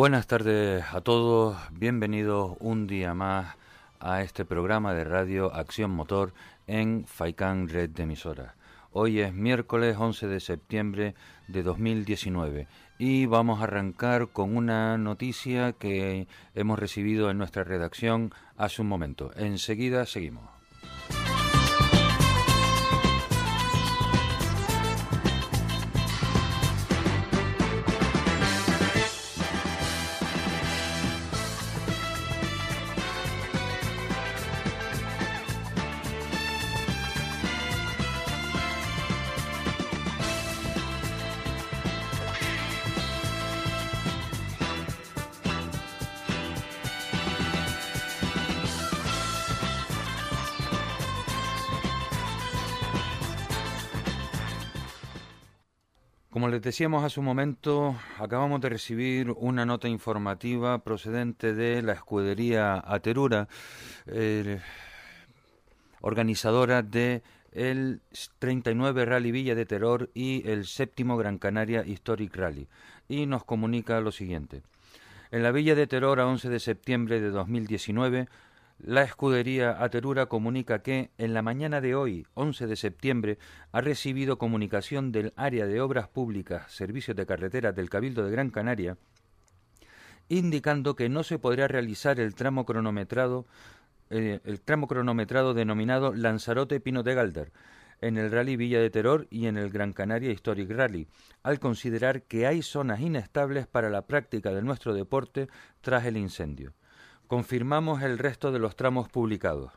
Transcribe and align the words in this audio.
Buenas 0.00 0.26
tardes 0.26 0.82
a 0.94 1.02
todos, 1.02 1.58
bienvenidos 1.72 2.56
un 2.60 2.86
día 2.86 3.12
más 3.12 3.54
a 3.98 4.22
este 4.22 4.46
programa 4.46 4.94
de 4.94 5.04
radio 5.04 5.52
Acción 5.54 5.90
Motor 5.90 6.32
en 6.66 7.04
Faicán 7.04 7.68
Red 7.68 7.90
de 7.90 8.04
Emisoras. 8.04 8.54
Hoy 8.92 9.20
es 9.20 9.34
miércoles 9.34 9.98
11 9.98 10.26
de 10.26 10.40
septiembre 10.40 11.14
de 11.48 11.62
2019 11.62 12.66
y 12.96 13.26
vamos 13.26 13.60
a 13.60 13.64
arrancar 13.64 14.28
con 14.28 14.56
una 14.56 14.96
noticia 14.96 15.74
que 15.74 16.26
hemos 16.54 16.78
recibido 16.78 17.30
en 17.30 17.36
nuestra 17.36 17.62
redacción 17.62 18.32
hace 18.56 18.80
un 18.80 18.88
momento. 18.88 19.32
Enseguida 19.36 20.06
seguimos. 20.06 20.59
Decíamos 56.60 57.04
hace 57.04 57.20
un 57.20 57.26
momento, 57.26 57.96
acabamos 58.18 58.60
de 58.60 58.68
recibir 58.68 59.30
una 59.30 59.64
nota 59.64 59.88
informativa 59.88 60.78
procedente 60.78 61.54
de 61.54 61.82
la 61.82 61.92
escudería 61.92 62.82
Aterura, 62.86 63.48
organizadora 66.00 66.82
de 66.82 67.22
el 67.52 68.00
39 68.38 69.04
Rally 69.04 69.32
Villa 69.32 69.54
de 69.54 69.66
Terror 69.66 70.10
y 70.14 70.48
el 70.48 70.66
séptimo 70.66 71.16
Gran 71.16 71.38
Canaria 71.38 71.84
Historic 71.84 72.36
Rally, 72.36 72.68
y 73.08 73.26
nos 73.26 73.44
comunica 73.44 74.00
lo 74.00 74.12
siguiente. 74.12 74.62
En 75.30 75.42
la 75.42 75.52
Villa 75.52 75.74
de 75.74 75.86
Terror, 75.86 76.20
a 76.20 76.26
11 76.26 76.48
de 76.48 76.60
septiembre 76.60 77.20
de 77.20 77.30
2019, 77.30 78.28
la 78.82 79.02
escudería 79.02 79.82
Aterura 79.82 80.26
comunica 80.26 80.82
que 80.82 81.10
en 81.18 81.34
la 81.34 81.42
mañana 81.42 81.80
de 81.80 81.94
hoy, 81.94 82.26
11 82.34 82.66
de 82.66 82.76
septiembre, 82.76 83.38
ha 83.72 83.80
recibido 83.80 84.38
comunicación 84.38 85.12
del 85.12 85.32
área 85.36 85.66
de 85.66 85.80
obras 85.80 86.08
públicas, 86.08 86.72
servicios 86.72 87.16
de 87.16 87.26
carreteras 87.26 87.74
del 87.76 87.90
Cabildo 87.90 88.24
de 88.24 88.30
Gran 88.30 88.50
Canaria, 88.50 88.96
indicando 90.28 90.96
que 90.96 91.08
no 91.08 91.24
se 91.24 91.38
podrá 91.38 91.68
realizar 91.68 92.20
el 92.20 92.34
tramo 92.34 92.64
cronometrado, 92.64 93.46
eh, 94.08 94.40
el 94.44 94.60
tramo 94.60 94.88
cronometrado 94.88 95.52
denominado 95.52 96.14
Lanzarote 96.14 96.80
Pino 96.80 97.02
de 97.02 97.14
Galder, 97.14 97.52
en 98.00 98.16
el 98.16 98.30
Rally 98.30 98.56
Villa 98.56 98.80
de 98.80 98.88
Terror 98.88 99.26
y 99.30 99.46
en 99.46 99.58
el 99.58 99.70
Gran 99.70 99.92
Canaria 99.92 100.30
Historic 100.30 100.70
Rally, 100.70 101.06
al 101.42 101.60
considerar 101.60 102.22
que 102.22 102.46
hay 102.46 102.62
zonas 102.62 103.00
inestables 103.00 103.66
para 103.66 103.90
la 103.90 104.06
práctica 104.06 104.52
de 104.52 104.62
nuestro 104.62 104.94
deporte 104.94 105.48
tras 105.82 106.06
el 106.06 106.16
incendio. 106.16 106.72
Confirmamos 107.30 108.02
el 108.02 108.18
resto 108.18 108.50
de 108.50 108.58
los 108.58 108.74
tramos 108.74 109.08
publicados. 109.08 109.70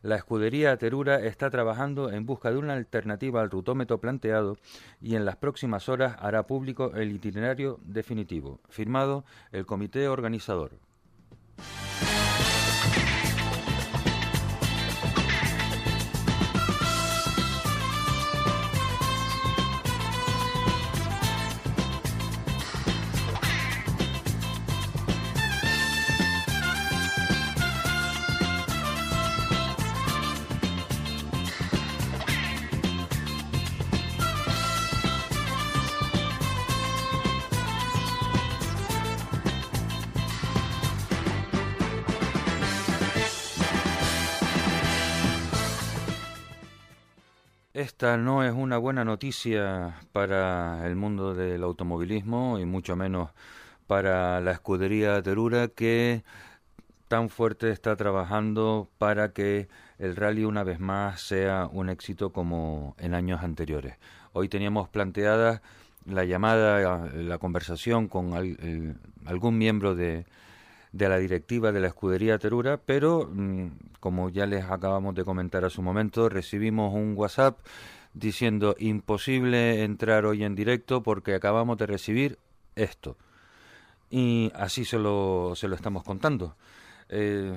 La 0.00 0.14
escudería 0.14 0.76
Terura 0.76 1.16
está 1.16 1.50
trabajando 1.50 2.12
en 2.12 2.24
busca 2.24 2.52
de 2.52 2.58
una 2.58 2.74
alternativa 2.74 3.40
al 3.40 3.50
rutómetro 3.50 3.98
planteado 3.98 4.58
y 5.00 5.16
en 5.16 5.24
las 5.24 5.34
próximas 5.34 5.88
horas 5.88 6.14
hará 6.20 6.46
público 6.46 6.92
el 6.94 7.10
itinerario 7.10 7.80
definitivo. 7.82 8.60
Firmado 8.68 9.24
el 9.50 9.66
comité 9.66 10.06
organizador. 10.06 10.70
Esta 48.00 48.16
no 48.16 48.42
es 48.42 48.54
una 48.54 48.78
buena 48.78 49.04
noticia 49.04 50.00
para 50.12 50.86
el 50.86 50.96
mundo 50.96 51.34
del 51.34 51.62
automovilismo 51.62 52.58
y 52.58 52.64
mucho 52.64 52.96
menos 52.96 53.28
para 53.86 54.40
la 54.40 54.52
escudería 54.52 55.20
Terura 55.20 55.68
que 55.68 56.24
tan 57.08 57.28
fuerte 57.28 57.68
está 57.68 57.96
trabajando 57.96 58.88
para 58.96 59.34
que 59.34 59.68
el 59.98 60.16
rally 60.16 60.44
una 60.44 60.64
vez 60.64 60.80
más 60.80 61.20
sea 61.20 61.68
un 61.70 61.90
éxito 61.90 62.32
como 62.32 62.96
en 62.98 63.12
años 63.12 63.42
anteriores. 63.42 63.98
Hoy 64.32 64.48
teníamos 64.48 64.88
planteada 64.88 65.60
la 66.06 66.24
llamada, 66.24 67.06
la 67.12 67.36
conversación 67.36 68.08
con 68.08 68.32
algún 69.26 69.58
miembro 69.58 69.94
de, 69.94 70.24
de 70.92 71.08
la 71.08 71.18
directiva 71.18 71.72
de 71.72 71.80
la 71.80 71.88
escudería 71.88 72.38
Terura, 72.38 72.78
pero 72.78 73.28
mm, 73.32 73.68
como 74.00 74.28
ya 74.30 74.46
les 74.46 74.64
acabamos 74.64 75.14
de 75.14 75.24
comentar 75.24 75.64
a 75.64 75.70
su 75.70 75.82
momento, 75.82 76.28
recibimos 76.28 76.94
un 76.94 77.14
WhatsApp 77.16 77.58
diciendo 78.12 78.74
imposible 78.78 79.84
entrar 79.84 80.26
hoy 80.26 80.42
en 80.42 80.54
directo 80.54 81.02
porque 81.02 81.34
acabamos 81.34 81.78
de 81.78 81.86
recibir 81.86 82.38
esto. 82.74 83.16
Y 84.10 84.50
así 84.54 84.84
se 84.84 84.98
lo, 84.98 85.52
se 85.54 85.68
lo 85.68 85.76
estamos 85.76 86.02
contando. 86.02 86.56
Eh, 87.08 87.56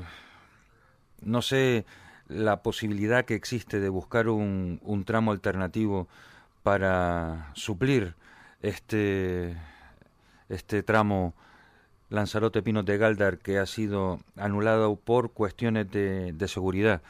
no 1.22 1.42
sé 1.42 1.86
la 2.28 2.62
posibilidad 2.62 3.26
que 3.26 3.36
existe 3.36 3.80
de 3.80 3.90
buscar 3.90 4.30
un, 4.30 4.80
un 4.84 5.06
tramo 5.06 5.32
alternativo 5.32 6.08
para 6.62 7.52
suplir 7.54 8.16
este, 8.62 9.58
este 10.50 10.84
tramo 10.84 11.34
Lanzarote 12.14 12.62
Pinos 12.62 12.86
de 12.86 12.98
Galdar 12.98 13.40
que 13.40 13.58
ha 13.58 13.66
sido 13.66 14.20
anulado 14.38 14.96
por 14.96 15.32
cuestiones 15.32 15.90
de, 15.90 16.48
seguridad. 16.48 17.02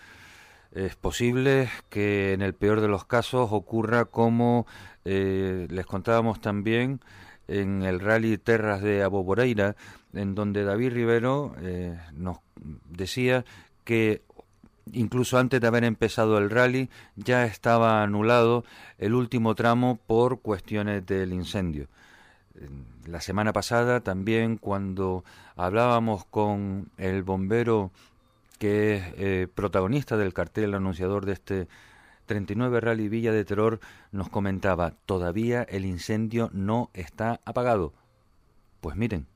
Es 0.72 0.96
posible 0.96 1.70
que 1.90 2.32
en 2.32 2.42
el 2.42 2.54
peor 2.54 2.80
de 2.80 2.88
los 2.88 3.04
casos 3.04 3.50
ocurra 3.52 4.06
como 4.06 4.66
eh, 5.04 5.68
les 5.70 5.86
contábamos 5.86 6.40
también 6.40 7.02
en 7.50 7.84
el 7.84 8.00
rally 8.00 8.38
Terras 8.38 8.82
de 8.82 9.04
Aboboreira, 9.04 9.76
en 10.14 10.36
donde 10.36 10.64
David 10.64 10.94
Rivero 10.94 11.54
eh, 11.60 12.00
nos 12.14 12.38
decía 12.90 13.44
que 13.84 14.22
incluso 14.94 15.38
antes 15.38 15.60
de 15.60 15.68
haber 15.68 15.84
empezado 15.84 16.38
el 16.38 16.50
rally 16.50 16.90
ya 17.18 17.46
estaba 17.46 18.04
anulado 18.04 18.64
el 18.98 19.14
último 19.14 19.54
tramo 19.54 20.00
por 20.08 20.40
cuestiones 20.40 21.06
del 21.06 21.34
incendio 21.34 21.90
la 23.06 23.22
semana 23.22 23.54
pasada 23.54 24.02
también 24.02 24.58
cuando 24.58 25.24
hablábamos 25.56 26.26
con 26.26 26.90
el 26.98 27.24
bombero 27.24 27.92
que 28.60 28.96
es 28.96 29.04
eh, 29.18 29.48
protagonista 29.54 30.16
del 30.18 30.34
cartel 30.34 30.74
anunciador 30.74 31.26
de 31.26 31.34
este 31.34 31.68
39 32.26 32.80
Rally 32.80 33.10
Villa 33.10 33.32
de 33.32 33.46
Terror, 33.46 33.80
nos 34.12 34.30
comentaba, 34.30 34.94
todavía 35.06 35.64
el 35.64 35.86
incendio 35.86 36.50
no 36.54 36.90
está 36.94 37.42
apagado. 37.46 37.94
Pues 38.80 38.96
miren, 38.96 39.28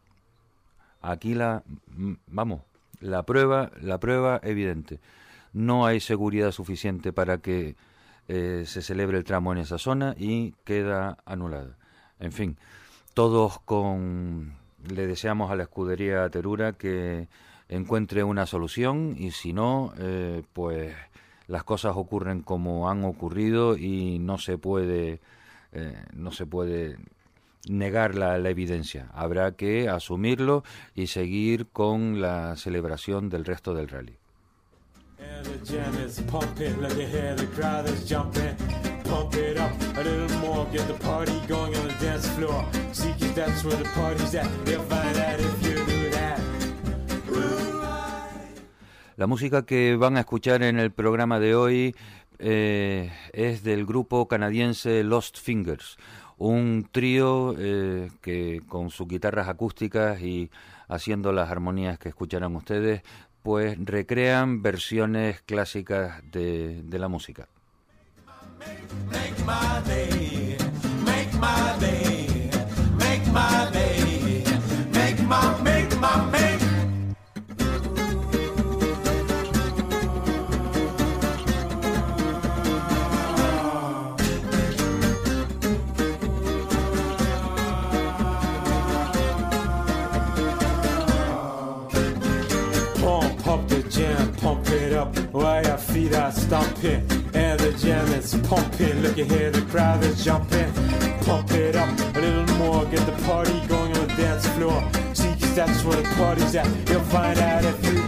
aquí 1.02 1.34
la, 1.34 1.64
vamos, 2.28 2.62
la 3.00 3.24
prueba, 3.24 3.72
la 3.82 4.00
prueba 4.00 4.40
evidente. 4.44 5.00
No 5.54 5.86
hay 5.86 6.00
seguridad 6.00 6.52
suficiente 6.52 7.12
para 7.14 7.40
que 7.40 7.76
eh, 8.28 8.64
se 8.66 8.82
celebre 8.82 9.18
el 9.18 9.24
tramo 9.24 9.52
en 9.52 9.60
esa 9.60 9.78
zona 9.78 10.16
y 10.18 10.54
queda 10.64 11.18
anulada. 11.26 11.78
En 12.20 12.32
fin, 12.32 12.58
todos 13.18 13.60
con 13.62 14.54
le 14.94 15.08
deseamos 15.08 15.50
a 15.50 15.56
la 15.56 15.64
escudería 15.64 16.30
Terura 16.30 16.74
que 16.74 17.28
encuentre 17.68 18.24
una 18.24 18.46
solución 18.46 19.16
y 19.18 19.32
si 19.32 19.54
no, 19.54 19.92
eh, 19.98 20.44
pues 20.54 20.96
las 21.48 21.64
cosas 21.64 21.94
ocurren 21.96 22.44
como 22.44 22.92
han 22.92 23.04
ocurrido 23.04 23.76
y 23.76 24.20
no 24.20 24.38
se 24.38 24.60
puede 24.60 25.20
eh, 25.72 25.96
no 26.14 26.32
se 26.32 26.46
puede 26.46 26.98
negar 27.68 28.14
la, 28.14 28.38
la, 28.38 28.52
evidencia. 28.52 29.10
Habrá 29.16 29.54
que 29.54 29.90
asumirlo 29.90 30.64
y 30.94 31.08
seguir 31.08 31.66
con 31.74 32.22
la 32.22 32.56
celebración 32.56 33.30
del 33.30 33.46
resto 33.46 33.74
del 33.74 33.90
rally. 33.90 34.16
Pump 39.08 39.34
it 39.36 39.58
up 39.58 39.72
a 39.98 40.04
little 40.04 40.38
more, 40.40 40.66
get 40.72 40.88
the 40.88 40.94
party 41.06 41.40
going 41.48 41.76
on 41.76 41.88
the 41.88 41.96
dance 42.00 42.28
floor. 42.30 42.66
See, 42.92 43.14
that's 43.34 43.64
where 43.64 43.78
the 43.78 43.90
party's 43.96 44.36
at. 44.36 44.48
La 49.18 49.26
música 49.26 49.66
que 49.66 49.96
van 49.96 50.16
a 50.16 50.20
escuchar 50.20 50.62
en 50.62 50.78
el 50.78 50.92
programa 50.92 51.40
de 51.40 51.56
hoy 51.56 51.96
eh, 52.38 53.12
es 53.34 53.64
del 53.64 53.84
grupo 53.88 54.28
canadiense 54.28 55.04
Lost 55.04 55.40
Fingers, 55.40 55.98
un 56.38 56.88
trío 56.92 57.56
eh, 57.58 58.12
que 58.22 58.62
con 58.68 58.92
sus 58.92 59.08
guitarras 59.08 59.48
acústicas 59.48 60.22
y 60.22 60.52
haciendo 60.88 61.32
las 61.32 61.50
armonías 61.50 61.98
que 61.98 62.10
escucharán 62.10 62.56
ustedes, 62.56 63.02
pues 63.42 63.76
recrean 63.84 64.62
versiones 64.62 65.42
clásicas 65.42 66.22
de 66.32 66.84
la 66.92 67.08
música. 67.08 67.48
Make 68.60 69.46
my 69.46 69.82
day, 69.86 70.58
make 71.06 71.34
my 71.36 71.78
day, 71.80 72.50
make 72.98 73.28
my 73.32 73.70
day, 73.72 74.44
make 74.92 75.20
my, 75.28 75.62
make 75.62 76.00
my, 76.00 76.26
make 76.32 76.57
while 95.06 95.64
your 95.64 95.78
feet 95.78 96.14
are 96.14 96.32
stomping 96.32 97.02
and 97.34 97.60
the 97.60 97.72
jam 97.78 98.08
is 98.14 98.36
pumping. 98.48 99.02
Look 99.02 99.18
ahead, 99.18 99.54
the 99.54 99.62
crowd 99.62 100.04
is 100.04 100.24
jumping. 100.24 100.72
Pump 101.22 101.52
it 101.52 101.76
up 101.76 101.90
a 102.16 102.20
little 102.20 102.56
more, 102.58 102.86
get 102.86 103.06
the 103.06 103.24
party 103.24 103.60
going 103.68 103.96
on 103.98 104.08
the 104.08 104.14
dance 104.16 104.48
floor. 104.50 104.82
See, 105.14 105.34
cause 105.40 105.56
that's 105.56 105.84
where 105.84 106.02
the 106.02 106.10
party's 106.16 106.56
at. 106.56 106.68
You'll 106.90 107.02
find 107.02 107.40
out 107.40 107.66
if 107.66 107.86
you 107.86 108.07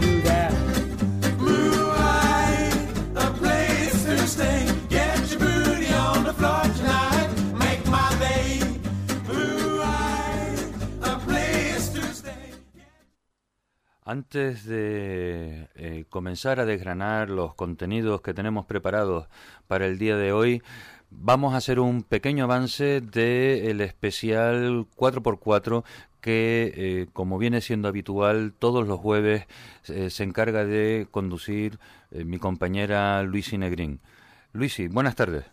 Antes 14.10 14.64
de 14.64 15.68
eh, 15.76 16.04
comenzar 16.08 16.58
a 16.58 16.64
desgranar 16.64 17.30
los 17.30 17.54
contenidos 17.54 18.22
que 18.22 18.34
tenemos 18.34 18.66
preparados 18.66 19.28
para 19.68 19.86
el 19.86 20.00
día 20.00 20.16
de 20.16 20.32
hoy, 20.32 20.64
vamos 21.10 21.54
a 21.54 21.58
hacer 21.58 21.78
un 21.78 22.02
pequeño 22.02 22.42
avance 22.42 23.02
del 23.02 23.80
especial 23.80 24.84
4x4 24.96 25.84
que, 26.20 26.72
eh, 26.74 27.06
como 27.12 27.38
viene 27.38 27.60
siendo 27.60 27.86
habitual, 27.86 28.52
todos 28.58 28.84
los 28.88 28.98
jueves 28.98 29.46
eh, 29.86 30.10
se 30.10 30.24
encarga 30.24 30.64
de 30.64 31.06
conducir 31.12 31.78
mi 32.10 32.38
compañera 32.38 33.22
Luisi 33.22 33.58
Negrín. 33.58 34.00
Luisi, 34.52 34.88
buenas 34.88 35.14
tardes. 35.14 35.44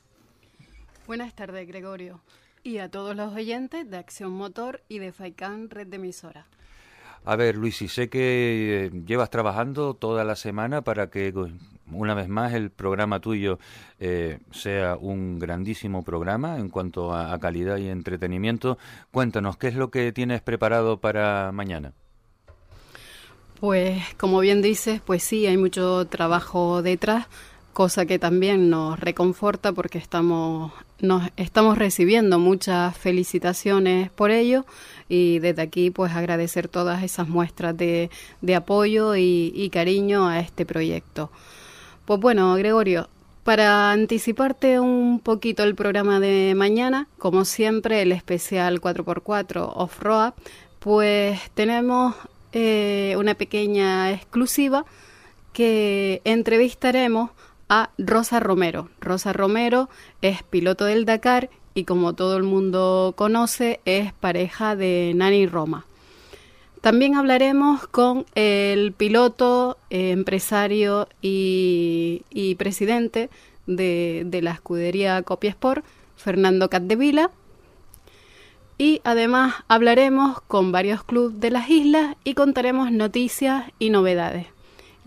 Buenas 1.05 1.35
tardes, 1.35 1.67
Gregorio. 1.67 2.21
Y 2.63 2.79
a 2.79 2.89
todos 2.89 3.15
los 3.15 3.35
oyentes 3.35 3.87
de 3.87 3.97
Acción 3.97 4.31
Motor 4.31 4.81
y 4.89 4.97
de 4.97 5.11
FAICAN 5.11 5.69
Red 5.69 5.89
de 5.89 5.97
Emisora. 5.97 6.47
A 7.25 7.35
ver, 7.35 7.55
Luis, 7.55 7.81
y 7.81 7.87
sé 7.87 8.09
que 8.09 8.85
eh, 8.85 9.01
llevas 9.05 9.29
trabajando 9.29 9.93
toda 9.93 10.23
la 10.23 10.35
semana 10.35 10.81
para 10.81 11.09
que, 11.09 11.33
una 11.91 12.13
vez 12.13 12.29
más, 12.29 12.53
el 12.53 12.71
programa 12.71 13.19
tuyo 13.19 13.59
eh, 13.99 14.39
sea 14.51 14.95
un 14.95 15.39
grandísimo 15.39 16.03
programa 16.03 16.57
en 16.57 16.69
cuanto 16.69 17.13
a, 17.13 17.37
calidad 17.39 17.77
y 17.77 17.89
entretenimiento. 17.89 18.77
Cuéntanos, 19.11 19.57
¿qué 19.57 19.67
es 19.67 19.75
lo 19.75 19.91
que 19.91 20.11
tienes 20.11 20.41
preparado 20.41 20.99
para 20.99 21.51
mañana? 21.51 21.93
Pues, 23.59 24.03
como 24.17 24.39
bien 24.39 24.61
dices, 24.61 25.01
pues 25.03 25.23
sí, 25.23 25.47
hay 25.47 25.57
mucho 25.57 26.05
trabajo 26.07 26.81
detrás, 26.81 27.27
cosa 27.77 28.07
que 28.07 28.17
también 28.17 28.71
nos 28.71 28.99
reconforta 28.99 29.71
porque 29.71 29.99
estamos, 29.99 30.71
nos 30.99 31.29
estamos 31.37 31.77
recibiendo 31.77 32.39
muchas 32.39 32.97
felicitaciones 32.97 34.09
por 34.09 34.31
ello 34.31 34.65
y 35.07 35.37
desde 35.37 35.61
aquí 35.61 35.91
pues 35.91 36.11
agradecer 36.13 36.69
todas 36.69 37.03
esas 37.03 37.27
muestras 37.29 37.77
de, 37.77 38.09
de 38.41 38.55
apoyo 38.55 39.15
y, 39.15 39.53
y 39.53 39.69
cariño 39.69 40.27
a 40.27 40.39
este 40.39 40.65
proyecto. 40.65 41.29
Pues 42.05 42.19
bueno, 42.19 42.55
Gregorio, 42.55 43.09
para 43.43 43.91
anticiparte 43.91 44.79
un 44.79 45.19
poquito 45.19 45.63
el 45.63 45.75
programa 45.75 46.19
de 46.19 46.55
mañana, 46.55 47.07
como 47.19 47.45
siempre 47.45 48.01
el 48.01 48.11
especial 48.11 48.81
4x4 48.81 49.73
Off-Road, 49.75 50.33
pues 50.79 51.39
tenemos 51.53 52.15
eh, 52.53 53.13
una 53.19 53.35
pequeña 53.35 54.09
exclusiva 54.13 54.83
que 55.53 56.23
entrevistaremos 56.23 57.29
a 57.69 57.91
Rosa 57.97 58.39
Romero. 58.39 58.89
Rosa 58.99 59.33
Romero 59.33 59.89
es 60.21 60.43
piloto 60.43 60.85
del 60.85 61.05
Dakar 61.05 61.49
y 61.73 61.83
como 61.83 62.13
todo 62.13 62.37
el 62.37 62.43
mundo 62.43 63.13
conoce 63.15 63.79
es 63.85 64.13
pareja 64.13 64.75
de 64.75 65.13
Nani 65.15 65.45
Roma. 65.45 65.85
También 66.81 67.15
hablaremos 67.15 67.87
con 67.87 68.25
el 68.35 68.93
piloto, 68.93 69.77
eh, 69.89 70.11
empresario 70.11 71.07
y, 71.21 72.55
presidente 72.57 73.29
de, 73.65 74.39
la 74.41 74.51
escudería 74.51 75.21
Copiesport, 75.23 75.83
Fernando 76.15 76.69
Catdevila. 76.69 77.31
Y 78.77 79.01
además 79.03 79.55
hablaremos 79.67 80.39
con 80.41 80.71
varios 80.71 81.03
clubes 81.03 81.39
de 81.39 81.49
las 81.49 81.69
islas 81.69 82.15
y 82.23 82.35
contaremos 82.35 82.91
noticias 82.91 83.65
y 83.79 83.89
novedades. 83.89 84.47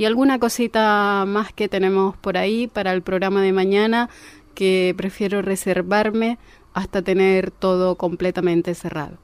Y 0.01 0.07
alguna 0.07 0.39
cosita 0.39 1.27
más 1.27 1.53
que 1.53 1.69
tenemos 1.69 2.17
por 2.17 2.39
ahí 2.39 2.67
para 2.67 2.91
el 2.93 3.03
programa 3.03 3.43
de 3.43 3.53
mañana 3.53 4.09
que 4.55 4.95
prefiero 4.97 5.43
reservarme 5.43 6.39
hasta 6.73 7.03
tener 7.03 7.51
todo 7.51 7.97
completamente 7.97 8.75
cerrado. 8.75 9.19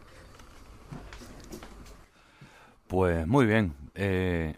Pues 2.89 3.27
muy 3.27 3.47
bien. 3.47 3.73
Eh, 3.95 4.57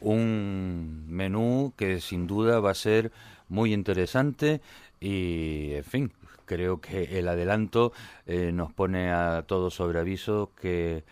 un 0.00 1.04
menú 1.06 1.74
que 1.76 2.00
sin 2.00 2.26
duda 2.26 2.60
va 2.60 2.70
a 2.70 2.74
ser 2.74 3.12
muy 3.50 3.74
interesante 3.74 4.62
y, 5.00 5.72
en 5.74 5.84
fin, 5.84 6.12
creo 6.46 6.80
que 6.80 7.18
el 7.18 7.28
adelanto 7.28 7.92
eh, 8.24 8.52
nos 8.54 8.72
pone 8.72 9.10
a 9.12 9.44
todos 9.46 9.74
sobre 9.74 10.00
aviso 10.00 10.52
que 10.58 11.04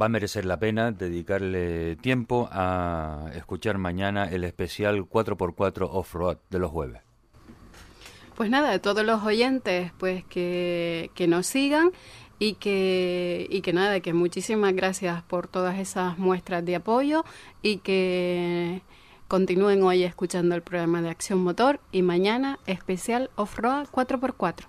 va 0.00 0.06
a 0.06 0.08
merecer 0.08 0.44
la 0.44 0.58
pena 0.58 0.92
dedicarle 0.92 1.96
tiempo 1.96 2.48
a 2.52 3.30
escuchar 3.34 3.78
mañana 3.78 4.24
el 4.30 4.44
especial 4.44 5.08
4x4 5.08 5.88
Off-Road 5.90 6.38
de 6.50 6.58
los 6.58 6.70
jueves. 6.70 7.02
Pues 8.36 8.50
nada, 8.50 8.70
de 8.70 8.78
todos 8.78 9.04
los 9.04 9.24
oyentes, 9.24 9.90
pues 9.98 10.24
que, 10.24 11.10
que 11.14 11.26
nos 11.26 11.46
sigan 11.46 11.90
y 12.38 12.54
que, 12.54 13.48
y 13.50 13.62
que 13.62 13.72
nada, 13.72 13.98
que 13.98 14.12
muchísimas 14.12 14.74
gracias 14.74 15.22
por 15.22 15.48
todas 15.48 15.78
esas 15.78 16.18
muestras 16.18 16.64
de 16.64 16.76
apoyo 16.76 17.24
y 17.62 17.78
que 17.78 18.82
continúen 19.26 19.82
hoy 19.82 20.04
escuchando 20.04 20.54
el 20.54 20.62
programa 20.62 21.02
de 21.02 21.10
Acción 21.10 21.42
Motor 21.42 21.80
y 21.90 22.02
mañana 22.02 22.60
especial 22.66 23.30
Off-Road 23.34 23.88
4x4. 23.88 24.66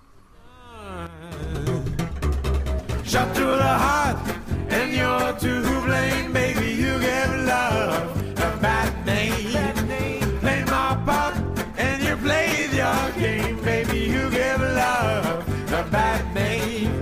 and 4.70 4.92
you're 4.92 5.32
to 5.44 5.82
blame. 5.84 6.32
Baby, 6.32 6.70
you 6.82 6.98
give 7.00 7.34
love 7.46 8.16
a 8.38 8.56
bad 8.60 9.06
name. 9.06 10.38
Play 10.40 10.64
my 10.64 10.96
part, 11.04 11.36
and 11.76 12.02
you 12.02 12.16
play 12.16 12.68
your 12.72 13.10
game. 13.18 13.56
Baby, 13.62 13.98
you 13.98 14.30
give 14.30 14.60
love 14.60 15.72
a 15.72 15.82
bad 15.90 16.34
name. 16.34 16.94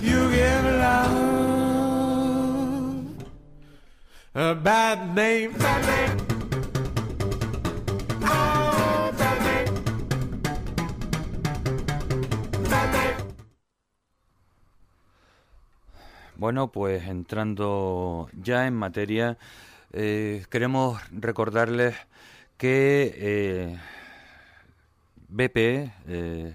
You 0.00 0.30
give 0.30 0.64
love 0.64 1.10
a 4.34 4.54
bad 4.54 5.14
name. 5.14 5.52
Bad 5.52 5.86
name. 5.86 6.39
Bueno, 16.40 16.72
pues 16.72 17.06
entrando 17.06 18.30
ya 18.32 18.66
en 18.66 18.72
materia, 18.72 19.36
eh, 19.92 20.46
queremos 20.48 20.98
recordarles 21.12 21.94
que 22.56 23.12
eh, 23.14 23.78
BP, 25.28 25.92
eh, 26.08 26.54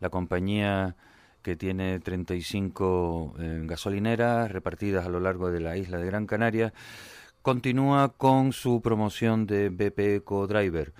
la 0.00 0.10
compañía 0.10 0.94
que 1.40 1.56
tiene 1.56 2.00
35 2.00 3.36
eh, 3.38 3.60
gasolineras 3.64 4.52
repartidas 4.52 5.06
a 5.06 5.08
lo 5.08 5.20
largo 5.20 5.50
de 5.50 5.60
la 5.60 5.78
isla 5.78 5.96
de 5.96 6.04
Gran 6.04 6.26
Canaria, 6.26 6.74
continúa 7.40 8.10
con 8.18 8.52
su 8.52 8.82
promoción 8.82 9.46
de 9.46 9.70
BP 9.70 10.16
Eco 10.16 10.46
Driver. 10.46 10.92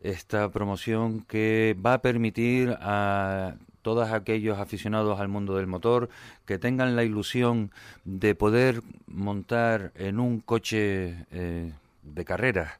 Esta 0.00 0.50
promoción 0.50 1.20
que 1.20 1.76
va 1.80 1.94
a 1.94 2.02
permitir 2.02 2.76
a 2.80 3.54
todos 3.82 4.10
aquellos 4.10 4.58
aficionados 4.58 5.20
al 5.20 5.28
mundo 5.28 5.56
del 5.56 5.66
motor 5.66 6.08
que 6.46 6.58
tengan 6.58 6.96
la 6.96 7.04
ilusión 7.04 7.70
de 8.04 8.34
poder 8.34 8.82
montar 9.06 9.92
en 9.94 10.20
un 10.20 10.40
coche 10.40 11.26
eh, 11.30 11.72
de 12.02 12.24
carreras 12.24 12.72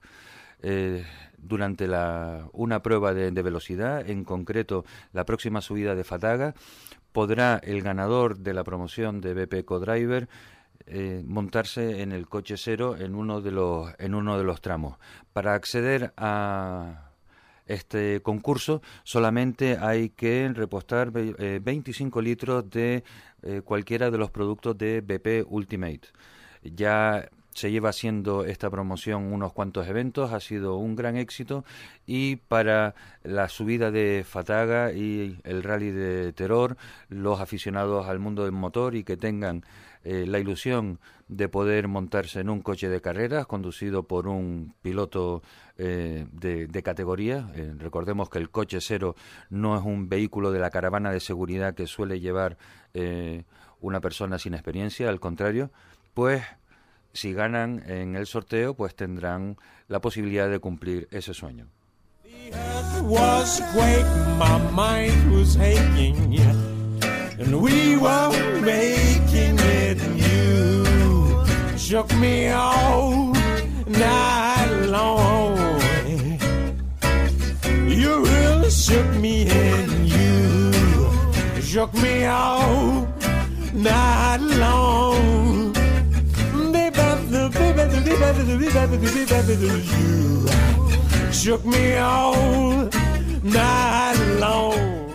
eh, 0.62 1.04
durante 1.38 1.86
la, 1.86 2.48
una 2.52 2.82
prueba 2.82 3.14
de, 3.14 3.30
velocidad, 3.42 4.08
en 4.08 4.24
concreto 4.24 4.84
la 5.12 5.24
próxima 5.24 5.60
subida 5.60 5.94
de 5.94 6.04
Fataga, 6.04 6.54
podrá 7.12 7.60
el 7.62 7.82
ganador 7.82 8.38
de 8.38 8.54
la 8.54 8.64
promoción 8.64 9.20
de 9.20 9.34
BP 9.34 9.64
Codriver 9.64 10.28
eh, 10.86 11.22
montarse 11.26 12.02
en 12.02 12.12
el 12.12 12.28
coche 12.28 12.56
cero 12.56 12.96
en 12.98 13.14
uno 13.14 13.40
de 13.40 13.52
los 13.52 13.92
en 13.98 14.14
uno 14.14 14.38
de 14.38 14.44
los 14.44 14.60
tramos. 14.60 14.96
Para 15.32 15.54
acceder 15.54 16.12
a 16.16 17.07
este 17.68 18.20
concurso 18.22 18.82
solamente 19.04 19.78
hay 19.78 20.08
que 20.10 20.50
repostar 20.52 21.12
25 21.12 22.18
eh, 22.18 22.22
litros 22.22 22.68
de 22.70 23.04
eh, 23.42 23.62
cualquiera 23.64 24.10
de 24.10 24.18
los 24.18 24.30
productos 24.30 24.76
de 24.76 25.00
BP 25.00 25.46
Ultimate. 25.48 26.08
Ya 26.62 27.28
se 27.58 27.72
lleva 27.72 27.90
haciendo 27.90 28.44
esta 28.44 28.70
promoción 28.70 29.32
unos 29.32 29.52
cuantos 29.52 29.88
eventos, 29.88 30.32
ha 30.32 30.38
sido 30.38 30.76
un 30.76 30.94
gran 30.94 31.16
éxito 31.16 31.64
y 32.06 32.36
para 32.36 32.94
la 33.24 33.48
subida 33.48 33.90
de 33.90 34.24
Fataga 34.26 34.92
y 34.92 35.40
el 35.42 35.64
rally 35.64 35.90
de 35.90 36.32
Terror, 36.32 36.76
los 37.08 37.40
aficionados 37.40 38.06
al 38.06 38.20
mundo 38.20 38.44
del 38.44 38.52
motor 38.52 38.94
y 38.94 39.02
que 39.02 39.16
tengan 39.16 39.64
eh, 40.04 40.24
la 40.26 40.38
ilusión 40.38 41.00
de 41.28 41.48
poder 41.48 41.88
montarse 41.88 42.40
en 42.40 42.48
un 42.48 42.62
coche 42.62 42.88
de 42.88 43.00
carreras 43.00 43.46
conducido 43.46 44.04
por 44.04 44.28
un 44.28 44.74
piloto 44.82 45.42
eh, 45.76 46.26
de, 46.32 46.82
categoría. 46.82 47.50
Eh, 47.54 47.74
recordemos 47.76 48.30
que 48.30 48.38
el 48.38 48.50
coche 48.50 48.80
cero 48.80 49.16
no 49.50 49.76
es 49.76 49.84
un 49.84 50.08
vehículo 50.08 50.52
de 50.52 50.60
la 50.60 50.70
caravana 50.70 51.10
de 51.12 51.20
seguridad 51.20 51.74
que 51.74 51.86
suele 51.86 52.20
llevar 52.20 52.56
una 53.80 54.00
persona 54.00 54.40
sin 54.40 54.54
experiencia, 54.54 55.08
al 55.08 55.20
contrario, 55.20 55.70
pues 56.14 56.42
si 57.12 57.32
ganan 57.32 57.82
en 57.86 58.16
el 58.16 58.26
sorteo, 58.26 58.74
pues 58.74 58.96
tendrán 58.96 59.56
la 59.86 60.00
posibilidad 60.00 60.48
de 60.48 60.58
cumplir 60.58 61.06
ese 61.12 61.32
sueño. 61.32 61.68
Shook 71.88 72.14
me 72.16 72.48
all 72.50 73.32
night 73.86 74.70
long. 74.90 75.56
You 77.88 78.22
really 78.26 78.70
shook 78.70 79.06
me 79.14 79.48
and 79.48 80.06
you 80.06 81.62
shook 81.62 81.94
me 81.94 82.26
all 82.26 83.08
night 83.72 84.42
long. 84.58 85.74
You 90.44 91.32
shook 91.32 91.64
me 91.64 91.96
all 91.96 92.90
night 93.42 94.36
long. 94.38 95.07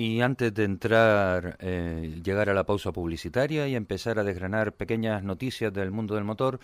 Y 0.00 0.20
antes 0.20 0.54
de 0.54 0.62
entrar, 0.62 1.56
eh, 1.58 2.20
llegar 2.22 2.48
a 2.48 2.54
la 2.54 2.62
pausa 2.62 2.92
publicitaria 2.92 3.66
y 3.66 3.74
empezar 3.74 4.20
a 4.20 4.22
desgranar 4.22 4.74
pequeñas 4.74 5.24
noticias 5.24 5.72
del 5.72 5.90
mundo 5.90 6.14
del 6.14 6.22
motor, 6.22 6.60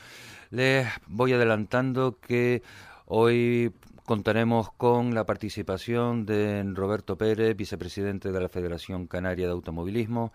les 0.51 0.87
voy 1.09 1.33
adelantando 1.33 2.21
que 2.21 2.63
hoy 3.07 3.73
contaremos 4.05 4.71
con 4.75 5.17
la 5.17 5.27
participación 5.27 6.25
de 6.27 6.63
Roberto 6.75 7.19
Pérez, 7.19 7.57
vicepresidente 7.57 8.31
de 8.31 8.41
la 8.41 8.49
Federación 8.49 9.09
Canaria 9.09 9.47
de 9.47 9.53
Automovilismo. 9.53 10.33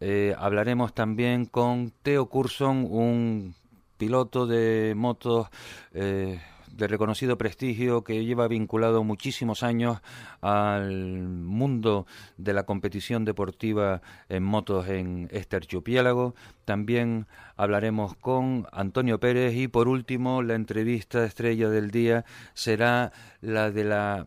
Eh, 0.00 0.34
hablaremos 0.36 0.92
también 0.94 1.44
con 1.44 1.92
Teo 2.02 2.26
Curson, 2.26 2.88
un 2.90 3.54
piloto 3.98 4.48
de 4.48 4.94
motos. 4.96 5.46
Eh, 5.92 6.40
de 6.72 6.88
reconocido 6.88 7.38
prestigio 7.38 8.02
que 8.02 8.24
lleva 8.24 8.48
vinculado 8.48 9.04
muchísimos 9.04 9.62
años 9.62 10.00
al 10.40 11.28
mundo 11.28 12.06
de 12.36 12.54
la 12.54 12.64
competición 12.64 13.24
deportiva 13.24 14.02
en 14.28 14.42
motos 14.42 14.88
en 14.88 15.28
este 15.32 15.56
archipiélago. 15.56 16.34
También 16.64 17.26
hablaremos 17.56 18.16
con 18.16 18.66
Antonio 18.72 19.20
Pérez 19.20 19.54
y 19.54 19.68
por 19.68 19.88
último 19.88 20.42
la 20.42 20.54
entrevista 20.54 21.24
estrella 21.24 21.68
del 21.68 21.90
día 21.90 22.24
será 22.54 23.12
la 23.40 23.70
de 23.70 23.84
la 23.84 24.26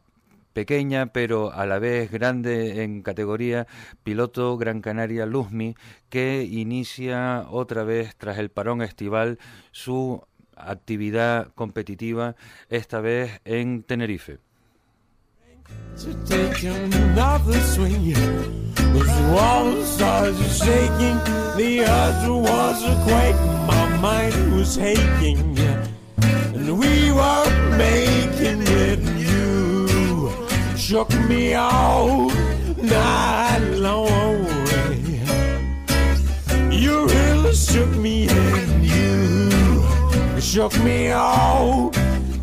pequeña 0.54 1.08
pero 1.08 1.52
a 1.52 1.66
la 1.66 1.80
vez 1.80 2.10
grande 2.10 2.84
en 2.84 3.02
categoría, 3.02 3.68
piloto 4.04 4.58
Gran 4.58 4.82
Canaria 4.82 5.25
Luzmi, 5.25 5.75
que 6.10 6.44
inicia 6.44 7.46
otra 7.50 7.84
vez 7.84 8.16
tras 8.16 8.38
el 8.38 8.50
parón 8.50 8.82
estival 8.82 9.38
su 9.72 10.24
actividad 10.55 11.53
competitiva, 11.55 12.35
esta 12.69 13.01
vez 13.01 13.41
en 13.45 13.83
Tenerife. 13.83 14.39
Shook 30.77 31.09
me 31.27 31.55
all 31.55 32.29
night 32.77 33.59
long 33.79 34.45
you 36.85 37.07
really 37.07 37.53
shook 37.55 37.89
me 37.95 38.25
you 38.25 38.35
shook 40.46 40.78
me 40.84 41.12
all 41.12 41.92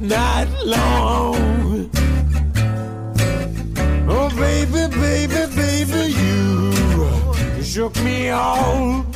night 0.01 0.49
long. 0.65 1.89
Oh, 4.09 4.29
baby, 4.37 4.89
baby, 5.01 5.43
baby, 5.55 6.03
you 6.21 7.63
shook 7.63 7.95
me 8.03 8.29
all 8.31 9.07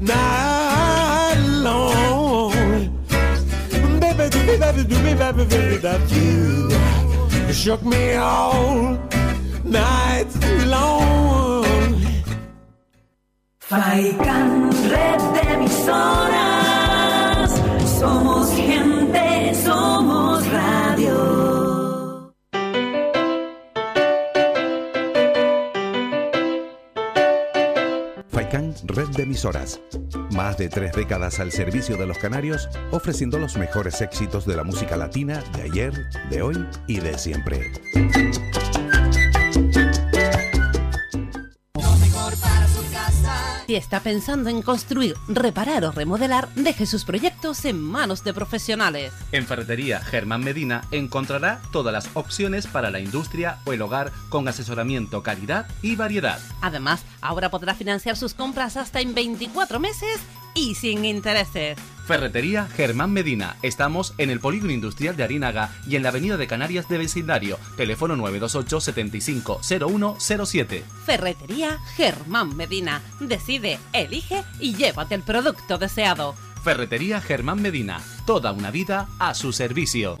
night 0.00 1.36
long. 1.62 2.52
Baby, 4.00 4.28
baby, 4.28 4.82
me, 5.04 5.14
baby, 5.14 5.44
baby, 5.44 5.76
that 5.76 6.02
you 6.10 7.52
shook 7.52 7.82
me 7.84 8.14
all 8.14 8.98
night 9.62 10.26
long. 10.66 11.64
Faikan 13.60 14.70
red 14.90 15.20
de 15.34 16.53
somos 18.04 18.50
gente, 18.52 19.54
somos 19.54 20.46
radio. 20.52 22.32
Faikan, 28.28 28.74
red 28.84 29.08
de 29.16 29.22
emisoras. 29.22 29.80
Más 30.32 30.58
de 30.58 30.68
tres 30.68 30.92
décadas 30.92 31.40
al 31.40 31.50
servicio 31.50 31.96
de 31.96 32.06
los 32.06 32.18
canarios, 32.18 32.68
ofreciendo 32.90 33.38
los 33.38 33.56
mejores 33.56 34.00
éxitos 34.02 34.44
de 34.44 34.56
la 34.56 34.64
música 34.64 34.96
latina 34.96 35.42
de 35.56 35.62
ayer, 35.62 35.92
de 36.28 36.42
hoy 36.42 36.66
y 36.86 37.00
de 37.00 37.16
siempre. 37.16 37.72
Si 43.74 43.78
está 43.78 43.98
pensando 43.98 44.50
en 44.50 44.62
construir, 44.62 45.16
reparar 45.26 45.84
o 45.84 45.90
remodelar, 45.90 46.48
deje 46.54 46.86
sus 46.86 47.04
proyectos 47.04 47.64
en 47.64 47.82
manos 47.82 48.22
de 48.22 48.32
profesionales. 48.32 49.12
En 49.32 49.44
Ferretería 49.46 49.98
Germán 49.98 50.44
Medina 50.44 50.84
encontrará 50.92 51.60
todas 51.72 51.92
las 51.92 52.08
opciones 52.14 52.68
para 52.68 52.92
la 52.92 53.00
industria 53.00 53.58
o 53.66 53.72
el 53.72 53.82
hogar 53.82 54.12
con 54.28 54.46
asesoramiento, 54.46 55.24
calidad 55.24 55.66
y 55.82 55.96
variedad. 55.96 56.38
Además, 56.60 57.02
ahora 57.20 57.50
podrá 57.50 57.74
financiar 57.74 58.16
sus 58.16 58.32
compras 58.32 58.76
hasta 58.76 59.00
en 59.00 59.12
24 59.12 59.80
meses 59.80 60.20
y 60.54 60.74
sin 60.74 61.04
intereses. 61.04 61.78
Ferretería 62.06 62.66
Germán 62.66 63.12
Medina. 63.12 63.56
Estamos 63.62 64.14
en 64.18 64.30
el 64.30 64.38
Polígono 64.38 64.72
Industrial 64.72 65.16
de 65.16 65.24
Arinaga 65.24 65.70
y 65.88 65.96
en 65.96 66.02
la 66.02 66.10
Avenida 66.10 66.36
de 66.36 66.46
Canarias 66.46 66.88
de 66.88 66.98
Vecindario. 66.98 67.58
Teléfono 67.76 68.14
928 68.16 68.80
75 68.80 69.60
0107. 69.62 70.84
Ferretería 71.06 71.78
Germán 71.96 72.56
Medina. 72.56 73.00
Decide, 73.20 73.78
elige 73.92 74.44
y 74.60 74.74
llévate 74.74 75.14
el 75.14 75.22
producto 75.22 75.78
deseado. 75.78 76.34
Ferretería 76.62 77.20
Germán 77.20 77.60
Medina. 77.62 78.00
Toda 78.26 78.52
una 78.52 78.70
vida 78.70 79.08
a 79.18 79.34
su 79.34 79.52
servicio. 79.52 80.18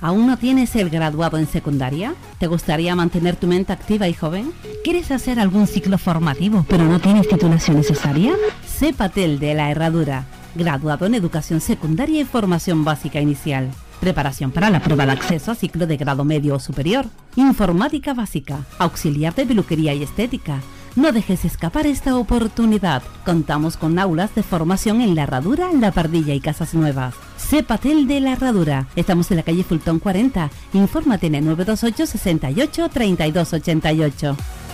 ¿Aún 0.00 0.26
no 0.26 0.36
tienes 0.38 0.74
el 0.76 0.88
graduado 0.90 1.36
en 1.36 1.46
secundaria? 1.46 2.14
¿Te 2.38 2.46
gustaría 2.46 2.94
mantener 2.94 3.36
tu 3.36 3.46
mente 3.46 3.72
activa 3.72 4.08
y 4.08 4.14
joven? 4.14 4.52
¿Quieres 4.82 5.10
hacer 5.10 5.38
algún 5.38 5.66
ciclo 5.66 5.98
formativo 5.98 6.64
pero 6.68 6.84
no 6.84 7.00
tienes 7.00 7.28
titulación 7.28 7.76
necesaria? 7.76 8.34
Sé 8.66 8.94
Patel 8.94 9.38
de 9.38 9.54
la 9.54 9.70
Herradura, 9.70 10.24
graduado 10.54 11.06
en 11.06 11.14
educación 11.14 11.60
secundaria 11.60 12.20
y 12.20 12.24
formación 12.24 12.84
básica 12.84 13.20
inicial 13.20 13.70
preparación 14.00 14.50
para 14.50 14.70
la 14.70 14.80
prueba 14.80 15.06
de 15.06 15.12
acceso 15.12 15.52
a 15.52 15.54
ciclo 15.54 15.86
de 15.86 15.96
grado 15.96 16.24
medio 16.24 16.56
o 16.56 16.58
superior, 16.58 17.06
informática 17.36 18.14
básica, 18.14 18.64
auxiliar 18.78 19.34
de 19.34 19.46
peluquería 19.46 19.94
y 19.94 20.02
estética. 20.02 20.60
No 20.96 21.12
dejes 21.12 21.44
escapar 21.44 21.86
esta 21.86 22.16
oportunidad. 22.16 23.02
Contamos 23.24 23.76
con 23.76 23.98
aulas 23.98 24.34
de 24.34 24.42
formación 24.42 25.00
en 25.00 25.14
La 25.14 25.22
Herradura, 25.22 25.68
La 25.72 25.92
Pardilla 25.92 26.34
y 26.34 26.40
Casas 26.40 26.74
Nuevas. 26.74 27.14
Cepatel 27.38 28.08
de 28.08 28.20
La 28.20 28.32
Herradura. 28.32 28.88
Estamos 28.96 29.30
en 29.30 29.36
la 29.36 29.42
calle 29.44 29.62
Fultón 29.62 30.00
40. 30.00 30.50
Infórmate 30.72 31.28
en 31.28 31.36
el 31.36 31.44
928 31.44 32.06
68 32.06 32.88
3288. 32.88 34.36
Roberto 34.36 34.69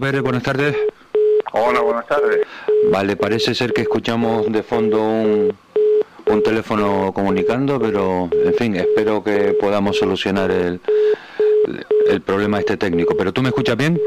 Pérez, 0.00 0.22
buenas 0.22 0.42
tardes. 0.42 0.76
Hola, 1.52 1.80
buenas 1.80 2.06
tardes. 2.06 2.46
Vale, 2.90 3.16
parece 3.16 3.54
ser 3.54 3.72
que 3.72 3.82
escuchamos 3.82 4.50
de 4.50 4.62
fondo 4.62 5.02
un, 5.02 5.56
un 6.26 6.42
teléfono 6.42 7.12
comunicando, 7.12 7.78
pero 7.80 8.28
en 8.32 8.54
fin, 8.54 8.76
espero 8.76 9.22
que 9.22 9.56
podamos 9.60 9.98
solucionar 9.98 10.50
el, 10.50 10.80
el 12.08 12.20
problema 12.22 12.58
este 12.60 12.76
técnico. 12.76 13.16
¿Pero 13.16 13.32
tú 13.32 13.42
me 13.42 13.48
escuchas 13.48 13.76
bien? 13.76 14.00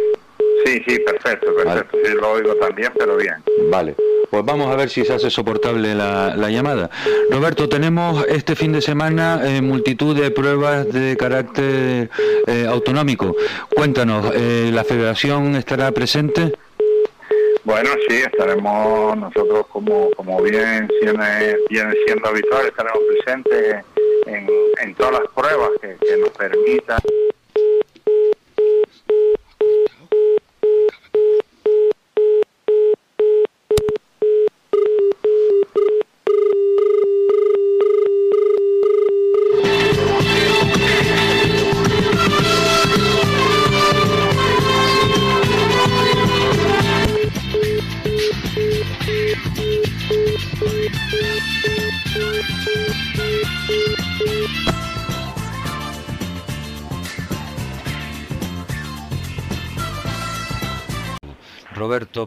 Sí, 0.66 0.82
sí, 0.88 1.00
perfecto, 1.00 1.54
perfecto. 1.56 1.98
Sí, 2.04 2.14
lo 2.14 2.32
oigo 2.32 2.56
también, 2.56 2.92
pero 2.98 3.18
bien. 3.18 3.36
Vale. 3.70 3.96
Pues 4.34 4.44
vamos 4.46 4.72
a 4.72 4.76
ver 4.76 4.90
si 4.90 5.06
se 5.06 5.14
hace 5.14 5.30
soportable 5.30 5.94
la, 5.94 6.36
la 6.36 6.50
llamada. 6.50 6.90
Roberto, 7.30 7.70
tenemos 7.70 8.26
este 8.28 8.56
fin 8.56 8.72
de 8.72 8.82
semana 8.82 9.40
eh, 9.44 9.62
multitud 9.62 10.20
de 10.20 10.32
pruebas 10.32 10.92
de 10.92 11.16
carácter 11.16 12.10
eh, 12.48 12.66
autonómico. 12.68 13.36
Cuéntanos, 13.76 14.32
eh, 14.34 14.72
¿la 14.74 14.84
federación 14.84 15.56
estará 15.56 15.92
presente? 15.92 16.52
Bueno, 17.64 17.92
sí, 18.10 18.16
estaremos 18.16 19.16
nosotros, 19.18 19.68
como, 19.68 20.10
como 20.18 20.42
bien 20.42 20.90
viene, 21.00 21.56
siendo 22.08 22.28
habitual, 22.28 22.66
estaremos 22.66 23.04
presentes 23.24 23.86
en, 24.26 24.48
en 24.82 24.96
todas 24.96 25.12
las 25.12 25.32
pruebas 25.36 25.70
que 25.80 26.18
nos 26.18 26.30
permitan 26.32 26.98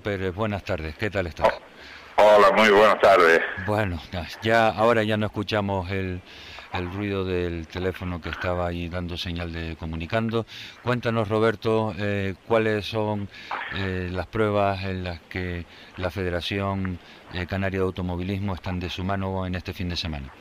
Pérez, 0.01 0.35
buenas 0.35 0.65
tardes, 0.65 0.97
¿qué 0.97 1.11
tal 1.11 1.27
estás? 1.27 1.53
Hola, 2.19 2.51
muy 2.57 2.71
buenas 2.71 2.99
tardes. 3.01 3.41
Bueno, 3.67 4.01
ya 4.43 4.69
ahora 4.69 5.03
ya 5.03 5.17
no 5.17 5.27
escuchamos 5.27 5.91
el, 5.91 6.23
el 6.73 6.93
ruido 6.93 7.25
del 7.25 7.67
teléfono 7.67 8.21
que 8.21 8.31
estaba 8.31 8.69
ahí 8.69 8.89
dando 8.89 9.17
señal 9.19 9.53
de 9.53 9.77
comunicando. 9.77 10.47
Cuéntanos, 10.83 11.29
Roberto, 11.29 11.95
eh, 11.99 12.35
cuáles 12.47 12.87
son 12.87 13.29
eh, 13.75 14.09
las 14.11 14.27
pruebas 14.29 14.83
en 14.85 15.05
las 15.05 15.21
que 15.23 15.67
la 15.99 16.11
Federación 16.11 16.99
eh, 17.35 17.47
Canaria 17.47 17.81
de 17.81 17.87
Automovilismo 17.87 18.55
están 18.55 18.81
de 18.81 18.89
su 18.89 19.05
mano 19.05 19.47
en 19.47 19.55
este 19.55 19.75
fin 19.75 19.89
de 19.89 19.97
semana. 19.97 20.33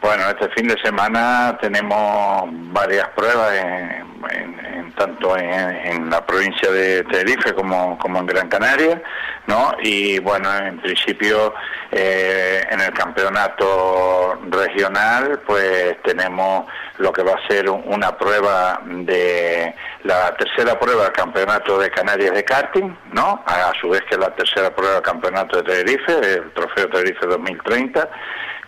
Bueno, 0.00 0.24
este 0.30 0.48
fin 0.56 0.66
de 0.66 0.78
semana 0.82 1.58
tenemos 1.60 2.44
varias 2.72 3.06
pruebas, 3.08 3.52
en, 3.54 4.92
tanto 4.96 5.36
en, 5.36 6.08
la 6.10 6.24
provincia 6.24 6.70
de 6.70 7.04
Tenerife 7.04 7.54
como, 7.54 7.98
como 7.98 8.18
en 8.20 8.26
Gran 8.26 8.48
Canaria, 8.48 9.00
¿no? 9.46 9.72
Y 9.82 10.18
bueno, 10.20 10.54
en 10.56 10.78
principio 10.80 11.54
eh, 11.90 12.62
en 12.70 12.80
el 12.80 12.92
campeonato 12.92 14.38
regional, 14.48 15.40
pues 15.46 16.00
tenemos 16.02 16.66
lo 16.98 17.12
que 17.12 17.22
va 17.22 17.32
a 17.32 17.48
ser 17.48 17.68
un- 17.70 17.82
una 17.86 18.16
prueba 18.16 18.80
de 18.84 19.74
la 20.04 20.34
tercera 20.36 20.78
prueba 20.78 21.04
del 21.04 21.12
campeonato 21.12 21.78
de 21.78 21.90
Canarias 21.90 22.34
de 22.34 22.44
karting, 22.44 22.94
¿no? 23.12 23.42
A 23.46 23.72
su 23.80 23.88
vez 23.90 24.02
que 24.08 24.16
la 24.16 24.34
tercera 24.34 24.70
prueba 24.74 24.94
del 24.94 25.02
campeonato 25.02 25.62
de 25.62 25.62
Tenerife, 25.62 26.12
el 26.36 26.52
Trofeo 26.52 26.88
Tenerife 26.88 27.26
2030 27.26 28.08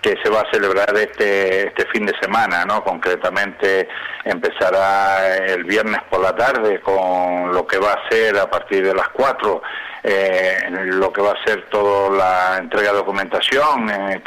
que 0.03 0.17
se 0.23 0.29
va 0.29 0.41
a 0.41 0.51
celebrar 0.53 0.95
este, 0.97 1.69
este 1.69 1.87
fin 1.87 2.05
de 2.05 2.13
semana, 2.21 2.65
¿no? 2.65 2.83
Concretamente 2.83 3.89
empezará 4.25 5.37
el 5.47 5.63
viernes 5.65 6.01
por 6.11 6.21
la 6.21 6.35
tarde 6.35 6.81
con 6.81 7.53
lo 7.55 7.65
que 7.67 7.79
va 7.79 7.93
a 7.93 8.09
ser 8.11 8.37
a 8.37 8.51
partir 8.51 8.85
de 8.85 8.95
las 8.95 9.09
4, 9.11 9.63
eh, 10.03 10.59
lo 10.71 11.13
que 11.13 11.23
va 11.23 11.31
a 11.31 11.45
ser 11.47 11.69
toda 11.71 12.11
la 12.11 12.59
entrega 12.59 12.91
de 12.91 12.97
documentación, 12.99 13.89
eh, 13.91 14.21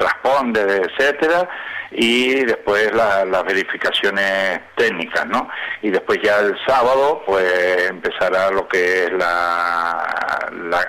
etcétera, 0.63 1.47
y 1.91 2.45
después 2.45 2.93
la- 2.93 3.25
las 3.25 3.43
verificaciones 3.43 4.61
técnicas, 4.75 5.25
¿no? 5.27 5.47
Y 5.81 5.91
después 5.91 6.19
ya 6.23 6.39
el 6.39 6.57
sábado, 6.65 7.21
pues 7.25 7.89
empezará 7.89 8.49
lo 8.51 8.67
que 8.67 9.03
es 9.05 9.11
la, 9.11 10.05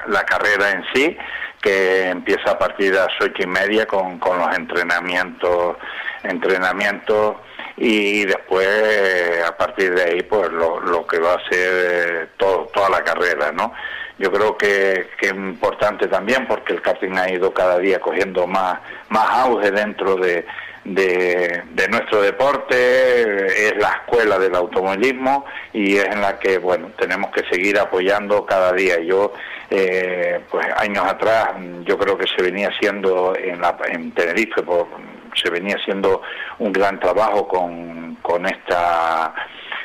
la 0.07 0.25
carrera 0.25 0.71
en 0.71 0.85
sí, 0.95 1.17
que 1.67 2.11
empieza 2.11 2.53
a 2.53 2.59
partir 2.59 2.93
de 2.93 2.99
las 2.99 3.09
ocho 3.21 3.43
y 3.43 3.47
media 3.47 3.87
con, 3.87 4.21
con 4.21 4.39
los 4.39 4.57
entrenamientos, 4.57 5.77
entrenamientos 6.23 7.37
y 7.77 8.25
después 8.25 9.43
a 9.45 9.57
partir 9.57 9.93
de 9.95 10.03
ahí 10.05 10.23
pues 10.23 10.49
lo, 10.53 10.79
lo 10.79 11.05
que 11.05 11.19
va 11.19 11.35
a 11.35 11.49
ser 11.49 11.73
eh, 11.73 12.27
todo, 12.37 12.71
toda 12.73 12.89
la 12.89 13.03
carrera, 13.03 13.51
¿no? 13.51 13.73
yo 14.19 14.31
creo 14.31 14.57
que, 14.57 15.09
que, 15.19 15.27
es 15.27 15.35
importante 15.35 16.07
también 16.07 16.47
porque 16.47 16.73
el 16.73 16.81
karting 16.81 17.19
ha 17.19 17.31
ido 17.31 17.53
cada 17.53 17.79
día 17.79 17.99
cogiendo 17.99 18.47
más, 18.47 18.79
más 19.09 19.29
auge 19.31 19.73
dentro 19.73 20.17
de, 20.17 20.47
de, 20.87 21.89
nuestro 21.89 22.23
deporte, 22.23 23.69
es 23.69 23.77
la 23.77 24.03
escuela 24.03 24.39
del 24.39 24.55
automovilismo 24.55 25.45
y 25.73 25.97
es 25.97 26.07
en 26.07 26.21
la 26.21 26.39
que, 26.39 26.59
bueno, 26.59 26.91
tenemos 26.99 27.31
que 27.33 27.43
seguir 27.51 27.79
apoyando 27.79 28.47
cada 28.47 28.73
día. 28.73 29.01
Yo, 29.01 29.33
eh, 29.71 30.41
pues 30.51 30.67
años 30.77 31.05
atrás, 31.05 31.55
yo 31.85 31.99
creo 31.99 32.17
que 32.17 32.27
se 32.27 32.43
venía 32.43 32.69
haciendo 32.69 33.35
en, 33.37 33.61
la, 33.61 33.77
en 33.89 34.13
Tenerife, 34.13 34.63
se 35.35 35.51
venía 35.51 35.77
haciendo 35.77 36.23
un 36.59 36.73
gran 36.73 36.99
trabajo 37.01 37.47
con, 37.47 38.17
con 38.23 38.47
esta 38.47 39.35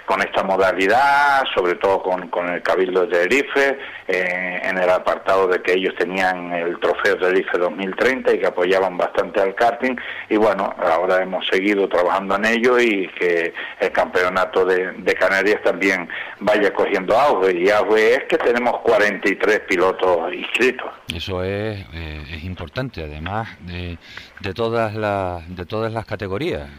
con 0.06 0.22
esta 0.22 0.44
modalidad, 0.44 1.44
sobre 1.56 1.76
todo 1.76 2.02
con, 2.02 2.50
el 2.50 2.62
Cabildo 2.62 3.06
de 3.06 3.08
Tenerife, 3.08 3.80
eh, 4.08 4.62
en 4.64 4.78
el 4.78 4.90
apartado 4.90 5.48
de 5.48 5.62
que 5.62 5.74
ellos 5.74 5.94
tenían 5.98 6.52
el 6.54 6.80
trofeo 6.80 7.16
de 7.16 7.22
Tenerife 7.22 7.58
2030 7.58 8.34
y 8.34 8.40
que 8.40 8.48
apoyaban 8.48 8.98
bastante 8.98 9.42
al 9.42 9.56
karting. 9.56 9.96
Y 10.30 10.38
bueno, 10.38 10.74
ahora 10.78 11.22
hemos 11.22 11.46
seguido 11.48 11.88
trabajando 11.88 12.36
en 12.36 12.46
ello 12.46 12.80
y 12.80 13.08
que 13.10 13.54
el 13.80 13.92
campeonato 13.92 14.66
de, 14.66 14.92
Canarias 15.22 15.62
también 15.64 16.10
vaya 16.40 16.74
cogiendo 16.74 17.16
auge. 17.16 17.56
Y 17.60 17.70
auge 17.70 18.16
es 18.16 18.24
que 18.24 18.38
tenemos 18.38 18.80
43 18.80 19.60
pilotos 19.62 20.34
inscritos. 20.34 20.90
Eso 21.14 21.44
es, 21.44 21.86
eh, 21.94 22.24
es 22.32 22.44
importante, 22.44 23.04
además 23.04 23.50
de, 23.60 24.00
de, 24.40 24.54
todas 24.54 24.96
las, 24.96 25.48
de 25.56 25.66
todas 25.66 25.94
las 25.94 26.06
categorías 26.06 26.70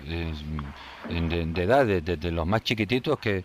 de, 1.08 1.62
edad, 1.62 1.86
desde 1.86 2.30
los 2.30 2.46
más 2.46 2.62
chiquititos 2.62 3.18
que, 3.18 3.44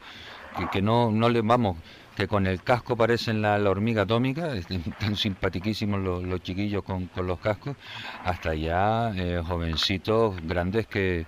que, 0.72 0.82
no, 0.82 1.12
no 1.12 1.30
le 1.30 1.41
vamos, 1.41 1.78
que 2.15 2.28
con 2.28 2.48
el 2.48 2.63
casco 2.63 2.96
parecen 2.96 3.41
la, 3.41 3.58
hormiga 3.70 4.04
atómica, 4.04 4.50
tan 5.00 5.15
simpatiquísimos 5.15 6.00
los, 6.00 6.41
chiquillos 6.41 6.84
con, 6.84 7.08
con, 7.08 7.28
los 7.28 7.39
cascos, 7.39 7.76
hasta 8.24 8.54
ya 8.56 9.12
eh, 9.15 9.41
jovencitos 9.46 10.36
grandes 10.43 10.88
que, 10.88 11.26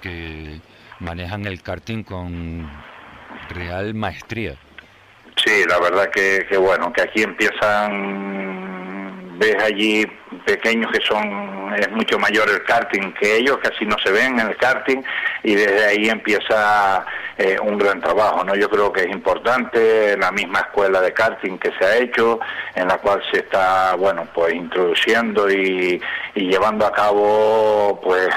que 0.00 0.60
manejan 1.00 1.46
el 1.46 1.62
karting 1.62 2.04
con 2.04 2.70
real 3.48 3.94
maestría. 3.94 4.56
Sí, 5.44 5.64
la 5.68 5.80
verdad 5.80 6.10
que, 6.10 6.46
que 6.48 6.58
bueno, 6.58 6.92
que 6.92 7.02
aquí 7.02 7.22
empiezan, 7.22 8.89
ves 9.40 9.56
allí 9.62 10.06
pequeños 10.44 10.92
que 10.92 11.00
son 11.00 11.72
es 11.74 11.90
mucho 11.92 12.18
mayor 12.18 12.48
el 12.50 12.62
karting 12.64 13.12
que 13.14 13.36
ellos, 13.36 13.58
casi 13.62 13.86
no 13.86 13.96
se 13.98 14.12
ven 14.12 14.38
en 14.38 14.48
el 14.48 14.56
karting 14.56 15.02
y 15.42 15.54
desde 15.54 15.86
ahí 15.86 16.08
empieza 16.10 17.06
eh, 17.38 17.56
un 17.58 17.78
gran 17.78 18.00
trabajo, 18.02 18.44
¿no? 18.44 18.54
Yo 18.54 18.68
creo 18.68 18.92
que 18.92 19.00
es 19.00 19.08
importante 19.08 20.14
la 20.18 20.30
misma 20.30 20.60
escuela 20.60 21.00
de 21.00 21.14
karting 21.14 21.56
que 21.56 21.72
se 21.78 21.84
ha 21.84 21.96
hecho, 21.96 22.38
en 22.74 22.86
la 22.86 22.98
cual 22.98 23.22
se 23.32 23.38
está, 23.38 23.94
bueno, 23.94 24.26
pues 24.34 24.52
introduciendo 24.52 25.50
y, 25.50 26.00
llevando 26.34 26.84
a 26.84 26.92
cabo, 26.92 27.98
pues, 28.02 28.28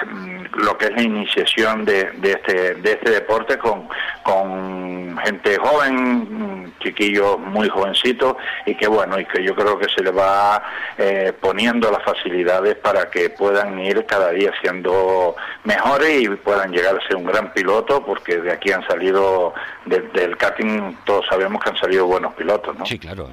lo 0.56 0.78
que 0.78 0.86
es 0.86 0.92
la 0.92 1.02
iniciación 1.02 1.84
de, 1.84 2.12
este, 2.22 2.76
de 2.76 2.92
este 2.94 3.12
deporte 3.12 3.58
con, 3.58 3.90
con 4.24 5.18
gente 5.18 5.58
joven, 5.58 6.74
chiquillos 6.80 7.40
muy 7.40 7.68
jovencitos 7.68 8.36
y 8.66 8.76
que, 8.76 8.88
bueno, 8.88 9.20
y 9.20 9.26
que 9.26 9.44
yo 9.44 9.56
creo 9.56 9.78
que 9.78 9.90
se 9.90 10.02
le 10.02 10.12
va 10.12 10.64
eh, 10.98 11.34
poniendo 11.40 11.90
las 11.92 12.04
facilidades 12.04 12.76
para 12.76 13.10
que 13.10 13.30
puedan 13.30 13.80
ir 13.80 14.06
cada 14.06 14.32
día 14.32 14.52
siendo 14.62 15.36
mejores 15.64 16.22
y 16.22 16.30
puedan 16.30 16.72
llegar 16.72 16.96
a 16.96 17.08
ser 17.08 17.16
un 17.16 17.26
gran 17.26 17.54
piloto, 17.54 18.06
porque 18.06 18.38
de 18.38 18.52
aquí 18.52 18.72
han 18.72 18.86
salido, 18.88 19.54
del 19.86 20.38
karting 20.38 20.96
todos 21.06 21.26
sabemos 21.28 21.64
que 21.64 21.70
han 21.70 21.78
salido 21.78 22.06
buenos 22.06 22.34
pilotos, 22.36 22.78
¿no? 22.78 22.86
Sí, 22.86 23.00
claro. 23.00 23.30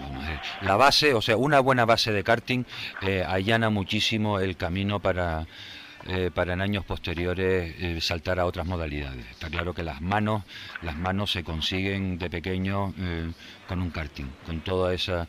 La 0.62 0.77
base, 0.77 1.14
o 1.14 1.20
sea, 1.20 1.37
una 1.37 1.61
buena 1.61 1.85
base 1.85 2.12
de 2.12 2.25
karting 2.25 2.64
eh, 3.03 3.25
allana 3.27 3.70
muchísimo 3.70 4.38
el 4.40 4.57
camino 4.57 5.01
para 5.01 5.46
eh, 6.07 6.31
para 6.35 6.55
en 6.55 6.61
años 6.61 6.85
posteriores 6.85 7.75
eh, 7.79 8.01
saltar 8.01 8.41
a 8.41 8.47
otras 8.47 8.67
modalidades. 8.67 9.27
Está 9.31 9.49
claro 9.49 9.75
que 9.75 9.83
las 9.83 10.01
manos, 10.01 10.43
las 10.83 10.97
manos 10.97 11.33
se 11.33 11.45
consiguen 11.45 12.19
de 12.19 12.31
pequeño 12.31 12.95
eh, 12.99 13.31
con 13.69 13.81
un 13.83 13.91
karting, 13.91 14.27
con 14.47 14.61
todo 14.61 14.91
ese 14.91 15.27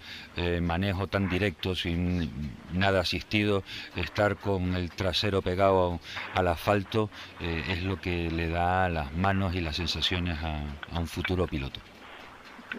manejo 0.62 1.08
tan 1.08 1.30
directo, 1.30 1.76
sin 1.76 2.32
nada 2.74 3.02
asistido, 3.02 3.64
estar 3.96 4.38
con 4.38 4.76
el 4.76 4.90
trasero 4.90 5.42
pegado 5.44 6.00
al 6.34 6.48
asfalto 6.48 7.12
es 7.40 7.84
lo 7.84 8.02
que 8.02 8.32
le 8.32 8.50
da 8.50 8.90
las 8.90 9.14
manos 9.14 9.54
y 9.54 9.62
las 9.62 9.76
sensaciones 9.76 10.40
a, 10.42 10.62
a 10.96 11.00
un 11.00 11.08
futuro 11.08 11.46
piloto. 11.46 11.80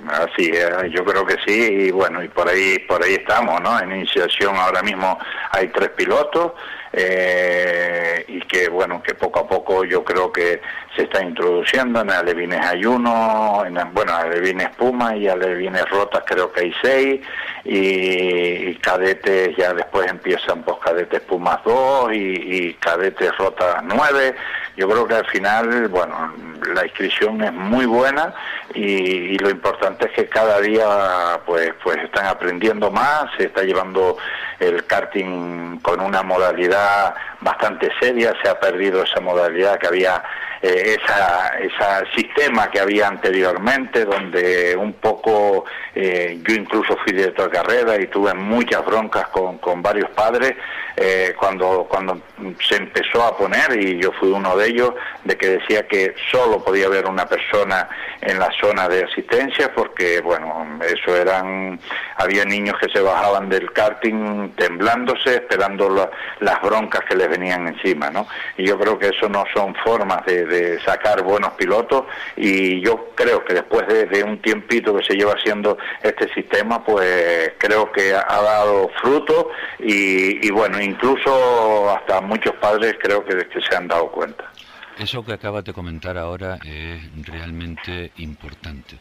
Así 0.09 0.51
yo 0.91 1.05
creo 1.05 1.27
que 1.27 1.37
sí, 1.47 1.87
y 1.87 1.91
bueno, 1.91 2.23
y 2.25 2.29
por 2.29 2.49
ahí, 2.49 2.79
por 2.89 3.05
ahí 3.05 3.15
estamos, 3.15 3.61
¿no? 3.61 3.79
En 3.79 3.93
iniciación 3.93 4.57
ahora 4.57 4.83
mismo 4.83 5.19
hay 5.51 5.69
tres 5.69 5.91
pilotos, 5.91 6.53
eh, 6.93 8.25
y 8.29 8.41
que 8.43 8.69
bueno 8.69 9.03
que 9.03 9.15
poco 9.15 9.41
a 9.41 9.49
poco 9.49 9.85
yo 9.85 10.05
creo 10.05 10.31
que 10.31 10.61
se 10.95 11.05
está 11.05 11.23
introduciendo 11.23 12.03
en 12.03 12.11
alevines 12.11 12.61
hay 12.61 12.85
uno 12.85 13.65
en 13.65 13.79
bueno 13.95 14.15
alevines 14.15 14.69
Puma 14.77 15.17
y 15.17 15.27
alevines 15.27 15.89
rotas 15.89 16.23
creo 16.27 16.53
que 16.53 16.61
hay 16.61 16.75
seis 16.83 17.21
y, 17.65 18.75
cadetes 18.77 19.57
ya 19.57 19.73
después 19.73 20.11
empiezan 20.11 20.63
pues 20.63 20.79
cadetes 20.85 21.21
Pumas 21.23 21.61
2 21.65 22.13
y, 22.13 22.75
cadetes 22.75 23.37
rotas 23.39 23.83
9 23.85 24.35
yo 24.77 24.89
creo 24.89 25.07
que 25.07 25.15
al 25.15 25.27
final 25.27 25.89
bueno 25.89 26.35
la 26.75 26.85
inscripción 26.85 27.43
es 27.43 27.53
muy 27.53 27.87
buena 27.87 28.35
y, 28.75 29.39
lo 29.39 29.51
importante 29.51 30.07
es 30.07 30.13
que 30.13 30.27
cada 30.27 30.61
día 30.61 31.41
pues 31.47 31.73
pues 31.83 31.99
están 31.99 32.27
aprendiendo 32.27 32.91
más 32.91 33.27
se 33.39 33.45
está 33.45 33.63
llevando 33.63 34.19
el 34.63 34.87
karting 34.87 35.79
con 35.79 36.01
una 36.01 36.23
modalidad 36.23 37.15
bastante 37.43 37.91
seria, 38.01 38.35
se 38.43 38.49
ha 38.49 38.59
perdido 38.59 39.03
esa 39.03 39.21
modalidad 39.21 39.79
que 39.79 39.89
había, 39.89 40.23
eh, 40.63 40.97
esa, 40.99 41.59
ese 41.59 42.11
sistema 42.15 42.71
que 42.71 42.81
había 42.81 43.09
anteriormente, 43.09 44.05
donde 44.05 44.77
un 44.77 44.95
poco, 44.95 45.65
eh, 45.95 46.41
yo 46.47 46.55
incluso 46.55 46.97
fui 47.05 47.13
director 47.13 47.51
de 47.51 47.59
carrera 47.59 48.01
y 48.01 48.07
tuve 48.07 48.33
muchas 48.35 48.85
broncas 48.87 49.29
con, 49.29 49.59
con 49.59 49.83
varios 49.83 50.11
padres 50.11 50.55
eh, 50.97 51.35
cuando, 51.39 51.87
cuando 51.89 52.21
se 52.61 52.77
empezó 52.77 53.25
a 53.25 53.37
poner, 53.37 53.81
y 53.81 54.01
yo 54.01 54.13
fui 54.13 54.31
uno 54.31 54.57
de 54.57 54.69
ellos, 54.69 54.93
de 55.25 55.37
que 55.37 55.49
decía 55.59 55.87
que 55.89 56.15
solo 56.31 56.63
podía 56.63 56.87
haber 56.87 57.07
una 57.07 57.27
persona 57.27 57.89
en 58.21 58.39
la 58.39 58.51
zona 58.61 58.89
de 58.89 59.05
asistencia, 59.05 59.73
porque, 59.75 60.21
bueno, 60.21 60.79
eso 60.87 61.17
eran, 61.17 61.81
había 62.17 62.45
niños 62.45 62.77
que 62.79 62.89
se 62.91 63.01
bajaban 63.01 63.49
del 63.49 63.73
karting 63.73 64.51
temblándose, 64.51 65.37
esperando 65.37 66.11
las 66.41 66.63
broncas 66.63 67.05
que 67.09 67.17
les 67.17 67.29
venían 67.33 67.67
encima, 67.69 68.11
¿no? 68.11 68.27
Y 68.57 68.67
yo 68.67 68.79
creo 68.79 68.99
que 68.99 69.09
eso 69.09 69.29
no 69.29 69.45
son 69.55 69.75
formas 69.77 70.25
de, 70.27 70.79
sacar 70.85 71.23
buenos 71.23 71.53
pilotos, 71.53 72.05
y 72.37 72.81
yo 72.81 73.13
creo 73.15 73.45
que 73.45 73.55
después 73.55 73.87
de, 73.89 74.23
un 74.23 74.39
tiempito 74.39 74.95
que 74.97 75.05
se 75.05 75.15
lleva 75.15 75.33
haciendo 75.33 75.77
este 76.03 76.33
sistema, 76.33 76.85
pues 76.85 77.53
creo 77.59 77.91
que 77.91 78.15
ha, 78.15 78.43
dado 78.43 78.91
fruto, 79.01 79.51
y, 79.79 80.51
bueno, 80.51 80.81
incluso 80.81 81.91
hasta 81.91 82.21
muchos 82.21 82.55
padres 82.57 82.97
creo 83.01 83.25
que, 83.25 83.49
que 83.49 83.61
se 83.61 83.77
han 83.77 83.89
dado 83.89 84.11
cuenta. 84.11 84.53
Eso 84.99 85.25
que 85.25 85.33
acabas 85.33 85.65
de 85.65 85.73
comentar 85.73 86.19
ahora 86.19 86.59
es 86.65 87.27
realmente 87.27 88.13
importante, 88.19 88.97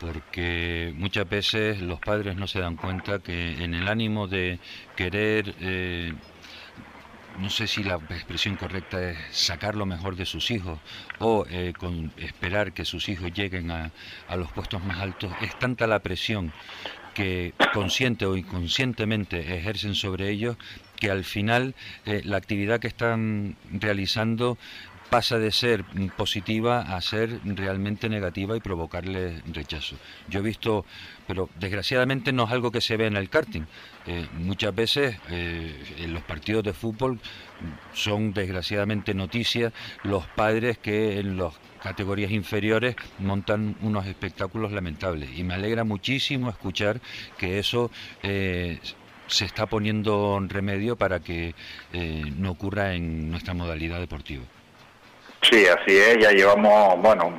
porque 0.00 0.92
muchas 0.96 1.28
veces 1.28 1.80
los 1.80 2.00
padres 2.00 2.36
no 2.36 2.46
se 2.46 2.60
dan 2.60 2.76
cuenta 2.76 3.18
que 3.18 3.62
en 3.62 3.74
el 3.74 3.86
ánimo 3.88 4.26
de 4.26 4.58
querer, 4.96 5.54
eh, 5.60 6.14
no 7.38 7.50
sé 7.50 7.66
si 7.66 7.82
la 7.82 7.96
expresión 8.10 8.56
correcta 8.56 9.10
es 9.10 9.18
sacar 9.30 9.74
lo 9.74 9.86
mejor 9.86 10.16
de 10.16 10.26
sus 10.26 10.50
hijos 10.50 10.78
o 11.18 11.46
eh, 11.48 11.72
con 11.78 12.12
esperar 12.16 12.72
que 12.72 12.84
sus 12.84 13.08
hijos 13.08 13.32
lleguen 13.32 13.70
a, 13.70 13.90
a 14.28 14.36
los 14.36 14.50
puestos 14.52 14.82
más 14.84 14.98
altos, 15.00 15.32
es 15.40 15.58
tanta 15.58 15.86
la 15.86 16.00
presión 16.00 16.52
que 17.14 17.54
consciente 17.72 18.26
o 18.26 18.36
inconscientemente 18.36 19.56
ejercen 19.56 19.94
sobre 19.94 20.30
ellos 20.30 20.56
que 20.96 21.10
al 21.10 21.24
final 21.24 21.74
eh, 22.04 22.22
la 22.24 22.36
actividad 22.36 22.80
que 22.80 22.88
están 22.88 23.56
realizando 23.70 24.58
pasa 25.10 25.38
de 25.38 25.52
ser 25.52 25.84
positiva 26.16 26.80
a 26.80 27.00
ser 27.00 27.38
realmente 27.44 28.08
negativa 28.08 28.56
y 28.56 28.60
provocarle 28.60 29.42
rechazo. 29.52 29.96
Yo 30.28 30.40
he 30.40 30.42
visto, 30.42 30.84
pero 31.26 31.48
desgraciadamente 31.58 32.32
no 32.32 32.44
es 32.44 32.50
algo 32.50 32.70
que 32.70 32.80
se 32.80 32.96
ve 32.96 33.06
en 33.06 33.16
el 33.16 33.28
karting. 33.28 33.62
Eh, 34.06 34.26
muchas 34.34 34.74
veces 34.74 35.16
eh, 35.30 35.72
en 35.98 36.12
los 36.12 36.22
partidos 36.22 36.64
de 36.64 36.72
fútbol 36.72 37.18
son 37.92 38.32
desgraciadamente 38.32 39.14
noticias 39.14 39.72
los 40.02 40.26
padres 40.26 40.78
que 40.78 41.18
en 41.18 41.36
las 41.36 41.54
categorías 41.82 42.30
inferiores 42.30 42.96
montan 43.18 43.76
unos 43.80 44.06
espectáculos 44.06 44.72
lamentables. 44.72 45.30
Y 45.36 45.44
me 45.44 45.54
alegra 45.54 45.84
muchísimo 45.84 46.50
escuchar 46.50 47.00
que 47.38 47.58
eso 47.58 47.90
eh, 48.22 48.78
se 49.26 49.44
está 49.44 49.66
poniendo 49.66 50.38
remedio 50.48 50.96
para 50.96 51.20
que 51.20 51.54
no 52.36 52.50
ocurra 52.50 52.94
en 52.94 53.30
nuestra 53.30 53.54
modalidad 53.54 53.98
deportiva. 53.98 54.44
Sí, 55.50 55.66
así 55.66 55.96
es, 55.96 56.18
ya 56.18 56.30
llevamos, 56.30 57.00
bueno, 57.02 57.30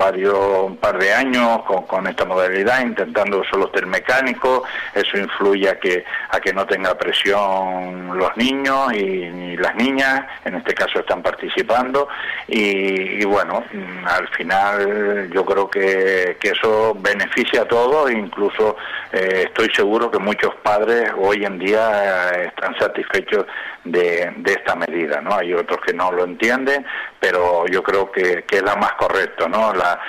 varios, 0.00 0.34
un 0.64 0.78
par 0.78 0.98
de 0.98 1.12
años 1.12 1.60
con, 1.86 2.06
esta 2.06 2.24
modalidad, 2.24 2.80
intentando 2.80 3.44
solo 3.44 3.70
ser 3.74 3.86
mecánico, 3.86 4.64
eso 4.94 5.18
influye 5.18 5.68
a 5.68 5.78
que, 5.78 6.04
a 6.30 6.40
que 6.40 6.54
no 6.54 6.64
tenga 6.66 6.96
presión 6.96 8.16
los 8.16 8.34
niños 8.36 8.94
y, 8.94 9.56
las 9.58 9.74
niñas, 9.74 10.24
en 10.46 10.54
este 10.54 10.72
caso 10.72 11.00
están 11.00 11.22
participando, 11.22 12.08
y, 12.48 13.22
bueno, 13.26 13.62
al 14.06 14.26
final 14.28 15.28
yo 15.30 15.44
creo 15.44 15.70
que, 15.70 16.38
eso 16.40 16.96
beneficia 16.98 17.62
a 17.62 17.64
todos, 17.68 18.10
incluso 18.10 18.76
eh, 19.12 19.44
estoy 19.46 19.68
seguro 19.74 20.10
que 20.10 20.18
muchos 20.18 20.54
padres 20.56 21.12
hoy 21.16 21.44
en 21.44 21.58
día 21.58 22.30
eh, 22.34 22.46
están 22.46 22.76
satisfechos 22.78 23.46
de, 23.84 24.32
esta 24.44 24.74
medida, 24.74 25.20
¿no? 25.20 25.34
Hay 25.34 25.52
otros 25.54 25.80
que 25.80 25.92
no 25.92 26.12
lo 26.12 26.24
entienden, 26.24 26.84
pero 27.18 27.66
yo 27.66 27.82
creo 27.82 28.10
que, 28.10 28.44
es 28.50 28.62
la 28.62 28.76
más 28.76 28.92
correcta, 28.92 29.48
¿no? 29.48 29.72
La, 29.72 30.00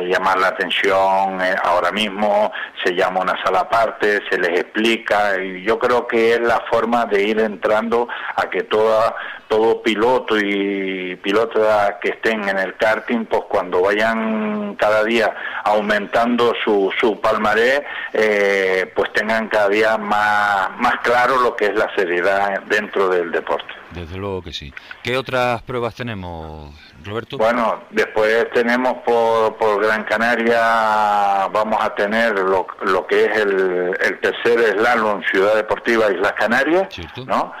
llamar 0.00 0.38
la 0.38 0.48
atención 0.48 1.40
eh, 1.42 1.54
ahora 1.62 1.92
mismo, 1.92 2.52
se 2.82 2.94
llama 2.94 3.20
una 3.20 3.42
sala 3.44 3.60
aparte, 3.60 4.22
se 4.30 4.38
les 4.38 4.60
explica, 4.60 5.36
y 5.42 5.62
yo 5.62 5.78
creo 5.78 6.06
que 6.06 6.34
es 6.34 6.40
la 6.40 6.60
forma 6.70 7.04
de 7.06 7.22
ir 7.22 7.40
entrando 7.40 8.08
a 8.36 8.48
que 8.48 8.62
toda 8.62 9.14
todo 9.48 9.82
piloto 9.82 10.38
y 10.38 11.16
pilota 11.16 11.98
que 12.00 12.10
estén 12.10 12.48
en 12.48 12.58
el 12.58 12.76
karting, 12.76 13.24
pues 13.24 13.42
cuando 13.48 13.80
vayan 13.80 14.76
cada 14.76 15.02
día 15.04 15.34
aumentando 15.64 16.54
su, 16.62 16.92
su 17.00 17.18
palmarés, 17.20 17.82
eh, 18.12 18.92
pues 18.94 19.12
tengan 19.14 19.48
cada 19.48 19.68
día 19.68 19.96
más, 19.96 20.70
más 20.78 20.96
claro 21.02 21.40
lo 21.40 21.56
que 21.56 21.66
es 21.66 21.74
la 21.74 21.92
seriedad 21.96 22.60
dentro 22.68 23.08
del 23.18 23.30
deporte. 23.30 23.72
Desde 23.90 24.16
luego 24.16 24.42
que 24.42 24.52
sí. 24.52 24.72
¿Qué 25.02 25.16
otras 25.16 25.62
pruebas 25.62 25.94
tenemos, 25.94 26.74
Roberto? 27.04 27.38
Bueno, 27.38 27.84
después 27.90 28.50
tenemos 28.52 28.94
por, 29.04 29.56
por 29.56 29.82
Gran 29.84 30.04
Canaria, 30.04 31.48
vamos 31.48 31.78
a 31.80 31.94
tener 31.94 32.38
lo, 32.38 32.66
lo 32.82 33.06
que 33.06 33.24
es 33.24 33.36
el, 33.38 33.96
el 34.00 34.20
tercer 34.20 34.78
slalom 34.78 35.22
Ciudad 35.30 35.54
Deportiva 35.56 36.10
Islas 36.12 36.34
Canarias, 36.34 36.88
¿no? 37.26 37.52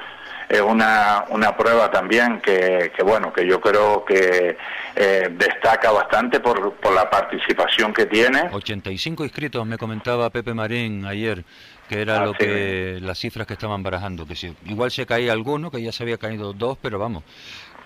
es 0.48 0.60
una, 0.62 1.24
una 1.28 1.56
prueba 1.56 1.90
también 1.90 2.40
que, 2.40 2.90
que, 2.96 3.02
bueno 3.02 3.32
que 3.32 3.46
yo 3.46 3.60
creo 3.60 4.04
que 4.04 4.56
eh, 4.96 5.28
destaca 5.30 5.90
bastante 5.90 6.40
por, 6.40 6.72
por 6.74 6.94
la 6.94 7.10
participación 7.10 7.92
que 7.92 8.06
tiene 8.06 8.48
85 8.50 9.24
inscritos 9.24 9.66
me 9.66 9.76
comentaba 9.76 10.30
Pepe 10.30 10.54
Marín 10.54 11.04
ayer 11.04 11.44
que 11.88 12.00
era 12.00 12.24
lo 12.24 12.34
que 12.34 12.98
las 13.00 13.18
cifras 13.18 13.46
que 13.46 13.54
estaban 13.54 13.82
barajando 13.82 14.26
que 14.26 14.36
si, 14.36 14.54
igual 14.66 14.90
se 14.90 15.06
caía 15.06 15.32
alguno 15.32 15.70
que 15.70 15.82
ya 15.82 15.92
se 15.92 16.02
había 16.02 16.18
caído 16.18 16.52
dos 16.52 16.78
pero 16.80 16.98
vamos 16.98 17.24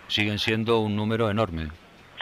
siguen 0.09 0.39
siendo 0.39 0.81
un 0.81 0.97
número 0.97 1.31
enorme 1.31 1.69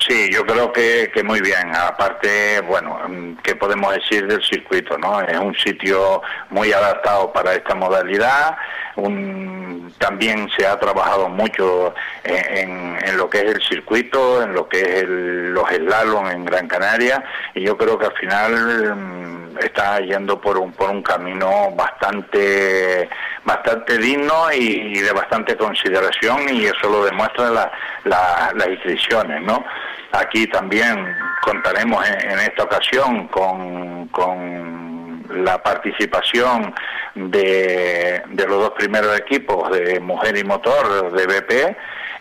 Sí, 0.09 0.31
yo 0.33 0.47
creo 0.47 0.73
que, 0.73 1.11
que, 1.13 1.23
muy 1.23 1.43
bien. 1.43 1.77
Aparte, 1.77 2.63
bueno, 2.63 2.99
¿qué 3.43 3.55
podemos 3.55 3.95
decir 3.95 4.27
del 4.27 4.43
circuito? 4.43 4.97
no 4.97 5.21
Es 5.21 5.39
un 5.39 5.55
sitio 5.55 6.23
muy 6.49 6.73
adaptado 6.73 7.31
para 7.31 7.53
esta 7.53 7.75
modalidad. 7.75 8.57
Un, 8.97 9.60
también 9.99 10.49
se 10.57 10.67
ha 10.67 10.79
trabajado 10.79 11.29
mucho 11.29 11.95
en, 12.25 12.99
en, 13.03 13.17
lo 13.17 13.29
que 13.29 13.39
es 13.39 13.45
el 13.57 13.63
circuito, 13.63 14.43
en 14.43 14.55
lo 14.55 14.69
que 14.69 14.81
es 14.81 15.03
el, 15.03 15.53
los 15.53 15.69
slalom 15.69 16.29
en 16.29 16.45
Gran 16.45 16.69
Canaria. 16.69 17.23
Y 17.55 17.63
yo 17.63 17.77
creo 17.77 17.99
que 17.99 18.07
al 18.07 18.15
final 18.15 18.97
mm, 18.97 19.59
está 19.59 20.01
yendo 20.01 20.41
por 20.41 20.59
un, 20.59 20.73
por 20.73 20.91
un 20.91 21.03
camino 21.03 21.71
bastante 21.73 23.09
bastante 23.45 23.99
digno 23.99 24.53
y, 24.53 24.99
de 25.01 25.13
bastante 25.13 25.57
consideración 25.57 26.49
y 26.51 26.67
eso 26.67 26.89
lo 26.89 27.05
demuestran 27.05 27.55
las 28.05 28.69
inscripciones, 28.69 29.43
¿no? 29.43 29.65
Aquí 30.13 30.47
también 30.49 31.07
contaremos 31.43 32.07
en, 32.09 32.39
esta 32.41 32.65
ocasión 32.65 33.29
con, 33.29 34.09
con 34.09 34.80
la 35.31 35.63
participación 35.63 36.75
de, 37.15 38.23
de, 38.29 38.47
los 38.47 38.59
dos 38.59 38.71
primeros 38.71 39.19
equipos 39.19 39.71
de 39.71 40.01
Mujer 40.01 40.37
y 40.37 40.45
Motor 40.45 41.13
de 41.13 41.27
BP 41.27 41.77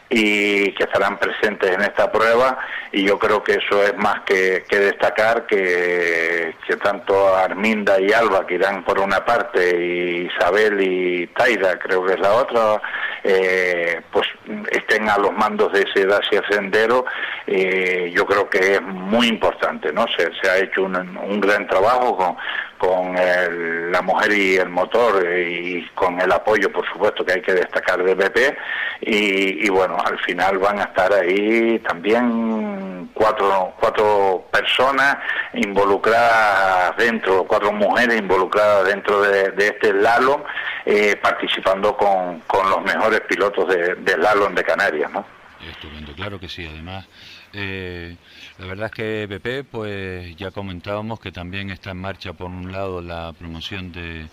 y 0.09 0.71
que 0.73 0.85
estarán 0.85 1.19
presentes 1.19 1.69
en 1.71 1.81
esta 1.81 2.11
prueba 2.11 2.57
y 2.91 3.03
yo 3.03 3.19
creo 3.19 3.43
que 3.43 3.53
eso 3.53 3.83
es 3.83 3.95
más 3.95 4.21
que, 4.21 4.63
destacar 4.67 5.45
que, 5.45 6.55
que, 6.65 6.75
tanto 6.77 7.35
Arminda 7.35 7.99
y 7.99 8.11
Alba 8.11 8.47
que 8.47 8.55
irán 8.55 8.83
por 8.83 8.99
una 8.99 9.23
parte 9.23 9.77
y 9.77 10.27
Isabel 10.33 10.81
y 10.81 11.27
Taira 11.27 11.77
creo 11.77 12.03
que 12.03 12.13
es 12.13 12.19
la 12.19 12.33
otra 12.33 12.81
eh, 13.23 14.01
pues 14.11 14.27
estén 14.71 15.07
a 15.09 15.17
los 15.19 15.31
mandos 15.33 15.71
de 15.73 15.81
ese 15.83 16.07
Dacia 16.07 16.41
Sendero 16.49 17.05
eh, 17.45 18.11
yo 18.11 18.25
creo 18.25 18.49
que 18.49 18.75
es 18.75 18.81
muy 18.81 19.27
importante 19.27 19.93
no 19.93 20.07
se, 20.17 20.31
se 20.41 20.49
ha 20.49 20.57
hecho 20.57 20.83
un, 20.83 20.95
un 20.95 21.39
gran 21.39 21.67
trabajo 21.67 22.17
con, 22.17 22.35
con 22.79 23.13
la 23.13 24.01
mujer 24.01 24.31
y 24.31 24.55
el 24.55 24.69
motor 24.69 25.23
y 25.29 25.85
con 25.93 26.19
el 26.19 26.31
apoyo, 26.31 26.71
por 26.71 26.87
supuesto, 26.91 27.25
que 27.25 27.33
hay 27.33 27.41
que 27.41 27.53
destacar 27.53 28.01
de 28.03 28.15
BP. 28.15 28.57
Y, 29.01 29.69
bueno, 29.69 29.97
al 30.03 30.17
final 30.19 30.57
van 30.57 30.79
a 30.79 30.83
estar 30.83 31.13
ahí 31.13 31.77
también 31.79 33.09
cuatro, 33.13 33.73
cuatro 33.79 34.47
personas 34.51 35.17
involucradas 35.53 36.95
dentro, 36.97 37.45
cuatro 37.45 37.71
mujeres 37.73 38.17
involucradas 38.17 38.87
dentro 38.87 39.21
de, 39.21 39.53
este 39.57 39.91
slalom, 39.91 40.41
eh, 40.85 41.17
participando 41.21 41.95
con, 41.97 42.39
con, 42.47 42.69
los 42.69 42.81
mejores 42.83 43.21
pilotos 43.21 43.67
de, 43.67 43.95
de 43.95 44.13
slalom 44.13 44.55
de 44.55 44.63
Canarias, 44.63 45.11
¿no? 45.11 45.25
Estupendo, 45.69 46.13
claro 46.13 46.39
que 46.39 46.47
sí. 46.47 46.65
Además, 46.65 47.05
eh, 47.53 48.15
la 48.59 48.65
verdad 48.65 48.87
es 48.87 48.91
que 48.91 49.25
BP, 49.25 49.69
pues 49.71 50.35
ya 50.35 50.51
comentábamos 50.51 51.21
que 51.21 51.31
también 51.31 51.69
está 51.69 51.91
en 51.91 51.97
marcha 51.97 52.33
por 52.33 52.47
un 52.47 52.73
lado 52.73 53.01
la 53.01 53.31
promoción 53.31 53.93
de 53.93 54.27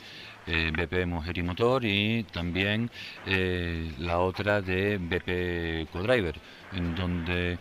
eh, 0.48 0.72
BP 0.76 1.06
Mujer 1.06 1.38
y 1.38 1.42
Motor 1.44 1.84
y 1.84 2.24
también 2.24 2.90
eh, 3.24 3.92
la 3.98 4.18
otra 4.18 4.62
de 4.62 4.98
BP 4.98 5.88
Codriver, 5.92 6.34
en 6.72 6.96
donde 6.96 7.58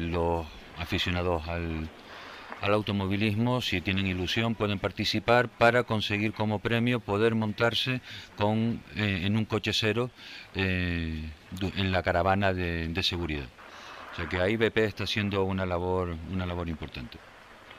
los 0.00 0.46
aficionados 0.78 1.46
al, 1.48 1.88
automovilismo, 2.62 3.60
si 3.60 3.82
tienen 3.82 4.06
ilusión, 4.06 4.54
pueden 4.54 4.78
participar 4.78 5.50
para 5.50 5.82
conseguir 5.82 6.32
como 6.32 6.60
premio 6.60 6.98
poder 6.98 7.34
montarse 7.34 8.00
con, 8.36 8.80
en 8.96 9.36
un 9.36 9.44
coche 9.44 9.72
cero 9.74 10.10
en 10.54 11.92
la 11.92 12.02
caravana 12.02 12.54
de 12.54 13.02
seguridad. 13.02 13.48
O 14.14 14.16
sea 14.16 14.28
que 14.28 14.40
ahí 14.40 14.56
BP 14.56 14.78
está 14.78 15.04
haciendo 15.04 15.42
una 15.42 15.66
labor, 15.66 16.14
una 16.32 16.46
labor 16.46 16.68
importante. 16.68 17.18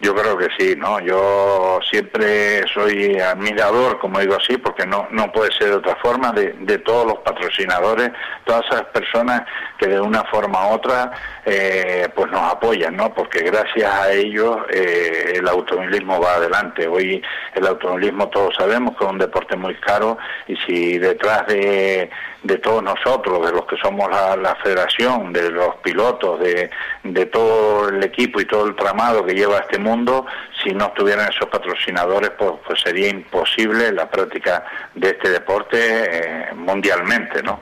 Yo 0.01 0.13
creo 0.13 0.37
que 0.37 0.49
sí, 0.57 0.75
¿no? 0.75 0.99
Yo 0.99 1.79
siempre 1.89 2.67
soy 2.73 3.17
admirador, 3.17 3.97
como 3.99 4.19
digo 4.19 4.35
así, 4.35 4.57
porque 4.57 4.85
no, 4.85 5.07
no 5.11 5.31
puede 5.31 5.53
ser 5.53 5.69
de 5.69 5.75
otra 5.75 5.95
forma, 5.95 6.33
de, 6.33 6.51
de 6.59 6.79
todos 6.79 7.07
los 7.07 7.19
patrocinadores, 7.19 8.11
todas 8.43 8.65
esas 8.65 8.83
personas 8.87 9.43
que 9.77 9.87
de 9.87 10.01
una 10.01 10.25
forma 10.25 10.67
u 10.67 10.73
otra 10.73 11.11
eh, 11.45 12.09
pues 12.13 12.29
nos 12.29 12.41
apoyan, 12.41 12.97
¿no? 12.97 13.13
Porque 13.13 13.39
gracias 13.43 13.89
a 13.89 14.11
ellos 14.11 14.57
eh, 14.69 15.35
el 15.35 15.47
automovilismo 15.47 16.19
va 16.19 16.35
adelante. 16.35 16.87
Hoy 16.87 17.21
el 17.53 17.65
automovilismo 17.65 18.27
todos 18.27 18.53
sabemos 18.55 18.97
que 18.97 19.05
es 19.05 19.09
un 19.09 19.17
deporte 19.17 19.55
muy 19.55 19.75
caro 19.75 20.17
y 20.47 20.57
si 20.57 20.97
detrás 20.97 21.47
de, 21.47 22.09
de 22.45 22.59
todos 22.59 22.83
nosotros, 22.83 23.43
de 23.43 23.51
los 23.51 23.65
que 23.65 23.75
somos 23.77 24.07
la, 24.09 24.35
la 24.35 24.55
federación, 24.57 25.33
de 25.33 25.49
los 25.49 25.75
pilotos, 25.77 26.39
de, 26.39 26.69
de 27.03 27.25
todo 27.25 27.89
el 27.89 28.03
equipo 28.03 28.39
y 28.39 28.45
todo 28.45 28.67
el 28.67 28.75
tramado 28.75 29.25
que 29.25 29.33
lleva 29.33 29.59
este 29.59 29.79
mundo, 29.79 30.27
si 30.63 30.71
no 30.71 30.85
estuvieran 30.87 31.27
esos 31.31 31.49
patrocinadores, 31.49 32.29
pues, 32.37 32.51
pues 32.67 32.79
sería 32.81 33.09
imposible 33.09 33.91
la 33.91 34.07
práctica 34.09 34.63
de 34.93 35.09
este 35.09 35.29
deporte 35.29 35.77
eh, 35.79 36.53
mundialmente, 36.53 37.41
¿no? 37.41 37.59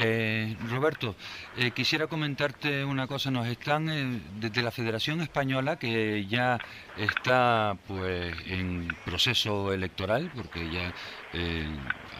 Eh, 0.00 0.54
Roberto, 0.70 1.16
eh, 1.56 1.72
quisiera 1.72 2.06
comentarte 2.06 2.84
una 2.84 3.08
cosa. 3.08 3.32
Nos 3.32 3.48
están 3.48 4.22
desde 4.38 4.62
la 4.62 4.70
Federación 4.70 5.22
Española 5.22 5.76
que 5.76 6.24
ya 6.26 6.58
está 6.96 7.76
pues 7.88 8.32
en 8.46 8.94
proceso 9.04 9.72
electoral, 9.72 10.30
porque 10.36 10.70
ya 10.70 10.92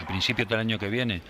a 0.03 0.07
principios 0.09 0.49
del 0.49 0.59
año 0.59 0.79
que 0.79 0.88
viene 0.88 1.23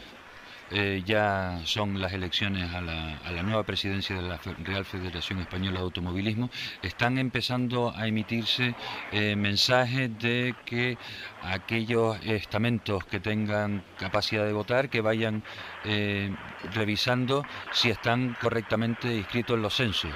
eh, 0.70 1.02
ya 1.06 1.60
son 1.64 2.00
las 2.00 2.12
elecciones 2.12 2.74
a 2.74 2.80
la, 2.80 3.42
nueva 3.42 3.62
presidencia 3.64 4.16
de 4.16 4.22
la 4.22 4.38
Real 4.64 4.84
Federación 4.84 5.38
Española 5.40 5.78
de 5.78 5.84
Automovilismo, 5.84 6.50
están 6.82 7.18
empezando 7.18 7.94
a 7.96 8.06
emitirse 8.06 8.74
eh, 9.12 9.36
mensajes 9.36 10.10
de 10.18 10.54
que 10.66 10.98
aquellos 11.42 12.18
estamentos 12.24 13.04
que 13.06 13.20
tengan 13.20 13.82
capacidad 13.98 14.44
de 14.44 14.52
votar, 14.52 14.90
que 14.90 15.00
vayan 15.00 15.42
eh, 15.84 16.34
revisando 16.74 17.44
si 17.72 17.90
están 17.90 18.36
correctamente 18.40 19.14
inscritos 19.14 19.56
en 19.56 19.62
los 19.62 19.74
censos. 19.74 20.12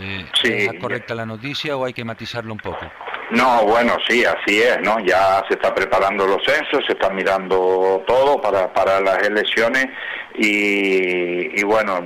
¿Es 0.00 0.80
correcta 0.80 1.14
la 1.14 1.26
noticia 1.26 1.76
o 1.76 1.84
hay 1.84 1.92
que 1.92 2.04
matizarlo 2.04 2.52
un 2.52 2.58
poco? 2.58 2.90
No, 3.30 3.64
bueno, 3.64 3.96
sí, 4.06 4.24
así 4.24 4.60
es, 4.60 4.78
¿no? 4.82 5.00
Ya 5.00 5.42
se 5.48 5.54
está 5.54 5.74
preparando 5.74 6.26
los 6.26 6.44
censos, 6.44 6.84
se 6.86 6.92
está 6.92 7.08
mirando 7.10 8.02
todo 8.06 8.40
para, 8.40 8.72
para 8.72 9.00
las 9.00 9.22
elecciones 9.26 9.86
y, 10.34 11.62
bueno, 11.64 12.00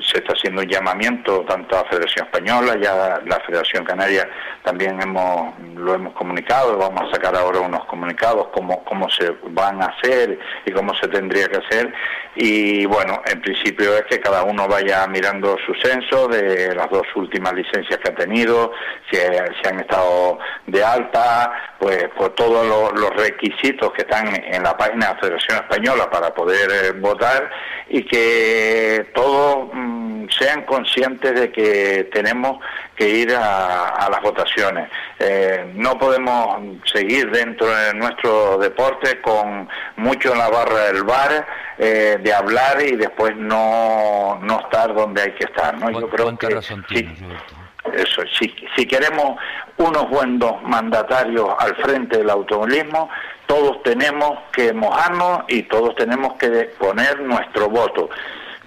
se 0.00 0.18
está 0.18 0.32
haciendo 0.32 0.62
un 0.62 0.68
llamamiento 0.68 1.44
tanto 1.48 1.76
a 1.76 1.84
Federación 1.84 2.26
Española, 2.26 2.76
ya 2.80 3.20
la 3.24 3.40
Federación 3.40 3.84
Canaria. 3.84 4.28
También 4.62 5.00
hemos 5.00 5.54
lo 5.82 5.94
hemos 5.94 6.14
comunicado, 6.14 6.76
vamos 6.78 7.08
a 7.08 7.14
sacar 7.14 7.36
ahora 7.36 7.60
unos 7.60 7.84
comunicados 7.86 8.48
cómo, 8.54 8.84
cómo 8.84 9.10
se 9.10 9.30
van 9.50 9.82
a 9.82 9.86
hacer 9.86 10.38
y 10.64 10.72
cómo 10.72 10.94
se 10.94 11.08
tendría 11.08 11.48
que 11.48 11.58
hacer. 11.58 11.92
Y 12.34 12.86
bueno, 12.86 13.20
en 13.26 13.40
principio 13.42 13.94
es 13.96 14.04
que 14.04 14.20
cada 14.20 14.44
uno 14.44 14.66
vaya 14.66 15.06
mirando 15.06 15.56
su 15.66 15.74
censo 15.74 16.28
de 16.28 16.74
las 16.74 16.88
dos 16.90 17.06
últimas 17.14 17.52
licencias 17.52 17.98
que 17.98 18.10
ha 18.10 18.14
tenido, 18.14 18.72
si, 19.10 19.18
si 19.18 19.68
han 19.68 19.80
estado 19.80 20.38
de 20.66 20.84
alta, 20.84 21.52
pues 21.78 22.08
por 22.16 22.34
todos 22.34 22.66
los, 22.66 22.92
requisitos 23.12 23.92
que 23.92 24.02
están 24.02 24.28
en 24.34 24.62
la 24.62 24.76
página 24.76 25.08
de 25.08 25.12
la 25.14 25.20
Federación 25.20 25.58
Española 25.58 26.10
para 26.10 26.32
poder 26.32 26.70
eh, 26.70 26.92
votar 26.92 27.50
y 27.88 28.04
que 28.04 29.10
todos 29.14 29.68
mm, 29.72 29.81
sean 30.38 30.62
conscientes 30.62 31.38
de 31.38 31.50
que 31.50 32.08
tenemos 32.12 32.58
que 32.96 33.08
ir 33.08 33.34
a, 33.34 34.08
las 34.10 34.22
votaciones. 34.22 34.88
Eh, 35.18 35.72
no 35.74 35.98
podemos 35.98 36.78
seguir 36.84 37.30
dentro 37.30 37.66
de 37.66 37.94
nuestro 37.94 38.58
deporte 38.58 39.20
con 39.20 39.68
mucho 39.96 40.32
en 40.32 40.38
la 40.38 40.48
barra 40.48 40.86
del 40.92 41.04
bar, 41.04 41.46
eh, 41.78 42.18
de 42.22 42.34
hablar 42.34 42.82
y 42.82 42.96
después 42.96 43.36
no, 43.36 44.38
no 44.42 44.60
estar 44.60 44.94
donde 44.94 45.22
hay 45.22 45.32
que 45.32 45.44
estar. 45.44 45.78
¿no? 45.78 45.90
Yo 45.90 46.08
creo 46.08 46.36
que 46.36 46.48
eso, 47.94 48.22
si, 48.38 48.54
si 48.76 48.86
queremos 48.86 49.38
unos 49.76 50.08
buenos 50.08 50.62
mandatarios 50.62 51.48
al 51.58 51.74
frente 51.76 52.18
del 52.18 52.30
automovilismo, 52.30 53.08
todos 53.46 53.82
tenemos 53.82 54.38
que 54.52 54.72
mojarnos 54.72 55.44
y 55.48 55.64
todos 55.64 55.94
tenemos 55.96 56.34
que 56.34 56.48
poner 56.78 57.20
nuestro 57.20 57.68
voto. 57.68 58.08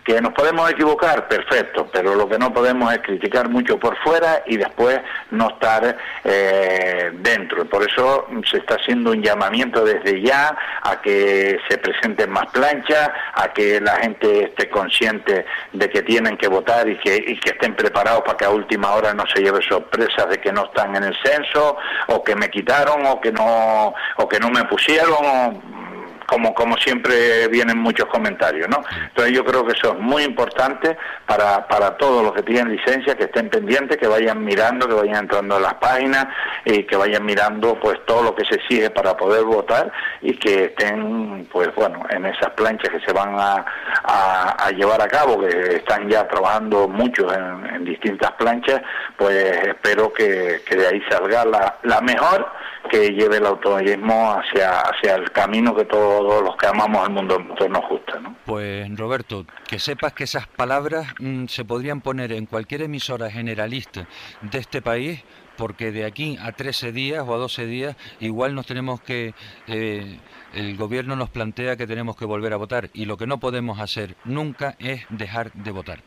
Que 0.05 0.21
nos 0.21 0.33
podemos 0.33 0.69
equivocar, 0.69 1.27
perfecto, 1.27 1.89
pero 1.91 2.13
lo 2.13 2.29
que 2.29 2.37
no 2.37 2.53
podemos 2.53 2.93
es 2.93 2.99
criticar 2.99 3.49
mucho 3.49 3.79
por 3.79 3.97
fuera 4.03 4.43
y 4.45 4.55
después 4.55 5.01
no 5.31 5.49
estar 5.49 5.97
eh, 6.23 7.09
dentro. 7.15 7.65
Por 7.65 7.89
eso 7.89 8.27
se 8.49 8.57
está 8.57 8.75
haciendo 8.75 9.11
un 9.11 9.23
llamamiento 9.23 9.83
desde 9.83 10.21
ya 10.21 10.55
a 10.83 11.01
que 11.01 11.59
se 11.67 11.79
presenten 11.79 12.29
más 12.29 12.45
planchas, 12.51 13.09
a 13.33 13.51
que 13.51 13.81
la 13.81 13.95
gente 13.95 14.43
esté 14.43 14.69
consciente 14.69 15.43
de 15.73 15.89
que 15.89 16.03
tienen 16.03 16.37
que 16.37 16.49
votar 16.49 16.87
y 16.87 16.99
que, 16.99 17.15
y 17.15 17.39
que 17.39 17.49
estén 17.49 17.75
preparados 17.75 18.21
para 18.21 18.37
que 18.37 18.45
a 18.45 18.51
última 18.51 18.93
hora 18.93 19.11
no 19.11 19.23
se 19.33 19.41
lleve 19.41 19.63
sorpresas 19.63 20.29
de 20.29 20.39
que 20.39 20.51
no 20.51 20.65
están 20.65 20.95
en 20.95 21.03
el 21.03 21.17
censo 21.23 21.77
o 22.07 22.23
que 22.23 22.35
me 22.35 22.51
quitaron 22.51 23.05
o 23.07 23.19
que 23.19 23.31
no 23.31 23.93
o 24.17 24.29
que 24.29 24.39
no 24.39 24.51
me 24.51 24.65
pusieron 24.65 25.84
como, 26.25 26.53
como 26.53 26.77
siempre 26.77 27.47
vienen 27.47 27.77
muchos 27.77 28.07
comentarios, 28.07 28.67
¿no? 28.69 28.83
Entonces 29.07 29.33
yo 29.33 29.45
creo 29.45 29.65
que 29.65 29.73
eso 29.73 29.93
es 29.93 29.99
muy 29.99 30.23
importante 30.23 30.97
para, 31.25 31.67
para 31.67 31.97
todos 31.97 32.23
los 32.23 32.33
que 32.33 32.43
tienen 32.43 32.75
licencia, 32.75 33.15
que 33.15 33.25
estén 33.25 33.49
pendientes, 33.49 33.97
que 33.97 34.07
vayan 34.07 34.43
mirando, 34.43 34.87
que 34.87 34.93
vayan 34.93 35.23
entrando 35.23 35.55
a 35.55 35.59
las 35.59 35.75
páginas 35.75 36.27
y 36.65 36.83
que 36.83 36.95
vayan 36.95 37.25
mirando 37.25 37.79
pues 37.79 37.99
todo 38.05 38.23
lo 38.23 38.35
que 38.35 38.45
se 38.45 38.55
exige 38.55 38.89
para 38.89 39.15
poder 39.15 39.43
votar 39.43 39.91
y 40.21 40.33
que 40.37 40.65
estén 40.65 41.47
pues 41.51 41.73
bueno 41.75 42.03
en 42.09 42.25
esas 42.25 42.51
planchas 42.51 42.91
que 42.91 42.99
se 42.99 43.13
van 43.13 43.35
a, 43.37 43.65
a, 44.03 44.71
llevar 44.71 45.01
a 45.01 45.07
cabo, 45.07 45.39
que 45.39 45.75
están 45.75 46.09
ya 46.09 46.27
trabajando 46.27 46.87
muchos 46.87 47.31
en, 47.33 47.85
distintas 47.85 48.31
planchas, 48.31 48.81
pues 49.15 49.35
espero 49.67 50.11
que, 50.11 50.61
que 50.67 50.75
de 50.75 50.87
ahí 50.87 51.03
salga 51.09 51.45
la, 51.45 51.75
la 51.83 52.01
mejor 52.01 52.51
que 52.89 53.09
lleve 53.09 53.37
el 53.37 53.45
automovilismo 53.45 54.31
hacia, 54.31 54.79
hacia 54.79 55.15
el 55.15 55.31
camino 55.31 55.75
que 55.75 55.85
todos 55.85 56.43
los 56.43 56.55
que 56.57 56.67
amamos 56.67 57.05
al 57.05 57.13
mundo 57.13 57.39
nos 57.39 57.89
gusta. 57.89 58.19
¿no? 58.19 58.35
Pues 58.45 58.95
Roberto, 58.97 59.45
que 59.67 59.79
sepas 59.79 60.13
que 60.13 60.25
esas 60.25 60.47
palabras 60.47 61.07
mm, 61.19 61.45
se 61.45 61.65
podrían 61.65 62.01
poner 62.01 62.31
en 62.31 62.45
cualquier 62.45 62.83
emisora 62.83 63.29
generalista 63.29 64.07
de 64.41 64.57
este 64.57 64.81
país 64.81 65.23
porque 65.57 65.91
de 65.91 66.05
aquí 66.05 66.37
a 66.41 66.51
13 66.51 66.91
días 66.91 67.23
o 67.25 67.33
a 67.33 67.37
12 67.37 67.65
días 67.65 67.95
igual 68.19 68.55
nos 68.55 68.65
tenemos 68.65 69.01
que... 69.01 69.33
Eh, 69.67 70.19
el 70.53 70.77
gobierno 70.77 71.17
nos 71.17 71.29
plantea 71.29 71.75
que 71.75 71.85
tenemos 71.85 72.15
que 72.15 72.23
volver 72.23 72.53
a 72.53 72.57
votar 72.57 72.89
y 72.93 73.05
lo 73.05 73.17
que 73.17 73.27
no 73.27 73.39
podemos 73.39 73.79
hacer 73.79 74.15
nunca 74.23 74.75
es 74.79 75.05
dejar 75.09 75.51
de 75.51 75.71
votar. 75.71 75.99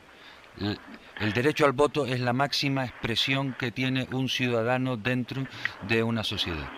El 1.21 1.33
derecho 1.33 1.67
al 1.67 1.73
voto 1.73 2.07
es 2.07 2.21
la 2.21 2.33
máxima 2.33 2.85
expresión 2.85 3.55
que 3.59 3.73
tiene 3.73 4.07
un 4.13 4.29
ciudadano 4.29 4.97
dentro 4.97 5.43
de 5.89 6.03
una 6.03 6.23
sociedad. 6.23 6.69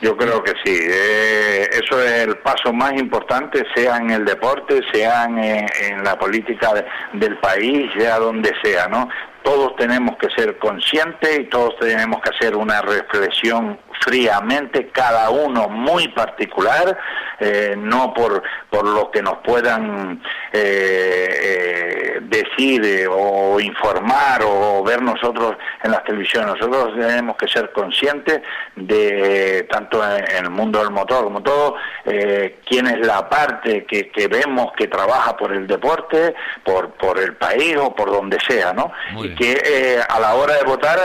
Yo 0.00 0.16
creo 0.16 0.42
que 0.42 0.52
sí. 0.64 0.78
Eh, 0.80 1.68
eso 1.70 2.02
es 2.02 2.12
el 2.26 2.38
paso 2.38 2.72
más 2.72 2.92
importante, 2.94 3.62
sea 3.74 3.98
en 3.98 4.10
el 4.10 4.24
deporte, 4.24 4.80
sea 4.92 5.24
en, 5.24 6.02
la 6.02 6.18
política 6.18 6.72
del 7.12 7.38
país, 7.38 7.90
sea 7.98 8.18
donde 8.18 8.52
sea, 8.62 8.88
¿no? 8.88 9.08
Todos 9.46 9.76
tenemos 9.76 10.16
que 10.16 10.28
ser 10.30 10.58
conscientes 10.58 11.38
y 11.38 11.44
todos 11.44 11.78
tenemos 11.78 12.20
que 12.20 12.30
hacer 12.30 12.56
una 12.56 12.82
reflexión 12.82 13.78
fríamente, 14.00 14.88
cada 14.88 15.30
uno 15.30 15.68
muy 15.68 16.08
particular, 16.08 16.98
eh, 17.38 17.74
no 17.76 18.12
por, 18.12 18.42
por 18.70 18.84
lo 18.86 19.10
que 19.10 19.22
nos 19.22 19.38
puedan 19.38 20.20
eh, 20.52 21.28
eh, 21.42 22.20
decir 22.22 23.06
o 23.08 23.60
informar 23.60 24.42
o 24.44 24.82
ver 24.82 25.00
nosotros 25.02 25.56
en 25.82 25.92
las 25.92 26.02
televisiones. 26.04 26.56
Nosotros 26.56 26.94
tenemos 26.98 27.36
que 27.36 27.46
ser 27.46 27.70
conscientes 27.72 28.40
de, 28.74 29.66
tanto 29.70 30.02
en, 30.04 30.44
el 30.44 30.50
mundo 30.50 30.80
del 30.80 30.90
motor 30.90 31.24
como 31.24 31.42
todo, 31.42 31.76
quién 32.04 32.86
es 32.86 33.06
la 33.06 33.28
parte 33.28 33.84
que, 33.84 34.08
que, 34.08 34.28
vemos 34.28 34.72
que 34.76 34.88
trabaja 34.88 35.36
por 35.36 35.52
el 35.52 35.66
deporte, 35.66 36.34
por, 36.64 36.90
por 36.90 37.18
el 37.18 37.34
país 37.34 37.76
o 37.76 37.94
por 37.94 38.10
donde 38.10 38.38
sea, 38.40 38.72
¿no? 38.72 38.92
Que 39.36 40.00
a 40.08 40.20
la 40.20 40.34
hora 40.34 40.54
de 40.54 40.64
votar, 40.64 40.98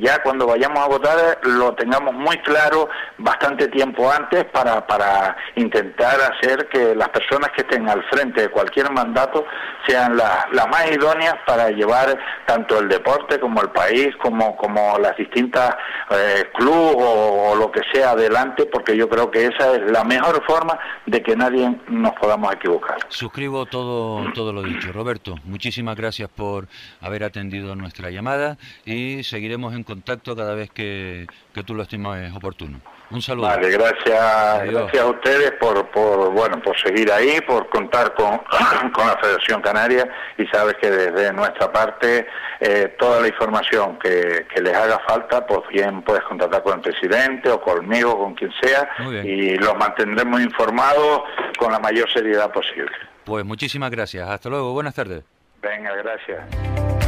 ya 0.00 0.22
cuando 0.22 0.46
vayamos 0.46 0.78
a 0.78 0.88
votar, 0.88 1.38
lo 1.42 1.74
tengamos 1.74 2.14
muy 2.14 2.36
claro 2.38 2.88
bastante 3.18 3.68
tiempo 3.68 4.10
antes 4.10 4.44
para, 4.46 4.86
para 4.86 5.36
intentar 5.56 6.18
hacer 6.20 6.68
que 6.68 6.94
las 6.94 7.08
personas 7.10 7.50
que 7.54 7.62
estén 7.62 7.88
al 7.88 8.02
frente 8.04 8.42
de 8.42 8.48
cualquier 8.48 8.90
mandato 8.90 9.44
sean 9.86 10.16
las 10.16 10.68
más 10.68 10.90
idóneas 10.90 11.34
para 11.46 11.70
llevar 11.70 12.18
tanto 12.46 12.78
el 12.78 12.88
deporte 12.88 13.38
como 13.40 13.60
el 13.62 13.70
país, 13.70 14.14
como, 14.22 14.56
como 14.56 14.98
las 14.98 15.16
distintas 15.16 15.74
eh, 16.10 16.44
clubes 16.54 16.96
o, 16.98 17.54
lo 17.56 17.70
que 17.70 17.80
sea 17.92 18.10
adelante, 18.10 18.66
porque 18.66 18.96
yo 18.96 19.08
creo 19.08 19.30
que 19.30 19.46
esa 19.46 19.74
es 19.74 19.90
la 19.90 20.04
mejor 20.04 20.42
forma 20.46 20.78
de 21.06 21.22
que 21.22 21.36
nadie 21.36 21.76
nos 21.88 22.12
podamos 22.14 22.52
equivocar. 22.54 22.96
Suscribo 23.08 23.66
todo, 23.66 24.32
todo 24.32 24.52
lo 24.52 24.62
dicho. 24.62 24.92
Roberto, 24.92 25.36
muchísimas 25.44 25.96
gracias 25.96 26.28
por 26.30 26.68
haber 27.00 27.24
atendido 27.24 27.59
nuestra 27.76 28.10
llamada 28.10 28.58
y 28.84 29.22
seguiremos 29.22 29.74
en 29.74 29.84
contacto 29.84 30.34
cada 30.36 30.54
vez 30.54 30.70
que, 30.70 31.26
que 31.54 31.62
tú 31.62 31.74
lo 31.74 31.82
estimes 31.82 32.34
oportuno. 32.34 32.80
Un 33.10 33.22
saludo. 33.22 33.48
Vale, 33.48 33.70
gracias, 33.70 34.70
gracias 34.70 35.02
a 35.02 35.06
ustedes 35.06 35.50
por, 35.52 35.84
por, 35.90 36.30
bueno, 36.30 36.62
por 36.62 36.78
seguir 36.78 37.10
ahí, 37.10 37.40
por 37.40 37.68
contar 37.68 38.14
con, 38.14 38.38
con 38.92 39.06
la 39.06 39.16
Federación 39.20 39.60
Canaria 39.60 40.08
y 40.38 40.46
sabes 40.46 40.76
que 40.80 40.90
desde 40.90 41.32
nuestra 41.32 41.72
parte 41.72 42.28
eh, 42.60 42.94
toda 42.98 43.20
la 43.20 43.26
información 43.26 43.98
que, 43.98 44.46
que, 44.54 44.62
les 44.62 44.74
haga 44.74 45.00
falta, 45.08 45.44
pues 45.44 45.62
bien 45.70 46.02
puedes 46.02 46.22
contactar 46.22 46.62
con 46.62 46.74
el 46.74 46.80
presidente 46.80 47.50
o 47.50 47.60
conmigo, 47.60 48.16
con 48.16 48.34
quien 48.34 48.52
sea, 48.62 48.88
y 49.24 49.56
los 49.56 49.76
mantendremos 49.76 50.40
informados 50.40 51.22
con 51.58 51.72
la 51.72 51.80
mayor 51.80 52.08
seriedad 52.12 52.52
posible. 52.52 52.92
Pues 53.24 53.44
muchísimas 53.44 53.90
gracias. 53.90 54.28
Hasta 54.28 54.48
luego. 54.48 54.72
Buenas 54.72 54.94
tardes. 54.94 55.24
Venga, 55.62 55.94
gracias. 55.96 56.99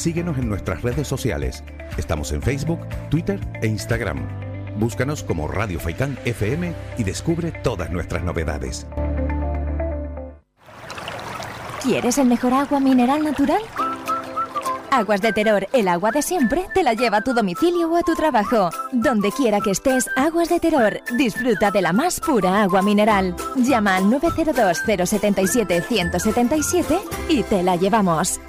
Síguenos 0.00 0.38
en 0.38 0.48
nuestras 0.48 0.80
redes 0.80 1.06
sociales. 1.06 1.62
Estamos 1.98 2.32
en 2.32 2.40
Facebook, 2.40 2.80
Twitter 3.10 3.38
e 3.60 3.66
Instagram. 3.66 4.26
Búscanos 4.78 5.22
como 5.22 5.46
Radio 5.46 5.78
Faicán 5.78 6.18
FM 6.24 6.72
y 6.96 7.04
descubre 7.04 7.52
todas 7.62 7.90
nuestras 7.90 8.24
novedades. 8.24 8.86
¿Quieres 11.82 12.16
el 12.16 12.28
mejor 12.28 12.54
agua 12.54 12.80
mineral 12.80 13.22
natural? 13.22 13.60
Aguas 14.90 15.20
de 15.20 15.34
Terror, 15.34 15.68
el 15.74 15.86
agua 15.86 16.12
de 16.12 16.22
siempre, 16.22 16.64
te 16.72 16.82
la 16.82 16.94
lleva 16.94 17.18
a 17.18 17.22
tu 17.22 17.34
domicilio 17.34 17.90
o 17.90 17.96
a 17.98 18.02
tu 18.02 18.14
trabajo. 18.14 18.70
Donde 18.92 19.30
quiera 19.30 19.60
que 19.60 19.72
estés, 19.72 20.08
Aguas 20.16 20.48
de 20.48 20.60
Terror. 20.60 20.98
Disfruta 21.18 21.70
de 21.70 21.82
la 21.82 21.92
más 21.92 22.20
pura 22.20 22.62
agua 22.62 22.80
mineral. 22.80 23.36
Llama 23.54 23.96
al 23.96 24.08
902 24.08 24.78
077 24.78 25.82
177 25.82 26.98
y 27.28 27.42
te 27.42 27.62
la 27.62 27.76
llevamos. 27.76 28.40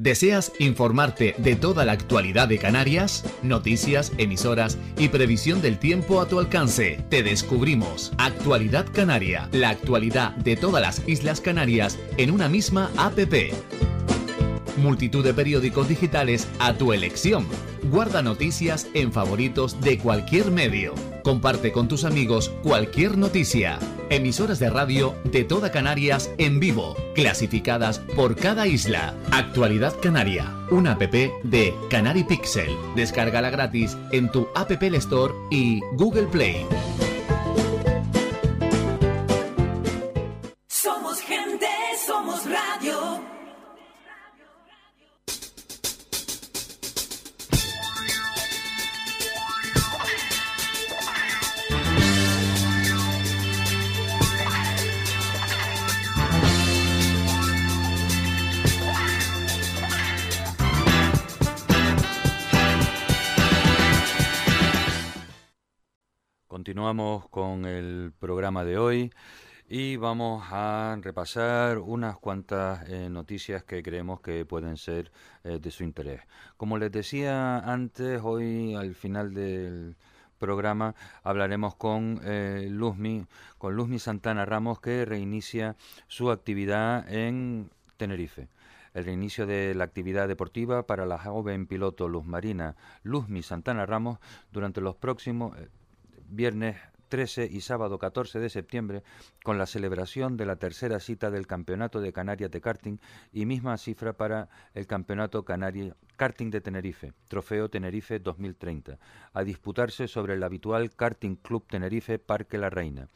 ¿Deseas 0.00 0.52
informarte 0.58 1.34
de 1.36 1.56
toda 1.56 1.84
la 1.84 1.92
actualidad 1.92 2.48
de 2.48 2.56
Canarias? 2.56 3.22
Noticias, 3.42 4.12
emisoras 4.16 4.78
y 4.96 5.10
previsión 5.10 5.60
del 5.60 5.78
tiempo 5.78 6.22
a 6.22 6.26
tu 6.26 6.38
alcance. 6.38 7.04
Te 7.10 7.22
descubrimos 7.22 8.10
Actualidad 8.16 8.86
Canaria, 8.90 9.50
la 9.52 9.68
actualidad 9.68 10.34
de 10.36 10.56
todas 10.56 10.80
las 10.80 11.06
Islas 11.06 11.42
Canarias 11.42 11.98
en 12.16 12.30
una 12.30 12.48
misma 12.48 12.90
APP. 12.96 13.52
Multitud 14.80 15.24
de 15.24 15.34
periódicos 15.34 15.88
digitales 15.88 16.48
a 16.58 16.74
tu 16.74 16.92
elección 16.92 17.46
Guarda 17.84 18.22
noticias 18.22 18.86
en 18.94 19.12
favoritos 19.12 19.80
de 19.80 19.98
cualquier 19.98 20.50
medio. 20.50 20.94
Comparte 21.24 21.72
con 21.72 21.88
tus 21.88 22.04
amigos 22.04 22.50
cualquier 22.62 23.16
noticia. 23.16 23.78
Emisoras 24.10 24.58
de 24.58 24.70
radio 24.70 25.14
de 25.24 25.44
toda 25.44 25.70
Canarias 25.70 26.30
en 26.38 26.60
vivo, 26.60 26.94
clasificadas 27.14 27.98
por 28.14 28.36
cada 28.36 28.66
isla. 28.66 29.14
Actualidad 29.32 29.94
Canaria, 30.00 30.54
una 30.70 30.92
app 30.92 31.02
de 31.02 31.74
Canary 31.88 32.24
Pixel. 32.24 32.70
Descárgala 32.96 33.50
gratis 33.50 33.96
en 34.12 34.30
tu 34.30 34.48
App 34.54 34.70
Store 34.70 35.32
y 35.50 35.80
Google 35.96 36.26
Play. 36.26 36.66
Continuamos 66.70 67.28
con 67.30 67.64
el 67.64 68.12
programa 68.16 68.64
de 68.64 68.78
hoy 68.78 69.12
y 69.68 69.96
vamos 69.96 70.44
a 70.52 70.96
repasar 71.02 71.78
unas 71.78 72.16
cuantas 72.16 72.88
eh, 72.88 73.10
noticias 73.10 73.64
que 73.64 73.82
creemos 73.82 74.20
que 74.20 74.44
pueden 74.44 74.76
ser 74.76 75.10
eh, 75.42 75.58
de 75.60 75.70
su 75.72 75.82
interés. 75.82 76.20
Como 76.56 76.78
les 76.78 76.92
decía 76.92 77.58
antes, 77.58 78.20
hoy 78.22 78.76
al 78.76 78.94
final 78.94 79.34
del 79.34 79.96
programa 80.38 80.94
hablaremos 81.24 81.74
con 81.74 82.20
eh, 82.22 82.68
Luzmi, 82.70 83.26
con 83.58 83.74
Luzmi 83.74 83.98
Santana 83.98 84.44
Ramos 84.44 84.78
que 84.78 85.04
reinicia 85.04 85.74
su 86.06 86.30
actividad 86.30 87.12
en 87.12 87.72
Tenerife 87.96 88.48
el 88.94 89.04
reinicio 89.04 89.44
de 89.44 89.74
la 89.74 89.84
actividad 89.84 90.28
deportiva 90.28 90.86
para 90.86 91.04
la 91.04 91.18
joven 91.18 91.66
piloto 91.66 92.08
Luz 92.08 92.24
Marina 92.24 92.76
Luzmi 93.02 93.42
Santana 93.42 93.86
Ramos 93.86 94.18
durante 94.52 94.80
los 94.80 94.94
próximos 94.94 95.56
viernes 96.30 96.76
13 97.10 97.48
y 97.50 97.60
sábado 97.60 97.98
14 97.98 98.38
de 98.38 98.48
septiembre 98.48 99.02
con 99.42 99.58
la 99.58 99.66
celebración 99.66 100.36
de 100.36 100.46
la 100.46 100.56
tercera 100.56 101.00
cita 101.00 101.30
del 101.30 101.46
Campeonato 101.46 102.00
de 102.00 102.12
Canarias 102.12 102.50
de 102.50 102.60
Karting 102.60 102.98
y 103.32 103.46
misma 103.46 103.76
cifra 103.76 104.14
para 104.14 104.48
el 104.74 104.86
Campeonato 104.86 105.44
Canario 105.44 105.96
Karting 106.16 106.50
de 106.50 106.60
Tenerife, 106.60 107.12
Trofeo 107.28 107.68
Tenerife 107.68 108.20
2030, 108.20 108.98
a 109.32 109.42
disputarse 109.42 110.06
sobre 110.06 110.34
el 110.34 110.42
habitual 110.42 110.94
Karting 110.94 111.36
Club 111.36 111.66
Tenerife 111.66 112.18
Parque 112.18 112.58
La 112.58 112.70
Reina. 112.70 113.08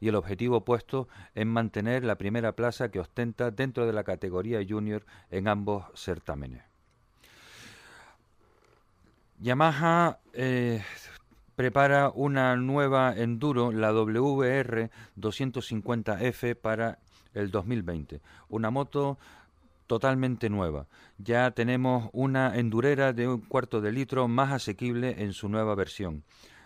Y 0.00 0.08
el 0.08 0.14
objetivo 0.14 0.64
puesto 0.64 1.08
es 1.34 1.46
mantener 1.46 2.04
la 2.04 2.18
primera 2.18 2.52
plaza 2.54 2.90
que 2.90 3.00
ostenta 3.00 3.50
dentro 3.50 3.86
de 3.86 3.92
la 3.92 4.04
categoría 4.04 4.60
junior 4.68 5.04
en 5.30 5.48
ambos 5.48 5.84
certámenes. 5.94 6.62
Yamaha 9.40 10.18
eh, 10.32 10.82
prepara 11.58 12.12
una 12.14 12.54
nueva 12.54 13.12
enduro, 13.16 13.72
la 13.72 13.90
WR 13.90 14.92
250F 15.18 16.54
para 16.54 17.00
el 17.34 17.50
2020. 17.50 18.20
Una 18.48 18.70
moto 18.70 19.18
totalmente 19.88 20.50
nueva. 20.50 20.86
Ya 21.18 21.50
tenemos 21.50 22.10
una 22.12 22.56
endurera 22.56 23.12
de 23.12 23.26
un 23.26 23.40
cuarto 23.40 23.80
de 23.80 23.90
litro 23.90 24.28
más 24.28 24.52
asequible 24.52 25.20
en 25.24 25.32
su 25.32 25.48
nueva 25.48 25.74
versión. 25.74 26.22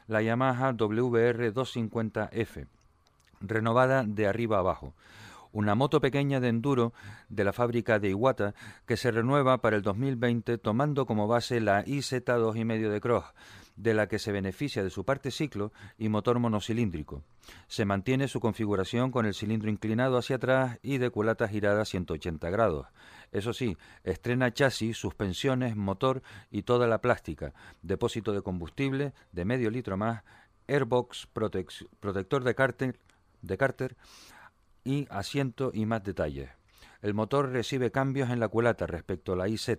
La 0.09 0.21
Yamaha 0.21 0.75
WR 0.75 1.55
250F, 1.55 2.67
renovada 3.41 4.05
de 4.05 4.27
arriba 4.27 4.59
abajo 4.59 4.93
una 5.55 5.75
moto 5.75 6.01
pequeña 6.01 6.41
de 6.41 6.49
enduro 6.49 6.95
de 7.29 7.45
la 7.45 7.53
fábrica 7.53 7.99
de 7.99 8.09
Iwata 8.09 8.55
que 8.87 8.97
se 8.97 9.11
renueva 9.11 9.59
para 9.59 9.77
el 9.77 9.83
2020 9.83 10.57
tomando 10.57 11.05
como 11.05 11.29
base 11.29 11.61
la 11.61 11.85
IZ 11.87 12.25
2,5 12.25 12.89
de 12.89 13.01
Cross, 13.03 13.25
de 13.83 13.95
la 13.95 14.07
que 14.07 14.19
se 14.19 14.31
beneficia 14.31 14.85
de 14.85 14.91
su 14.91 15.05
parte 15.05 15.31
ciclo 15.31 15.73
y 15.99 16.09
motor 16.09 16.39
monocilíndrico. 16.39 17.25
Se 17.67 17.85
mantiene 17.85 18.29
su 18.29 18.39
configuración 18.39 19.11
con 19.11 19.27
el 19.27 19.35
cilindro 19.35 19.71
inclinado 19.71 20.17
hacia 20.17 20.37
atrás 20.37 20.79
y 20.83 20.99
de 20.99 21.11
culata 21.11 21.49
girada 21.49 21.85
180 21.85 22.49
grados. 22.51 22.87
Eso 23.33 23.53
sí, 23.53 23.77
estrena 24.05 24.53
chasis, 24.53 24.97
suspensiones, 24.97 25.75
motor 25.75 26.23
y 26.51 26.63
toda 26.63 26.87
la 26.87 27.01
plástica, 27.01 27.55
depósito 27.83 28.33
de 28.33 28.43
combustible 28.43 29.15
de 29.33 29.45
medio 29.45 29.71
litro 29.71 29.97
más, 29.97 30.23
airbox, 30.69 31.27
protector 31.27 32.45
de 32.45 32.55
cárter, 32.55 33.01
de 33.41 33.59
cárter 33.59 33.97
y 34.85 35.07
asiento 35.11 35.73
y 35.75 35.87
más 35.87 36.05
detalles. 36.05 36.51
El 37.03 37.15
motor 37.15 37.51
recibe 37.51 37.91
cambios 37.91 38.31
en 38.31 38.39
la 38.39 38.47
culata 38.47 38.87
respecto 38.87 39.33
a 39.33 39.37
la 39.37 39.49
IZ 39.49 39.71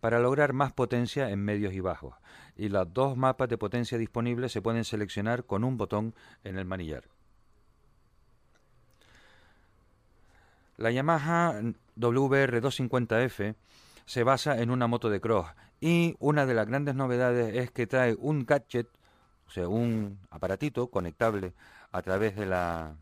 para 0.00 0.20
lograr 0.20 0.54
más 0.54 0.72
potencia 0.72 1.28
en 1.28 1.44
medios 1.44 1.74
y 1.74 1.80
bajos, 1.80 2.14
y 2.56 2.70
las 2.70 2.92
dos 2.92 3.14
mapas 3.16 3.50
de 3.50 3.58
potencia 3.58 3.98
disponibles 3.98 4.52
se 4.52 4.62
pueden 4.62 4.84
seleccionar 4.84 5.44
con 5.44 5.64
un 5.64 5.76
botón 5.76 6.14
en 6.44 6.56
el 6.56 6.64
manillar. 6.64 7.04
La 10.78 10.90
Yamaha 10.90 11.60
WR250F 11.98 13.54
se 14.06 14.24
basa 14.24 14.60
en 14.60 14.70
una 14.70 14.86
moto 14.86 15.10
de 15.10 15.20
cross 15.20 15.48
y 15.78 16.16
una 16.20 16.46
de 16.46 16.54
las 16.54 16.66
grandes 16.66 16.94
novedades 16.94 17.54
es 17.54 17.70
que 17.70 17.86
trae 17.86 18.16
un 18.18 18.46
gadget, 18.46 18.88
o 19.46 19.50
sea, 19.50 19.68
un 19.68 20.18
aparatito 20.30 20.88
conectable 20.88 21.52
a 21.92 22.00
través 22.00 22.34
de 22.34 22.46
la, 22.46 22.96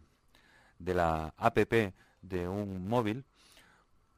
de 0.80 0.94
la 0.94 1.32
APP 1.36 1.94
de 2.22 2.48
un 2.48 2.88
móvil 2.88 3.24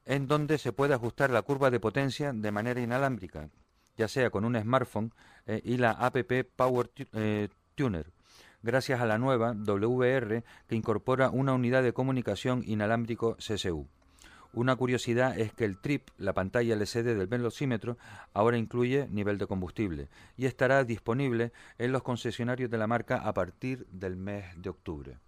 en 0.04 0.26
donde 0.26 0.58
se 0.58 0.72
puede 0.72 0.94
ajustar 0.94 1.30
la 1.30 1.42
curva 1.42 1.70
de 1.70 1.80
potencia 1.80 2.32
de 2.32 2.50
manera 2.50 2.80
inalámbrica, 2.80 3.48
ya 3.96 4.08
sea 4.08 4.30
con 4.30 4.44
un 4.44 4.60
smartphone 4.60 5.12
eh, 5.46 5.60
y 5.64 5.76
la 5.76 5.92
app 5.92 6.16
Power 6.56 6.90
eh, 7.12 7.48
Tuner, 7.74 8.10
gracias 8.62 9.00
a 9.00 9.06
la 9.06 9.18
nueva 9.18 9.52
WR 9.54 10.44
que 10.66 10.74
incorpora 10.74 11.30
una 11.30 11.52
unidad 11.52 11.82
de 11.82 11.92
comunicación 11.92 12.62
inalámbrico 12.66 13.36
CCU. 13.36 13.88
Una 14.54 14.76
curiosidad 14.76 15.38
es 15.38 15.54
que 15.54 15.64
el 15.64 15.80
TRIP, 15.80 16.10
la 16.18 16.34
pantalla 16.34 16.74
LCD 16.74 17.16
del 17.16 17.26
velocímetro, 17.26 17.96
ahora 18.34 18.58
incluye 18.58 19.08
nivel 19.08 19.38
de 19.38 19.46
combustible 19.46 20.08
y 20.36 20.44
estará 20.44 20.84
disponible 20.84 21.52
en 21.78 21.90
los 21.90 22.02
concesionarios 22.02 22.70
de 22.70 22.76
la 22.76 22.86
marca 22.86 23.16
a 23.16 23.32
partir 23.32 23.86
del 23.86 24.16
mes 24.16 24.44
de 24.56 24.68
octubre. 24.68 25.18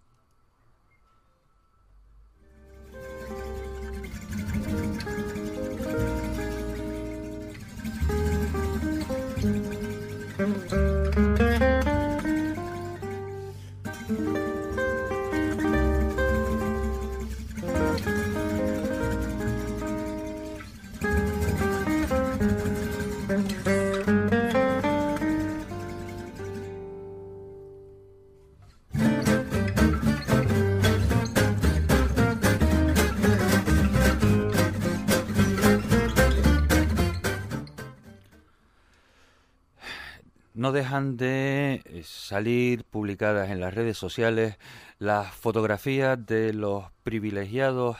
No 40.65 40.71
dejan 40.71 41.15
de 41.15 41.83
eh, 41.85 42.01
salir 42.03 42.85
publicadas 42.85 43.51
en 43.51 43.59
las 43.59 43.71
redes 43.71 43.99
sociales 43.99 44.57
las 44.97 45.31
fotografías 45.31 46.25
de 46.25 46.53
los 46.53 46.85
privilegiados 47.03 47.97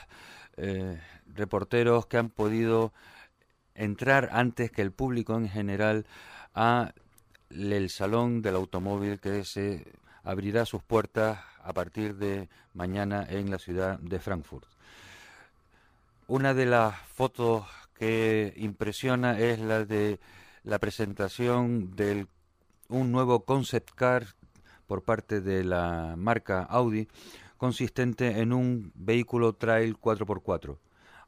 eh, 0.56 1.00
reporteros 1.32 2.06
que 2.06 2.16
han 2.16 2.28
podido 2.28 2.92
entrar 3.76 4.30
antes 4.32 4.72
que 4.72 4.82
el 4.82 4.90
público 4.90 5.36
en 5.36 5.48
general 5.48 6.06
a 6.56 6.92
el 7.50 7.88
salón 7.88 8.42
del 8.42 8.56
automóvil 8.56 9.20
que 9.20 9.44
se 9.44 9.86
abrirá 10.24 10.66
sus 10.66 10.82
puertas 10.82 11.38
a 11.62 11.72
partir 11.72 12.16
de 12.16 12.48
mañana 12.74 13.24
en 13.30 13.48
la 13.48 13.60
ciudad 13.60 14.00
de 14.00 14.18
Frankfurt. 14.18 14.66
Una 16.26 16.52
de 16.52 16.66
las 16.66 16.98
fotos 17.14 17.64
que 17.94 18.54
impresiona 18.56 19.38
es 19.38 19.60
la 19.60 19.84
de 19.84 20.18
la 20.64 20.80
presentación 20.80 21.94
del 21.94 22.26
un 22.88 23.12
nuevo 23.12 23.44
concept 23.44 23.90
car 23.94 24.26
por 24.86 25.02
parte 25.02 25.40
de 25.40 25.64
la 25.64 26.14
marca 26.16 26.62
Audi 26.62 27.08
consistente 27.56 28.40
en 28.40 28.52
un 28.52 28.92
vehículo 28.94 29.54
trail 29.54 29.96
4x4. 29.98 30.78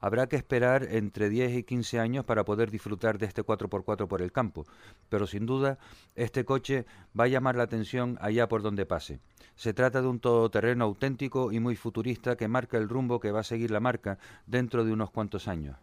Habrá 0.01 0.29
que 0.29 0.37
esperar 0.37 0.87
entre 0.91 1.29
10 1.29 1.57
y 1.57 1.63
15 1.65 1.99
años 1.99 2.25
para 2.25 2.45
poder 2.45 2.71
disfrutar 2.71 3.19
de 3.19 3.27
este 3.27 3.43
4x4 3.43 4.07
por 4.07 4.23
el 4.23 4.31
campo, 4.31 4.65
pero 5.09 5.27
sin 5.27 5.45
duda 5.45 5.79
este 6.15 6.45
coche 6.45 6.87
va 7.19 7.25
a 7.25 7.29
llamar 7.29 7.57
la 7.57 7.65
atención 7.65 8.17
allá 8.21 8.49
por 8.49 8.63
donde 8.63 8.87
pase. 8.87 9.19
Se 9.57 9.75
trata 9.75 10.01
de 10.01 10.07
un 10.07 10.21
todoterreno 10.21 10.85
auténtico 10.85 11.51
y 11.51 11.59
muy 11.59 11.75
futurista 11.75 12.37
que 12.37 12.47
marca 12.47 12.79
el 12.79 12.89
rumbo 12.89 13.19
que 13.19 13.33
va 13.33 13.41
a 13.41 13.45
seguir 13.45 13.73
la 13.73 13.81
marca 13.81 14.19
dentro 14.47 14.85
de 14.85 14.93
unos 14.93 15.11
cuantos 15.11 15.49
años. 15.49 15.77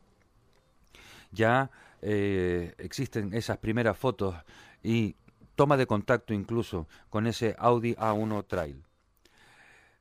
Ya 1.32 1.70
eh, 2.02 2.74
existen 2.78 3.34
esas 3.34 3.58
primeras 3.58 3.98
fotos 3.98 4.36
y 4.82 5.18
toma 5.56 5.78
de 5.78 5.88
contacto 5.88 6.34
incluso 6.34 6.88
con 7.10 7.28
ese 7.28 7.56
Audi 7.58 7.96
A1 7.96 8.46
Trail. 8.48 8.84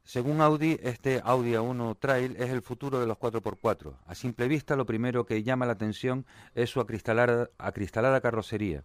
Según 0.03 0.43
Audi, 0.43 0.79
este 0.83 1.23
Audi 1.25 1.53
A1 1.53 1.97
Trail 1.99 2.37
es 2.39 2.51
el 2.51 2.61
futuro 2.61 3.01
de 3.01 3.07
los 3.07 3.17
4x4. 3.17 3.97
A 4.07 4.15
simple 4.15 4.49
vista, 4.49 4.77
lo 4.77 4.85
primero 4.85 5.25
que 5.25 5.43
llama 5.43 5.65
la 5.65 5.73
atención 5.73 6.27
es 6.55 6.69
su 6.69 6.81
acristalada, 6.81 7.49
acristalada 7.57 8.21
carrocería, 8.21 8.85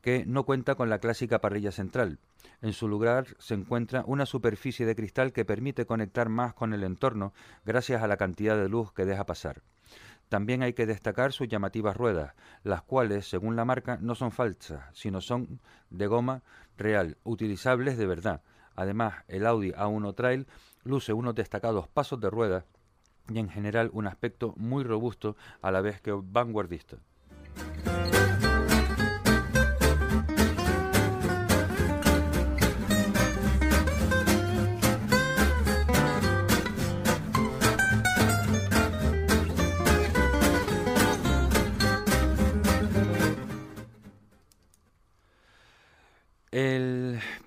que 0.00 0.24
no 0.24 0.44
cuenta 0.44 0.76
con 0.76 0.88
la 0.88 1.00
clásica 1.00 1.40
parrilla 1.40 1.72
central. 1.72 2.20
En 2.60 2.72
su 2.72 2.86
lugar 2.86 3.26
se 3.40 3.54
encuentra 3.54 4.04
una 4.06 4.24
superficie 4.24 4.86
de 4.86 4.94
cristal 4.94 5.32
que 5.32 5.44
permite 5.44 5.84
conectar 5.84 6.28
más 6.28 6.54
con 6.54 6.72
el 6.72 6.84
entorno 6.84 7.32
gracias 7.64 8.00
a 8.00 8.06
la 8.06 8.16
cantidad 8.16 8.56
de 8.56 8.68
luz 8.68 8.92
que 8.92 9.04
deja 9.04 9.26
pasar. 9.26 9.62
También 10.32 10.62
hay 10.62 10.72
que 10.72 10.86
destacar 10.86 11.34
sus 11.34 11.46
llamativas 11.46 11.94
ruedas, 11.94 12.32
las 12.64 12.80
cuales, 12.80 13.28
según 13.28 13.54
la 13.54 13.66
marca, 13.66 13.98
no 14.00 14.14
son 14.14 14.32
falsas, 14.32 14.82
sino 14.94 15.20
son 15.20 15.60
de 15.90 16.06
goma 16.06 16.40
real, 16.78 17.18
utilizables 17.22 17.98
de 17.98 18.06
verdad 18.06 18.40
Además, 18.74 19.12
el 19.28 19.46
Audi 19.46 19.72
A1 19.72 20.14
Trail 20.14 20.46
luce 20.84 21.12
unos 21.12 21.34
destacados 21.34 21.86
pasos 21.86 22.18
de 22.18 22.30
rueda 22.30 22.64
y 23.28 23.40
en 23.40 23.50
general 23.50 23.90
un 23.92 24.06
aspecto 24.06 24.54
muy 24.56 24.84
robusto 24.84 25.36
a 25.60 25.70
la 25.70 25.82
vez 25.82 26.00
que 26.00 26.12
vanguardista. 26.12 26.96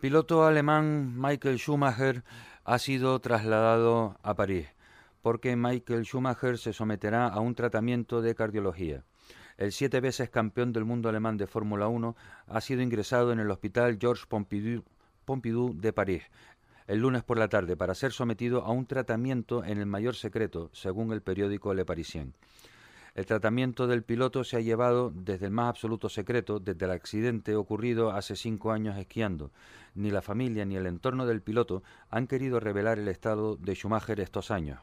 Piloto 0.05 0.45
alemán 0.45 1.19
Michael 1.19 1.57
Schumacher 1.57 2.23
ha 2.63 2.77
sido 2.77 3.19
trasladado 3.21 4.19
a 4.21 4.35
París 4.35 4.67
porque 5.23 5.55
Michael 5.55 6.05
Schumacher 6.05 6.59
se 6.59 6.73
someterá 6.73 7.27
a 7.27 7.39
un 7.39 7.55
tratamiento 7.55 8.21
de 8.21 8.35
cardiología. 8.35 9.03
El 9.57 9.71
siete 9.71 10.01
veces 10.01 10.29
campeón 10.29 10.73
del 10.73 10.85
mundo 10.85 11.09
alemán 11.09 11.37
de 11.37 11.47
Fórmula 11.47 11.87
1 11.87 12.15
ha 12.45 12.61
sido 12.61 12.83
ingresado 12.83 13.31
en 13.31 13.39
el 13.39 13.49
hospital 13.49 13.97
Georges 13.99 14.27
Pompidou, 14.27 14.83
Pompidou 15.25 15.73
de 15.73 15.91
París 15.91 16.21
el 16.85 16.99
lunes 16.99 17.23
por 17.23 17.39
la 17.39 17.47
tarde 17.47 17.75
para 17.75 17.95
ser 17.95 18.11
sometido 18.11 18.61
a 18.63 18.71
un 18.71 18.85
tratamiento 18.85 19.63
en 19.63 19.79
el 19.79 19.87
mayor 19.87 20.13
secreto, 20.13 20.69
según 20.71 21.13
el 21.13 21.23
periódico 21.23 21.73
Le 21.73 21.83
Parisien. 21.83 22.35
El 23.15 23.25
tratamiento 23.25 23.87
del 23.87 24.03
piloto 24.03 24.43
se 24.43 24.57
ha 24.57 24.59
llevado 24.59 25.09
desde 25.09 25.45
el 25.45 25.51
más 25.53 25.69
absoluto 25.69 26.09
secreto, 26.09 26.59
desde 26.59 26.83
el 26.83 26.91
accidente 26.91 27.55
ocurrido 27.55 28.11
hace 28.11 28.35
cinco 28.35 28.73
años 28.73 28.97
esquiando. 28.97 29.51
Ni 29.95 30.11
la 30.11 30.21
familia 30.21 30.65
ni 30.65 30.75
el 30.75 30.85
entorno 30.85 31.25
del 31.25 31.41
piloto 31.41 31.81
han 32.09 32.27
querido 32.27 32.59
revelar 32.59 32.99
el 32.99 33.07
estado 33.07 33.55
de 33.55 33.73
Schumacher 33.73 34.19
estos 34.19 34.51
años. 34.51 34.79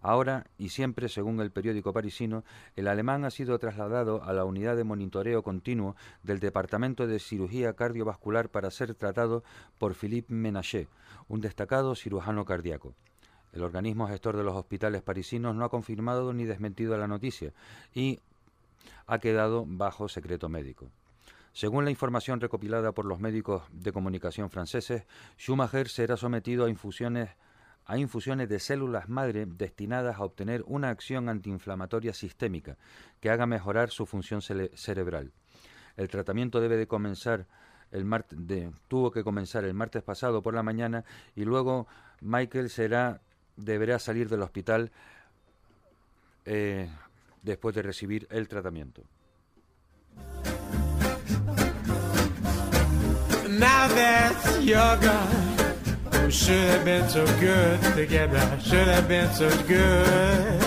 Ahora 0.00 0.46
y 0.58 0.68
siempre, 0.68 1.08
según 1.08 1.40
el 1.40 1.50
periódico 1.50 1.94
parisino, 1.94 2.44
el 2.76 2.88
alemán 2.88 3.24
ha 3.24 3.30
sido 3.30 3.58
trasladado 3.58 4.22
a 4.22 4.34
la 4.34 4.44
unidad 4.44 4.76
de 4.76 4.84
monitoreo 4.84 5.42
continuo 5.42 5.96
del 6.22 6.40
Departamento 6.40 7.06
de 7.06 7.18
Cirugía 7.18 7.72
Cardiovascular 7.72 8.50
para 8.50 8.70
ser 8.70 8.94
tratado 8.94 9.42
por 9.78 9.94
Philippe 9.94 10.34
Ménager, 10.34 10.88
un 11.28 11.40
destacado 11.40 11.94
cirujano 11.94 12.44
cardíaco. 12.44 12.94
El 13.54 13.62
organismo 13.62 14.06
gestor 14.06 14.36
de 14.36 14.44
los 14.44 14.54
hospitales 14.54 15.00
parisinos 15.00 15.56
no 15.56 15.64
ha 15.64 15.70
confirmado 15.70 16.34
ni 16.34 16.44
desmentido 16.44 16.98
la 16.98 17.08
noticia 17.08 17.54
y 17.94 18.20
ha 19.06 19.18
quedado 19.20 19.64
bajo 19.66 20.08
secreto 20.08 20.50
médico. 20.50 20.90
Según 21.54 21.84
la 21.84 21.92
información 21.92 22.40
recopilada 22.40 22.90
por 22.90 23.04
los 23.04 23.20
médicos 23.20 23.62
de 23.70 23.92
comunicación 23.92 24.50
franceses, 24.50 25.04
Schumacher 25.38 25.88
será 25.88 26.16
sometido 26.16 26.64
a 26.64 26.68
infusiones 26.68 27.30
a 27.86 27.96
infusiones 27.98 28.48
de 28.48 28.58
células 28.58 29.08
madre 29.08 29.46
destinadas 29.46 30.16
a 30.16 30.24
obtener 30.24 30.64
una 30.66 30.88
acción 30.88 31.28
antiinflamatoria 31.28 32.12
sistémica 32.12 32.76
que 33.20 33.30
haga 33.30 33.46
mejorar 33.46 33.90
su 33.90 34.04
función 34.06 34.40
cerebral. 34.42 35.32
El 35.96 36.08
tratamiento 36.08 36.60
debe 36.60 36.76
de 36.76 36.88
comenzar 36.88 37.46
el 37.92 38.04
martes 38.04 38.38
tuvo 38.88 39.12
que 39.12 39.22
comenzar 39.22 39.64
el 39.64 39.74
martes 39.74 40.02
pasado 40.02 40.42
por 40.42 40.54
la 40.54 40.64
mañana 40.64 41.04
y 41.36 41.44
luego 41.44 41.86
Michael 42.20 42.68
deberá 43.56 43.98
salir 44.00 44.28
del 44.28 44.42
hospital 44.42 44.90
eh, 46.46 46.90
después 47.42 47.76
de 47.76 47.82
recibir 47.82 48.26
el 48.30 48.48
tratamiento. 48.48 49.04
Now 53.84 53.94
that's 53.94 54.64
your 54.64 54.96
God, 54.96 56.32
should 56.32 56.56
have 56.70 56.86
been 56.86 57.06
so 57.06 57.26
good 57.38 57.82
together, 57.94 58.58
should 58.62 58.88
have 58.88 59.06
been 59.06 59.30
so 59.32 59.50
good. 59.68 60.64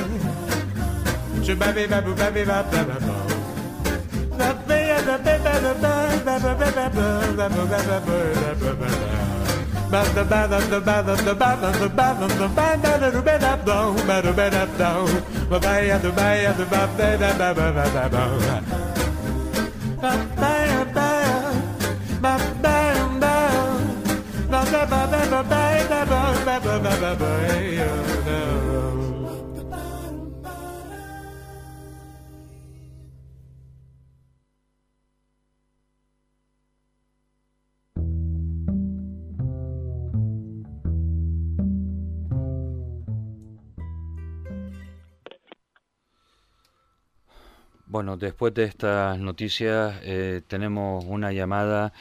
Bueno, 47.89 48.17
después 48.17 48.53
de 48.53 48.63
estas 48.63 49.17
noticias 49.17 49.99
eh, 50.03 50.41
tenemos 50.47 51.05
una 51.05 51.31
llamada 51.31 51.93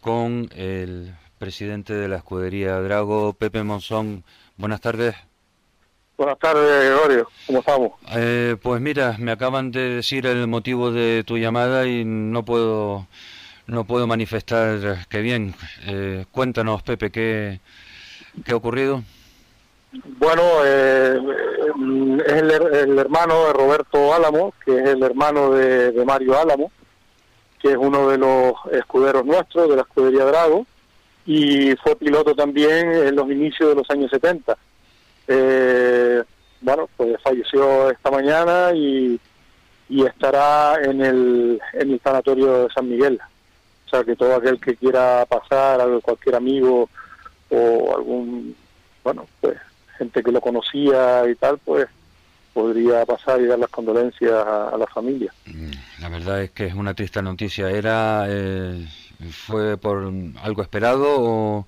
con 0.00 0.48
el 0.54 1.14
presidente 1.44 1.92
de 1.92 2.08
la 2.08 2.16
escudería 2.16 2.80
Drago, 2.80 3.34
Pepe 3.34 3.62
Monzón. 3.62 4.24
Buenas 4.56 4.80
tardes. 4.80 5.14
Buenas 6.16 6.38
tardes, 6.38 6.86
Gregorio. 6.86 7.28
¿Cómo 7.46 7.58
estamos? 7.58 7.92
Eh, 8.16 8.56
pues 8.62 8.80
mira, 8.80 9.16
me 9.18 9.30
acaban 9.30 9.70
de 9.70 9.96
decir 9.96 10.24
el 10.24 10.46
motivo 10.46 10.90
de 10.90 11.22
tu 11.26 11.36
llamada 11.36 11.86
y 11.86 12.02
no 12.06 12.46
puedo 12.46 13.06
no 13.66 13.84
puedo 13.84 14.06
manifestar 14.06 15.06
que 15.10 15.20
bien. 15.20 15.54
Eh, 15.86 16.24
cuéntanos, 16.32 16.82
Pepe, 16.82 17.10
¿qué, 17.10 17.60
qué 18.42 18.52
ha 18.52 18.56
ocurrido? 18.56 19.02
Bueno, 19.92 20.42
eh, 20.64 21.20
es 22.26 22.32
el, 22.32 22.98
hermano 22.98 23.48
de 23.48 23.52
Roberto 23.52 24.14
Álamo, 24.14 24.54
que 24.64 24.78
es 24.78 24.88
el 24.88 25.02
hermano 25.02 25.50
de, 25.50 25.92
Mario 26.06 26.40
Álamo, 26.40 26.72
que 27.60 27.72
es 27.72 27.76
uno 27.76 28.08
de 28.08 28.16
los 28.16 28.54
escuderos 28.72 29.26
nuestros 29.26 29.68
de 29.68 29.76
la 29.76 29.82
escudería 29.82 30.24
Drago, 30.24 30.64
y 31.26 31.74
fue 31.76 31.96
piloto 31.96 32.34
también 32.34 32.92
en 32.92 33.16
los 33.16 33.30
inicios 33.30 33.70
de 33.70 33.74
los 33.74 33.90
años 33.90 34.10
70. 34.10 34.56
Eh, 35.28 36.22
bueno, 36.60 36.88
pues 36.96 37.16
falleció 37.22 37.90
esta 37.90 38.10
mañana 38.10 38.72
y, 38.74 39.18
y 39.88 40.04
estará 40.04 40.82
en 40.82 41.00
el, 41.02 41.60
en 41.72 41.92
el 41.92 42.00
sanatorio 42.00 42.64
de 42.64 42.74
San 42.74 42.88
Miguel. 42.88 43.18
O 43.86 43.90
sea, 43.90 44.04
que 44.04 44.16
todo 44.16 44.34
aquel 44.34 44.60
que 44.60 44.76
quiera 44.76 45.26
pasar, 45.26 45.80
cualquier 46.02 46.36
amigo 46.36 46.88
o 47.50 47.94
algún, 47.94 48.56
bueno, 49.02 49.26
pues 49.40 49.56
gente 49.98 50.22
que 50.22 50.32
lo 50.32 50.40
conocía 50.40 51.28
y 51.30 51.34
tal, 51.36 51.58
pues 51.58 51.86
podría 52.52 53.04
pasar 53.04 53.40
y 53.40 53.46
dar 53.46 53.58
las 53.58 53.70
condolencias 53.70 54.32
a, 54.32 54.76
la 54.78 54.86
familia. 54.86 55.32
Mm, 55.46 55.70
la 56.00 56.08
verdad 56.08 56.42
es 56.42 56.50
que 56.52 56.66
es 56.66 56.74
una 56.74 56.94
triste 56.94 57.20
noticia. 57.20 57.70
¿Era 57.70 58.26
eh, 58.28 58.86
fue 59.30 59.76
por 59.76 60.10
algo 60.42 60.62
esperado 60.62 61.06
o...? 61.08 61.66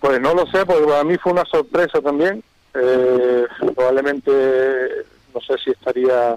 Pues 0.00 0.20
no 0.20 0.34
lo 0.34 0.46
sé, 0.46 0.64
porque 0.64 0.86
para 0.86 1.04
mí 1.04 1.18
fue 1.18 1.32
una 1.32 1.44
sorpresa 1.44 2.00
también. 2.00 2.42
eh, 2.74 3.46
probablemente 3.74 4.30
no 5.34 5.40
sé 5.40 5.58
si 5.62 5.70
estaría 5.70 6.36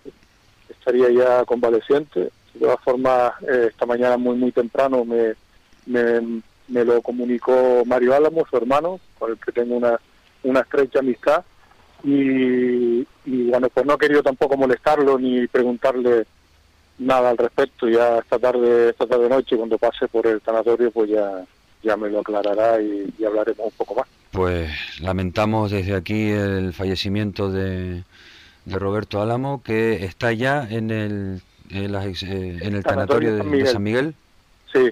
estaría 0.70 1.10
ya 1.12 1.46
convaleciente. 1.46 2.30
De 2.54 2.60
todas 2.60 2.80
formas, 2.82 3.34
eh, 3.44 3.68
esta 3.70 3.86
mañana 3.86 4.18
muy 4.18 4.36
muy 4.36 4.52
temprano 4.52 5.06
me, 5.06 5.34
me, 5.86 6.86
lo 6.86 7.02
comunicó 7.02 7.84
Mario 7.86 8.14
Álamo, 8.16 8.46
su 8.50 8.58
hermano, 8.58 9.00
con 9.18 9.32
el 9.32 9.38
que 9.38 9.52
tengo 9.52 9.76
una, 9.76 10.00
una 10.44 10.60
estrecha 10.60 11.00
amistad. 11.00 11.44
Y, 12.04 13.08
y 13.26 13.50
bueno, 13.50 13.70
pues 13.70 13.86
no 13.86 13.94
he 13.94 13.98
querido 13.98 14.22
tampoco 14.22 14.58
molestarlo 14.58 15.18
ni 15.18 15.48
preguntarle 15.48 16.26
nada 16.98 17.30
al 17.30 17.38
respecto. 17.38 17.88
Ya 17.88 18.20
esta 18.20 18.40
tarde, 18.40 18.90
esta 18.90 19.06
tarde 19.06 19.30
noche, 19.30 19.58
cuando 19.58 19.78
pase 19.78 20.08
por 20.08 20.28
el 20.28 20.42
sanatorio, 20.42 20.92
pues 20.92 21.10
ya, 21.10 21.44
ya 21.82 21.98
me 21.98 22.10
lo 22.10 22.20
aclarará 22.20 22.82
y, 22.82 23.14
hablaremos 23.26 23.66
un 23.66 23.72
poco 23.78 23.96
más. 23.96 24.08
Pues 24.32 24.72
lamentamos 25.00 25.72
desde 25.72 25.96
aquí 25.96 26.30
el 26.30 26.74
fallecimiento 26.74 27.52
de, 27.52 28.04
de 28.66 28.80
Roberto 28.80 29.22
Álamo, 29.22 29.62
que 29.62 30.06
está 30.06 30.32
ya 30.32 30.68
en 30.70 30.90
el, 30.90 31.42
en, 31.70 31.96
eh, 31.96 32.60
el 32.62 32.84
sanatorio 32.84 33.36
de, 33.36 33.66
San 33.68 33.84
Miguel. 33.84 34.16
Sí, 34.72 34.92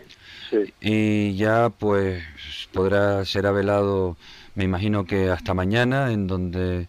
sí. 0.49 0.73
Y 0.79 1.35
ya 1.35 1.69
pues 1.69 2.23
podrá 2.71 3.25
ser 3.25 3.47
avelado, 3.47 4.15
me 4.53 4.63
imagino 4.63 5.05
que 5.05 5.29
hasta 5.29 5.53
mañana, 5.53 6.11
en 6.11 6.27
donde 6.27 6.87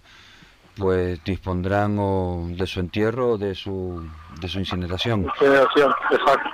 pues 0.77 1.23
dispondrán 1.25 1.97
o 1.99 2.49
de 2.51 2.67
su 2.67 2.81
entierro 2.81 3.33
o 3.33 3.39
de 3.39 3.55
su, 3.55 4.03
de 4.41 4.49
su 4.49 4.59
incineración. 4.59 5.25
Incineración, 5.25 5.93
exacto. 6.11 6.51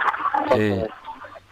Eh, 0.56 0.86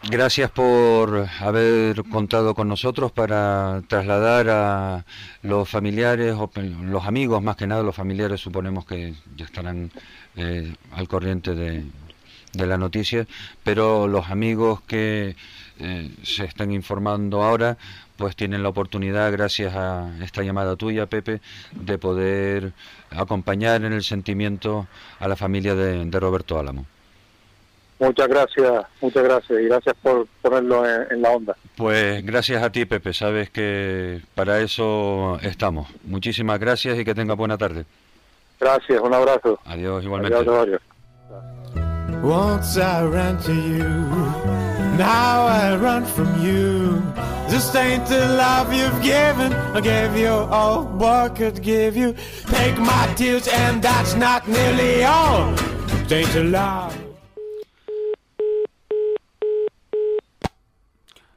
gracias 0.09 0.51
por 0.51 1.27
haber 1.41 2.03
contado 2.05 2.55
con 2.55 2.69
nosotros 2.69 3.13
para 3.13 3.83
trasladar 3.89 4.49
a 4.49 5.05
los 5.43 5.69
familiares 5.69 6.35
o 6.37 6.51
los 6.83 7.05
amigos, 7.05 7.43
más 7.43 7.57
que 7.57 7.67
nada 7.67 7.83
los 7.83 7.97
familiares, 7.97 8.41
suponemos 8.41 8.85
que 8.85 9.15
ya 9.37 9.45
estarán 9.45 9.91
eh, 10.37 10.75
al 10.93 11.09
corriente 11.09 11.55
de, 11.55 11.85
de 12.53 12.67
la 12.67 12.79
noticia, 12.79 13.27
pero 13.63 14.09
los 14.09 14.31
amigos 14.31 14.81
que 14.83 15.37
eh, 15.79 16.11
se 16.23 16.45
están 16.45 16.73
informando 16.73 17.43
ahora, 17.43 17.77
pues 18.17 18.37
tienen 18.37 18.63
la 18.63 18.69
oportunidad, 18.69 19.31
gracias 19.33 19.75
a 19.75 20.11
esta 20.23 20.43
llamada 20.43 20.77
tuya, 20.77 21.07
Pepe, 21.07 21.41
de 21.73 21.99
poder 21.99 22.73
acompañar 23.11 23.85
en 23.85 23.93
el 23.93 24.03
sentimiento 24.03 24.87
a 25.19 25.29
la 25.29 25.37
familia 25.37 25.75
de, 25.75 26.11
Roberto 26.19 26.59
Álamo. 26.59 26.87
Muchas 27.99 28.29
gracias, 28.29 28.85
muchas 29.01 29.23
gracias 29.23 29.61
y 29.61 29.65
gracias 29.65 29.97
por 30.03 30.27
ponerlo 30.43 30.85
en, 30.87 31.23
la 31.23 31.31
onda. 31.31 31.57
Pues 31.77 32.25
gracias 32.25 32.63
a 32.63 32.71
ti, 32.71 32.85
Pepe, 32.85 33.15
sabes 33.15 33.49
que 33.51 34.21
para 34.35 34.61
eso 34.61 35.39
estamos. 35.43 35.89
Muchísimas 36.05 36.59
gracias 36.59 36.99
y 36.99 37.05
que 37.05 37.15
tenga 37.15 37.35
buena 37.35 37.57
tarde. 37.57 37.87
Gracias, 38.61 39.01
un 39.01 39.15
abrazo. 39.15 39.59
Adiós, 39.65 40.05
igualmente. 40.05 40.37
Adiós, 40.37 40.81
Now 44.99 45.47
I 45.47 45.77
run 45.77 46.07
from 46.07 46.41
you. 46.41 47.03
This 47.49 47.75
ain't 47.75 48.07
the 48.07 48.27
love 48.37 48.73
you've 48.73 49.03
given. 49.03 49.53
I 49.53 49.81
gave 49.83 50.17
you 50.17 50.29
all 50.29 50.85
what 50.85 51.37
could 51.37 51.63
give 51.63 51.99
you. 51.99 52.15
Take 52.47 52.79
my 52.79 53.13
tears, 53.15 53.47
and 53.47 53.83
that's 53.83 54.15
not 54.15 54.49
nearly 54.49 55.05
all. 55.05 55.55
Love. 56.09 56.97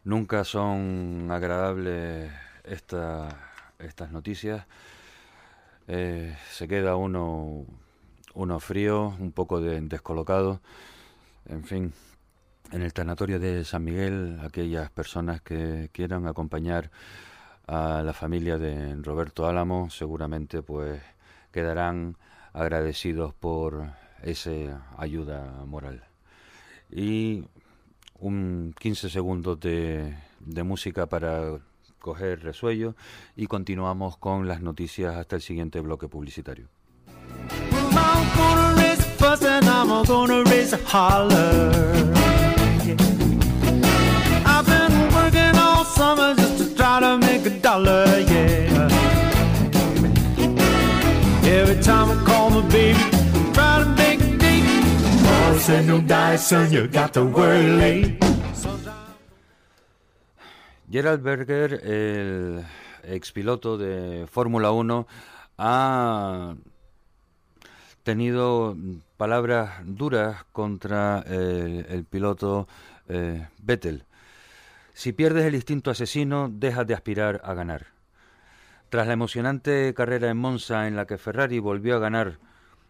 Nunca 0.06 0.46
son 0.46 1.28
agradables 1.30 2.32
esta, 2.64 3.28
estas 3.78 4.12
noticias. 4.12 4.66
Eh, 5.88 6.34
se 6.50 6.68
queda 6.70 6.96
uno, 6.96 7.66
uno 8.36 8.60
frío, 8.62 9.14
un 9.20 9.34
poco 9.34 9.60
de, 9.60 9.82
descolocado. 9.82 10.62
En 11.50 11.64
fin, 11.66 11.94
en 12.72 12.82
el 12.82 12.94
tanatorio 12.94 13.40
de 13.40 13.66
San 13.66 13.84
Miguel 13.84 14.40
aquellas 14.44 14.90
personas 14.92 15.42
que 15.42 15.90
quieran 15.92 16.28
acompañar 16.28 16.92
a 17.68 18.02
la 18.04 18.14
familia 18.14 18.58
de 18.58 18.96
Roberto 18.96 19.48
Álamo 19.48 19.90
seguramente 19.90 20.62
pues 20.62 21.02
quedarán 21.52 22.18
agradecidos 22.54 23.34
por 23.34 23.92
esa 24.24 24.88
ayuda 24.98 25.64
moral. 25.66 26.04
Y 26.92 27.46
un 28.20 28.74
15 28.80 29.10
segundos 29.10 29.60
de, 29.60 30.18
de 30.40 30.64
música 30.64 31.08
para 31.08 31.60
coger 32.00 32.42
resuello 32.44 32.96
y 33.36 33.48
continuamos 33.48 34.18
con 34.18 34.48
las 34.48 34.62
noticias 34.62 35.16
hasta 35.16 35.36
el 35.36 35.42
siguiente 35.42 35.80
bloque 35.80 36.08
publicitario. 36.08 36.68
Gerald 60.90 61.22
Berger, 61.22 61.74
el 61.84 62.66
expiloto 63.04 63.78
de 63.78 64.26
Fórmula 64.32 64.72
1, 64.72 65.06
ha 65.58 66.56
tenido 68.04 68.78
palabras 69.18 69.82
duras 69.84 70.46
contra 70.54 71.20
el, 71.28 72.06
piloto 72.10 72.70
eh, 73.10 73.46
Vettel. 73.62 74.06
Si 75.00 75.14
pierdes 75.14 75.46
el 75.46 75.56
instinto 75.56 75.92
asesino, 75.92 76.50
dejas 76.52 76.86
de 76.86 76.94
aspirar 76.94 77.40
a 77.46 77.54
ganar. 77.54 77.86
Tras 78.90 79.08
la 79.08 79.14
emocionante 79.14 79.94
carrera 79.94 80.30
en 80.30 80.36
Monza 80.36 80.90
en 80.90 80.98
la 80.98 81.08
que 81.08 81.18
Ferrari 81.18 81.60
volvió 81.60 81.96
a 81.96 82.00
ganar 82.00 82.38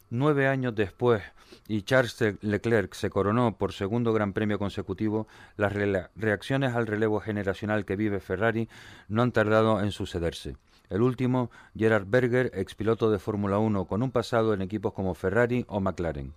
nueve 0.09 0.47
años 0.47 0.73
después 0.73 1.21
y 1.67 1.83
Charles 1.83 2.19
Leclerc 2.41 2.95
se 2.95 3.11
coronó 3.11 3.59
por 3.59 3.73
segundo 3.73 4.11
Gran 4.11 4.33
Premio 4.33 4.57
consecutivo, 4.57 5.27
las 5.55 5.71
reacciones 6.15 6.73
al 6.73 6.87
relevo 6.87 7.19
generacional 7.19 7.85
que 7.85 7.95
vive 7.95 8.19
Ferrari 8.19 8.69
no 9.07 9.21
han 9.21 9.31
tardado 9.31 9.79
en 9.79 9.91
sucederse. 9.91 10.57
El 10.89 11.03
último, 11.03 11.51
Gerard 11.77 12.07
Berger, 12.07 12.49
expiloto 12.55 13.11
de 13.11 13.19
Fórmula 13.19 13.59
1 13.59 13.85
con 13.85 14.01
un 14.01 14.09
pasado 14.09 14.55
en 14.55 14.63
equipos 14.63 14.93
como 14.93 15.13
Ferrari 15.13 15.63
o 15.67 15.79
McLaren. 15.79 16.33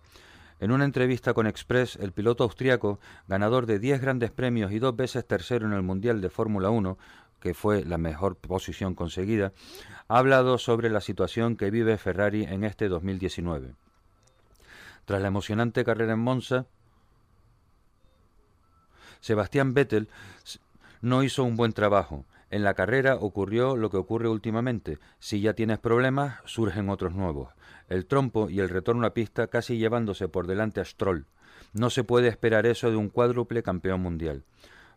En 0.63 0.71
una 0.71 0.85
entrevista 0.85 1.35
con 1.35 1.49
Express, 1.49 1.97
el 1.97 2.13
piloto 2.13 2.45
austriaco, 2.45 3.01
ganador 3.27 3.67
de 3.67 3.81
10 3.81 4.01
grandes 4.01 4.31
premios 4.31 4.71
y 4.71 4.79
dos 4.79 4.95
veces 4.95 5.27
tercero 5.27 5.67
en 5.67 5.73
el 5.73 5.83
Mundial 5.83 6.21
de 6.21 6.31
Fórmula 6.31 6.71
1, 6.71 6.99
que 7.41 7.53
fue 7.53 7.85
la 7.85 7.99
mejor 7.99 8.37
posición 8.37 8.95
conseguida, 8.95 9.53
ha 10.07 10.19
hablado 10.19 10.59
sobre 10.59 10.89
la 10.89 11.01
situación 11.01 11.57
que 11.57 11.73
vive 11.73 11.99
Ferrari 11.99 12.45
en 12.45 12.63
este 12.63 12.87
2019. 12.89 13.75
Tras 15.05 15.21
la 15.21 15.27
emocionante 15.27 15.85
carrera 15.85 16.13
en 16.13 16.21
Monza, 16.21 16.67
Sebastián 19.19 19.75
Vettel 19.75 20.09
no 21.01 21.25
hizo 21.25 21.43
un 21.43 21.57
buen 21.57 21.73
trabajo. 21.73 22.25
En 22.51 22.63
la 22.63 22.75
carrera 22.75 23.17
ocurrió 23.17 23.77
lo 23.77 23.91
que 23.91 23.97
ocurre 23.97 24.29
últimamente. 24.29 25.01
Si 25.19 25.41
ya 25.41 25.55
tienes 25.55 25.81
problemas, 25.81 26.37
surgen 26.45 26.89
otros 26.89 27.15
nuevos 27.15 27.49
el 27.89 28.07
trompo 28.07 28.49
y 28.49 28.61
el 28.61 28.69
retorno 28.69 29.07
a 29.07 29.15
pista 29.15 29.47
casi 29.49 29.79
llevándose 29.79 30.29
por 30.29 30.47
delante 30.47 30.81
a 30.81 30.85
Stroll. 30.85 31.27
No 31.73 31.91
se 31.91 32.05
puede 32.05 32.29
esperar 32.29 32.67
eso 32.67 32.91
de 32.91 32.97
un 32.97 33.09
cuádruple 33.09 33.63
campeón 33.63 34.01
mundial. 34.01 34.45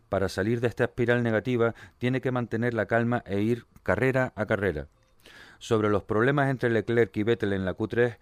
Para 0.08 0.28
salir 0.28 0.60
de 0.60 0.68
esta 0.68 0.84
espiral 0.84 1.22
negativa 1.22 1.74
tiene 1.98 2.20
que 2.20 2.30
mantener 2.30 2.74
la 2.74 2.86
calma 2.86 3.22
e 3.26 3.40
ir 3.40 3.66
carrera 3.82 4.32
a 4.36 4.46
carrera. 4.46 4.88
Sobre 5.58 5.88
los 5.88 6.04
problemas 6.04 6.50
entre 6.50 6.70
Leclerc 6.70 7.16
y 7.16 7.22
Vettel 7.22 7.52
en 7.52 7.64
la 7.64 7.76
Q3, 7.76 8.18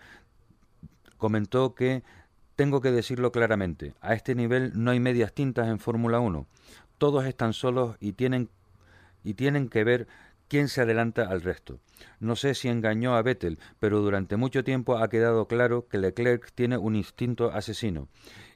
comentó 1.18 1.74
que 1.74 2.02
tengo 2.56 2.80
que 2.80 2.92
decirlo 2.92 3.32
claramente, 3.32 3.94
a 4.00 4.14
este 4.14 4.34
nivel 4.34 4.72
no 4.74 4.92
hay 4.92 5.00
medias 5.00 5.32
tintas 5.32 5.68
en 5.68 5.80
Fórmula 5.80 6.20
1. 6.20 6.46
Todos 6.98 7.24
están 7.26 7.52
solos 7.52 7.96
y 7.98 8.12
tienen, 8.12 8.48
y 9.24 9.34
tienen 9.34 9.68
que 9.68 9.82
ver 9.82 10.06
quién 10.48 10.68
se 10.68 10.82
adelanta 10.82 11.28
al 11.28 11.42
resto. 11.42 11.80
No 12.20 12.36
sé 12.36 12.54
si 12.54 12.68
engañó 12.68 13.14
a 13.14 13.22
Vettel, 13.22 13.58
pero 13.78 14.00
durante 14.00 14.36
mucho 14.36 14.64
tiempo 14.64 14.98
ha 14.98 15.08
quedado 15.08 15.46
claro 15.46 15.86
que 15.88 15.98
Leclerc 15.98 16.52
tiene 16.54 16.76
un 16.76 16.96
instinto 16.96 17.50
asesino 17.50 18.08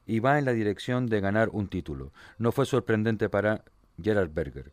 y 0.06 0.20
va 0.20 0.38
en 0.38 0.44
la 0.44 0.52
dirección 0.52 1.06
de 1.06 1.20
ganar 1.20 1.50
un 1.52 1.68
título. 1.68 2.12
No 2.38 2.52
fue 2.52 2.66
sorprendente 2.66 3.28
para 3.28 3.64
Gerard 4.02 4.30
Berger. 4.32 4.72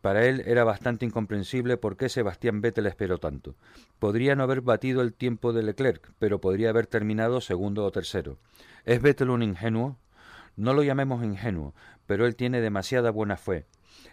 Para 0.00 0.26
él 0.26 0.42
era 0.46 0.62
bastante 0.62 1.04
incomprensible 1.04 1.76
por 1.76 1.96
qué 1.96 2.08
Sebastián 2.08 2.60
Vettel 2.60 2.86
esperó 2.86 3.18
tanto. 3.18 3.56
Podría 3.98 4.36
no 4.36 4.44
haber 4.44 4.60
batido 4.60 5.02
el 5.02 5.12
tiempo 5.12 5.52
de 5.52 5.62
Leclerc, 5.62 6.12
pero 6.18 6.40
podría 6.40 6.70
haber 6.70 6.86
terminado 6.86 7.40
segundo 7.40 7.84
o 7.84 7.90
tercero. 7.90 8.38
¿Es 8.84 9.02
Vettel 9.02 9.30
un 9.30 9.42
ingenuo? 9.42 9.98
No 10.56 10.72
lo 10.72 10.82
llamemos 10.82 11.24
ingenuo, 11.24 11.74
pero 12.06 12.26
él 12.26 12.36
tiene 12.36 12.60
demasiada 12.60 13.10
buena 13.10 13.36
fe 13.36 13.66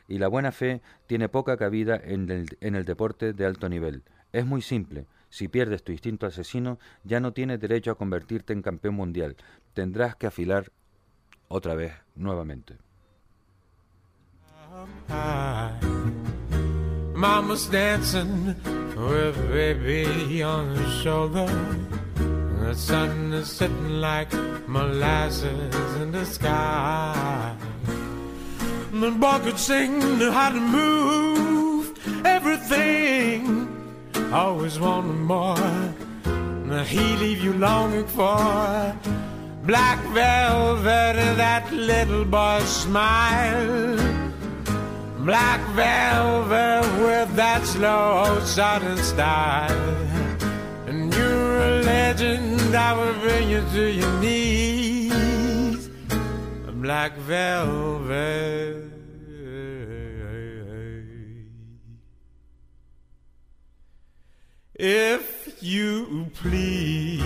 y 0.08 0.18
la 0.18 0.28
buena 0.28 0.52
fe 0.52 0.82
tiene 1.08 1.30
poca 1.30 1.58
cabida 1.58 2.00
en 2.02 2.30
el, 2.30 2.58
en 2.62 2.76
el 2.76 2.86
deporte 2.86 3.34
de 3.34 3.46
alto 3.46 3.70
nivel. 3.70 4.04
Es 4.32 4.46
muy 4.46 4.62
simple. 4.62 5.08
Si 5.30 5.48
pierdes 5.48 5.84
tu 5.84 5.92
instinto 5.92 6.26
asesino, 6.26 6.80
ya 7.04 7.20
no 7.20 7.34
tienes 7.34 7.60
derecho 7.60 7.92
a 7.92 7.96
convertirte 7.96 8.54
en 8.54 8.62
campeón 8.62 8.96
mundial. 8.96 9.36
Tendrás 9.74 10.16
que 10.16 10.28
afilar 10.28 10.72
otra 11.48 11.76
vez, 11.76 11.94
nuevamente. 12.16 12.78
Mama's 17.16 17.70
dancing 17.70 18.56
with 18.98 19.36
baby 19.50 20.44
on 20.44 20.76
her 20.76 20.90
shoulder. 21.02 21.48
The 22.60 22.74
sun 22.76 23.34
is 23.34 23.48
sitting 23.50 24.02
like 24.02 24.34
molasses 24.68 26.02
in 26.02 26.12
the 26.12 26.26
sky. 26.26 27.56
The 29.02 29.12
boy 29.12 29.40
could 29.44 29.60
sing 29.60 30.00
knew 30.18 30.32
how 30.32 30.52
to 30.52 30.60
move 30.60 32.00
everything 32.26 33.68
always 34.32 34.80
wanting 34.80 35.22
more. 35.22 35.58
He 36.86 37.18
leave 37.18 37.44
you 37.44 37.52
longing 37.54 38.08
for 38.08 38.96
black 39.64 40.00
velvet 40.14 41.16
and 41.26 41.38
that 41.38 41.70
little 41.74 42.24
boy's 42.24 42.70
smile. 42.70 43.98
Black 45.20 45.60
velvet 45.76 46.86
with 47.04 47.36
that 47.36 47.66
slow 47.66 48.40
southern 48.46 48.98
style. 48.98 49.96
And 50.88 51.14
you're 51.14 51.60
a 51.60 51.82
legend, 51.82 52.74
I 52.74 52.94
will 52.94 53.20
bring 53.20 53.50
you 53.50 53.62
to 53.74 53.92
your 53.92 54.20
knees. 54.22 55.90
Black 56.86 57.18
velvet. 57.18 58.85
If 64.78 65.58
you 65.62 66.30
please. 66.34 67.22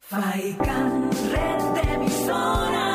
Faikan, 0.00 1.10
red 1.32 1.60
de 1.74 1.82
emisoras, 1.94 2.87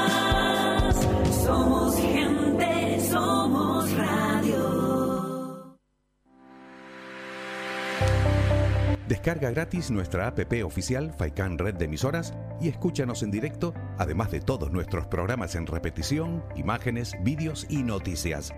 Descarga 9.24 9.51
gratis 9.51 9.89
nuestra 9.89 10.28
app 10.28 10.38
oficial 10.65 11.13
Faikan 11.17 11.57
Red 11.57 11.76
de 11.76 11.86
Emisoras 11.86 12.34
y 12.59 12.67
escúchanos 12.67 13.24
en 13.24 13.32
directo, 13.32 13.74
además 13.97 14.32
de 14.32 14.41
todos 14.41 14.69
nuestros 14.69 15.07
programas 15.07 15.55
en 15.55 15.65
repetición, 15.65 16.43
imágenes, 16.57 17.13
vídeos 17.21 17.65
y 17.69 17.84
noticias. 17.84 18.53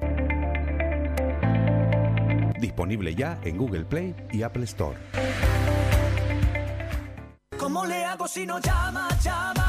Disponible 2.59 3.13
ya 3.13 3.37
en 3.43 3.57
Google 3.57 3.85
Play 3.85 4.15
y 4.31 4.41
Apple 4.41 4.63
Store. 4.63 4.97
¿Cómo 7.59 7.85
le 7.85 8.03
hago 8.03 8.27
si 8.27 8.47
no 8.47 8.59
llama, 8.59 9.07
llama? 9.21 9.64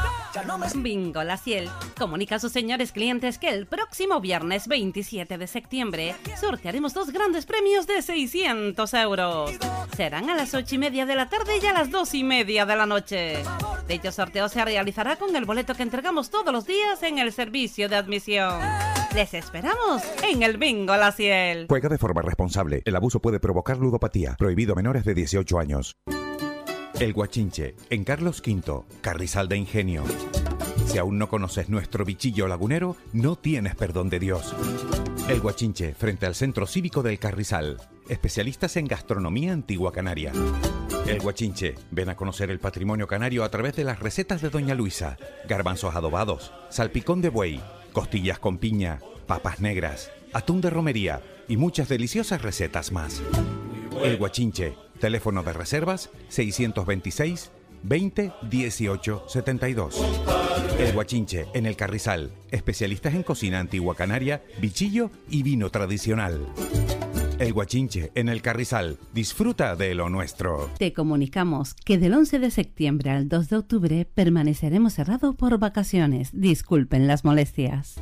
Bingo 0.75 1.23
La 1.23 1.37
Ciel 1.37 1.69
comunica 1.97 2.35
a 2.35 2.39
sus 2.39 2.51
señores 2.51 2.91
clientes 2.91 3.37
que 3.37 3.49
el 3.49 3.65
próximo 3.65 4.19
viernes 4.19 4.67
27 4.67 5.37
de 5.37 5.47
septiembre 5.47 6.15
sortearemos 6.39 6.93
dos 6.93 7.11
grandes 7.11 7.45
premios 7.45 7.87
de 7.87 8.01
600 8.01 8.93
euros. 8.93 9.51
Serán 9.95 10.29
a 10.29 10.35
las 10.35 10.53
8 10.53 10.75
y 10.75 10.77
media 10.77 11.05
de 11.05 11.15
la 11.15 11.29
tarde 11.29 11.59
y 11.61 11.65
a 11.65 11.73
las 11.73 11.89
2 11.91 12.13
y 12.13 12.23
media 12.23 12.65
de 12.65 12.75
la 12.75 12.85
noche. 12.85 13.43
Dicho 13.87 14.11
sorteo 14.11 14.49
se 14.49 14.63
realizará 14.63 15.15
con 15.15 15.35
el 15.35 15.45
boleto 15.45 15.73
que 15.73 15.83
entregamos 15.83 16.29
todos 16.29 16.53
los 16.53 16.65
días 16.65 17.01
en 17.03 17.17
el 17.17 17.31
servicio 17.31 17.89
de 17.89 17.95
admisión. 17.95 18.59
Les 19.15 19.33
esperamos 19.33 20.03
en 20.29 20.43
el 20.43 20.57
Bingo 20.57 20.95
La 20.95 21.11
Ciel. 21.11 21.65
Juega 21.69 21.89
de 21.89 21.97
forma 21.97 22.21
responsable. 22.21 22.83
El 22.85 22.95
abuso 22.95 23.19
puede 23.19 23.39
provocar 23.39 23.77
ludopatía. 23.77 24.35
Prohibido 24.37 24.73
a 24.73 24.75
menores 24.75 25.05
de 25.05 25.13
18 25.13 25.59
años. 25.59 25.97
El 26.99 27.13
Guachinche, 27.13 27.75
en 27.91 28.03
Carlos 28.03 28.41
V, 28.43 28.81
Carrizal 29.01 29.47
de 29.47 29.55
Ingenio. 29.55 30.03
Si 30.87 30.97
aún 30.97 31.19
no 31.19 31.29
conoces 31.29 31.69
nuestro 31.69 32.03
bichillo 32.05 32.47
lagunero, 32.47 32.95
no 33.13 33.35
tienes 33.35 33.75
perdón 33.75 34.09
de 34.09 34.17
Dios. 34.17 34.55
El 35.29 35.39
Guachinche, 35.39 35.93
frente 35.93 36.25
al 36.25 36.33
Centro 36.33 36.65
Cívico 36.65 37.03
del 37.03 37.19
Carrizal. 37.19 37.77
Especialistas 38.09 38.77
en 38.77 38.87
gastronomía 38.87 39.53
antigua 39.53 39.91
canaria. 39.91 40.31
El 41.05 41.19
Guachinche, 41.19 41.75
ven 41.91 42.09
a 42.09 42.15
conocer 42.15 42.49
el 42.49 42.59
patrimonio 42.59 43.05
canario 43.05 43.43
a 43.43 43.51
través 43.51 43.75
de 43.75 43.83
las 43.83 43.99
recetas 43.99 44.41
de 44.41 44.49
Doña 44.49 44.73
Luisa. 44.73 45.17
Garbanzos 45.47 45.95
adobados, 45.95 46.51
salpicón 46.69 47.21
de 47.21 47.29
buey, 47.29 47.61
costillas 47.93 48.39
con 48.39 48.57
piña, 48.57 49.01
papas 49.27 49.59
negras, 49.59 50.09
atún 50.33 50.61
de 50.61 50.71
romería 50.71 51.21
y 51.47 51.57
muchas 51.57 51.89
deliciosas 51.89 52.41
recetas 52.41 52.91
más. 52.91 53.21
El 54.03 54.17
Guachinche, 54.17 54.73
teléfono 54.97 55.43
de 55.43 55.53
reservas 55.53 56.09
626 56.29 57.51
20 57.83 58.33
18 58.49 59.23
72. 59.27 59.95
El 60.79 60.93
Guachinche, 60.93 61.47
en 61.53 61.65
el 61.65 61.75
Carrizal, 61.75 62.31
especialistas 62.51 63.13
en 63.15 63.23
cocina 63.23 63.59
antigua 63.59 63.95
canaria, 63.95 64.43
bichillo 64.59 65.09
y 65.29 65.43
vino 65.43 65.69
tradicional. 65.69 66.45
El 67.39 67.53
Guachinche, 67.53 68.11
en 68.15 68.29
el 68.29 68.41
Carrizal, 68.41 68.97
disfruta 69.13 69.75
de 69.75 69.93
lo 69.93 70.09
nuestro. 70.09 70.69
Te 70.79 70.93
comunicamos 70.93 71.75
que 71.75 71.99
del 71.99 72.13
11 72.13 72.39
de 72.39 72.51
septiembre 72.51 73.11
al 73.11 73.29
2 73.29 73.49
de 73.49 73.57
octubre 73.57 74.05
permaneceremos 74.11 74.93
cerrados 74.93 75.35
por 75.35 75.59
vacaciones. 75.59 76.29
Disculpen 76.33 77.05
las 77.07 77.23
molestias. 77.23 77.99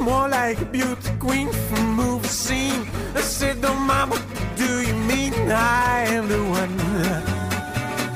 More 0.00 0.28
like 0.28 0.60
a 0.60 0.64
beauty 0.64 1.10
queen 1.18 1.48
from 1.52 1.94
movie 1.94 2.28
scene. 2.28 2.86
I 3.14 3.20
said, 3.20 3.64
Oh, 3.64 3.74
mama, 3.74 4.20
do 4.56 4.80
you 4.82 4.94
mean 4.94 5.34
I 5.50 6.06
am 6.08 6.28
the 6.28 6.42
one? 6.44 6.80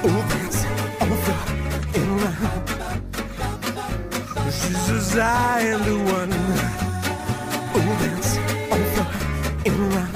Oh, 0.05 0.23
that's 0.31 0.65
over 1.03 1.37
in 1.99 2.09
my. 2.21 2.33
She 4.51 4.73
says, 4.87 5.19
I 5.19 5.61
am 5.61 5.81
the 5.85 5.97
one. 6.13 6.33
Oh, 7.75 7.97
that's 8.03 8.33
over 8.79 9.07
in 9.69 9.77
my. 9.95 10.07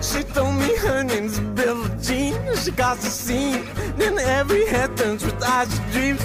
She 0.00 0.20
told 0.34 0.54
me 0.54 0.70
her 0.76 1.02
name's 1.04 1.38
Billie 1.40 1.90
Jean. 2.02 2.34
She 2.56 2.70
got 2.70 2.96
the 2.98 3.08
scene. 3.08 3.64
Then 3.96 4.18
every 4.18 4.66
head 4.66 4.96
turns 4.96 5.24
with 5.24 5.42
eyes 5.42 5.78
dreams 5.92 6.22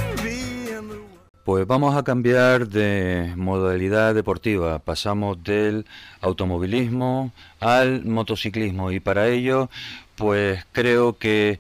Pues 1.43 1.65
vamos 1.65 1.95
a 1.95 2.03
cambiar 2.03 2.67
de 2.67 3.33
modalidad 3.35 4.13
deportiva. 4.13 4.77
Pasamos 4.77 5.43
del 5.43 5.87
automovilismo 6.21 7.31
al 7.59 8.05
motociclismo 8.05 8.91
y 8.91 8.99
para 8.99 9.27
ello, 9.27 9.67
pues 10.15 10.63
creo 10.71 11.17
que 11.17 11.59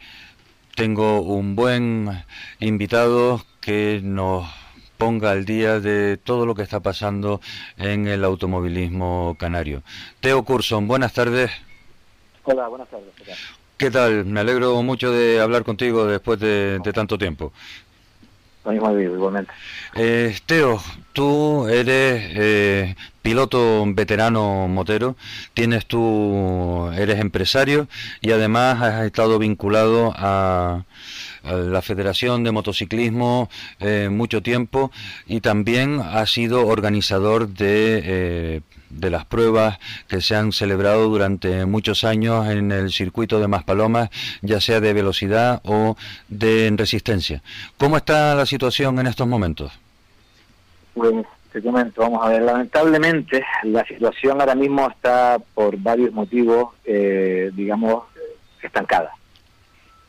tengo 0.75 1.21
un 1.21 1.55
buen 1.55 2.23
invitado 2.59 3.41
que 3.59 4.01
nos 4.03 4.47
ponga 4.99 5.31
al 5.31 5.45
día 5.45 5.79
de 5.79 6.17
todo 6.17 6.45
lo 6.45 6.53
que 6.53 6.61
está 6.61 6.79
pasando 6.79 7.41
en 7.77 8.07
el 8.07 8.23
automovilismo 8.23 9.35
canario. 9.39 9.81
Teo 10.19 10.43
Curson, 10.43 10.87
buenas 10.87 11.13
tardes. 11.13 11.49
Hola, 12.43 12.67
buenas 12.67 12.87
tardes. 12.87 13.07
¿qué 13.77 13.89
tal? 13.89 14.25
Me 14.25 14.41
alegro 14.41 14.79
mucho 14.83 15.11
de 15.11 15.41
hablar 15.41 15.63
contigo 15.63 16.05
después 16.05 16.39
de, 16.39 16.77
de 16.83 16.93
tanto 16.93 17.17
tiempo. 17.17 17.51
Lo. 18.63 19.45
Eh, 19.95 20.37
Teo, 20.45 20.79
tú 21.13 21.67
eres 21.67 22.31
eh, 22.35 22.95
piloto 23.21 23.83
veterano 23.87 24.67
motero, 24.67 25.15
tienes 25.53 25.87
tú, 25.87 26.89
eres 26.95 27.19
empresario 27.19 27.87
y 28.21 28.31
además 28.31 28.81
has 28.81 29.05
estado 29.05 29.39
vinculado 29.39 30.13
a, 30.15 30.83
la 31.43 31.81
Federación 31.81 32.43
de 32.43 32.51
Motociclismo 32.51 33.49
eh, 33.79 34.09
mucho 34.11 34.43
tiempo 34.43 34.91
y 35.25 35.41
también 35.41 35.99
has 35.99 36.31
sido 36.31 36.67
organizador 36.67 37.47
de, 37.47 38.61
de 38.91 39.09
las 39.09 39.25
pruebas 39.25 39.79
que 40.07 40.21
se 40.21 40.35
han 40.35 40.51
celebrado 40.51 41.07
durante 41.09 41.65
muchos 41.65 42.03
años 42.03 42.47
en 42.47 42.71
el 42.71 42.91
circuito 42.91 43.39
de 43.39 43.47
Maspalomas, 43.47 44.09
ya 44.41 44.61
sea 44.61 44.79
de 44.79 44.93
velocidad 44.93 45.61
o 45.63 45.95
de 46.27 46.73
resistencia. 46.75 47.41
¿Cómo 47.77 47.97
está 47.97 48.35
la 48.35 48.45
situación 48.45 48.99
en 48.99 49.07
estos 49.07 49.27
momentos? 49.27 49.71
Bueno, 50.95 51.25
te 51.51 51.61
comento, 51.61 52.01
vamos 52.01 52.25
a 52.25 52.29
ver, 52.29 52.41
lamentablemente 52.43 53.43
la 53.63 53.85
situación 53.85 54.39
ahora 54.39 54.55
mismo 54.55 54.89
está 54.89 55.37
por 55.53 55.77
varios 55.77 56.11
motivos, 56.13 56.73
eh, 56.85 57.51
digamos, 57.53 58.03
estancada. 58.61 59.11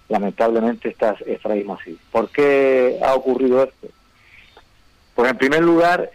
Lamentablemente 0.08 0.90
está, 0.90 1.16
está 1.26 1.48
así. 1.52 1.98
¿Por 2.10 2.28
qué 2.28 2.98
ha 3.02 3.14
ocurrido 3.14 3.64
esto? 3.64 3.88
Pues 5.14 5.30
en 5.30 5.38
primer 5.38 5.62
lugar, 5.62 6.10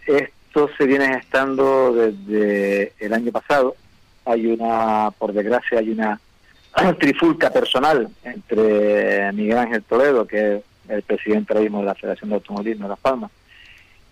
se 0.77 0.85
viene 0.85 1.13
gestando 1.13 1.93
desde 1.93 2.93
el 2.99 3.13
año 3.13 3.31
pasado. 3.31 3.75
Hay 4.25 4.47
una, 4.47 5.11
por 5.11 5.33
desgracia, 5.33 5.79
hay 5.79 5.91
una 5.91 6.19
trifulca 6.99 7.51
personal 7.51 8.09
entre 8.23 9.31
Miguel 9.33 9.57
Ángel 9.57 9.83
Toledo, 9.83 10.25
que 10.25 10.55
es 10.55 10.63
el 10.89 11.01
presidente 11.03 11.53
ahora 11.53 11.63
mismo 11.63 11.79
de 11.79 11.85
la 11.85 11.95
Federación 11.95 12.29
de 12.29 12.35
Automovilismo 12.35 12.85
de 12.85 12.89
Las 12.89 12.99
Palmas, 12.99 13.31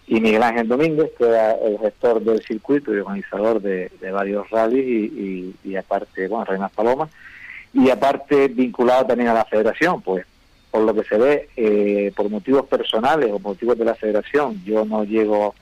y 0.07 0.19
Miguel 0.19 0.43
Ángel 0.43 0.67
Domínguez, 0.67 1.11
que 1.17 1.25
era 1.25 1.53
el 1.53 1.79
gestor 1.79 2.21
del 2.21 2.43
circuito 2.43 2.93
y 2.93 2.99
organizador 2.99 3.59
de, 3.61 3.89
varios 4.11 4.47
rallies 4.51 4.85
y, 4.85 5.55
y, 5.63 5.75
aparte, 5.75 6.27
bueno, 6.27 6.45
Reinas 6.45 6.71
Palomas, 6.71 7.09
y 7.73 7.89
aparte 7.89 8.47
vinculado 8.49 9.07
también 9.07 9.29
a 9.29 9.33
la 9.33 9.45
federación, 9.45 10.01
pues 10.01 10.25
por 10.75 10.83
lo 10.83 10.93
que 10.93 11.07
se 11.07 11.17
ve, 11.17 11.49
eh, 11.55 12.11
por 12.15 12.29
motivos 12.29 12.67
personales 12.67 13.31
o 13.31 13.39
motivos 13.39 13.77
de 13.77 13.85
la 13.85 13.95
federación, 13.95 14.61
yo 14.65 14.83
no 14.83 15.05
llego 15.05 15.55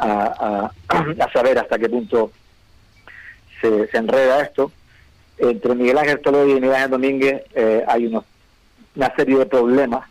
a, 0.00 0.70
a, 0.88 1.32
saber 1.32 1.58
hasta 1.58 1.78
qué 1.78 1.88
punto 1.88 2.30
se, 3.60 3.88
enreda 3.92 4.42
esto. 4.42 4.72
Entre 5.38 5.74
Miguel 5.74 5.98
Ángel 5.98 6.20
Toledo 6.20 6.48
y 6.48 6.54
Miguel 6.54 6.74
Ángel 6.74 6.90
Domínguez 6.90 7.42
eh, 7.54 7.84
hay 7.86 8.06
unos, 8.06 8.24
una 8.94 9.14
serie 9.14 9.38
de 9.38 9.46
problemas 9.46 10.08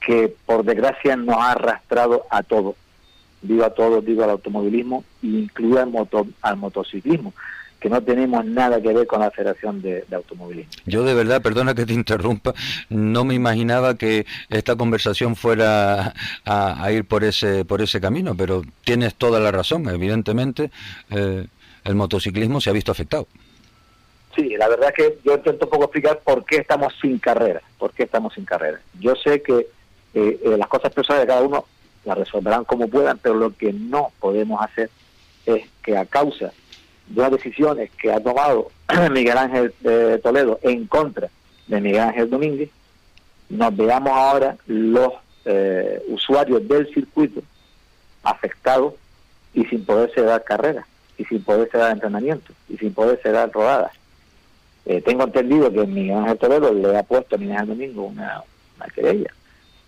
que 0.00 0.34
por 0.44 0.64
desgracia 0.64 1.16
nos 1.16 1.36
ha 1.36 1.52
arrastrado 1.52 2.26
a 2.30 2.42
todos, 2.42 2.76
digo 3.42 3.64
a 3.64 3.70
todos, 3.70 4.04
digo 4.04 4.24
al 4.24 4.30
automovilismo, 4.30 5.04
incluido 5.22 5.80
al, 5.80 5.90
moto, 5.90 6.26
al 6.42 6.56
motociclismo, 6.56 7.32
que 7.80 7.90
no 7.90 8.02
tenemos 8.02 8.44
nada 8.44 8.80
que 8.80 8.92
ver 8.92 9.06
con 9.06 9.20
la 9.20 9.30
Federación 9.30 9.82
de, 9.82 10.04
Automovilismo. 10.12 10.72
Yo 10.86 11.04
de 11.04 11.14
verdad, 11.14 11.42
perdona 11.42 11.74
que 11.74 11.86
te 11.86 11.92
interrumpa, 11.92 12.54
no 12.88 13.24
me 13.24 13.34
imaginaba 13.34 13.96
que 13.96 14.26
esta 14.48 14.76
conversación 14.76 15.36
fuera 15.36 16.14
a, 16.44 16.90
ir 16.92 17.04
por 17.04 17.24
ese, 17.24 17.64
por 17.64 17.82
ese 17.82 18.00
camino, 18.00 18.34
pero 18.36 18.62
tienes 18.84 19.14
toda 19.14 19.40
la 19.40 19.50
razón, 19.50 19.88
evidentemente 19.88 20.70
eh, 21.10 21.46
el 21.84 21.94
motociclismo 21.94 22.60
se 22.60 22.70
ha 22.70 22.72
visto 22.72 22.92
afectado. 22.92 23.26
Sí, 24.34 24.54
la 24.56 24.68
verdad 24.68 24.90
es 24.90 24.94
que 24.94 25.18
yo 25.24 25.34
intento 25.34 25.64
un 25.64 25.70
poco 25.70 25.84
explicar 25.84 26.20
por 26.22 26.44
qué 26.44 26.56
estamos 26.56 26.92
sin 27.00 27.18
carrera, 27.18 27.62
por 27.78 27.92
qué 27.92 28.02
estamos 28.02 28.34
sin 28.34 28.44
carrera. 28.44 28.80
Yo 29.00 29.14
sé 29.16 29.40
que 29.42 29.68
eh, 30.14 30.40
eh, 30.44 30.56
las 30.58 30.68
cosas 30.68 30.92
personales 30.92 31.26
de 31.26 31.32
cada 31.32 31.42
uno 31.42 31.64
las 32.04 32.18
resolverán 32.18 32.64
como 32.64 32.88
puedan, 32.88 33.18
pero 33.18 33.34
lo 33.34 33.56
que 33.56 33.72
no 33.72 34.12
podemos 34.20 34.62
hacer 34.62 34.90
es 35.46 35.64
que 35.82 35.96
a 35.96 36.04
causa 36.04 36.52
de 37.08 37.22
las 37.22 37.30
decisiones 37.30 37.90
que 38.00 38.12
ha 38.12 38.20
tomado 38.20 38.70
Miguel 39.10 39.38
Ángel 39.38 39.74
eh, 39.84 40.20
Toledo 40.22 40.58
en 40.62 40.86
contra 40.86 41.28
de 41.66 41.80
Miguel 41.80 42.00
Ángel 42.02 42.30
Domínguez, 42.30 42.70
nos 43.48 43.76
veamos 43.76 44.12
ahora 44.12 44.56
los 44.66 45.12
usuarios 46.08 46.66
del 46.66 46.92
circuito 46.92 47.40
afectados 48.24 48.94
y 49.54 49.64
sin 49.66 49.84
poderse 49.84 50.20
dar 50.22 50.42
carreras, 50.42 50.84
y 51.16 51.24
sin 51.24 51.40
poderse 51.44 51.78
dar 51.78 51.92
entrenamiento, 51.92 52.52
y 52.68 52.76
sin 52.76 52.92
poderse 52.92 53.30
dar 53.30 53.52
rodadas. 53.52 53.92
tengo 55.04 55.22
entendido 55.22 55.72
que 55.72 55.86
Miguel 55.86 56.16
Ángel 56.16 56.38
Toledo 56.38 56.74
le 56.74 56.98
ha 56.98 57.04
puesto 57.04 57.36
a 57.36 57.38
Miguel 57.38 57.58
Ángel 57.58 57.68
Domingo 57.68 58.02
una, 58.06 58.42
una 58.76 58.86
querella 58.88 59.30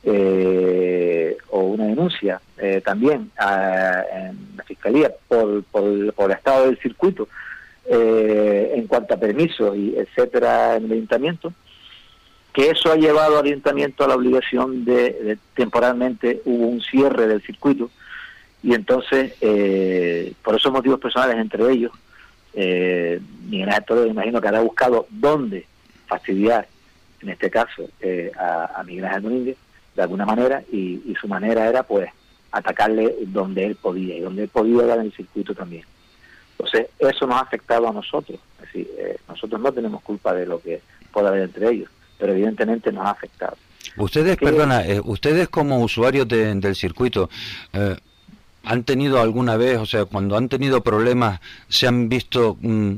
eh, 0.05 1.37
o 1.51 1.61
una 1.61 1.87
denuncia 1.87 2.41
eh, 2.57 2.81
también 2.85 3.33
en 3.37 4.57
la 4.57 4.63
Fiscalía 4.65 5.13
por, 5.27 5.65
por, 5.65 5.85
el 5.85 6.31
estado 6.31 6.67
del 6.67 6.79
circuito 6.79 7.29
eh, 7.85 8.75
en 8.77 8.87
cuanto 8.87 9.15
a 9.15 9.17
permisos 9.17 9.77
y 9.77 9.97
etcétera 9.97 10.77
en 10.77 10.85
el 10.85 10.93
ayuntamiento, 10.93 11.53
que 12.53 12.71
eso 12.71 12.93
ha 12.93 12.97
llevado 12.97 13.39
al 13.39 13.47
ayuntamiento 13.47 14.05
a 14.05 14.09
la 14.09 14.15
obligación 14.15 14.85
de, 14.85 15.37
temporalmente 15.55 16.43
hubo 16.45 16.69
un 16.69 16.81
cierre 16.81 17.27
del 17.27 17.43
circuito 17.43 17.91
y 18.63 18.75
entonces 18.75 19.35
por 20.43 20.57
esos 20.57 20.73
motivos 20.73 21.01
personales 21.01 21.37
entre 21.37 21.71
ellos 21.71 21.93
Miguel 22.55 23.69
Ángel 23.69 24.09
imagino 24.09 24.41
que 24.41 24.49
habrá 24.49 24.61
buscado 24.61 25.07
dónde 25.11 25.67
fastidiar 26.07 26.67
en 27.21 27.29
este 27.31 27.51
caso 27.51 27.89
a, 28.37 28.81
a 28.81 28.83
Miguel 28.85 29.05
Ángel 29.05 29.23
Domínguez 29.23 29.57
de 29.99 30.05
alguna 30.05 30.25
manera 30.25 30.63
y, 30.71 31.13
su 31.21 31.27
manera 31.27 31.69
era 31.69 31.83
pues 31.83 32.09
atacarle 32.53 33.17
donde 33.27 33.67
él 33.67 33.75
podía 33.75 34.17
y 34.17 34.21
donde 34.21 34.45
él 34.45 34.49
podía 34.49 34.85
era 34.85 34.95
en 34.95 35.01
el 35.01 35.13
circuito 35.13 35.57
también. 35.57 35.83
Entonces 36.53 36.87
eso 37.01 37.27
nos 37.27 37.37
ha 37.37 37.41
afectado 37.41 37.89
a 37.89 37.93
nosotros, 37.93 38.39
es 38.59 38.67
decir, 38.67 38.89
eh, 38.97 39.17
nosotros 39.29 39.61
no 39.61 39.73
tenemos 39.73 40.01
culpa 40.03 40.33
de 40.35 40.47
lo 40.47 40.61
que 40.61 40.83
pueda 41.13 41.31
haber 41.31 41.43
entre 41.43 41.69
ellos, 41.69 41.91
pero 42.17 42.33
evidentemente 42.33 42.93
nos 42.93 43.07
ha 43.07 43.11
afectado. 43.11 43.57
Ustedes, 43.97 44.37
perdona, 44.37 44.87
eh, 44.87 45.01
ustedes 45.03 45.49
como 45.49 45.81
usuarios 45.81 46.29
del 46.29 46.77
circuito, 46.77 47.29
eh, 47.73 47.97
¿han 48.63 48.85
tenido 48.85 49.21
alguna 49.21 49.57
vez, 49.57 49.79
o 49.79 49.87
sea, 49.87 50.05
cuando 50.05 50.37
han 50.37 50.49
tenido 50.49 50.81
problemas, 50.81 51.41
se 51.69 51.89
han 51.89 52.09
visto 52.09 52.57
mm, 52.61 52.93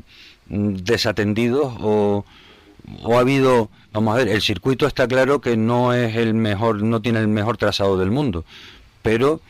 mm, 0.49 0.73
desatendidos 0.83 1.73
o, 1.79 2.25
o 3.03 3.17
ha 3.17 3.21
habido 3.21 3.69
Vamos 3.93 4.13
a 4.13 4.19
ver, 4.19 4.29
el 4.29 4.41
circuito 4.41 4.87
está 4.87 5.05
claro 5.05 5.41
que 5.41 5.57
no 5.57 5.93
es 5.93 6.15
el 6.15 6.33
mejor, 6.33 6.81
no 6.81 7.01
tiene 7.01 7.19
el 7.19 7.27
mejor 7.27 7.57
trazado 7.57 7.97
del 7.97 8.09
mundo, 8.09 8.45
pero 9.01 9.41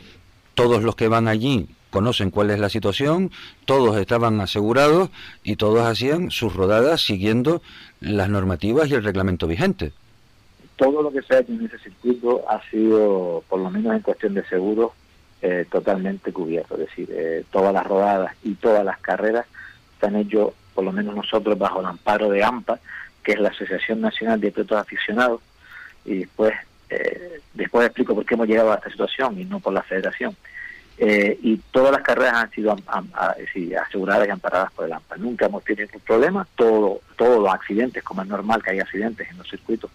todos 0.54 0.82
los 0.82 0.96
que 0.96 1.06
van 1.06 1.28
allí 1.28 1.68
conocen 1.90 2.30
cuál 2.30 2.50
es 2.50 2.58
la 2.58 2.68
situación, 2.68 3.30
todos 3.66 3.96
estaban 3.98 4.40
asegurados 4.40 5.10
y 5.44 5.56
todos 5.56 5.86
hacían 5.86 6.32
sus 6.32 6.54
rodadas 6.54 7.02
siguiendo 7.02 7.62
las 8.00 8.28
normativas 8.28 8.88
y 8.88 8.94
el 8.94 9.04
reglamento 9.04 9.46
vigente. 9.46 9.92
Todo 10.74 11.02
lo 11.02 11.12
que 11.12 11.22
se 11.22 11.36
ha 11.36 11.38
hecho 11.38 11.52
en 11.52 11.66
ese 11.66 11.78
circuito 11.78 12.42
ha 12.48 12.60
sido, 12.68 13.44
por 13.48 13.60
lo 13.60 13.70
menos 13.70 13.94
en 13.94 14.00
cuestión 14.00 14.34
de 14.34 14.44
seguros, 14.46 14.90
eh, 15.40 15.66
totalmente 15.70 16.32
cubierto. 16.32 16.74
Es 16.74 16.80
decir, 16.88 17.08
eh, 17.12 17.44
todas 17.52 17.72
las 17.72 17.86
rodadas 17.86 18.34
y 18.42 18.54
todas 18.54 18.84
las 18.84 18.98
carreras 18.98 19.46
se 20.00 20.06
han 20.06 20.16
hecho, 20.16 20.54
por 20.74 20.82
lo 20.82 20.90
menos 20.90 21.14
nosotros, 21.14 21.56
bajo 21.56 21.78
el 21.78 21.86
amparo 21.86 22.28
de 22.28 22.42
AMPA, 22.42 22.80
que 23.22 23.32
es 23.32 23.40
la 23.40 23.50
Asociación 23.50 24.00
Nacional 24.00 24.40
de 24.40 24.50
Pilotos 24.50 24.78
Aficionados, 24.78 25.40
y 26.04 26.18
después, 26.18 26.52
eh, 26.90 27.40
después 27.54 27.86
explico 27.86 28.14
por 28.14 28.24
qué 28.24 28.34
hemos 28.34 28.48
llegado 28.48 28.72
a 28.72 28.76
esta 28.76 28.90
situación 28.90 29.38
y 29.40 29.44
no 29.44 29.60
por 29.60 29.72
la 29.72 29.82
federación. 29.82 30.36
Eh, 30.98 31.38
y 31.42 31.56
todas 31.70 31.90
las 31.90 32.02
carreras 32.02 32.34
han 32.34 32.50
sido 32.50 32.76
aseguradas 33.80 34.28
y 34.28 34.30
amparadas 34.30 34.72
por 34.72 34.84
el 34.84 34.92
AMPA. 34.92 35.16
Nunca 35.16 35.46
hemos 35.46 35.64
tenido 35.64 35.86
ningún 35.86 36.00
problema, 36.02 36.46
todo, 36.54 37.00
todos 37.16 37.42
los 37.42 37.52
accidentes, 37.52 38.02
como 38.02 38.22
es 38.22 38.28
normal 38.28 38.62
que 38.62 38.70
haya 38.70 38.82
accidentes 38.82 39.28
en 39.28 39.38
los 39.38 39.48
circuitos 39.48 39.90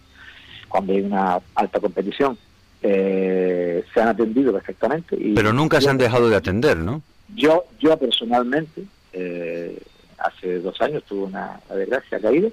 cuando 0.68 0.92
hay 0.92 1.00
una 1.00 1.38
alta 1.54 1.80
competición, 1.80 2.36
eh, 2.82 3.82
se 3.94 4.00
han 4.02 4.08
atendido 4.08 4.52
perfectamente. 4.52 5.16
Y 5.18 5.34
Pero 5.34 5.54
nunca 5.54 5.80
se 5.80 5.88
han 5.88 5.96
dejado 5.96 6.28
de 6.28 6.36
atender, 6.36 6.76
¿no? 6.76 7.00
Yo, 7.34 7.64
yo 7.80 7.96
personalmente, 7.96 8.82
hace 10.18 10.58
dos 10.58 10.78
años 10.82 11.04
tuve 11.04 11.24
una 11.24 11.58
desgracia 11.74 12.20
caída 12.20 12.48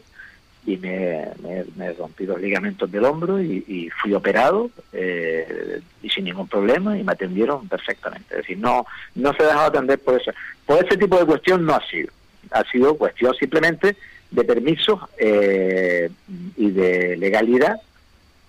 y 0.65 0.77
me, 0.77 1.27
me, 1.75 1.93
rompí 1.93 2.25
los 2.25 2.41
ligamentos 2.41 2.91
del 2.91 3.05
hombro 3.05 3.41
y, 3.41 3.89
fui 4.01 4.13
operado 4.13 4.71
eh, 4.91 5.79
y 6.01 6.09
sin 6.09 6.25
ningún 6.25 6.47
problema 6.47 6.97
y 6.97 7.03
me 7.03 7.11
atendieron 7.11 7.67
perfectamente. 7.67 8.25
Es 8.31 8.37
decir, 8.41 8.57
no, 8.57 8.85
no 9.13 9.33
se 9.33 9.43
ha 9.43 9.47
dejado 9.47 9.67
atender 9.67 9.99
por 9.99 10.19
eso. 10.19 10.31
Por 10.65 10.83
ese 10.83 10.97
tipo 10.97 11.19
de 11.19 11.25
cuestión 11.25 11.65
no 11.65 11.75
ha 11.75 11.87
sido. 11.87 12.11
Ha 12.51 12.63
sido 12.71 12.95
cuestión 12.95 13.33
simplemente 13.35 13.95
de 14.31 14.43
permisos 14.43 14.99
eh, 15.19 16.09
y 16.57 16.71
de 16.71 17.15
legalidad 17.17 17.79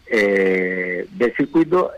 eh, 0.07 1.07
del 1.11 1.35
circuito 1.35 1.93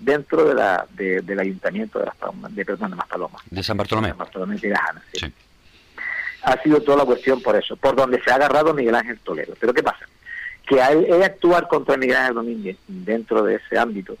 dentro 0.00 0.44
de 0.44 0.54
la, 0.54 0.86
del 0.96 1.38
ayuntamiento 1.38 1.98
de, 1.98 2.06
las, 2.06 2.54
de, 2.54 2.64
perdón, 2.64 2.90
de 2.90 2.96
Maspalomas. 2.96 3.42
De 3.50 3.62
San 3.62 3.76
Bartolomé. 3.76 4.08
San 4.08 4.18
Bartolomé 4.18 4.56
de 4.56 4.74
sí 5.12 5.32
ha 6.42 6.62
sido 6.62 6.80
toda 6.80 6.98
la 6.98 7.04
cuestión 7.04 7.42
por 7.42 7.56
eso, 7.56 7.76
por 7.76 7.96
donde 7.96 8.22
se 8.22 8.30
ha 8.30 8.36
agarrado 8.36 8.74
Miguel 8.74 8.94
Ángel 8.94 9.18
Toledo. 9.18 9.54
Pero 9.58 9.74
¿qué 9.74 9.82
pasa? 9.82 10.06
Que 10.66 10.80
al 10.80 11.22
actuar 11.22 11.68
contra 11.68 11.96
Miguel 11.96 12.16
Ángel 12.16 12.34
Domínguez 12.34 12.76
dentro 12.86 13.42
de 13.42 13.56
ese 13.56 13.78
ámbito, 13.78 14.16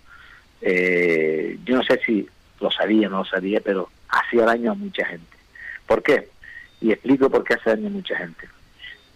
eh, 0.60 1.58
yo 1.64 1.76
no 1.76 1.82
sé 1.82 2.00
si 2.04 2.28
lo 2.60 2.70
sabía 2.70 3.08
o 3.08 3.10
no 3.10 3.18
lo 3.18 3.24
sabía, 3.24 3.60
pero 3.60 3.88
hacía 4.08 4.44
daño 4.44 4.72
a 4.72 4.74
mucha 4.74 5.04
gente. 5.04 5.36
¿Por 5.86 6.02
qué? 6.02 6.28
Y 6.80 6.92
explico 6.92 7.30
por 7.30 7.44
qué 7.44 7.54
hace 7.54 7.70
daño 7.70 7.88
a 7.88 7.90
mucha 7.90 8.16
gente. 8.16 8.48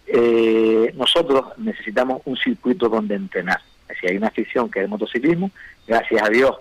Eh, 0.07 0.93
nosotros 0.95 1.57
necesitamos 1.57 2.21
un 2.25 2.37
circuito 2.37 2.89
donde 2.89 3.15
entrenar. 3.15 3.61
Si 3.99 4.07
hay 4.07 4.17
una 4.17 4.27
afición 4.27 4.69
que 4.69 4.79
es 4.79 4.83
el 4.83 4.89
motociclismo, 4.89 5.51
gracias 5.87 6.21
a 6.21 6.29
Dios 6.29 6.55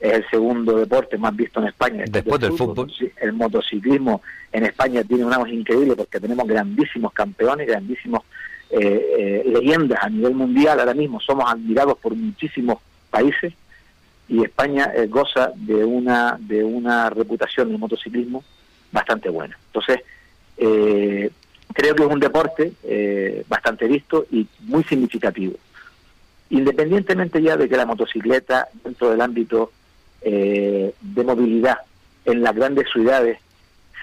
es 0.00 0.12
el 0.12 0.30
segundo 0.30 0.76
deporte 0.76 1.18
más 1.18 1.34
visto 1.34 1.60
en 1.60 1.68
España. 1.68 2.04
Después 2.08 2.40
del 2.40 2.52
fútbol. 2.52 2.92
El 3.20 3.32
motociclismo 3.32 4.22
en 4.52 4.64
España 4.64 5.02
tiene 5.02 5.24
un 5.24 5.32
auge 5.32 5.54
increíble 5.54 5.96
porque 5.96 6.20
tenemos 6.20 6.46
grandísimos 6.46 7.12
campeones, 7.12 7.66
grandísimos 7.66 8.22
eh, 8.70 9.06
eh, 9.18 9.42
leyendas 9.46 9.98
a 10.00 10.08
nivel 10.08 10.34
mundial. 10.34 10.78
Ahora 10.78 10.94
mismo 10.94 11.20
somos 11.20 11.50
admirados 11.50 11.98
por 11.98 12.14
muchísimos 12.14 12.78
países 13.10 13.52
y 14.28 14.44
España 14.44 14.92
eh, 14.94 15.06
goza 15.06 15.52
de 15.56 15.84
una 15.84 16.38
de 16.38 16.62
una 16.62 17.10
reputación 17.10 17.68
del 17.68 17.78
motociclismo 17.78 18.44
bastante 18.92 19.28
buena. 19.30 19.58
Entonces, 19.66 20.00
creo 20.56 21.94
que 21.94 22.02
es 22.02 22.08
un 22.08 22.20
deporte 22.20 22.72
bastante 23.48 23.86
visto 23.86 24.26
y 24.30 24.46
muy 24.60 24.82
significativo. 24.84 25.54
Independientemente 26.50 27.42
ya 27.42 27.56
de 27.56 27.68
que 27.68 27.76
la 27.76 27.84
motocicleta 27.84 28.68
dentro 28.82 29.10
del 29.10 29.20
ámbito 29.20 29.72
eh, 30.22 30.92
de 31.00 31.24
movilidad 31.24 31.78
en 32.24 32.42
las 32.42 32.54
grandes 32.54 32.86
ciudades 32.92 33.38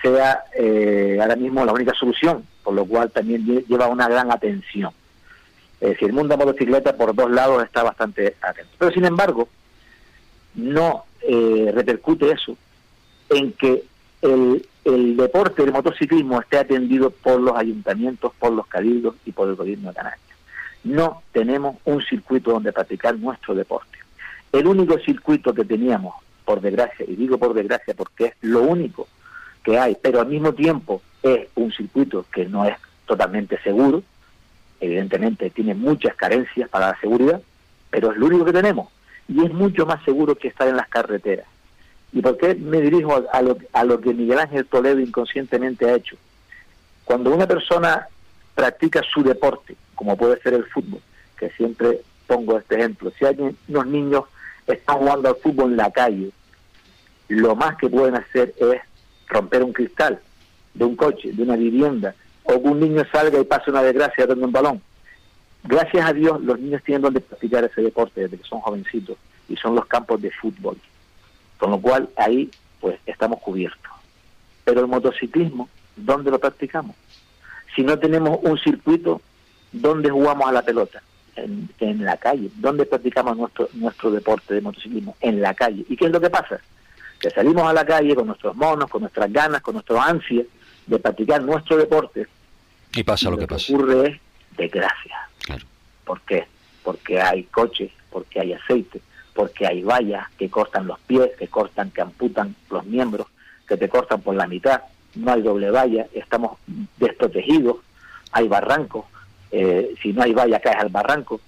sea 0.01 0.43
eh, 0.57 1.17
ahora 1.21 1.35
mismo 1.35 1.65
la 1.65 1.73
única 1.73 1.93
solución, 1.93 2.43
por 2.63 2.73
lo 2.73 2.85
cual 2.85 3.11
también 3.11 3.45
lle- 3.45 3.65
lleva 3.67 3.87
una 3.87 4.07
gran 4.07 4.31
atención. 4.31 4.91
Es 5.81 5.89
decir, 5.89 6.07
el 6.09 6.13
mundo 6.13 6.35
de 6.37 6.45
motocicleta 6.45 6.95
por 6.95 7.13
dos 7.15 7.29
lados 7.31 7.63
está 7.63 7.83
bastante 7.83 8.35
atento. 8.41 8.71
Pero 8.77 8.91
sin 8.91 9.05
embargo, 9.05 9.47
no 10.55 11.05
eh, 11.21 11.71
repercute 11.73 12.31
eso 12.31 12.55
en 13.29 13.51
que 13.53 13.83
el, 14.21 14.65
el 14.85 15.17
deporte 15.17 15.63
del 15.63 15.73
motociclismo 15.73 16.39
esté 16.39 16.57
atendido 16.59 17.09
por 17.09 17.39
los 17.41 17.55
ayuntamientos, 17.57 18.31
por 18.39 18.53
los 18.53 18.67
cabildos 18.67 19.15
y 19.25 19.31
por 19.31 19.49
el 19.49 19.55
gobierno 19.55 19.89
de 19.89 19.95
Canarias. 19.95 20.21
No 20.83 21.23
tenemos 21.31 21.77
un 21.85 22.01
circuito 22.03 22.51
donde 22.51 22.71
practicar 22.71 23.17
nuestro 23.17 23.55
deporte. 23.55 23.94
El 24.55 24.67
único 24.67 24.97
circuito 24.99 25.53
que 25.53 25.65
teníamos, 25.65 26.15
por 26.45 26.61
desgracia, 26.61 27.05
y 27.05 27.17
digo 27.17 27.37
por 27.37 27.53
desgracia 27.53 27.93
porque 27.93 28.27
es 28.27 28.33
lo 28.39 28.61
único 28.61 29.05
que 29.65 29.77
hay, 29.77 29.97
pero 30.01 30.21
al 30.21 30.27
mismo 30.27 30.53
tiempo 30.53 31.01
es 31.21 31.49
un 31.55 31.73
circuito 31.73 32.25
que 32.31 32.45
no 32.45 32.63
es 32.63 32.77
totalmente 33.05 33.59
seguro, 33.63 34.01
evidentemente 34.79 35.49
tiene 35.49 35.73
muchas 35.73 36.15
carencias 36.15 36.69
para 36.69 36.91
la 36.91 36.99
seguridad, 37.01 37.41
pero 37.89 38.13
es 38.13 38.17
lo 38.17 38.27
único 38.27 38.45
que 38.45 38.53
tenemos 38.53 38.87
y 39.27 39.43
es 39.43 39.51
mucho 39.51 39.85
más 39.85 40.01
seguro 40.05 40.35
que 40.35 40.47
estar 40.47 40.69
en 40.69 40.77
las 40.77 40.87
carreteras. 40.87 41.47
¿Y 42.13 42.21
por 42.21 42.37
qué 42.37 42.55
me 42.55 42.79
dirijo 42.79 43.13
a, 43.13 43.37
a 43.37 43.41
lo, 43.41 43.57
a 43.73 43.83
lo 43.83 43.99
que 43.99 44.13
Miguel 44.13 44.39
Ángel 44.39 44.65
Toledo 44.67 45.01
inconscientemente 45.01 45.89
ha 45.89 45.95
hecho? 45.95 46.15
Cuando 47.03 47.35
una 47.35 47.45
persona 47.45 48.07
practica 48.53 49.01
su 49.03 49.21
deporte, 49.21 49.75
como 49.95 50.15
puede 50.15 50.39
ser 50.41 50.53
el 50.53 50.63
fútbol, 50.63 51.01
que 51.37 51.49
siempre 51.49 51.99
pongo 52.25 52.57
este 52.57 52.75
ejemplo, 52.75 53.11
si 53.19 53.25
hay 53.25 53.35
unos 53.67 53.87
niños 53.87 54.23
están 54.67 54.97
jugando 54.97 55.29
al 55.29 55.35
fútbol 55.35 55.71
en 55.71 55.77
la 55.77 55.91
calle, 55.91 56.31
lo 57.27 57.55
más 57.55 57.75
que 57.77 57.89
pueden 57.89 58.15
hacer 58.15 58.53
es 58.57 58.81
romper 59.27 59.63
un 59.63 59.73
cristal 59.73 60.19
de 60.73 60.85
un 60.85 60.95
coche, 60.95 61.31
de 61.31 61.43
una 61.43 61.55
vivienda, 61.55 62.13
o 62.43 62.61
que 62.61 62.67
un 62.67 62.79
niño 62.79 63.03
salga 63.11 63.39
y 63.39 63.43
pase 63.43 63.71
una 63.71 63.81
desgracia 63.81 64.27
dando 64.27 64.45
un 64.45 64.51
balón. 64.51 64.81
Gracias 65.63 66.07
a 66.07 66.13
Dios 66.13 66.41
los 66.41 66.59
niños 66.59 66.83
tienen 66.83 67.01
donde 67.01 67.21
practicar 67.21 67.63
ese 67.63 67.81
deporte 67.81 68.21
desde 68.21 68.37
que 68.37 68.47
son 68.47 68.61
jovencitos 68.61 69.17
y 69.49 69.55
son 69.55 69.75
los 69.75 69.85
campos 69.87 70.21
de 70.21 70.29
fútbol. 70.31 70.77
Con 71.57 71.71
lo 71.71 71.79
cual 71.79 72.09
ahí 72.17 72.51
pues 72.79 72.99
estamos 73.05 73.39
cubiertos. 73.41 73.91
Pero 74.63 74.81
el 74.81 74.87
motociclismo, 74.87 75.69
¿dónde 75.95 76.29
lo 76.29 76.39
practicamos? 76.39 76.95
Si 77.75 77.81
no 77.81 77.97
tenemos 77.97 78.39
un 78.43 78.57
circuito, 78.59 79.21
¿dónde 79.71 80.09
jugamos 80.09 80.47
a 80.47 80.51
la 80.51 80.61
pelota? 80.61 81.01
En, 81.35 81.69
en 81.79 82.05
la 82.05 82.15
calle. 82.17 82.49
¿Dónde 82.55 82.85
practicamos 82.85 83.35
nuestro, 83.35 83.67
nuestro 83.73 84.09
deporte 84.09 84.53
de 84.53 84.61
motociclismo? 84.61 85.15
En 85.19 85.41
la 85.41 85.53
calle. 85.53 85.85
¿Y 85.89 85.97
qué 85.97 86.05
es 86.05 86.11
lo 86.11 86.21
que 86.21 86.29
pasa? 86.29 86.59
Que 87.19 87.29
salimos 87.29 87.67
a 87.67 87.73
la 87.73 87.85
calle 87.85 88.15
con 88.15 88.27
nuestros 88.27 88.55
monos, 88.55 88.89
con 88.89 89.01
nuestras 89.01 89.31
ganas, 89.31 89.61
con 89.61 89.73
nuestras 89.73 89.99
ansias 90.07 90.45
de 90.85 90.99
practicar 90.99 91.41
nuestro 91.43 91.77
deporte. 91.77 92.27
Y 92.93 93.03
pasa 93.03 93.29
lo 93.29 93.37
que 93.37 93.47
pasa. 93.47 93.73
ocurre 93.73 94.07
es 94.07 94.19
desgracia. 94.57 95.17
Claro. 95.39 95.65
¿Por 96.05 96.21
qué? 96.21 96.47
Porque 96.83 97.19
hay 97.19 97.43
coches, 97.43 97.91
porque 98.09 98.39
hay 98.39 98.53
aceite, 98.53 99.01
porque 99.33 99.67
hay 99.67 99.83
vallas 99.83 100.27
que 100.37 100.49
cortan 100.49 100.87
los 100.87 100.99
pies, 100.99 101.31
que 101.37 101.47
cortan, 101.47 101.91
que 101.91 102.01
amputan 102.01 102.55
los 102.69 102.85
miembros, 102.85 103.27
que 103.67 103.75
te 103.75 103.89
cortan 103.89 104.21
por 104.21 104.35
la 104.35 104.47
mitad, 104.47 104.81
no 105.15 105.33
hay 105.33 105.41
doble 105.41 105.71
valla, 105.71 106.07
estamos 106.13 106.57
desprotegidos, 106.97 107.77
hay 108.31 108.47
barrancos, 108.47 109.05
eh, 109.57 109.95
si 110.01 110.11
no 110.13 110.23
hay 110.23 110.33
valla 110.33 110.59
caes 110.59 110.77
al 110.77 110.89
barranco. 110.89 111.39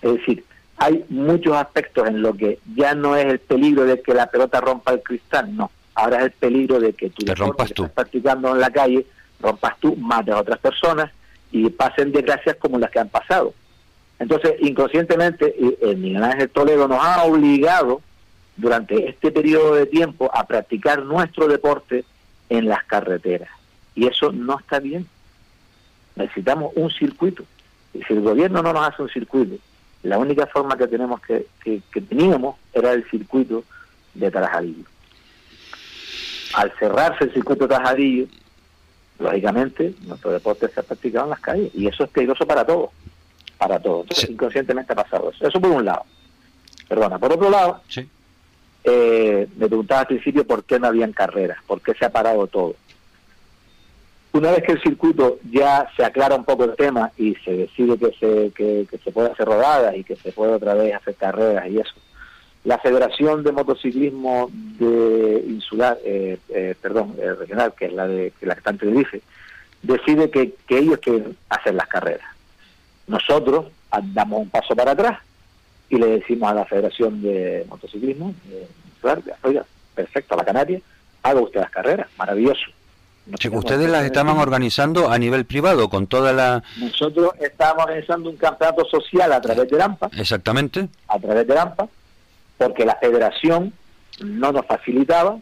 Es 0.00 0.12
decir, 0.14 0.44
hay 0.78 1.04
muchos 1.08 1.56
aspectos 1.56 2.06
en 2.06 2.22
lo 2.22 2.34
que 2.34 2.58
ya 2.74 2.94
no 2.94 3.16
es 3.16 3.26
el 3.26 3.38
peligro 3.38 3.84
de 3.84 4.00
que 4.00 4.14
la 4.14 4.26
pelota 4.26 4.60
rompa 4.60 4.92
el 4.92 5.02
cristal, 5.02 5.54
no. 5.56 5.70
Ahora 5.94 6.18
es 6.18 6.24
el 6.26 6.30
peligro 6.32 6.78
de 6.78 6.92
que 6.92 7.10
tu 7.10 7.24
Te 7.24 7.34
rompas 7.34 7.68
que 7.68 7.74
tú. 7.74 7.82
estás 7.84 7.94
practicando 7.94 8.54
en 8.54 8.60
la 8.60 8.70
calle, 8.70 9.06
rompas 9.40 9.78
tú, 9.80 9.96
mates 9.96 10.34
a 10.34 10.40
otras 10.40 10.58
personas 10.58 11.10
y 11.50 11.68
pasen 11.70 12.12
desgracias 12.12 12.56
como 12.56 12.78
las 12.78 12.90
que 12.90 13.00
han 13.00 13.08
pasado. 13.08 13.54
Entonces, 14.18 14.54
inconscientemente, 14.60 15.54
eh, 15.58 15.78
eh, 15.80 15.94
Miguel 15.96 16.22
Ángel 16.22 16.50
Toledo 16.50 16.86
nos 16.88 17.02
ha 17.02 17.24
obligado 17.24 18.00
durante 18.56 19.08
este 19.08 19.30
periodo 19.30 19.74
de 19.74 19.86
tiempo 19.86 20.30
a 20.32 20.46
practicar 20.46 21.02
nuestro 21.04 21.48
deporte 21.48 22.04
en 22.48 22.68
las 22.68 22.84
carreteras. 22.84 23.50
Y 23.94 24.06
eso 24.06 24.32
no 24.32 24.58
está 24.58 24.78
bien. 24.78 25.06
Necesitamos 26.14 26.72
un 26.76 26.90
circuito. 26.90 27.44
Si 28.06 28.12
el 28.14 28.20
gobierno 28.22 28.62
no 28.62 28.72
nos 28.72 28.88
hace 28.88 29.02
un 29.02 29.08
circuito, 29.08 29.56
la 30.02 30.18
única 30.18 30.46
forma 30.46 30.76
que 30.76 30.86
tenemos 30.88 31.20
que, 31.20 31.46
que, 31.62 31.80
que 31.92 32.00
teníamos 32.00 32.56
era 32.72 32.92
el 32.92 33.08
circuito 33.10 33.64
de 34.14 34.30
Tarajadillo. 34.30 34.84
Al 36.54 36.72
cerrarse 36.78 37.24
el 37.24 37.32
circuito 37.34 37.66
de 37.66 37.74
Tarajadillo, 37.74 38.26
lógicamente 39.18 39.94
nuestro 40.02 40.30
deporte 40.32 40.68
se 40.68 40.80
ha 40.80 40.82
practicado 40.82 41.24
en 41.26 41.30
las 41.30 41.40
calles 41.40 41.70
y 41.74 41.86
eso 41.86 42.04
es 42.04 42.10
peligroso 42.10 42.46
para 42.46 42.64
todos, 42.64 42.90
para 43.58 43.78
todos. 43.80 44.02
Entonces, 44.02 44.30
inconscientemente 44.30 44.92
ha 44.92 44.96
pasado 44.96 45.30
eso. 45.30 45.46
Eso 45.46 45.60
por 45.60 45.70
un 45.70 45.84
lado. 45.84 46.04
Perdona. 46.88 47.18
Por 47.18 47.32
otro 47.32 47.50
lado, 47.50 47.80
Sí. 47.88 48.08
eh, 48.84 49.48
me 49.56 49.66
preguntaba 49.66 50.02
al 50.02 50.06
principio 50.06 50.46
por 50.46 50.64
qué 50.64 50.78
no 50.78 50.86
habían 50.86 51.12
carreras, 51.12 51.58
por 51.66 51.80
qué 51.80 51.94
se 51.94 52.04
ha 52.04 52.10
parado 52.12 52.46
todo. 52.46 52.76
Una 54.36 54.50
vez 54.50 54.64
que 54.64 54.72
el 54.72 54.82
circuito 54.82 55.38
ya 55.50 55.90
se 55.96 56.04
aclara 56.04 56.34
un 56.34 56.44
poco 56.44 56.64
el 56.64 56.76
tema 56.76 57.10
y 57.16 57.34
se 57.36 57.52
decide 57.52 57.96
que 57.96 58.12
se, 58.20 58.52
que, 58.54 58.86
se 59.02 59.10
puede 59.10 59.30
hacer 59.30 59.46
rodadas 59.46 59.96
y 59.96 60.04
que 60.04 60.14
se 60.14 60.30
puede 60.30 60.52
otra 60.52 60.74
vez 60.74 60.94
hacer 60.94 61.14
carreras 61.14 61.66
y 61.70 61.78
eso, 61.78 61.94
la 62.64 62.76
Federación 62.76 63.42
de 63.42 63.52
Motociclismo 63.52 64.50
de 64.52 65.42
Insular, 65.48 65.96
eh, 66.04 66.36
eh, 66.50 66.74
perdón, 66.82 67.14
eh, 67.18 67.32
regional, 67.32 67.72
que 67.78 67.86
es 67.86 67.94
la 67.94 68.06
de 68.06 68.34
que 68.38 68.44
la 68.44 68.54
que 68.56 68.68
en 68.68 68.76
Tenerife, 68.76 69.22
decide 69.82 70.28
que, 70.28 70.52
que 70.68 70.80
ellos 70.80 70.98
quieren 70.98 71.34
hacer 71.48 71.72
las 71.72 71.88
carreras. 71.88 72.28
Nosotros 73.06 73.68
damos 74.12 74.42
un 74.42 74.50
paso 74.50 74.76
para 74.76 74.90
atrás 74.90 75.18
y 75.88 75.96
le 75.96 76.18
decimos 76.18 76.50
a 76.50 76.54
la 76.56 76.66
Federación 76.66 77.22
de 77.22 77.64
Motociclismo, 77.70 78.34
Insular, 78.96 79.22
oiga, 79.44 79.64
perfecto, 79.94 80.34
a 80.34 80.36
la 80.36 80.44
Canaria, 80.44 80.82
haga 81.22 81.40
usted 81.40 81.60
las 81.60 81.70
carreras, 81.70 82.08
maravilloso. 82.18 82.66
Sí, 83.40 83.48
ustedes 83.48 83.90
las 83.90 84.04
estaban 84.04 84.38
organizando 84.38 85.10
a 85.10 85.18
nivel 85.18 85.44
privado 85.46 85.88
con 85.88 86.06
toda 86.06 86.32
la... 86.32 86.62
Nosotros 86.76 87.30
estábamos 87.40 87.84
organizando 87.86 88.30
un 88.30 88.36
campeonato 88.36 88.84
social 88.84 89.32
a 89.32 89.40
través 89.40 89.68
de 89.68 89.82
AMPA, 89.82 90.10
Exactamente. 90.16 90.88
a 91.08 91.18
través 91.18 91.46
de 91.46 91.58
AMPA, 91.58 91.88
porque 92.56 92.84
la 92.84 92.94
federación 93.00 93.72
no 94.20 94.52
nos 94.52 94.64
facilitaba 94.66 95.38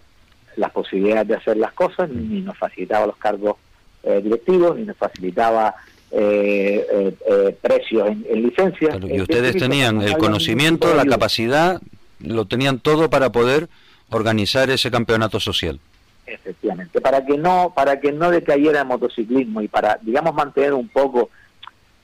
las 0.56 0.70
posibilidades 0.70 1.28
de 1.28 1.34
hacer 1.36 1.56
las 1.58 1.72
cosas, 1.72 2.08
ni 2.08 2.40
nos 2.40 2.56
facilitaba 2.56 3.06
los 3.06 3.16
cargos 3.18 3.56
eh, 4.02 4.20
directivos, 4.22 4.76
ni 4.78 4.84
nos 4.84 4.96
facilitaba 4.96 5.74
eh, 6.10 6.86
eh, 6.90 7.14
eh, 7.28 7.56
precios 7.60 8.08
en, 8.08 8.24
en 8.30 8.42
licencias. 8.42 8.96
Claro, 8.96 9.14
y 9.14 9.20
ustedes 9.20 9.54
de- 9.54 9.60
tenían 9.60 10.00
el 10.00 10.16
conocimiento, 10.16 10.94
la 10.94 11.04
capacidad, 11.04 11.82
lo 12.20 12.46
tenían 12.46 12.78
todo 12.78 13.10
para 13.10 13.30
poder 13.30 13.68
organizar 14.10 14.70
ese 14.70 14.90
campeonato 14.90 15.38
social. 15.40 15.80
Efectivamente. 16.26 17.00
Para 17.00 17.24
que 17.24 17.36
no 17.36 17.72
para 17.74 18.00
que 18.00 18.12
no 18.12 18.30
decayera 18.30 18.80
el 18.80 18.86
motociclismo 18.86 19.60
y 19.60 19.68
para 19.68 19.98
digamos 20.00 20.34
mantener 20.34 20.72
un 20.72 20.88
poco 20.88 21.30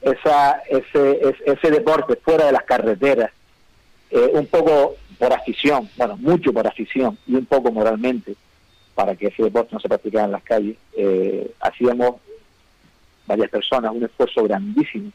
esa 0.01 0.62
ese 0.68 1.21
ese, 1.21 1.53
ese 1.53 1.71
deporte 1.71 2.16
fuera 2.16 2.47
de 2.47 2.53
las 2.53 2.64
carreteras 2.64 3.31
eh, 4.11 4.31
un 4.33 4.47
poco 4.47 4.97
por 5.18 5.33
afición 5.33 5.89
bueno 5.97 6.16
mucho 6.16 6.53
por 6.53 6.66
afición 6.66 7.18
y 7.27 7.35
un 7.35 7.45
poco 7.45 7.71
moralmente 7.71 8.35
para 8.95 9.14
que 9.14 9.27
ese 9.27 9.43
deporte 9.43 9.71
no 9.73 9.81
se 9.81 9.89
practicara 9.89 10.25
en 10.25 10.33
las 10.33 10.43
calles 10.43 10.77
eh, 10.97 11.53
hacíamos 11.61 12.16
varias 13.27 13.51
personas 13.51 13.93
un 13.95 14.05
esfuerzo 14.05 14.43
grandísimo 14.45 15.11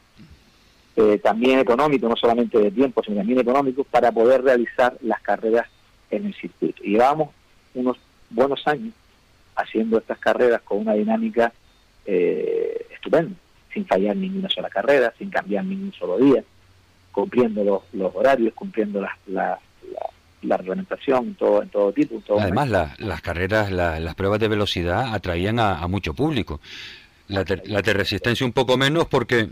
eh, 0.94 1.18
también 1.22 1.58
económico 1.58 2.08
no 2.08 2.14
solamente 2.14 2.58
de 2.58 2.70
tiempo 2.70 3.02
sino 3.02 3.16
también 3.16 3.40
económico 3.40 3.82
para 3.82 4.12
poder 4.12 4.44
realizar 4.44 4.96
las 5.02 5.20
carreras 5.20 5.66
en 6.10 6.26
el 6.26 6.34
circuito. 6.34 6.82
Y 6.84 6.92
llevábamos 6.92 7.30
unos 7.74 7.98
buenos 8.30 8.66
años 8.66 8.92
haciendo 9.56 9.98
estas 9.98 10.18
carreras 10.18 10.60
con 10.62 10.78
una 10.78 10.92
dinámica 10.94 11.52
eh, 12.04 12.86
estupenda, 12.92 13.34
sin 13.72 13.86
fallar 13.86 14.16
ninguna 14.16 14.48
sola 14.48 14.68
carrera, 14.68 15.12
sin 15.18 15.30
cambiar 15.30 15.64
ningún 15.64 15.92
solo 15.92 16.18
día, 16.18 16.42
cumpliendo 17.12 17.64
los, 17.64 17.82
los 17.92 18.14
horarios, 18.14 18.52
cumpliendo 18.54 19.00
la, 19.00 19.16
la, 19.26 19.58
la, 19.92 20.00
la 20.42 20.56
reglamentación 20.58 21.28
en 21.28 21.34
todo, 21.34 21.62
en 21.62 21.68
todo 21.70 21.92
tipo. 21.92 22.14
en 22.16 22.22
todo 22.22 22.40
Además, 22.40 22.68
la- 22.68 22.94
las 22.98 23.20
carreras, 23.22 23.70
la- 23.72 23.98
las 24.00 24.14
pruebas 24.14 24.38
de 24.40 24.48
velocidad 24.48 25.14
atraían 25.14 25.58
a, 25.58 25.78
a 25.80 25.88
mucho 25.88 26.14
público. 26.14 26.60
La, 27.28 27.42
de- 27.42 27.62
la 27.64 27.82
de 27.82 27.92
resistencia 27.92 28.46
un 28.46 28.52
poco 28.52 28.76
menos 28.76 29.06
porque 29.06 29.48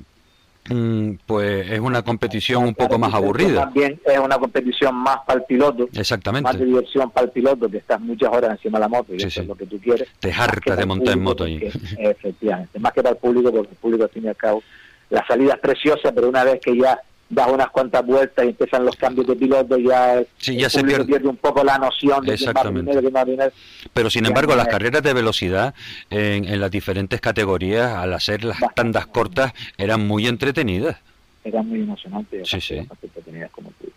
pues 1.26 1.70
es 1.70 1.80
una 1.80 2.02
competición 2.02 2.64
un 2.64 2.74
poco 2.74 2.98
más 2.98 3.12
aburrida. 3.12 3.62
También 3.64 4.00
es 4.04 4.18
una 4.18 4.38
competición 4.38 4.94
más 4.94 5.18
para 5.26 5.40
el 5.40 5.44
piloto, 5.44 5.80
más 5.84 5.92
de 5.92 6.00
Exactamente. 6.00 6.64
diversión 6.64 7.10
para 7.10 7.26
el 7.26 7.32
piloto, 7.32 7.68
que 7.68 7.76
estás 7.78 8.00
muchas 8.00 8.30
horas 8.32 8.52
encima 8.52 8.78
de 8.78 8.82
la 8.82 8.88
moto 8.88 9.14
y 9.14 9.20
Sí, 9.20 9.26
eso 9.26 9.34
sí. 9.34 9.40
es 9.40 9.46
lo 9.46 9.54
que 9.54 9.66
tú 9.66 9.78
quieres. 9.78 10.08
Te 10.20 10.28
Más 10.28 10.36
que 10.36 10.42
harta 10.42 10.60
para 10.66 10.76
de 10.76 10.86
montar 10.86 11.14
en 11.14 11.22
moto 11.22 11.44
ahí. 11.44 11.60
efectivamente, 11.98 12.78
más 12.78 12.92
que 12.92 13.02
para 13.02 13.12
el 13.14 13.18
público, 13.20 13.52
porque 13.52 13.70
el 13.72 13.76
público 13.78 14.04
al 14.04 14.10
fin 14.10 14.24
y 14.24 14.28
al 14.28 14.36
cabo, 14.36 14.62
la 15.10 15.26
salida 15.26 15.54
es 15.54 15.60
preciosa, 15.60 16.12
pero 16.12 16.28
una 16.28 16.44
vez 16.44 16.60
que 16.60 16.76
ya 16.76 16.98
das 17.34 17.48
unas 17.50 17.68
cuantas 17.70 18.04
vueltas 18.06 18.44
y 18.44 18.48
empiezan 18.48 18.84
los 18.84 18.96
cambios 18.96 19.26
de 19.26 19.36
piloto 19.36 19.76
y 19.78 19.88
ya, 19.88 20.22
Sí, 20.38 20.56
ya 20.56 20.66
el 20.66 20.70
se 20.70 20.84
pierde. 20.84 21.28
un 21.28 21.36
poco 21.36 21.62
la 21.64 21.78
noción 21.78 22.24
de 22.24 22.36
quién 22.36 22.48
va 22.48 22.50
Exactamente. 22.52 22.92
primero, 22.92 23.24
quién 23.24 23.40
va. 23.40 23.50
Pero 23.92 24.10
sin 24.10 24.26
embargo, 24.26 24.54
las 24.56 24.68
carreras 24.68 25.02
de 25.02 25.12
velocidad 25.12 25.74
en, 26.10 26.44
en 26.46 26.60
las 26.60 26.70
diferentes 26.70 27.20
categorías, 27.20 27.92
al 27.94 28.12
hacer 28.14 28.44
las 28.44 28.58
tandas 28.74 29.06
cortas, 29.06 29.52
eran 29.78 30.06
muy 30.06 30.26
entretenidas. 30.26 30.96
eran 31.44 31.68
muy 31.68 31.80
emocionantes 31.80 32.48
Sí, 32.48 32.60
sí. 32.60 32.76
entretenidas, 33.02 33.50
como 33.50 33.70
tú. 33.80 33.88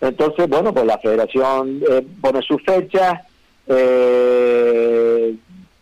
Entonces, 0.00 0.48
bueno, 0.48 0.72
pues 0.74 0.86
la 0.86 0.98
federación 0.98 1.82
eh, 1.90 2.06
pone 2.20 2.42
sus 2.42 2.62
fechas, 2.62 3.20
eh, 3.66 5.34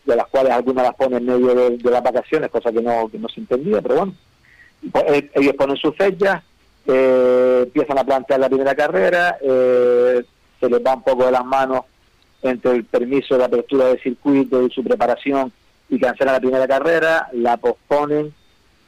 de 0.05 0.17
las 0.17 0.27
cuales 0.29 0.53
algunas 0.53 0.85
las 0.85 0.95
pone 0.95 1.17
en 1.17 1.27
medio 1.27 1.55
de, 1.55 1.79
de 1.79 1.91
las 1.91 2.03
vacaciones, 2.03 2.51
cosa 2.51 2.71
que 2.71 2.83
no, 2.83 3.09
que 3.09 3.19
no 3.19 3.29
se 3.29 3.41
entendía, 3.41 3.81
pero 3.83 3.97
bueno, 3.97 4.15
pues, 4.93 5.05
eh, 5.09 5.31
ellos 5.35 5.55
ponen 5.57 5.77
sus 5.77 5.97
fechas, 5.97 6.43
eh, 6.87 7.61
empiezan 7.65 7.99
a 7.99 8.05
plantear 8.05 8.41
la 8.41 8.49
primera 8.49 8.75
carrera, 8.75 9.39
eh, 9.41 10.25
se 10.61 10.69
les 10.69 10.81
va 10.81 10.95
un 10.95 11.03
poco 11.03 11.27
de 11.27 11.33
las 11.33 11.45
manos 11.45 11.83
entre 12.43 12.73
el 12.73 12.85
permiso 12.85 13.39
de 13.39 13.45
apertura 13.45 13.87
del 13.87 14.01
circuito 14.01 14.63
y 14.63 14.71
su 14.71 14.85
preparación 14.85 15.51
y 15.89 15.99
cancelan 15.99 16.35
la 16.35 16.41
primera 16.41 16.67
carrera, 16.67 17.29
la 17.33 17.57
posponen 17.57 18.35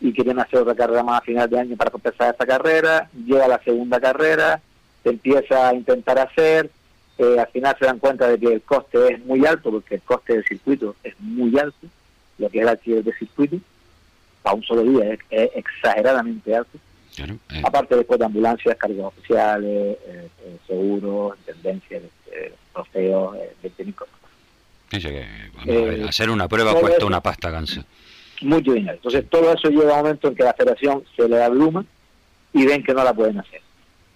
y 0.01 0.13
quieren 0.13 0.39
hacer 0.39 0.61
otra 0.61 0.75
carrera 0.75 1.03
más 1.03 1.21
a 1.21 1.25
final 1.25 1.49
de 1.49 1.59
año 1.59 1.77
para 1.77 1.91
compensar 1.91 2.31
esta 2.31 2.47
carrera, 2.47 3.09
llega 3.25 3.49
la 3.49 3.63
segunda 3.63 3.99
carrera, 3.99 4.61
se 5.03 5.11
empieza 5.11 5.69
a 5.69 5.75
intentar 5.75 6.19
hacer, 6.19 6.71
eh, 7.19 7.37
al 7.39 7.47
final 7.49 7.77
se 7.79 7.87
dan 7.87 7.99
cuenta 7.99 8.29
de 8.29 8.39
que 8.39 8.53
el 8.53 8.63
coste 8.63 9.15
es 9.15 9.25
muy 9.25 9.47
alto, 9.47 9.71
porque 9.71 9.95
el 9.95 10.03
coste 10.03 10.35
del 10.35 10.45
circuito 10.45 10.97
es 11.03 11.15
muy 11.21 11.59
alto, 11.59 11.87
lo 12.39 12.51
que 12.51 12.59
es 12.59 12.63
el 12.63 12.69
alquiler 12.69 13.05
del 13.05 13.19
circuito, 13.19 13.57
para 14.43 14.57
un 14.57 14.63
solo 14.63 14.83
día 14.83 15.15
es 15.31 15.51
exageradamente 15.55 16.55
alto. 16.55 16.79
Claro, 17.17 17.39
eh, 17.51 17.63
Aparte 17.65 17.97
después 17.97 18.19
de 18.21 18.27
ambulancias, 18.27 18.77
cargos 18.77 19.07
oficiales, 19.07 19.97
eh, 20.07 20.29
eh, 20.45 20.57
seguros, 20.67 21.37
tendencias, 21.47 22.03
eh, 22.31 22.55
trofeos, 22.75 23.37
eh, 23.37 23.55
20.000 23.63 23.95
cosas. 23.95 24.15
dice 24.91 25.09
que, 25.09 25.27
eh, 25.67 26.05
hacer 26.09 26.31
una 26.31 26.47
prueba 26.47 26.73
cuesta 26.79 26.99
eso- 26.99 27.07
una 27.07 27.21
pasta 27.21 27.51
gansa. 27.51 27.85
mucho 28.43 28.73
dinero. 28.75 28.95
Entonces 28.97 29.25
todo 29.31 29.53
eso 29.55 29.69
llega 29.71 29.93
a 29.93 29.97
un 29.97 30.03
momento 30.03 30.29
en 30.29 30.35
que 30.37 30.43
la 30.45 30.53
federación 30.53 31.03
se 31.17 31.27
le 31.29 31.43
abluma 31.43 31.85
y 32.53 32.67
ven 32.67 32.85
que 32.85 32.93
no 32.95 33.03
la 33.03 33.15
pueden 33.15 33.39
hacer. 33.41 33.63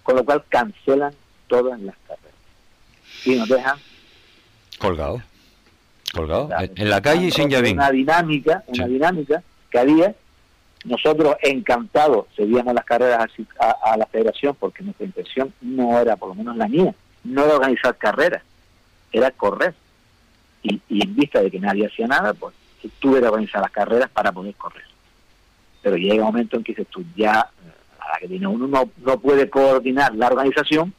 Con 0.03 0.15
lo 0.15 0.23
cual 0.23 0.43
cancelan 0.47 1.11
todas 1.47 1.79
las 1.81 1.95
carreras. 2.07 2.35
Y 3.25 3.35
nos 3.35 3.49
dejan 3.49 3.77
Colgado. 4.77 5.21
Colgado. 6.13 6.47
Claro. 6.47 6.63
En- 6.65 6.81
En 6.81 6.89
la 6.89 7.01
calle 7.01 7.25
y 7.27 7.31
sin 7.31 7.49
llavín. 7.49 7.77
una 7.77 7.89
dinámica, 7.91 8.63
una 8.67 8.85
Sí. 8.85 8.91
dinámica 8.93 9.43
que 9.71 9.79
había. 9.79 10.15
Nosotros 10.83 11.35
encantados 11.43 12.25
seguíamos 12.35 12.73
las 12.73 12.85
carreras 12.85 13.29
así 13.31 13.45
a, 13.59 13.75
a 13.91 13.97
la 13.97 14.05
federación 14.07 14.55
porque 14.59 14.83
nuestra 14.83 15.05
intención 15.05 15.53
no 15.61 15.99
era, 15.99 16.15
por 16.15 16.29
lo 16.29 16.35
menos 16.35 16.57
la 16.57 16.67
mía, 16.67 16.93
no 17.23 17.45
era 17.45 17.55
organizar 17.55 17.95
carreras, 17.97 18.41
era 19.11 19.31
correr. 19.31 19.75
Y, 20.63 20.79
y 20.89 21.03
en 21.03 21.15
vista 21.15 21.41
de 21.41 21.49
que 21.49 21.59
nadie 21.59 21.87
hacía 21.87 22.07
nada, 22.07 22.33
pues 22.33 22.53
tuve 22.99 23.19
que 23.19 23.27
organizar 23.27 23.61
las 23.61 23.71
carreras 23.71 24.09
para 24.09 24.31
poder 24.31 24.55
correr. 24.55 24.83
Pero 25.81 25.97
llega 25.97 26.23
un 26.23 26.31
momento 26.31 26.57
en 26.57 26.63
que 26.63 26.73
dices 26.73 26.87
tú, 26.87 27.03
ya, 27.15 27.47
eh, 27.65 27.71
a 27.99 28.13
la 28.13 28.17
que 28.19 28.27
tiene 28.27 28.47
uno 28.47 28.67
no, 28.67 28.89
no 28.97 29.19
puede 29.19 29.49
coordinar 29.49 30.15
la 30.15 30.27
organización 30.27 30.93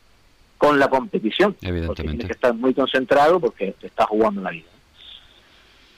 con 0.58 0.78
la 0.78 0.88
competición. 0.88 1.54
Porque 1.54 1.68
Evidentemente. 1.68 2.02
tienes 2.02 2.26
que 2.26 2.32
estar 2.32 2.54
muy 2.54 2.74
concentrado 2.74 3.40
porque 3.40 3.74
te 3.80 3.88
estás 3.88 4.06
jugando 4.06 4.40
la 4.40 4.50
vida. 4.50 4.68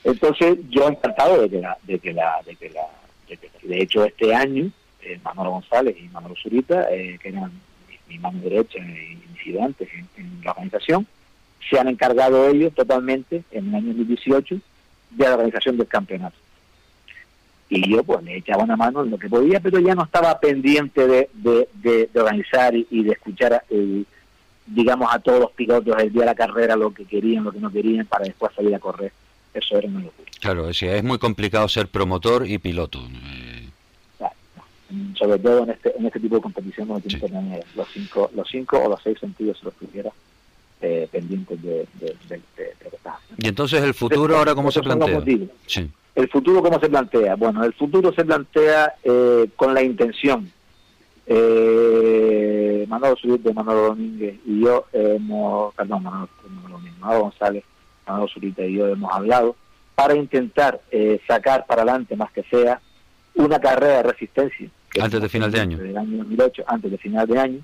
Entonces, 0.05 0.59
yo 0.69 0.89
encantado 0.89 1.41
de 1.41 1.49
que 1.49 1.61
la, 1.61 1.79
de 1.83 1.99
que 1.99 2.13
la, 2.13 2.41
de 2.45 2.57
que 2.57 2.71
la, 2.71 2.83
de, 3.29 3.81
hecho 3.83 4.05
este 4.05 4.35
año, 4.35 4.71
eh, 5.03 5.19
Manolo 5.25 5.51
González 5.51 5.97
y 5.99 6.09
Manolo 6.09 6.35
Zurita, 6.37 6.89
eh, 6.91 7.19
que 7.23 7.29
eran 7.31 7.51
mi, 7.89 8.15
mi 8.15 8.19
mano 8.19 8.39
derecha 8.41 8.79
y 8.79 9.19
mis 9.33 9.41
ayudantes 9.47 9.89
en, 10.17 10.41
la 10.45 10.51
organización, 10.53 11.07
se 11.69 11.79
han 11.79 11.89
encargado 11.89 12.49
ellos 12.49 12.75
totalmente 12.75 13.43
en 13.51 13.69
el 13.69 13.75
año 13.75 13.87
2018 13.89 14.57
de 15.11 15.25
la 15.25 15.35
organización 15.35 15.77
del 15.79 15.87
campeonato. 15.89 16.37
Y 17.71 17.91
yo 17.91 18.05
pues 18.05 18.23
le 18.23 18.37
echaba 18.37 18.63
una 18.65 18.77
mano 18.77 19.03
en 19.03 19.11
lo 19.11 19.19
que 19.19 19.29
podía, 19.29 19.59
pero 19.61 19.79
ya 19.81 19.95
no 19.95 20.05
estaba 20.05 20.39
pendiente 20.39 21.07
de, 21.07 21.31
de, 21.33 21.69
de- 21.83 22.11
de 22.13 22.21
organizar 22.21 22.75
y, 22.75 23.03
de 23.03 23.13
escuchar, 23.13 23.65
digamos, 24.67 25.09
a 25.13 25.19
todos 25.19 25.41
los 25.41 25.53
pilotos 25.53 25.97
el 25.99 26.13
día 26.13 26.21
de 26.23 26.27
la 26.27 26.35
carrera, 26.35 26.77
lo 26.77 26.93
que 26.93 27.05
querían, 27.07 27.45
lo 27.45 27.53
que 27.53 27.61
no 27.61 27.73
querían, 27.73 28.07
para 28.07 28.25
después 28.27 28.53
salir 28.55 28.75
a 28.75 28.79
correr. 28.79 29.13
Eso 29.55 29.79
era 29.79 29.89
una 29.89 30.01
locura. 30.01 30.31
Claro, 30.41 30.69
es, 30.69 30.83
es 30.83 31.03
muy 31.05 31.19
complicado 31.19 31.69
ser 31.69 31.89
promotor 31.89 32.47
y 32.47 32.59
piloto. 32.59 33.01
eh, 33.01 33.69
Mm, 34.91 35.15
sobre 35.17 35.39
todo 35.39 35.65
en 35.65 35.71
este 35.71 35.97
en 35.99 36.05
este 36.07 36.21
tipo 36.21 36.37
de 36.37 36.43
competición 36.43 36.87
donde 36.87 37.09
tienes 37.09 37.23
que 37.23 37.29
tener 37.35 37.65
los 37.75 37.89
cinco 37.91 38.31
los 38.35 38.47
cinco 38.49 38.79
o 38.85 38.89
los 38.91 39.01
seis 39.03 39.19
sentidos 39.19 39.59
si 39.59 39.65
los 39.65 39.75
tuviera 39.77 40.11
eh, 40.83 41.09
pendientes 41.11 41.61
de, 41.63 41.89
de, 41.95 42.07
de- 42.29 42.29
de- 42.29 42.41
de 42.65 42.75
lo 42.85 42.91
que 42.91 42.97
estás 42.97 43.15
haciendo. 43.15 43.37
Y 43.39 43.49
entonces 43.49 43.83
el 43.83 43.95
futuro 43.95 44.37
ahora 44.37 44.55
cómo 44.55 44.71
se 44.71 44.83
plantea. 44.83 45.23
Sí. 45.67 45.91
el 46.15 46.29
futuro 46.29 46.63
cómo 46.63 46.79
se 46.79 46.91
plantea 46.91 47.35
bueno 47.35 47.65
el 47.65 47.73
futuro 47.73 48.13
se 48.13 48.27
plantea 48.27 48.93
eh, 49.03 49.49
con 49.57 49.73
la 49.73 49.83
intención 49.83 50.53
eh, 51.27 52.85
Manolo 52.89 53.17
Zurita, 53.17 53.53
Manolo 53.55 53.83
Domínguez 53.87 54.37
y 54.47 54.61
yo 54.61 54.85
hemos 54.93 55.75
perdón 55.75 56.03
Manolo, 56.03 56.29
Manolo 56.47 56.75
Domínguez, 56.75 56.99
Manolo 57.01 57.21
González 57.23 57.65
Manolo 58.07 58.29
Zurita 58.29 58.63
y 58.65 58.75
yo 58.75 58.89
hemos 58.89 59.13
hablado 59.13 59.57
para 59.95 60.15
intentar 60.15 60.81
eh, 60.91 61.21
sacar 61.27 61.67
para 61.67 61.83
adelante 61.83 62.17
más 62.17 62.33
que 62.33 62.43
sea 62.45 62.81
una 63.35 63.59
carrera 63.59 63.99
de 63.99 64.03
resistencia 64.05 64.69
Antes 65.01 65.21
de 65.21 65.29
final 65.29 65.51
de 65.51 65.61
año. 65.61 65.79
del 65.79 65.97
año 65.97 66.19
2008, 66.19 66.65
antes 66.67 66.91
de 66.91 66.99
final 66.99 67.27
de 67.27 67.39
año, 67.39 67.61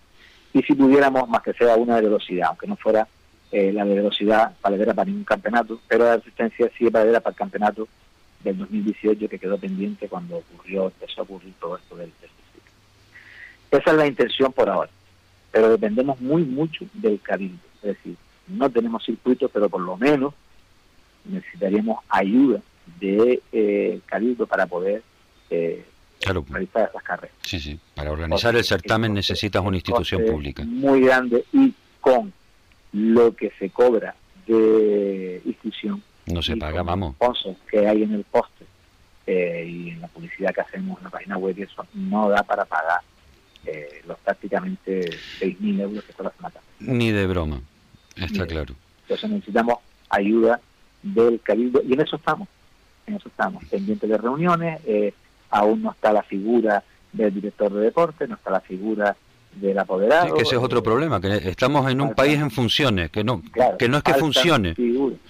y 0.52 0.62
si 0.62 0.74
pudiéramos 0.74 1.28
más 1.28 1.42
que 1.42 1.52
sea 1.52 1.76
una 1.76 1.96
de 1.96 2.02
velocidad, 2.02 2.48
aunque 2.48 2.66
no 2.66 2.76
fuera 2.76 3.06
eh, 3.52 3.72
la 3.72 3.84
de 3.84 3.94
velocidad 3.94 4.52
valedera 4.62 4.94
para 4.94 5.06
ningún 5.06 5.24
campeonato, 5.24 5.80
pero 5.88 6.04
la 6.04 6.16
resistencia 6.16 6.70
sí 6.76 6.86
es 6.86 6.92
valedera 6.92 7.20
para 7.20 7.32
el 7.32 7.38
campeonato 7.38 7.88
del 8.42 8.58
2018 8.58 9.28
que 9.28 9.38
quedó 9.38 9.58
pendiente 9.58 10.08
cuando 10.08 10.38
ocurrió, 10.38 10.86
empezó 10.86 11.20
a 11.20 11.24
ocurrir 11.24 11.52
todo 11.60 11.76
esto 11.76 11.96
del, 11.96 12.12
del. 12.20 12.30
Esa 13.80 13.90
es 13.90 13.96
la 13.96 14.06
intención 14.06 14.52
por 14.52 14.68
ahora, 14.68 14.90
pero 15.52 15.68
dependemos 15.68 16.20
muy 16.20 16.42
mucho 16.42 16.84
del 16.94 17.20
cabildo, 17.20 17.62
es 17.82 17.96
decir, 17.96 18.16
no 18.50 18.70
tenemos 18.70 19.04
circuito, 19.04 19.48
pero 19.48 19.68
por 19.68 19.80
lo 19.80 19.96
menos 19.96 20.34
necesitaríamos 21.24 21.98
ayuda 22.08 22.60
de 22.98 23.40
eh, 23.52 24.00
cabildo 24.06 24.46
para 24.46 24.66
poder 24.66 25.02
eh, 25.50 25.84
Claro, 26.20 26.44
realizar 26.50 26.84
estas 26.86 27.02
carreras. 27.02 27.34
sí, 27.42 27.58
sí. 27.58 27.78
Para 27.94 28.12
organizar 28.12 28.54
el 28.54 28.62
certamen 28.64 29.14
necesitas 29.14 29.62
una 29.64 29.76
institución 29.78 30.22
pública. 30.26 30.62
Muy 30.64 31.00
grande 31.02 31.44
y 31.52 31.72
con 32.00 32.32
lo 32.92 33.34
que 33.34 33.50
se 33.58 33.70
cobra 33.70 34.14
de 34.46 35.40
inscripción 35.46 36.02
No 36.26 36.42
se 36.42 36.56
paga, 36.56 36.82
vamos. 36.82 37.16
los 37.20 37.56
que 37.70 37.86
hay 37.86 38.02
en 38.02 38.12
el 38.14 38.24
poste 38.24 38.64
eh, 39.26 39.64
y 39.66 39.90
en 39.90 40.00
la 40.02 40.08
publicidad 40.08 40.52
que 40.54 40.60
hacemos 40.60 40.98
en 40.98 41.04
la 41.04 41.10
página 41.10 41.38
web 41.38 41.56
y 41.58 41.62
eso 41.62 41.86
no 41.94 42.28
da 42.28 42.42
para 42.42 42.64
pagar 42.66 43.00
eh, 43.64 44.02
los 44.06 44.18
prácticamente 44.18 45.08
6.000 45.40 45.80
euros 45.80 46.04
que 46.04 46.12
cuesta 46.12 46.34
una 46.40 46.50
carrera. 46.50 46.64
Ni 46.80 47.10
de 47.12 47.26
broma. 47.26 47.60
Está 48.16 48.46
claro. 48.46 48.74
Entonces 49.02 49.30
necesitamos 49.30 49.78
ayuda 50.08 50.60
del 51.02 51.40
cabildo 51.42 51.82
y 51.86 51.92
en 51.94 52.00
eso 52.00 52.16
estamos, 52.16 52.48
en 53.06 53.14
eso 53.14 53.28
estamos, 53.28 53.64
pendientes 53.64 54.08
de 54.08 54.18
reuniones, 54.18 54.80
eh, 54.86 55.14
aún 55.50 55.82
no 55.82 55.92
está 55.92 56.12
la 56.12 56.22
figura 56.22 56.82
del 57.12 57.34
director 57.34 57.72
de 57.72 57.80
deporte, 57.80 58.28
no 58.28 58.34
está 58.36 58.50
la 58.50 58.60
figura 58.60 59.16
del 59.54 59.78
apoderado. 59.78 60.26
Sí, 60.28 60.32
que 60.36 60.42
ese 60.42 60.56
es 60.56 60.62
otro 60.62 60.78
eh, 60.78 60.82
problema, 60.82 61.20
que 61.20 61.28
estamos 61.48 61.90
en 61.90 62.00
un 62.00 62.14
país 62.14 62.38
en 62.38 62.50
funciones, 62.50 63.10
que 63.10 63.24
no, 63.24 63.42
claro, 63.50 63.78
que 63.78 63.88
no 63.88 63.96
es 63.96 64.02
que 64.04 64.14
funcione, 64.14 64.74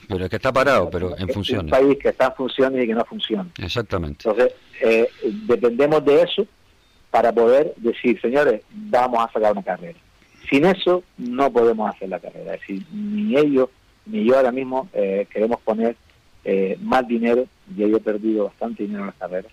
pero 0.09 0.24
es 0.24 0.31
que 0.31 0.36
está 0.36 0.52
parado, 0.52 0.90
pero 0.90 1.16
en 1.16 1.28
Es 1.28 1.35
funciones. 1.35 1.65
un 1.65 1.70
país 1.70 1.98
que 1.98 2.11
está 2.11 2.27
en 2.27 2.35
funciones 2.35 2.85
y 2.85 2.86
que 2.86 2.94
no 2.94 3.05
funciona. 3.05 3.48
Exactamente. 3.59 4.28
Entonces, 4.28 4.55
eh, 4.82 5.09
dependemos 5.47 6.05
de 6.05 6.23
eso 6.23 6.47
para 7.11 7.32
poder 7.32 7.73
decir, 7.77 8.20
señores, 8.20 8.62
vamos 8.70 9.27
a 9.27 9.32
sacar 9.32 9.52
una 9.52 9.62
carrera. 9.62 9.98
Sin 10.51 10.64
eso 10.66 11.02
no 11.16 11.52
podemos 11.52 11.89
hacer 11.94 12.09
la 12.09 12.18
carrera. 12.18 12.55
Es 12.55 12.60
decir, 12.60 12.82
ni 12.93 13.36
ellos 13.36 13.68
ni 14.06 14.24
yo 14.24 14.36
ahora 14.36 14.51
mismo 14.52 14.89
eh, 14.93 15.27
queremos 15.32 15.60
poner 15.60 15.97
eh, 16.44 16.77
más 16.82 17.06
dinero. 17.06 17.47
Ya 17.77 17.86
yo 17.86 17.97
he 17.98 18.01
perdido 18.01 18.47
bastante 18.47 18.82
dinero 18.82 19.01
en 19.02 19.06
las 19.06 19.14
carreras 19.16 19.52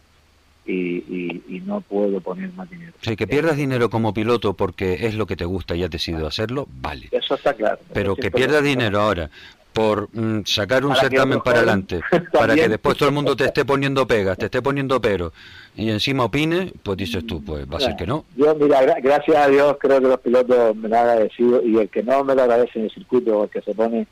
y, 0.65 0.73
y- 0.73 1.43
y 1.47 1.61
no 1.65 1.81
puedo 1.81 2.19
poner 2.19 2.51
más 2.53 2.69
dinero. 2.69 2.91
Sí, 3.01 3.15
que 3.15 3.27
pierdas 3.27 3.55
dinero 3.57 3.89
como 3.89 4.13
piloto 4.13 4.53
porque 4.53 5.05
es 5.05 5.13
lo 5.15 5.25
que 5.27 5.35
te 5.37 5.45
gusta 5.45 5.75
y 5.75 5.83
has 5.83 5.89
decidido 5.91 6.25
hacerlo, 6.27 6.67
vale. 6.69 7.07
Eso 7.11 7.35
está 7.35 7.53
claro. 7.53 7.79
Pero 7.93 8.15
que 8.15 8.31
pierdas 8.31 8.63
dinero 8.63 8.99
ahora 8.99 9.29
por 9.77 10.09
mm, 10.11 10.41
sacar 10.45 10.83
un 10.83 10.89
Para 10.93 11.01
certamen 11.01 11.39
para 11.41 11.57
adelante, 11.59 12.01
para 12.33 12.55
que 12.55 12.67
después 12.67 12.97
todo 12.97 13.09
el 13.09 13.13
mundo 13.15 13.35
te 13.35 13.45
esté 13.45 13.63
poniendo 13.63 14.07
pegas, 14.07 14.35
te 14.35 14.45
esté 14.45 14.59
poniendo 14.59 14.99
pero, 14.99 15.31
y 15.75 15.91
encima 15.91 16.23
opine, 16.23 16.73
pues 16.81 16.97
dices 16.97 17.27
tú, 17.27 17.43
pues 17.43 17.67
va 17.71 17.77
a 17.77 17.81
ser 17.81 17.95
que 17.95 18.07
no. 18.07 18.25
Yo, 18.35 18.55
mira, 18.55 18.81
gra- 18.83 18.99
gracias 19.03 19.37
a 19.37 19.47
Dios 19.47 19.77
creo 19.79 20.01
que 20.01 20.07
los 20.07 20.19
pilotos 20.19 20.75
me 20.75 20.89
lo 20.89 20.97
han 20.97 21.09
agradecido 21.09 21.61
y 21.63 21.77
el 21.77 21.89
que 21.89 22.01
no 22.01 22.23
me 22.23 22.33
lo 22.33 22.41
agradece 22.41 22.79
en 22.79 22.85
el 22.85 22.91
circuito 22.91 23.37
o 23.37 23.43
el 23.43 23.49
que 23.51 23.61
se 23.61 23.75
pone, 23.75 24.07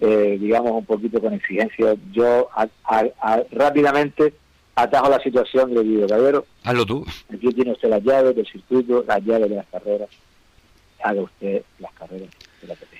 eh, 0.00 0.38
digamos, 0.40 0.70
un 0.70 0.84
poquito 0.84 1.20
con 1.20 1.32
exigencia, 1.34 1.96
yo 2.12 2.48
a- 2.54 2.68
a- 2.84 3.06
a- 3.20 3.42
rápidamente 3.50 4.32
atajo 4.76 5.10
la 5.10 5.18
situación 5.20 5.72
y 5.72 5.74
le 5.74 5.82
digo, 5.82 6.06
caballero, 6.06 6.46
Hazlo 6.62 6.86
tú. 6.86 7.04
aquí 7.34 7.48
tiene 7.52 7.72
usted 7.72 7.88
las 7.88 8.02
llaves 8.04 8.36
del 8.36 8.46
circuito, 8.46 9.04
las 9.08 9.20
llaves 9.24 9.50
de 9.50 9.56
las 9.56 9.66
carreras, 9.66 10.08
haga 11.02 11.20
usted 11.22 11.62
las 11.80 11.92
carreras 11.94 12.28
de 12.62 12.68
la 12.68 12.74
PT. 12.74 12.96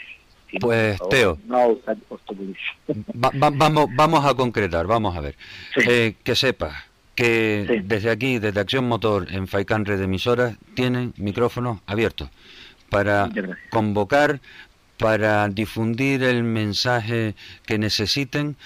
Pues, 0.58 0.98
favor, 0.98 1.10
Teo. 1.10 1.38
No 1.46 1.66
usted 1.68 1.96
obstaculice. 2.08 2.60
Va- 2.88 3.30
va- 3.40 3.50
vamos, 3.50 3.86
vamos 3.94 4.24
a 4.24 4.34
concretar, 4.34 4.86
vamos 4.86 5.16
a 5.16 5.20
ver. 5.20 5.36
Eh, 5.86 6.14
que 6.24 6.34
sepas 6.34 6.74
que 7.14 7.82
desde 7.84 8.10
aquí, 8.10 8.38
desde 8.38 8.60
Acción 8.60 8.88
Motor 8.88 9.28
en 9.30 9.46
Faicán 9.46 9.84
Red 9.84 10.00
Emisoras, 10.00 10.56
tienen 10.74 11.12
micrófonos 11.18 11.80
abiertos 11.86 12.30
para 12.88 13.28
convocar, 13.70 14.40
para 14.98 15.48
difundir 15.48 16.22
el 16.22 16.42
mensaje 16.42 17.34
que 17.66 17.78
necesiten, 17.78 18.56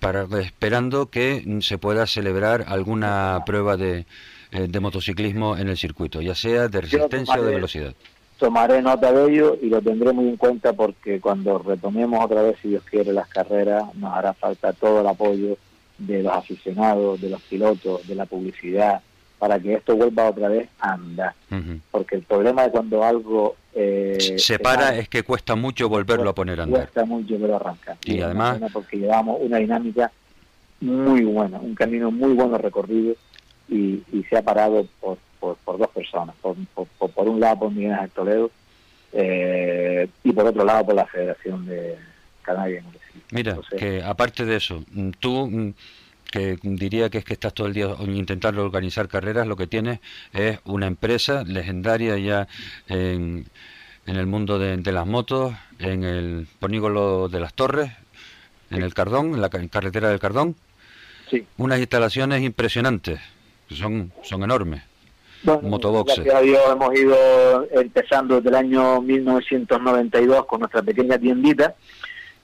para 0.00 0.26
esperando 0.40 1.10
que 1.10 1.58
se 1.60 1.76
pueda 1.78 2.06
celebrar 2.06 2.64
alguna 2.68 3.42
prueba 3.46 3.76
de, 3.76 4.06
eh, 4.52 4.66
de 4.68 4.80
motociclismo 4.80 5.56
en 5.56 5.68
el 5.68 5.76
circuito, 5.76 6.20
ya 6.22 6.34
sea 6.34 6.68
de 6.68 6.80
resistencia 6.80 7.34
o 7.34 7.42
de 7.42 7.54
velocidad. 7.56 7.94
Tomaré 8.38 8.80
nota 8.82 9.12
de 9.12 9.32
ello 9.32 9.56
y 9.60 9.68
lo 9.68 9.80
tendré 9.82 10.12
muy 10.12 10.28
en 10.28 10.36
cuenta 10.36 10.72
porque 10.72 11.20
cuando 11.20 11.58
retomemos 11.58 12.24
otra 12.24 12.42
vez, 12.42 12.56
si 12.62 12.68
Dios 12.68 12.84
quiere, 12.84 13.12
las 13.12 13.28
carreras, 13.28 13.92
nos 13.96 14.14
hará 14.14 14.32
falta 14.32 14.72
todo 14.72 15.00
el 15.00 15.06
apoyo 15.08 15.56
de 15.98 16.22
los 16.22 16.32
aficionados, 16.32 17.20
de 17.20 17.30
los 17.30 17.42
pilotos, 17.42 18.06
de 18.06 18.14
la 18.14 18.26
publicidad, 18.26 19.00
para 19.40 19.58
que 19.58 19.74
esto 19.74 19.96
vuelva 19.96 20.30
otra 20.30 20.48
vez 20.48 20.68
a 20.78 20.92
andar. 20.92 21.34
Porque 21.90 22.14
el 22.16 22.22
problema 22.22 22.62
de 22.62 22.70
cuando 22.70 23.02
algo 23.02 23.56
eh, 23.74 24.36
Se 24.38 24.58
para 24.60 24.96
es 24.96 25.08
que 25.08 25.24
cuesta 25.24 25.56
mucho 25.56 25.88
volverlo 25.88 26.30
a 26.30 26.34
poner 26.34 26.60
a 26.60 26.62
andar. 26.64 26.82
cuesta 26.82 27.04
mucho 27.04 27.36
pero 27.40 27.56
arrancar. 27.56 27.96
Y 28.04 28.18
una 28.18 28.26
además- 28.26 28.60
porque 28.72 28.98
llevamos 28.98 29.38
una 29.40 29.58
dinámica 29.58 30.12
muy 30.80 31.24
buena, 31.24 31.58
un 31.58 31.74
camino 31.74 32.12
muy 32.12 32.34
bueno 32.34 32.56
recorrido 32.56 33.14
y, 33.68 34.00
y 34.12 34.24
se 34.30 34.36
ha 34.36 34.42
parado 34.42 34.86
por, 35.00 35.18
por, 35.40 35.56
por 35.58 35.78
dos 35.78 35.88
personas, 35.88 36.34
por, 36.42 36.56
por, 36.74 37.28
un 37.28 37.40
lado 37.40 37.60
por 37.60 37.70
Miguel 37.72 37.92
Ángel 37.92 38.10
Toledo 38.10 38.50
eh, 39.12 40.08
y 40.24 40.32
por 40.32 40.46
otro 40.46 40.64
lado 40.64 40.86
por 40.86 40.94
la 40.94 41.06
Federación 41.06 41.66
de 41.66 41.96
Canarias. 42.42 42.84
Mira, 43.30 43.52
Entonces- 43.52 43.78
que 43.78 44.02
aparte 44.02 44.44
de 44.44 44.56
eso, 44.56 44.84
mm, 44.92 45.10
tú 45.18 45.46
mm, 45.50 45.74
que 46.30 46.58
diría 46.62 47.08
que 47.08 47.18
es 47.18 47.24
que 47.24 47.32
estás 47.32 47.54
todo 47.54 47.66
el 47.68 47.72
día 47.74 47.88
intentando 48.06 48.62
organizar 48.62 49.08
carreras, 49.08 49.46
lo 49.46 49.56
que 49.56 49.66
tienes 49.66 50.00
es 50.34 50.58
una 50.64 50.86
empresa 50.86 51.42
legendaria 51.44 52.18
ya 52.18 52.46
en, 52.86 53.46
en 54.06 54.16
el 54.16 54.26
mundo 54.26 54.58
de, 54.58 54.76
de 54.76 54.92
las 54.92 55.06
motos, 55.06 55.54
en 55.78 56.04
el 56.04 56.46
Ponígolo 56.58 57.28
de 57.28 57.40
las 57.40 57.54
Torres, 57.54 57.92
en 58.70 58.82
el 58.82 58.92
Cardón, 58.92 59.34
en 59.34 59.40
la 59.40 59.48
ca- 59.48 59.66
carretera 59.68 60.10
del 60.10 60.18
Cardón. 60.20 60.54
Sí. 61.30 61.46
Unas 61.56 61.78
instalaciones 61.78 62.42
impresionantes, 62.42 63.20
que 63.68 63.74
son, 63.74 64.12
son 64.22 64.42
enormes. 64.42 64.82
Bueno. 65.42 65.60
Gracias 66.16 66.34
a 66.34 66.40
Dios 66.40 66.60
hemos 66.72 66.94
ido 66.98 67.68
empezando 67.70 68.36
desde 68.36 68.48
el 68.50 68.54
año 68.56 69.00
1992 69.00 70.46
con 70.46 70.60
nuestra 70.60 70.82
pequeña 70.82 71.18
tiendita. 71.18 71.74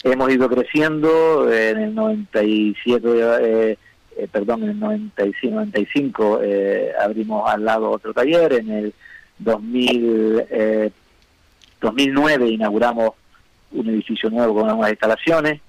Hemos 0.03 0.31
ido 0.31 0.49
creciendo. 0.49 1.51
eh, 1.53 1.71
En 1.71 1.79
el 1.79 1.95
97, 1.95 3.09
eh, 3.41 3.79
eh, 4.16 4.29
perdón, 4.31 4.62
en 4.65 4.71
el 4.71 4.81
95, 4.81 5.55
95 5.55 6.41
eh, 6.43 6.93
abrimos 7.03 7.49
al 7.51 7.65
lado 7.65 7.91
otro 7.91 8.12
taller. 8.15 8.53
En 8.53 8.71
el 8.71 8.95
2000, 9.39 10.45
eh, 10.51 10.91
2009 11.81 12.49
inauguramos 12.49 13.11
un 13.73 13.89
edificio 13.89 14.31
nuevo 14.31 14.55
con 14.61 14.71
unas 14.71 14.91
instalaciones. 14.91 15.61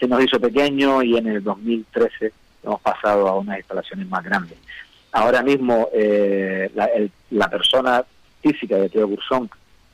Se 0.00 0.08
nos 0.08 0.22
hizo 0.24 0.40
pequeño 0.40 1.02
y 1.02 1.16
en 1.16 1.28
el 1.28 1.44
2013 1.44 2.32
hemos 2.64 2.80
pasado 2.80 3.28
a 3.28 3.38
unas 3.38 3.58
instalaciones 3.58 4.08
más 4.08 4.24
grandes. 4.24 4.58
Ahora 5.12 5.42
mismo 5.42 5.88
eh, 5.92 6.70
la, 6.74 6.86
el- 6.86 7.10
la 7.30 7.48
persona 7.48 8.04
física 8.42 8.76
de 8.76 8.88
Teo 8.88 9.08
Cursón 9.08 9.50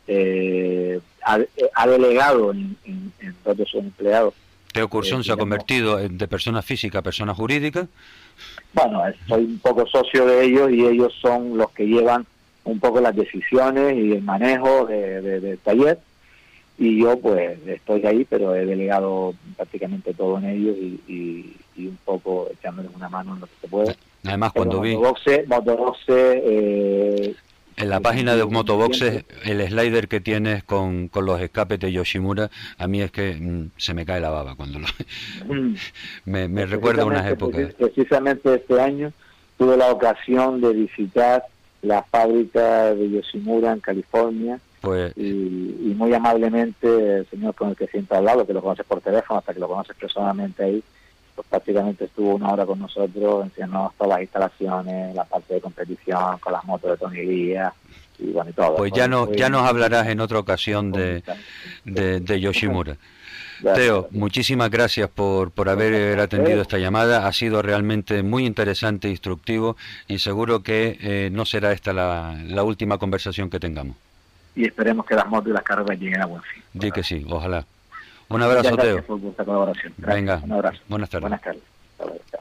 eh, 0.06 1.00
ha, 1.24 1.38
ha 1.74 1.86
delegado 1.86 2.52
en, 2.52 2.76
en, 2.84 3.12
en 3.20 3.34
dos 3.44 3.56
de 3.56 3.64
sus 3.66 3.80
empleados. 3.80 4.34
Teo 4.72 4.88
Cursón 4.88 5.20
Eh, 5.20 5.24
se 5.24 5.32
ha 5.32 5.36
convertido 5.36 5.98
en- 5.98 6.16
de 6.18 6.28
persona 6.28 6.62
física 6.62 7.00
a 7.00 7.02
persona 7.02 7.34
jurídica. 7.34 7.86
Bueno, 8.72 9.06
eh, 9.08 9.14
soy 9.26 9.44
un 9.44 9.58
poco 9.58 9.86
socio 9.86 10.24
de 10.26 10.44
ellos 10.44 10.70
y 10.70 10.86
ellos 10.86 11.12
son 11.20 11.56
los 11.58 11.70
que 11.72 11.84
llevan 11.86 12.24
un 12.64 12.78
poco 12.78 13.00
las 13.00 13.16
decisiones 13.16 13.96
y 13.96 14.12
el 14.12 14.22
manejo 14.22 14.86
de- 14.86 15.20
de- 15.20 15.40
del 15.40 15.58
taller. 15.58 15.98
Y 16.78 17.00
yo 17.02 17.18
pues 17.18 17.58
estoy 17.66 18.06
ahí, 18.06 18.24
pero 18.24 18.54
he 18.54 18.64
delegado 18.64 19.34
prácticamente 19.56 20.14
todo 20.14 20.38
en 20.38 20.44
ellos 20.44 20.76
y, 20.76 21.00
y- 21.08 21.56
y 21.76 21.86
un 21.88 21.98
poco 22.04 22.48
echándoles 22.52 22.92
una 22.94 23.08
mano 23.08 23.34
en 23.34 23.40
lo 23.40 23.46
que 23.46 23.52
se 23.62 23.68
puede. 23.68 23.96
Además, 24.24 24.52
cuando 24.52 24.80
vi 24.80 24.94
Motoboxe, 24.94 25.44
Motoboxe, 25.46 26.42
eh, 26.44 27.34
en 27.78 27.90
la 27.90 28.00
página 28.00 28.34
de 28.34 28.44
Motoboxes 28.44 29.24
el 29.44 29.66
slider 29.68 30.08
que 30.08 30.20
tienes 30.20 30.64
con, 30.64 31.08
con 31.08 31.24
los 31.24 31.40
escapes 31.40 31.78
de 31.78 31.92
Yoshimura, 31.92 32.50
a 32.76 32.88
mí 32.88 33.00
es 33.00 33.12
que 33.12 33.34
mm, 33.34 33.70
se 33.76 33.94
me 33.94 34.04
cae 34.04 34.20
la 34.20 34.30
baba 34.30 34.56
cuando 34.56 34.80
lo... 34.80 34.86
mm, 35.46 35.74
me, 36.24 36.48
me 36.48 36.66
recuerda 36.66 37.04
unas 37.04 37.30
épocas. 37.30 37.72
Precisamente 37.74 38.54
este 38.54 38.80
año 38.80 39.12
tuve 39.56 39.76
la 39.76 39.92
ocasión 39.92 40.60
de 40.60 40.72
visitar 40.72 41.44
la 41.82 42.02
fábrica 42.02 42.94
de 42.94 43.10
Yoshimura 43.10 43.72
en 43.72 43.78
California 43.78 44.58
Pues 44.80 45.12
y, 45.16 45.22
y 45.22 45.94
muy 45.96 46.12
amablemente 46.12 47.18
el 47.18 47.26
señor 47.28 47.54
con 47.54 47.70
el 47.70 47.76
que 47.76 47.86
siempre 47.86 48.16
he 48.16 48.18
hablado, 48.18 48.44
que 48.44 48.52
lo 48.52 48.60
conoces 48.60 48.86
por 48.86 49.00
teléfono 49.00 49.38
hasta 49.38 49.54
que 49.54 49.60
lo 49.60 49.68
conoces 49.68 49.96
personalmente 49.96 50.64
ahí, 50.64 50.82
pues 51.38 51.46
prácticamente 51.48 52.06
estuvo 52.06 52.34
una 52.34 52.48
hora 52.52 52.66
con 52.66 52.80
nosotros 52.80 53.44
enseñándonos 53.44 53.94
todas 53.94 54.14
las 54.14 54.22
instalaciones, 54.22 55.14
la 55.14 55.22
parte 55.22 55.54
de 55.54 55.60
competición 55.60 56.36
con 56.40 56.52
las 56.52 56.64
motos 56.64 56.90
de 56.90 56.96
Tony 56.96 57.20
y 58.18 58.32
bueno 58.32 58.50
y 58.50 58.52
todo. 58.52 58.74
Pues 58.74 58.90
ya, 58.92 59.06
no, 59.06 59.32
ya 59.32 59.48
nos 59.48 59.62
hablarás 59.62 60.08
en 60.08 60.18
otra 60.18 60.40
ocasión 60.40 60.90
de, 60.90 61.22
de, 61.84 62.18
de 62.18 62.40
Yoshimura. 62.40 62.96
Teo, 63.76 64.08
muchísimas 64.10 64.68
gracias 64.68 65.08
por, 65.10 65.52
por 65.52 65.68
haber 65.68 66.18
atendido 66.18 66.60
esta 66.60 66.78
llamada. 66.78 67.28
Ha 67.28 67.32
sido 67.32 67.62
realmente 67.62 68.24
muy 68.24 68.44
interesante 68.44 69.06
e 69.06 69.12
instructivo 69.12 69.76
y 70.08 70.18
seguro 70.18 70.64
que 70.64 70.98
eh, 71.00 71.30
no 71.30 71.44
será 71.44 71.70
esta 71.70 71.92
la, 71.92 72.36
la 72.48 72.64
última 72.64 72.98
conversación 72.98 73.48
que 73.48 73.60
tengamos. 73.60 73.96
y 74.56 74.66
esperemos 74.66 75.06
que 75.06 75.14
las 75.14 75.28
motos 75.28 75.50
y 75.50 75.52
las 75.52 75.62
carreras 75.62 76.00
lleguen 76.00 76.20
a 76.20 76.26
buen 76.26 76.42
fin. 76.42 76.64
Di 76.72 76.90
que 76.90 77.04
sí, 77.04 77.24
ojalá. 77.30 77.64
Un 78.30 78.42
abrazo, 78.42 78.76
Teo. 78.76 79.02
por 79.04 79.18
vuestra 79.20 79.44
colaboración. 79.44 79.94
Gracias. 79.98 80.16
Venga, 80.16 80.40
Un 80.44 80.52
abrazo. 80.52 80.78
buenas 80.88 81.10
tardes. 81.10 81.22
Buenas 81.22 81.42
tardes. 81.42 82.38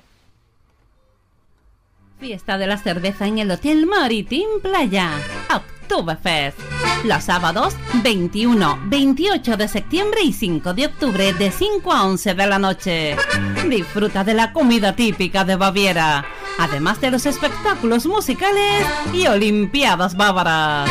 Fiesta 2.19 2.57
de 2.57 2.65
la 2.65 2.77
cerveza 2.77 3.27
en 3.27 3.37
el 3.37 3.51
Hotel 3.51 3.85
Maritim 3.85 4.59
Playa. 4.63 5.11
Oktoberfest. 5.53 6.57
Los 7.03 7.23
sábados 7.23 7.75
21, 8.03 8.79
28 8.85 9.55
de 9.55 9.67
septiembre 9.67 10.21
y 10.23 10.33
5 10.33 10.73
de 10.73 10.87
octubre 10.87 11.33
de 11.33 11.51
5 11.51 11.93
a 11.93 12.05
11 12.05 12.33
de 12.33 12.47
la 12.47 12.57
noche. 12.57 13.15
Disfruta 13.69 14.23
de 14.23 14.33
la 14.33 14.51
comida 14.51 14.95
típica 14.95 15.45
de 15.45 15.57
Baviera, 15.57 16.25
además 16.57 16.99
de 17.01 17.11
los 17.11 17.27
espectáculos 17.27 18.07
musicales 18.07 18.83
y 19.13 19.27
olimpiadas 19.27 20.17
bávaras. 20.17 20.89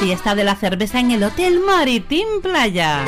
Fiesta 0.00 0.34
de 0.34 0.44
la 0.44 0.56
cerveza 0.56 0.98
en 0.98 1.10
el 1.10 1.24
Hotel 1.24 1.60
Maritim 1.60 2.40
Playa. 2.42 3.04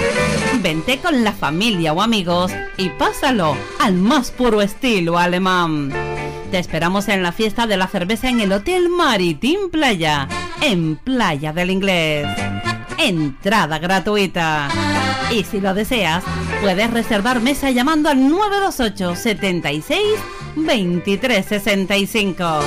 Vente 0.60 0.98
con 0.98 1.24
la 1.24 1.32
familia 1.32 1.94
o 1.94 2.02
amigos 2.02 2.52
y 2.76 2.90
pásalo 2.90 3.56
al 3.80 3.94
más 3.94 4.30
puro 4.30 4.60
estilo 4.60 5.16
alemán. 5.18 6.15
Te 6.50 6.58
esperamos 6.58 7.08
en 7.08 7.22
la 7.22 7.32
fiesta 7.32 7.66
de 7.66 7.76
la 7.76 7.88
cerveza 7.88 8.28
en 8.28 8.40
el 8.40 8.52
Hotel 8.52 8.88
Maritim 8.88 9.68
Playa, 9.70 10.28
en 10.62 10.96
Playa 10.96 11.52
del 11.52 11.70
Inglés. 11.70 12.26
Entrada 12.98 13.78
gratuita. 13.78 14.68
Y 15.32 15.42
si 15.42 15.60
lo 15.60 15.74
deseas, 15.74 16.22
puedes 16.60 16.90
reservar 16.92 17.40
mesa 17.40 17.70
llamando 17.70 18.08
al 18.08 18.28
928 18.28 19.16
76 19.16 20.00
23 20.54 21.44
65. 21.44 22.60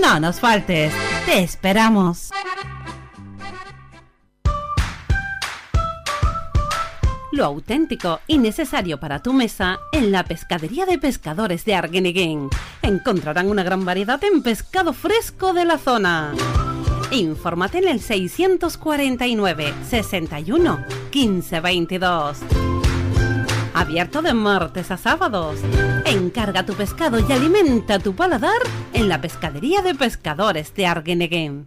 No 0.00 0.20
nos 0.20 0.40
faltes, 0.40 0.92
te 1.26 1.40
esperamos. 1.40 2.30
Lo 7.30 7.44
auténtico 7.44 8.20
y 8.26 8.38
necesario 8.38 8.98
para 8.98 9.22
tu 9.22 9.32
mesa 9.32 9.80
en 9.92 10.10
la 10.10 10.24
pescadería 10.24 10.86
de 10.86 10.98
pescadores 10.98 11.64
de 11.66 11.74
Arguineguín. 11.74 12.48
Encontrarán 12.80 13.50
una 13.50 13.62
gran 13.62 13.84
variedad 13.84 14.22
en 14.24 14.42
pescado 14.42 14.94
fresco 14.94 15.52
de 15.52 15.66
la 15.66 15.76
zona. 15.76 16.32
Infórmate 17.10 17.78
en 17.78 17.88
el 17.88 18.00
649 18.00 19.74
61 19.88 20.84
15 21.10 21.60
22. 21.60 22.38
Abierto 23.74 24.22
de 24.22 24.32
martes 24.32 24.90
a 24.90 24.96
sábados. 24.96 25.60
Encarga 26.06 26.64
tu 26.64 26.74
pescado 26.74 27.18
y 27.20 27.30
alimenta 27.30 27.98
tu 27.98 28.14
paladar 28.14 28.60
en 28.94 29.08
la 29.08 29.20
pescadería 29.20 29.82
de 29.82 29.94
pescadores 29.94 30.74
de 30.74 30.86
Arguineguín. 30.86 31.66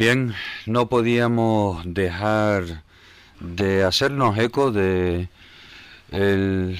Bien, 0.00 0.32
no 0.64 0.88
podíamos 0.88 1.82
dejar 1.84 2.84
de 3.38 3.84
hacernos 3.84 4.38
eco 4.38 4.72
de 4.72 5.28
el 6.10 6.78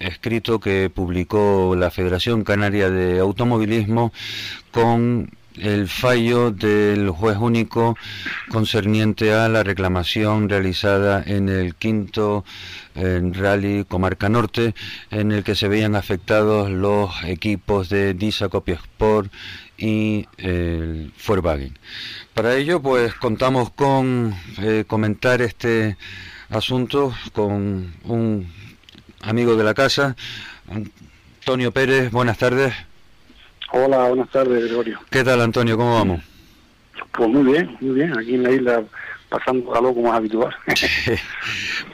escrito 0.00 0.58
que 0.58 0.90
publicó 0.92 1.76
la 1.76 1.92
Federación 1.92 2.42
Canaria 2.42 2.90
de 2.90 3.20
Automovilismo 3.20 4.12
con 4.72 5.30
el 5.58 5.88
fallo 5.88 6.50
del 6.50 7.10
juez 7.10 7.36
único 7.38 7.96
concerniente 8.50 9.32
a 9.32 9.48
la 9.48 9.62
reclamación 9.62 10.48
realizada 10.48 11.22
en 11.24 11.48
el 11.48 11.74
quinto 11.74 12.44
en 12.94 13.34
Rally 13.34 13.84
Comarca 13.84 14.28
Norte, 14.28 14.74
en 15.10 15.32
el 15.32 15.44
que 15.44 15.54
se 15.54 15.68
veían 15.68 15.94
afectados 15.94 16.70
los 16.70 17.10
equipos 17.24 17.88
de 17.88 18.14
Disa 18.14 18.46
Sport 18.46 19.32
y 19.78 20.26
el 20.38 21.12
Volkswagen. 21.26 21.78
Para 22.34 22.54
ello, 22.56 22.80
pues 22.80 23.14
contamos 23.14 23.70
con 23.70 24.34
eh, 24.58 24.84
comentar 24.86 25.42
este 25.42 25.96
asunto 26.50 27.14
con 27.32 27.94
un 28.04 28.46
amigo 29.22 29.56
de 29.56 29.64
la 29.64 29.74
casa, 29.74 30.16
Antonio 30.68 31.72
Pérez. 31.72 32.10
Buenas 32.10 32.38
tardes. 32.38 32.74
Hola, 33.78 34.08
buenas 34.08 34.30
tardes, 34.30 34.64
Gregorio. 34.64 34.98
¿Qué 35.10 35.22
tal, 35.22 35.38
Antonio? 35.42 35.76
¿Cómo 35.76 35.92
vamos? 35.96 36.22
Pues 37.12 37.28
muy 37.28 37.52
bien, 37.52 37.76
muy 37.82 37.94
bien. 37.94 38.18
Aquí 38.18 38.34
en 38.34 38.42
la 38.42 38.50
isla 38.50 38.84
pasando 39.28 39.70
calor 39.70 39.92
como 39.94 40.08
es 40.08 40.14
habitual. 40.14 40.54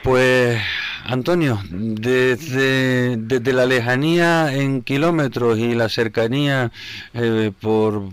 Pues, 0.01 0.61
Antonio, 1.05 1.59
desde, 1.69 3.17
desde 3.17 3.53
la 3.53 3.65
lejanía 3.65 4.53
en 4.53 4.81
kilómetros 4.81 5.59
y 5.59 5.75
la 5.75 5.89
cercanía 5.89 6.71
eh, 7.13 7.51
por, 7.59 8.03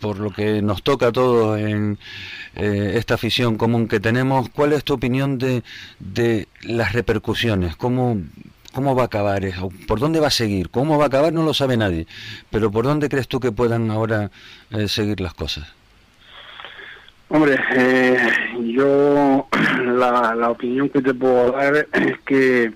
por 0.00 0.18
lo 0.18 0.30
que 0.30 0.60
nos 0.62 0.82
toca 0.82 1.08
a 1.08 1.12
todos 1.12 1.58
en 1.58 1.98
eh, 2.56 2.92
esta 2.96 3.14
afición 3.14 3.56
común 3.56 3.86
que 3.86 4.00
tenemos, 4.00 4.48
¿cuál 4.48 4.72
es 4.72 4.82
tu 4.82 4.94
opinión 4.94 5.38
de, 5.38 5.62
de 6.00 6.48
las 6.62 6.92
repercusiones? 6.92 7.76
¿Cómo, 7.76 8.20
¿Cómo 8.72 8.94
va 8.94 9.02
a 9.02 9.06
acabar? 9.06 9.42
¿Por 9.86 9.98
dónde 9.98 10.20
va 10.20 10.28
a 10.28 10.30
seguir? 10.30 10.70
¿Cómo 10.70 10.98
va 10.98 11.04
a 11.04 11.06
acabar? 11.08 11.32
No 11.32 11.42
lo 11.42 11.54
sabe 11.54 11.76
nadie. 11.76 12.06
Pero 12.50 12.70
¿por 12.70 12.84
dónde 12.84 13.08
crees 13.08 13.28
tú 13.28 13.40
que 13.40 13.52
puedan 13.52 13.90
ahora 13.90 14.30
eh, 14.70 14.86
seguir 14.88 15.20
las 15.20 15.34
cosas? 15.34 15.74
Hombre, 17.28 17.56
eh, 17.74 18.18
yo 18.74 19.48
la, 19.84 20.34
la 20.34 20.50
opinión 20.50 20.88
que 20.88 21.02
te 21.02 21.14
puedo 21.14 21.52
dar 21.52 21.86
es 21.92 22.18
que 22.24 22.72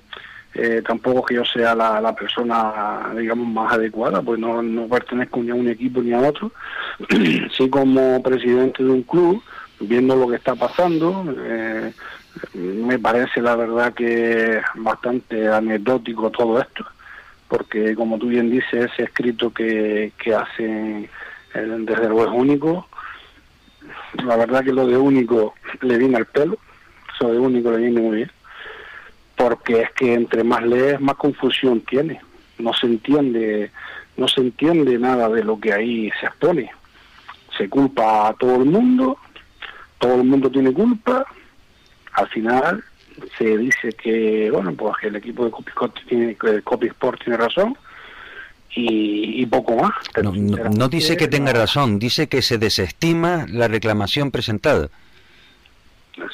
eh, 0.55 0.83
tampoco 0.87 1.25
que 1.25 1.35
yo 1.35 1.45
sea 1.45 1.75
la, 1.75 2.01
la, 2.01 2.15
persona, 2.15 3.13
digamos, 3.19 3.49
más 3.49 3.73
adecuada, 3.73 4.23
pues 4.23 4.39
no, 4.39 4.63
no 4.63 4.87
pertenezco 4.87 5.43
ni 5.43 5.51
a 5.51 5.55
un 5.55 5.69
equipo 5.69 6.01
ni 6.01 6.13
a 6.13 6.21
otro. 6.21 6.53
sí 7.57 7.69
como 7.69 8.23
presidente 8.23 8.85
de 8.85 8.91
un 8.91 9.03
club, 9.03 9.43
viendo 9.81 10.15
lo 10.15 10.29
que 10.29 10.37
está 10.37 10.55
pasando, 10.55 11.25
eh, 11.37 11.93
me 12.55 12.99
parece 12.99 13.41
la 13.41 13.57
verdad 13.57 13.95
que 13.95 14.61
bastante 14.77 15.49
anecdótico 15.49 16.31
todo 16.31 16.61
esto, 16.61 16.85
porque 17.49 17.95
como 17.95 18.19
tú 18.19 18.29
bien 18.29 18.51
dices, 18.51 18.91
ese 18.93 19.05
escrito 19.05 19.53
que, 19.53 20.13
que 20.19 20.35
hacen 20.35 21.09
desde 21.53 22.07
el 22.07 22.13
juez 22.13 22.29
único, 22.33 22.89
la 24.25 24.37
verdad 24.37 24.65
que 24.65 24.73
lo 24.73 24.87
de 24.87 24.97
único 24.97 25.55
le 25.83 25.99
viene 25.99 26.17
al 26.17 26.27
pelo, 26.27 26.59
eso 27.15 27.33
de 27.33 27.39
único 27.39 27.71
le 27.71 27.79
viene 27.79 28.01
muy 28.01 28.17
bien, 28.17 28.31
porque 29.37 29.83
es 29.83 29.93
que 29.93 30.15
entre 30.15 30.43
más 30.43 30.63
lees, 30.65 31.01
más 31.01 31.17
confusión 31.17 31.81
tiene, 31.83 32.21
no 32.59 32.73
se 32.73 32.87
entiende, 32.87 33.71
no 34.17 34.27
se 34.29 34.41
entiende 34.41 34.99
nada 34.99 35.29
de 35.29 35.45
lo 35.45 35.59
que 35.61 35.73
ahí 35.73 36.11
se 36.21 36.27
expone, 36.27 36.71
se 37.57 37.69
culpa 37.69 38.29
a 38.29 38.35
todo 38.35 38.57
el 38.57 38.65
mundo, 38.65 39.19
todo 39.99 40.17
el 40.17 40.25
mundo 40.25 40.51
tiene 40.51 40.73
culpa, 40.73 41.25
al 42.15 42.29
final 42.29 42.85
se 43.39 43.57
dice 43.59 43.93
que, 43.93 44.51
bueno, 44.51 44.75
pues 44.75 44.95
que 45.01 45.09
el 45.09 45.17
equipo 45.17 45.45
de 45.45 45.51
Copisport 45.51 45.95
tiene, 46.09 46.37
tiene 46.37 47.37
razón, 47.37 47.77
y, 48.77 49.47
poco 49.47 49.77
más. 49.77 49.93
no, 50.77 50.89
dice 50.89 51.17
que 51.17 51.29
tenga 51.29 51.53
razón, 51.53 51.99
dice 51.99 52.29
que 52.29 52.43
se 52.43 52.59
desestima 52.59 53.47
la 53.49 53.69
reclamación 53.69 54.31
presentada. 54.31 54.89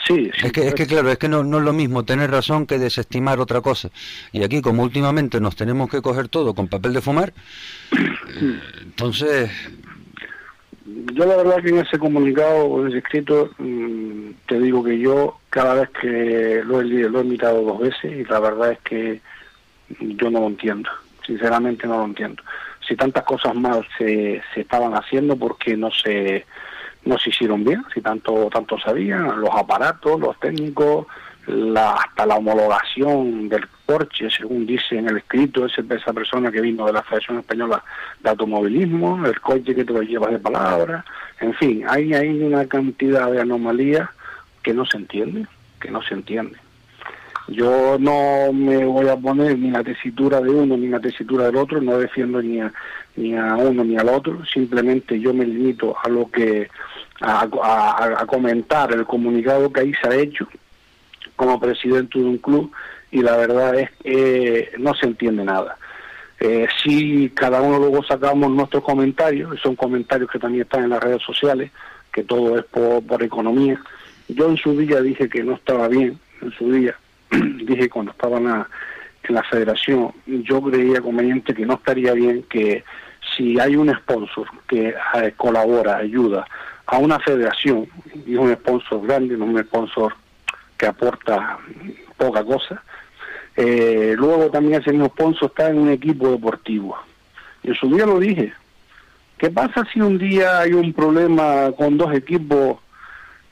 Sí, 0.07 0.31
es 0.43 0.52
que, 0.52 0.69
es 0.69 0.74
que 0.74 0.86
claro, 0.86 1.11
es 1.11 1.19
que 1.19 1.28
no, 1.28 1.43
no 1.43 1.59
es 1.59 1.65
lo 1.65 1.73
mismo 1.73 2.05
tener 2.05 2.31
razón 2.31 2.66
que 2.66 2.78
desestimar 2.78 3.40
otra 3.40 3.62
cosa. 3.62 3.90
Y 4.32 4.43
aquí, 4.43 4.61
como 4.61 4.82
últimamente 4.82 5.40
nos 5.40 5.57
tenemos 5.57 5.90
que 5.90 6.02
coger 6.02 6.28
todo 6.28 6.55
con 6.55 6.69
papel 6.69 6.93
de 6.93 7.01
fumar, 7.01 7.32
eh, 7.93 8.61
entonces... 8.82 9.51
Yo 10.86 11.27
la 11.27 11.36
verdad 11.36 11.62
que 11.62 11.69
en 11.69 11.78
ese 11.78 11.98
comunicado, 11.98 12.81
en 12.81 12.89
ese 12.89 12.98
escrito, 12.98 13.51
mm, 13.59 14.31
te 14.47 14.59
digo 14.59 14.82
que 14.82 14.98
yo 14.98 15.39
cada 15.51 15.74
vez 15.74 15.90
que 16.01 16.62
lo 16.65 16.81
he, 16.81 16.85
lo 16.85 17.20
he 17.20 17.24
mirado 17.24 17.62
dos 17.62 17.81
veces 17.81 18.12
y 18.12 18.24
la 18.24 18.40
verdad 18.40 18.73
es 18.73 18.78
que 18.81 19.20
yo 20.01 20.31
no 20.31 20.40
lo 20.40 20.47
entiendo 20.47 20.90
sinceramente 21.31 21.86
no 21.86 21.98
lo 21.98 22.05
entiendo. 22.07 22.43
Si 22.86 22.97
tantas 22.97 23.24
cosas 23.24 23.55
mal 23.55 23.86
se, 23.97 24.43
se 24.52 24.61
estaban 24.62 24.94
haciendo, 24.94 25.36
porque 25.36 25.77
no 25.77 25.90
se 25.90 26.44
no 27.05 27.19
se 27.19 27.31
hicieron 27.31 27.65
bien? 27.65 27.82
Si 27.94 28.01
tanto 28.02 28.51
tanto 28.52 28.78
sabían, 28.78 29.40
los 29.40 29.51
aparatos, 29.55 30.20
los 30.20 30.39
técnicos, 30.39 31.07
la, 31.47 31.93
hasta 31.93 32.27
la 32.27 32.36
homologación 32.36 33.48
del 33.48 33.66
Porsche, 33.91 34.31
según 34.31 34.67
dice 34.67 34.99
en 34.99 35.09
el 35.09 35.17
escrito 35.17 35.67
ese, 35.67 35.83
esa 35.91 36.12
persona 36.12 36.53
que 36.53 36.61
vino 36.61 36.87
de 36.87 36.93
la 36.93 37.03
Federación 37.03 37.39
Española 37.39 37.83
de 38.21 38.31
Automovilismo, 38.31 39.27
el 39.27 39.41
coche 39.41 39.75
que 39.75 39.85
te 39.85 39.93
lo 39.93 40.03
llevas 40.03 40.31
de 40.31 40.39
palabra, 40.39 41.05
en 41.41 41.53
fin, 41.55 41.85
hay, 41.89 42.15
hay 42.15 42.29
una 42.41 42.67
cantidad 42.67 43.33
de 43.33 43.41
anomalías 43.41 44.09
que 44.62 44.73
no 44.73 44.87
se 44.87 44.97
entiende, 44.97 45.45
que 45.81 45.91
no 45.91 46.03
se 46.03 46.15
entiende. 46.15 46.57
Yo 47.49 47.97
no 47.99 48.53
me 48.53 48.85
voy 48.85 49.09
a 49.09 49.17
poner 49.17 49.59
ni 49.59 49.73
la 49.73 49.83
tesitura 49.83 50.41
de 50.41 50.51
uno 50.51 50.77
ni 50.77 50.87
la 50.87 51.01
tesitura 51.01 51.47
del 51.47 51.57
otro, 51.57 51.81
no 51.81 51.99
defiendo 51.99 52.41
ni 52.41 52.61
a, 52.61 52.73
ni 53.17 53.35
a 53.35 53.57
uno 53.57 53.83
ni 53.83 53.97
al 53.97 54.09
otro, 54.09 54.47
simplemente 54.47 55.19
yo 55.19 55.35
me 55.35 55.45
limito 55.45 55.97
a 56.01 56.09
lo 56.09 56.31
que 56.31 56.69
a, 57.23 58.25
comentar 58.29 58.93
el 58.93 59.05
comunicado 59.05 59.73
que 59.73 59.81
ahí 59.81 59.93
se 60.01 60.09
ha 60.09 60.15
hecho 60.15 60.47
como 61.35 61.59
presidente 61.59 62.21
de 62.21 62.25
un 62.25 62.39
club 62.39 62.71
y 63.11 63.23
la 63.23 63.37
verdad 63.37 63.78
es 63.78 63.91
que 64.03 64.73
no 64.78 64.95
se 64.95 65.07
entiende 65.07 65.45
nada. 65.45 65.77
Eh, 66.39 66.66
si 66.82 67.31
cada 67.31 67.61
uno 67.61 67.78
luego 67.78 68.03
sacamos 68.03 68.51
nuestros 68.51 68.82
comentarios, 68.82 69.61
son 69.61 69.77
comentarios 69.77 70.31
que 70.31 70.39
también 70.39 70.62
están 70.62 70.85
en 70.85 70.91
las 70.91 71.03
redes 71.03 71.23
sociales, 71.23 71.70
que 72.12 72.24
todo 72.24 72.59
es 72.59 72.65
por, 72.65 73.23
economía. 73.23 73.78
Yo 74.28 74.49
en 74.49 74.57
su 74.57 74.77
día 74.77 75.03
dije 75.03 75.28
que 75.28 75.43
no 75.43 75.55
estaba 75.55 75.87
bien, 75.89 76.19
en 76.41 76.53
su 76.53 76.73
día, 76.73 76.97
dije 77.31 77.91
cuando 77.91 78.12
estaba 78.12 78.39
en 78.39 78.45
la, 78.45 78.69
en 79.24 79.35
la 79.35 79.43
federación, 79.43 80.12
yo 80.27 80.62
creía 80.62 81.03
conveniente 81.03 81.53
que 81.53 81.66
no 81.66 81.74
estaría 81.74 82.15
bien 82.15 82.45
que 82.45 82.85
si 83.37 83.61
hay 83.61 83.77
un 83.77 83.95
sponsor 83.95 84.47
que 84.66 84.95
eh, 85.15 85.35
colabora, 85.37 85.99
ayuda 85.99 86.47
a 86.87 86.99
una 86.99 87.20
federación, 87.20 87.87
y 88.27 88.35
un 88.35 88.53
sponsor 88.55 89.07
grande, 89.07 89.37
no 89.37 89.45
un 89.45 89.62
sponsor 89.62 90.15
que 90.77 90.87
aporta 90.87 91.59
poca 92.16 92.43
cosa, 92.43 92.82
eh, 93.61 94.15
luego 94.16 94.51
también 94.51 94.81
ese 94.81 94.91
mismo 94.93 95.07
sponsor 95.09 95.49
está 95.51 95.69
en 95.70 95.78
un 95.78 95.91
equipo 95.91 96.31
deportivo. 96.31 96.97
Y 97.62 97.69
en 97.69 97.74
su 97.74 97.89
día 97.95 98.07
lo 98.07 98.19
dije. 98.19 98.53
¿Qué 99.39 99.51
pasa 99.51 99.87
si 99.93 100.01
un 100.01 100.19
día 100.19 100.61
hay 100.61 100.73
un 100.73 100.93
problema 100.93 101.70
con 101.77 101.97
dos 101.97 102.12
equipos 102.15 102.78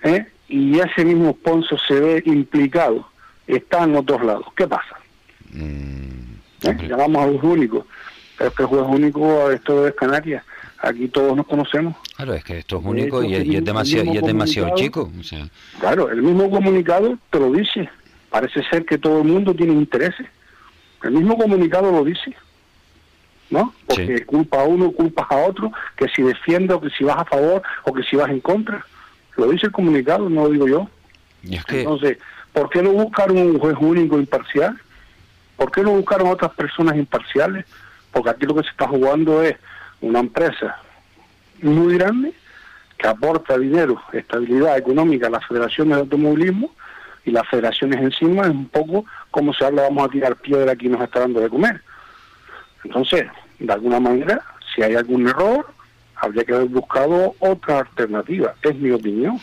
eh, 0.02 0.26
y 0.48 0.78
ese 0.78 1.04
mismo 1.04 1.30
sponsor 1.32 1.78
se 1.86 1.94
ve 2.00 2.22
implicado, 2.26 3.06
está 3.46 3.84
en 3.84 3.96
otros 3.96 4.22
lados. 4.24 4.46
¿Qué 4.56 4.66
pasa? 4.66 4.96
¿Eh? 5.54 6.76
Llamamos 6.88 7.22
a 7.22 7.26
juez 7.28 7.42
único, 7.42 7.86
pero 8.36 8.50
es 8.50 8.56
que 8.56 8.62
el 8.62 8.68
juez 8.68 8.84
único, 8.88 9.50
esto 9.50 9.86
es 9.86 9.94
Canarias, 9.94 10.44
aquí 10.78 11.08
todos 11.08 11.36
nos 11.36 11.46
conocemos. 11.46 11.94
Claro, 12.16 12.34
es 12.34 12.44
que 12.44 12.58
esto 12.58 12.78
es 12.78 12.84
único 12.84 13.22
y, 13.22 13.34
es- 13.34 13.44
y 13.46 13.56
es 13.56 13.64
demasiado, 13.64 14.12
y 14.12 14.16
es 14.16 14.22
demasiado 14.22 14.74
chico. 14.74 15.10
o 15.18 15.22
sea, 15.22 15.46
Claro, 15.80 16.10
el 16.10 16.22
mismo 16.22 16.50
comunicado 16.50 17.16
te 17.30 17.38
lo 17.40 17.52
dice. 17.52 17.88
Parece 18.38 18.62
ser 18.70 18.84
que 18.84 18.98
todo 18.98 19.18
el 19.18 19.24
mundo 19.24 19.52
tiene 19.52 19.72
intereses. 19.72 20.24
El 21.02 21.10
mismo 21.10 21.36
comunicado 21.36 21.90
lo 21.90 22.04
dice. 22.04 22.36
¿No? 23.50 23.74
Porque 23.84 24.24
culpa 24.24 24.60
a 24.60 24.62
uno, 24.62 24.92
culpas 24.92 25.26
a 25.28 25.38
otro, 25.38 25.72
que 25.96 26.06
si 26.06 26.22
defiende 26.22 26.72
o 26.72 26.80
que 26.80 26.88
si 26.90 27.02
vas 27.02 27.16
a 27.16 27.24
favor 27.24 27.62
o 27.82 27.92
que 27.92 28.04
si 28.04 28.14
vas 28.14 28.30
en 28.30 28.38
contra. 28.38 28.86
Lo 29.36 29.48
dice 29.48 29.66
el 29.66 29.72
comunicado, 29.72 30.30
no 30.30 30.44
lo 30.44 30.50
digo 30.50 30.68
yo. 30.68 30.88
y 31.42 31.56
es 31.56 31.64
que 31.64 31.80
Entonces, 31.80 32.18
¿por 32.52 32.70
qué 32.70 32.80
no 32.80 32.92
buscaron 32.92 33.38
un 33.38 33.58
juez 33.58 33.74
único 33.80 34.16
imparcial? 34.20 34.78
¿Por 35.56 35.72
qué 35.72 35.82
no 35.82 35.90
buscaron 35.90 36.28
otras 36.28 36.52
personas 36.52 36.94
imparciales? 36.94 37.66
Porque 38.12 38.30
aquí 38.30 38.46
lo 38.46 38.54
que 38.54 38.62
se 38.62 38.70
está 38.70 38.86
jugando 38.86 39.42
es 39.42 39.56
una 40.00 40.20
empresa 40.20 40.80
muy 41.60 41.98
grande 41.98 42.32
que 42.96 43.08
aporta 43.08 43.58
dinero, 43.58 44.00
estabilidad 44.12 44.78
económica 44.78 45.26
a 45.26 45.30
las 45.30 45.44
federaciones 45.44 45.96
de 45.96 46.02
automovilismo 46.02 46.70
y 47.24 47.30
las 47.30 47.46
federaciones 47.48 48.00
encima 48.00 48.42
es 48.42 48.50
un 48.50 48.68
poco 48.68 49.04
como 49.30 49.52
se 49.52 49.64
habla, 49.64 49.82
vamos 49.82 50.06
a 50.06 50.10
tirar 50.10 50.36
piedra 50.36 50.72
aquí 50.72 50.88
nos 50.88 51.02
está 51.02 51.20
dando 51.20 51.40
de 51.40 51.48
comer. 51.48 51.80
Entonces, 52.84 53.26
de 53.58 53.72
alguna 53.72 54.00
manera, 54.00 54.42
si 54.74 54.82
hay 54.82 54.94
algún 54.94 55.28
error, 55.28 55.66
habría 56.16 56.44
que 56.44 56.54
haber 56.54 56.68
buscado 56.68 57.34
otra 57.38 57.80
alternativa, 57.80 58.54
es 58.62 58.74
mi 58.76 58.90
opinión. 58.90 59.38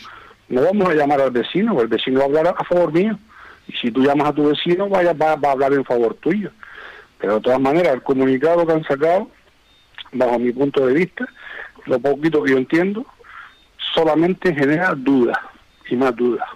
No 0.48 0.62
vamos 0.62 0.88
a 0.88 0.94
llamar 0.94 1.20
al 1.20 1.30
vecino, 1.30 1.72
porque 1.72 1.84
el 1.84 1.88
vecino 1.88 2.18
va 2.18 2.24
a 2.24 2.28
hablar 2.28 2.54
a 2.58 2.64
favor 2.64 2.92
mío. 2.92 3.18
Y 3.66 3.72
si 3.72 3.90
tú 3.90 4.02
llamas 4.02 4.28
a 4.28 4.32
tu 4.32 4.48
vecino, 4.48 4.88
vaya, 4.88 5.12
va, 5.12 5.34
va 5.36 5.48
a 5.48 5.52
hablar 5.52 5.72
en 5.72 5.84
favor 5.84 6.14
tuyo. 6.14 6.50
Pero 7.18 7.36
de 7.36 7.40
todas 7.40 7.60
maneras, 7.60 7.94
el 7.94 8.02
comunicado 8.02 8.66
que 8.66 8.72
han 8.72 8.84
sacado, 8.84 9.28
bajo 10.12 10.38
mi 10.38 10.52
punto 10.52 10.86
de 10.86 10.94
vista, 10.94 11.26
lo 11.86 11.98
poquito 11.98 12.42
que 12.42 12.52
yo 12.52 12.58
entiendo, 12.58 13.06
solamente 13.94 14.54
genera 14.54 14.94
dudas 14.94 15.38
y 15.88 15.96
más 15.96 16.14
dudas. 16.14 16.48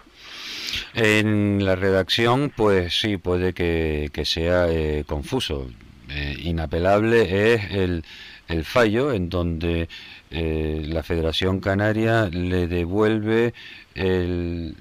En 0.94 1.64
la 1.64 1.76
redacción, 1.76 2.52
pues 2.54 3.00
sí, 3.00 3.16
puede 3.16 3.52
que, 3.52 4.10
que 4.12 4.24
sea 4.24 4.68
eh, 4.68 5.04
confuso. 5.06 5.70
Eh, 6.08 6.36
inapelable 6.42 7.54
es 7.54 7.70
el, 7.70 8.04
el 8.48 8.64
fallo 8.64 9.12
en 9.12 9.28
donde 9.28 9.88
eh, 10.30 10.82
la 10.86 11.02
Federación 11.02 11.60
Canaria 11.60 12.28
le 12.32 12.66
devuelve 12.66 13.54
el 13.94 14.74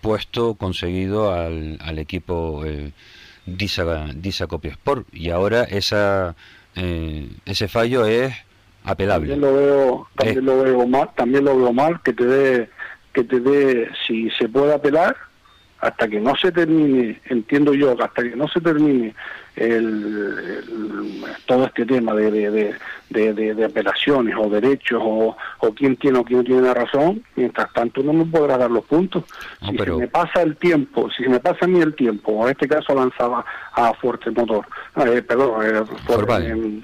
puesto 0.00 0.54
conseguido 0.54 1.32
al, 1.32 1.78
al 1.80 1.98
equipo 1.98 2.64
eh, 2.64 2.92
Disa, 3.46 4.06
Disa 4.14 4.46
Copiosport 4.46 5.06
y 5.12 5.30
ahora 5.30 5.62
esa, 5.64 6.34
eh, 6.74 7.28
ese 7.44 7.68
fallo 7.68 8.06
es 8.06 8.34
apelable. 8.84 9.30
También 9.30 9.40
lo 9.40 9.56
veo, 9.56 10.08
también 10.16 10.44
lo 10.44 10.62
veo 10.62 10.86
mal, 10.88 11.10
también 11.16 11.44
lo 11.44 11.56
veo 11.56 11.72
mal 11.72 12.02
que 12.02 12.12
te 12.12 12.24
dé, 12.24 12.70
que 13.12 13.24
te 13.24 13.40
dé, 13.40 13.88
si 14.06 14.30
se 14.30 14.48
puede 14.48 14.74
apelar, 14.74 15.16
hasta 15.80 16.08
que 16.08 16.20
no 16.20 16.34
se 16.36 16.50
termine, 16.52 17.20
entiendo 17.26 17.74
yo, 17.74 17.92
hasta 18.02 18.22
que 18.22 18.34
no 18.34 18.48
se 18.48 18.60
termine 18.60 19.14
el, 19.56 19.74
el- 19.74 21.24
todo 21.46 21.66
este 21.66 21.84
tema 21.86 22.14
de, 22.14 22.30
de, 22.30 22.50
de, 22.50 22.74
de- 23.10 23.32
de- 23.34 23.54
de 23.54 23.64
apelaciones 23.64 24.34
o 24.38 24.48
derechos 24.48 25.00
o, 25.04 25.36
o 25.60 25.74
quién 25.74 25.96
tiene 25.96 26.18
o 26.18 26.24
quién 26.24 26.38
no 26.40 26.44
tiene 26.44 26.62
la 26.62 26.74
razón, 26.74 27.22
mientras 27.36 27.72
tanto 27.72 28.02
no 28.02 28.12
me 28.12 28.24
podrá 28.24 28.56
dar 28.58 28.70
los 28.70 28.84
puntos. 28.84 29.24
No, 29.60 29.68
si 29.70 29.76
pero- 29.76 29.94
se 29.96 30.00
me 30.00 30.08
pasa 30.08 30.42
el 30.42 30.56
tiempo, 30.56 31.10
si 31.10 31.22
se 31.24 31.28
me 31.28 31.40
pasa 31.40 31.58
a 31.62 31.68
mí 31.68 31.80
el 31.80 31.94
tiempo, 31.94 32.32
o 32.32 32.44
en 32.46 32.52
este 32.52 32.68
caso 32.68 32.94
lanzaba 32.94 33.44
a 33.72 33.92
Fuerte 33.94 34.30
Motor, 34.30 34.66
eh, 34.96 35.22
perdón, 35.22 35.64
a 35.64 35.80
Volkswagen, 36.08 36.82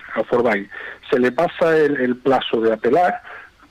se 1.10 1.18
le 1.18 1.32
pasa 1.32 1.76
el, 1.76 1.96
el 2.00 2.16
plazo 2.16 2.60
de 2.60 2.72
apelar, 2.72 3.20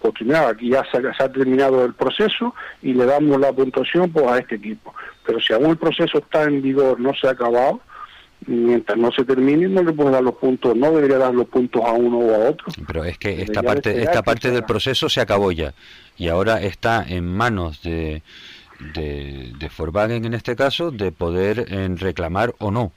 porque 0.01 0.23
mira, 0.25 0.49
aquí 0.49 0.69
ya 0.69 0.83
se, 0.91 0.97
ha- 0.97 1.13
se 1.13 1.23
ha 1.23 1.31
terminado 1.31 1.85
el 1.85 1.93
proceso 1.93 2.53
y 2.81 2.93
le 2.93 3.05
damos 3.05 3.39
la 3.39 3.51
puntuación 3.53 4.11
pues, 4.11 4.25
a 4.27 4.39
este 4.39 4.55
equipo. 4.55 4.93
Pero 5.25 5.39
si 5.39 5.53
aún 5.53 5.67
el 5.67 5.77
proceso 5.77 6.17
está 6.17 6.43
en 6.43 6.61
vigor, 6.61 6.99
no 6.99 7.13
se 7.13 7.27
ha 7.27 7.31
acabado, 7.31 7.79
mientras 8.47 8.97
no 8.97 9.11
se 9.11 9.23
termine, 9.23 9.67
no 9.67 9.83
le 9.83 9.93
puede 9.93 10.11
dar 10.11 10.23
los 10.23 10.35
puntos, 10.35 10.75
no 10.75 10.91
debería 10.91 11.17
dar 11.19 11.33
los 11.33 11.47
puntos 11.47 11.83
a 11.85 11.91
uno 11.93 12.17
o 12.17 12.33
a 12.35 12.49
otro. 12.49 12.67
Pero 12.87 13.03
es 13.05 13.17
que 13.19 13.29
esta 13.41 13.61
Debería 13.61 13.61
parte, 13.63 14.01
esta 14.01 14.23
parte 14.23 14.49
del 14.51 14.63
proceso 14.63 15.07
se 15.09 15.21
acabó 15.21 15.51
ya 15.51 15.73
y 16.17 16.27
ahora 16.27 16.61
está 16.61 17.05
en 17.07 17.25
manos 17.25 17.81
de, 17.83 18.23
de, 18.95 19.51
de 19.57 19.69
Volkswagen 19.77 20.25
en 20.25 20.33
este 20.33 20.55
caso 20.55 20.89
de 20.91 21.11
poder 21.11 21.65
eh, 21.69 21.87
reclamar 21.97 22.53
o 22.57 22.71
no. 22.71 22.91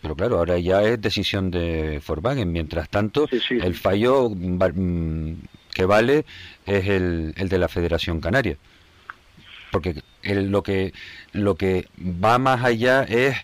Pero 0.00 0.14
claro, 0.16 0.38
ahora 0.38 0.58
ya 0.58 0.82
es 0.82 1.00
decisión 1.00 1.50
de 1.50 2.00
Volkswagen. 2.06 2.50
Mientras 2.52 2.88
tanto, 2.90 3.26
el 3.50 3.74
fallo 3.74 4.30
va- 4.30 4.68
mm, 4.74 5.36
que 5.74 5.84
vale 5.84 6.24
es 6.64 6.88
el, 6.88 7.34
el 7.36 7.48
de 7.50 7.58
la 7.58 7.68
Federación 7.68 8.20
Canaria. 8.20 8.56
Porque 9.70 10.02
lo 10.22 10.62
que 10.62 10.94
lo 11.32 11.56
que 11.56 11.88
va 11.98 12.38
más 12.38 12.64
allá 12.64 13.02
es 13.02 13.36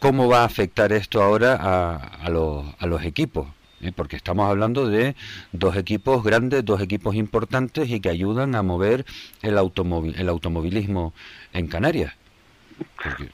cómo 0.00 0.28
va 0.28 0.40
a 0.40 0.44
afectar 0.44 0.92
esto 0.92 1.22
ahora 1.22 1.56
a, 1.60 1.96
a 1.96 2.30
los, 2.30 2.64
a 2.78 2.86
los 2.86 3.04
equipos. 3.04 3.48
¿eh? 3.80 3.92
Porque 3.94 4.16
estamos 4.16 4.48
hablando 4.48 4.88
de 4.88 5.14
dos 5.52 5.76
equipos 5.76 6.24
grandes, 6.24 6.64
dos 6.64 6.80
equipos 6.80 7.14
importantes 7.14 7.88
y 7.90 8.00
que 8.00 8.08
ayudan 8.08 8.54
a 8.54 8.62
mover 8.62 9.04
el, 9.42 9.58
automóvil, 9.58 10.14
el 10.18 10.28
automovilismo 10.28 11.12
en 11.52 11.68
Canarias. 11.68 12.14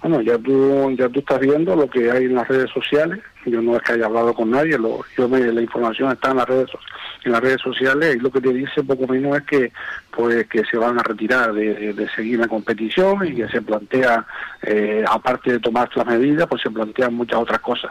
Bueno, 0.02 0.20
ya 0.22 0.36
tú, 0.38 0.90
ya 0.98 1.08
tú 1.08 1.20
estás 1.20 1.38
viendo 1.40 1.76
lo 1.76 1.88
que 1.88 2.10
hay 2.10 2.24
en 2.24 2.34
las 2.34 2.48
redes 2.48 2.70
sociales. 2.70 3.20
Yo 3.46 3.62
no 3.62 3.76
es 3.76 3.82
que 3.82 3.92
haya 3.92 4.06
hablado 4.06 4.34
con 4.34 4.50
nadie, 4.50 4.76
lo, 4.76 5.00
yo 5.16 5.26
me, 5.28 5.40
la 5.40 5.62
información 5.62 6.10
está 6.12 6.30
en 6.32 6.36
las 6.38 6.48
redes 6.48 6.68
en 7.24 7.32
las 7.32 7.40
redes 7.40 7.60
sociales 7.62 8.16
y 8.16 8.18
lo 8.18 8.30
que 8.30 8.40
te 8.40 8.52
dice 8.52 8.82
poco 8.82 9.06
menos 9.06 9.36
es 9.38 9.42
que 9.44 9.72
pues 10.10 10.46
que 10.48 10.62
se 10.64 10.76
van 10.76 10.98
a 10.98 11.02
retirar 11.02 11.52
de, 11.54 11.74
de- 11.74 11.92
de 11.94 12.08
seguir 12.10 12.38
la 12.38 12.48
competición 12.48 13.26
y 13.26 13.34
que 13.34 13.48
se 13.48 13.60
plantea 13.62 14.26
eh, 14.62 15.04
aparte 15.08 15.52
de 15.52 15.60
tomar 15.60 15.88
las 15.94 16.06
medidas 16.06 16.46
pues 16.48 16.60
se 16.62 16.70
plantean 16.70 17.14
muchas 17.14 17.38
otras 17.40 17.60
cosas. 17.60 17.90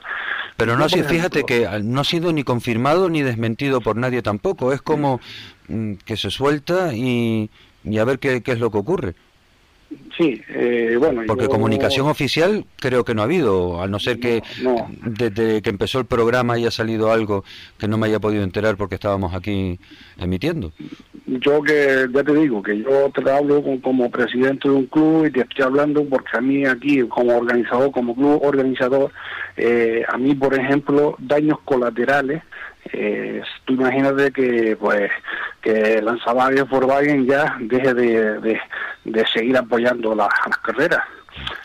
Pero 0.57 0.75
no, 0.77 0.87
sido- 0.89 1.03
por 1.05 1.11
fíjate 1.15 1.43
que 1.45 1.67
no 1.83 2.01
ha 2.01 2.03
sido 2.03 2.31
ni 2.33 2.43
confirmado 2.43 3.09
ni 3.09 3.21
desmentido 3.23 3.81
por 3.81 3.95
nadie 3.95 4.21
tampoco. 4.21 4.71
Es 4.73 4.81
como 4.81 5.19
mm, 5.67 5.93
que 6.05 6.17
se 6.17 6.29
suelta 6.29 6.93
y, 6.93 7.49
y 7.83 7.97
a 7.97 8.03
ver 8.05 8.19
qué, 8.19 8.43
qué 8.43 8.51
es 8.51 8.59
lo 8.59 8.69
que 8.69 8.77
ocurre. 8.77 9.15
Sí, 10.17 10.41
eh, 10.49 10.95
bueno. 10.99 11.23
Porque 11.25 11.45
yo- 11.45 11.49
comunicación 11.49 12.07
oficial 12.07 12.65
creo 12.75 13.03
que 13.05 13.15
no 13.15 13.21
ha 13.21 13.25
habido, 13.25 13.81
a 13.81 13.87
no 13.87 13.99
ser 13.99 14.19
que 14.19 14.43
desde 15.03 15.61
que 15.61 15.69
empezó 15.69 15.99
el 15.99 16.05
programa 16.05 16.53
haya 16.55 16.71
salido 16.71 17.11
algo 17.11 17.43
que 17.77 17.87
no 17.87 17.97
me 17.97 18.07
haya 18.07 18.19
podido 18.19 18.43
enterar 18.43 18.75
porque 18.75 18.95
estábamos 18.95 19.33
aquí 19.33 19.79
emitiendo. 20.17 20.71
Yo 21.25 21.61
que 21.61 22.07
ya 22.13 22.23
te 22.23 22.33
digo 22.35 22.61
que 22.61 22.77
yo 22.79 23.09
te 23.13 23.29
hablo 23.31 23.63
con- 23.63 23.79
como 23.79 24.11
presidente 24.11 24.67
de 24.67 24.75
un 24.75 24.85
club 24.87 25.25
y 25.27 25.31
te 25.31 25.41
estoy 25.41 25.63
hablando 25.65 26.03
porque 26.05 26.37
a 26.37 26.41
mí 26.41 26.65
aquí 26.65 27.01
como 27.07 27.37
organizador, 27.37 27.91
como 27.91 28.13
club 28.15 28.41
organizador, 28.43 29.11
eh, 29.55 30.03
a 30.07 30.17
mí 30.17 30.35
por 30.35 30.53
ejemplo 30.53 31.15
daños 31.19 31.59
colaterales, 31.65 32.41
eh, 32.93 33.41
tú 33.65 33.73
imagínate 33.73 34.31
que 34.31 34.75
pues 34.79 35.11
que 35.61 36.01
Lanzavagen 36.01 36.67
Volkswagen 36.69 37.25
ya 37.25 37.57
deje 37.59 37.93
de, 37.93 38.39
de, 38.39 38.61
de 39.05 39.25
seguir 39.27 39.57
apoyando 39.57 40.15
las, 40.15 40.29
las 40.47 40.57
carreras. 40.59 41.01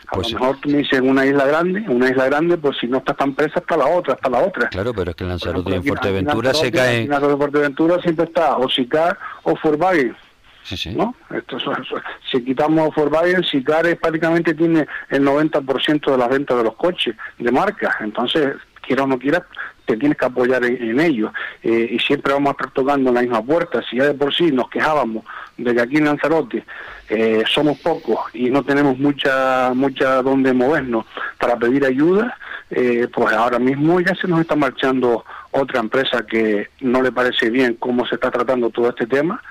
A 0.07 0.15
Pues 0.15 0.31
lo 0.31 0.39
mejor 0.39 0.57
tú 0.61 0.69
me 0.69 0.77
dices 0.77 1.01
una 1.01 1.25
isla 1.25 1.45
grande, 1.45 1.83
una 1.89 2.09
isla 2.09 2.25
grande, 2.25 2.57
pues 2.57 2.77
si 2.79 2.87
no 2.87 2.97
está 2.99 3.11
esta 3.13 3.23
empresa, 3.25 3.59
está 3.59 3.75
la 3.75 3.87
otra, 3.87 4.13
está 4.13 4.29
la 4.29 4.39
otra. 4.39 4.69
Claro, 4.69 4.93
pero 4.93 5.11
es 5.11 5.17
que 5.17 5.23
Lanzarote 5.25 5.69
y 5.69 5.73
en 5.73 5.79
aquí- 5.79 5.87
Fuerteventura 5.89 6.53
se 6.53 6.67
en 6.67 6.73
Lanzarote, 6.75 7.07
Lanzarote, 7.07 7.37
Fuerteventura 7.37 8.01
siempre 8.01 8.25
está 8.25 8.57
o 8.57 8.69
Sicar 8.69 9.17
o 9.43 9.55
Volkswagen. 9.61 10.15
Sí, 10.63 10.77
sí. 10.77 10.95
¿no? 10.95 11.13
Esto, 11.31 11.57
eso- 11.57 11.73
eso- 11.73 12.01
si 12.31 12.43
quitamos 12.43 12.93
Volkswagen, 12.95 13.43
Sicar 13.43 13.85
es 13.87 13.97
prácticamente 13.97 14.53
tiene 14.53 14.87
el 15.09 15.23
90% 15.23 16.11
de 16.11 16.17
las 16.17 16.29
ventas 16.29 16.57
de 16.57 16.63
los 16.63 16.75
coches 16.75 17.15
de 17.37 17.51
marca. 17.51 17.97
Entonces, 17.99 18.55
quiera 18.81 19.03
o 19.03 19.07
no 19.07 19.17
quiera, 19.19 19.45
te 19.85 19.97
tienes 19.97 20.17
que 20.17 20.25
apoyar 20.25 20.63
en, 20.65 20.81
en 20.81 20.99
ello. 20.99 21.31
Eh, 21.63 21.89
y 21.91 21.99
siempre 21.99 22.33
vamos 22.33 22.49
a 22.49 22.51
estar 22.51 22.71
tocando 22.71 23.09
en 23.09 23.15
la 23.15 23.21
misma 23.21 23.43
puerta. 23.43 23.83
Si 23.89 23.97
ya 23.97 24.05
de 24.05 24.13
por 24.13 24.33
sí 24.33 24.51
nos 24.51 24.69
quejábamos 24.69 25.23
de 25.57 25.73
que 25.73 25.81
aquí 25.81 25.97
en 25.97 26.05
Lanzarote 26.05 26.65
eh, 27.09 27.43
somos 27.47 27.77
pocos 27.79 28.19
y 28.33 28.49
no 28.49 28.63
tenemos 28.63 28.97
mucha 28.97 29.71
mucha 29.73 30.21
donde 30.21 30.53
movernos 30.53 31.05
para 31.39 31.57
pedir 31.57 31.85
ayuda, 31.85 32.37
eh, 32.69 33.07
pues 33.13 33.33
ahora 33.33 33.59
mismo 33.59 33.99
ya 34.01 34.13
se 34.15 34.27
nos 34.27 34.41
está 34.41 34.55
marchando 34.55 35.23
otra 35.51 35.79
empresa 35.79 36.25
que 36.25 36.69
no 36.81 37.01
le 37.01 37.11
parece 37.11 37.49
bien 37.49 37.75
cómo 37.75 38.05
se 38.05 38.15
está 38.15 38.31
tratando 38.31 38.69
todo 38.69 38.89
este 38.89 39.07
tema 39.07 39.41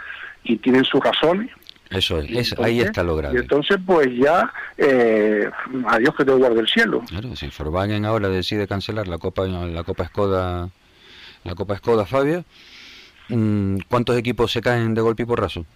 y 0.43 0.57
tienen 0.57 0.85
sus 0.85 1.03
razones. 1.03 1.51
Eso 1.91 2.19
es, 2.19 2.31
Y 2.31 2.39
es- 2.39 2.59
ahí 2.59 2.81
está 2.81 3.03
lo 3.03 3.15
Y 3.15 3.19
grave. 3.19 3.39
entonces, 3.41 3.77
pues 3.85 4.09
ya, 4.17 4.53
eh, 4.79 5.49
adiós 5.87 6.15
que 6.17 6.25
te 6.25 6.33
guarde 6.33 6.61
el 6.61 6.67
cielo. 6.69 7.03
Claro, 7.09 7.37
si 7.37 7.47
Volkswagen 7.57 8.05
ahora 8.05 8.29
decide 8.29 8.67
cancelar 8.67 9.07
la 9.07 9.19
Copa 9.19 9.47
la 9.47 9.85
Copa 9.85 10.07
Skoda 10.07 10.71
la 11.45 11.55
Copa 11.55 11.77
Skoda 11.77 12.07
Fabia, 12.07 12.43
mm, 13.29 13.79
¿cuántos 13.89 14.17
equipos 14.17 14.51
se 14.51 14.61
caen 14.63 14.95
de 14.95 15.03
golpe 15.03 15.25
y 15.25 15.27
porrazo? 15.27 15.67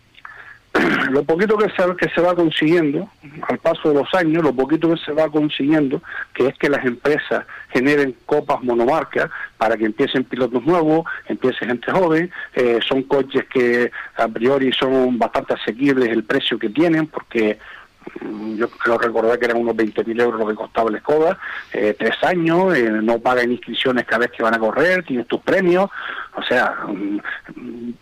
lo 1.10 1.24
poquito 1.24 1.56
que 1.56 1.70
se, 1.70 1.96
que 1.96 2.08
se 2.14 2.20
va 2.20 2.34
consiguiendo, 2.34 3.08
al 3.48 3.58
paso 3.58 3.88
de 3.88 3.94
los 3.94 4.12
años, 4.14 4.42
lo 4.42 4.52
poquito 4.52 4.90
que 4.90 5.00
se 5.00 5.12
va 5.12 5.28
consiguiendo, 5.28 6.02
que 6.34 6.46
es 6.46 6.58
que 6.58 6.68
las 6.68 6.84
empresas 6.84 7.44
generen 7.70 8.14
copas 8.26 8.62
monomarcas 8.62 9.30
para 9.56 9.76
que 9.76 9.86
empiecen 9.86 10.24
pilotos 10.24 10.64
nuevos, 10.64 11.06
empiece 11.26 11.66
gente 11.66 11.90
joven, 11.90 12.30
eh, 12.54 12.80
son 12.86 13.02
coches 13.04 13.44
que 13.46 13.90
a 14.16 14.28
priori 14.28 14.72
son 14.72 15.18
bastante 15.18 15.54
asequibles 15.54 16.10
el 16.10 16.24
precio 16.24 16.58
que 16.58 16.68
tienen, 16.68 17.06
porque 17.06 17.58
mm, 18.22 18.56
yo 18.56 18.68
creo 18.68 18.98
recordar 18.98 19.38
que 19.38 19.46
eran 19.46 19.58
unos 19.58 19.74
20.000 19.74 20.20
euros 20.20 20.40
lo 20.40 20.46
que 20.46 20.54
costaba 20.54 20.90
la 20.90 20.98
Skoda, 20.98 21.38
eh, 21.72 21.96
tres 21.98 22.22
años, 22.22 22.76
eh, 22.76 22.90
no 22.90 23.18
pagan 23.18 23.50
inscripciones 23.50 24.04
cada 24.04 24.20
vez 24.20 24.30
que 24.32 24.42
van 24.42 24.54
a 24.54 24.58
correr, 24.58 25.02
tienes 25.04 25.26
tus 25.26 25.40
premios, 25.40 25.90
o 26.38 26.42
sea, 26.42 26.74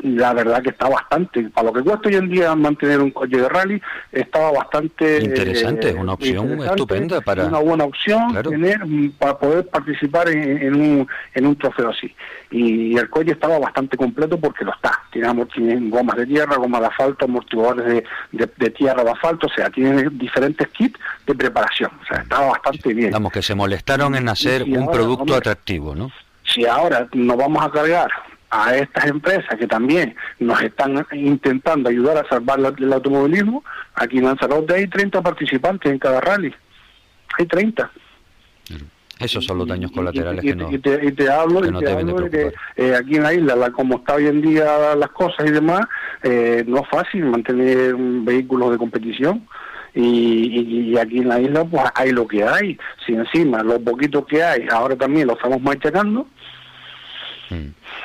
la 0.03 0.33
verdad 0.35 0.63
que 0.63 0.71
está 0.71 0.89
bastante, 0.89 1.43
para 1.51 1.69
lo 1.69 1.73
que 1.73 1.83
cuesta 1.83 2.09
hoy 2.09 2.17
en 2.17 2.29
día 2.29 2.55
mantener 2.55 3.01
un 3.01 3.11
coche 3.11 3.39
de 3.39 3.49
rally, 3.49 3.81
estaba 4.13 4.53
bastante... 4.53 5.23
Interesante, 5.23 5.91
es 5.91 5.95
una 5.97 6.13
opción 6.13 6.45
interesante, 6.51 6.83
estupenda 6.83 7.21
para... 7.21 7.47
Una 7.47 7.59
buena 7.59 7.85
opción 7.85 8.31
Claro. 8.31 8.51
tener 8.51 8.81
para 9.19 9.39
poder 9.39 9.67
participar 9.69 10.29
en, 10.29 10.59
en 10.59 10.75
un, 10.75 11.09
en 11.35 11.47
un 11.47 11.57
trofeo 11.57 11.91
así. 11.91 12.15
Y 12.51 12.97
el 12.97 13.09
coche 13.11 13.33
estaba 13.33 13.59
bastante 13.59 13.97
completo 13.97 14.39
porque 14.39 14.65
lo 14.65 14.73
está. 14.73 14.93
Tiene, 15.11 15.47
tiene 15.47 15.91
gomas 15.91 16.17
de 16.17 16.27
tierra, 16.27 16.57
gomas 16.57 16.83
de 16.83 16.87
asfalto, 16.89 17.25
amortiguadores 17.25 17.87
de, 17.87 18.05
de, 18.33 18.51
de 18.57 18.71
tierra, 18.71 19.03
de 19.03 19.11
asfalto, 19.11 19.47
o 19.47 19.51
sea, 19.51 19.71
tiene 19.71 20.09
diferentes 20.13 20.69
kits 20.69 20.99
de 21.27 21.35
preparación. 21.35 21.91
O 22.03 22.07
sea, 22.07 22.23
estaba 22.23 22.49
bastante 22.49 22.95
bien. 22.95 23.11
Vamos, 23.11 23.33
que 23.33 23.43
se 23.43 23.55
molestaron 23.55 24.15
en 24.15 24.29
hacer 24.29 24.67
Y 24.67 24.73
un 24.77 24.83
ahora, 24.83 24.93
producto 24.93 25.23
hombre, 25.23 25.37
atractivo, 25.37 25.95
¿no? 25.95 26.11
Si 26.53 26.65
ahora 26.67 27.09
nos 27.13 27.37
vamos 27.37 27.65
a 27.65 27.71
cargar 27.71 28.11
a 28.51 28.77
estas 28.77 29.07
empresas 29.07 29.57
que 29.59 29.67
también 29.67 30.15
nos 30.39 30.63
están 30.63 31.05
intentando 31.13 31.89
ayudar 31.89 32.17
a 32.19 32.29
salvar 32.29 32.59
la- 32.61 32.73
el 32.77 32.93
automovilismo, 32.93 33.65
aquí 33.95 34.19
en 34.19 34.25
Lanzarote 34.25 34.75
hay 34.75 34.87
30 34.87 35.21
participantes 35.23 35.91
en 35.91 35.99
cada 35.99 36.21
rally. 36.21 36.55
Hay 37.39 37.47
30. 37.47 37.91
Esos 39.19 39.45
son 39.47 39.57
los 39.59 39.67
daños 39.67 39.91
colaterales 39.93 40.45
y, 40.45 40.49
que 40.49 40.55
no... 40.55 40.71
y 40.71 40.79
te, 40.79 41.07
y 41.07 41.13
te 41.13 41.31
hablo, 41.31 41.63
que 41.63 41.69
y 41.69 41.71
no 41.71 41.79
te 41.81 41.87
hablo 41.91 42.21
de 42.21 42.31
que 42.31 42.53
eh, 42.77 42.95
aquí 42.95 43.17
en 43.17 43.23
la 43.23 43.33
isla, 43.33 43.57
la, 43.57 43.71
como 43.71 43.97
está 43.97 44.15
hoy 44.15 44.27
en 44.27 44.43
día 44.43 44.95
las 44.95 45.09
cosas 45.11 45.47
y 45.47 45.51
demás, 45.53 45.87
eh, 46.23 46.63
no 46.67 46.81
es 46.83 46.89
fácil 46.91 47.25
mantener 47.25 47.95
un 47.95 48.25
vehículo 48.27 48.71
de 48.71 48.77
competición. 48.79 49.47
Y, 49.95 50.03
y- 50.03 50.91
y 50.93 50.99
aquí 50.99 51.21
en 51.21 51.29
la 51.29 51.41
isla 51.41 51.65
pues 51.65 51.83
hay 51.95 52.13
lo 52.13 52.29
que 52.29 52.45
hay. 52.45 52.79
Si 53.07 53.15
encima 53.15 53.63
lo 53.63 53.81
poquito 53.81 54.27
que 54.27 54.43
hay, 54.45 54.67
ahora 54.71 54.95
también 54.97 55.27
lo 55.29 55.33
estamos 55.33 55.63
machacando, 55.63 56.27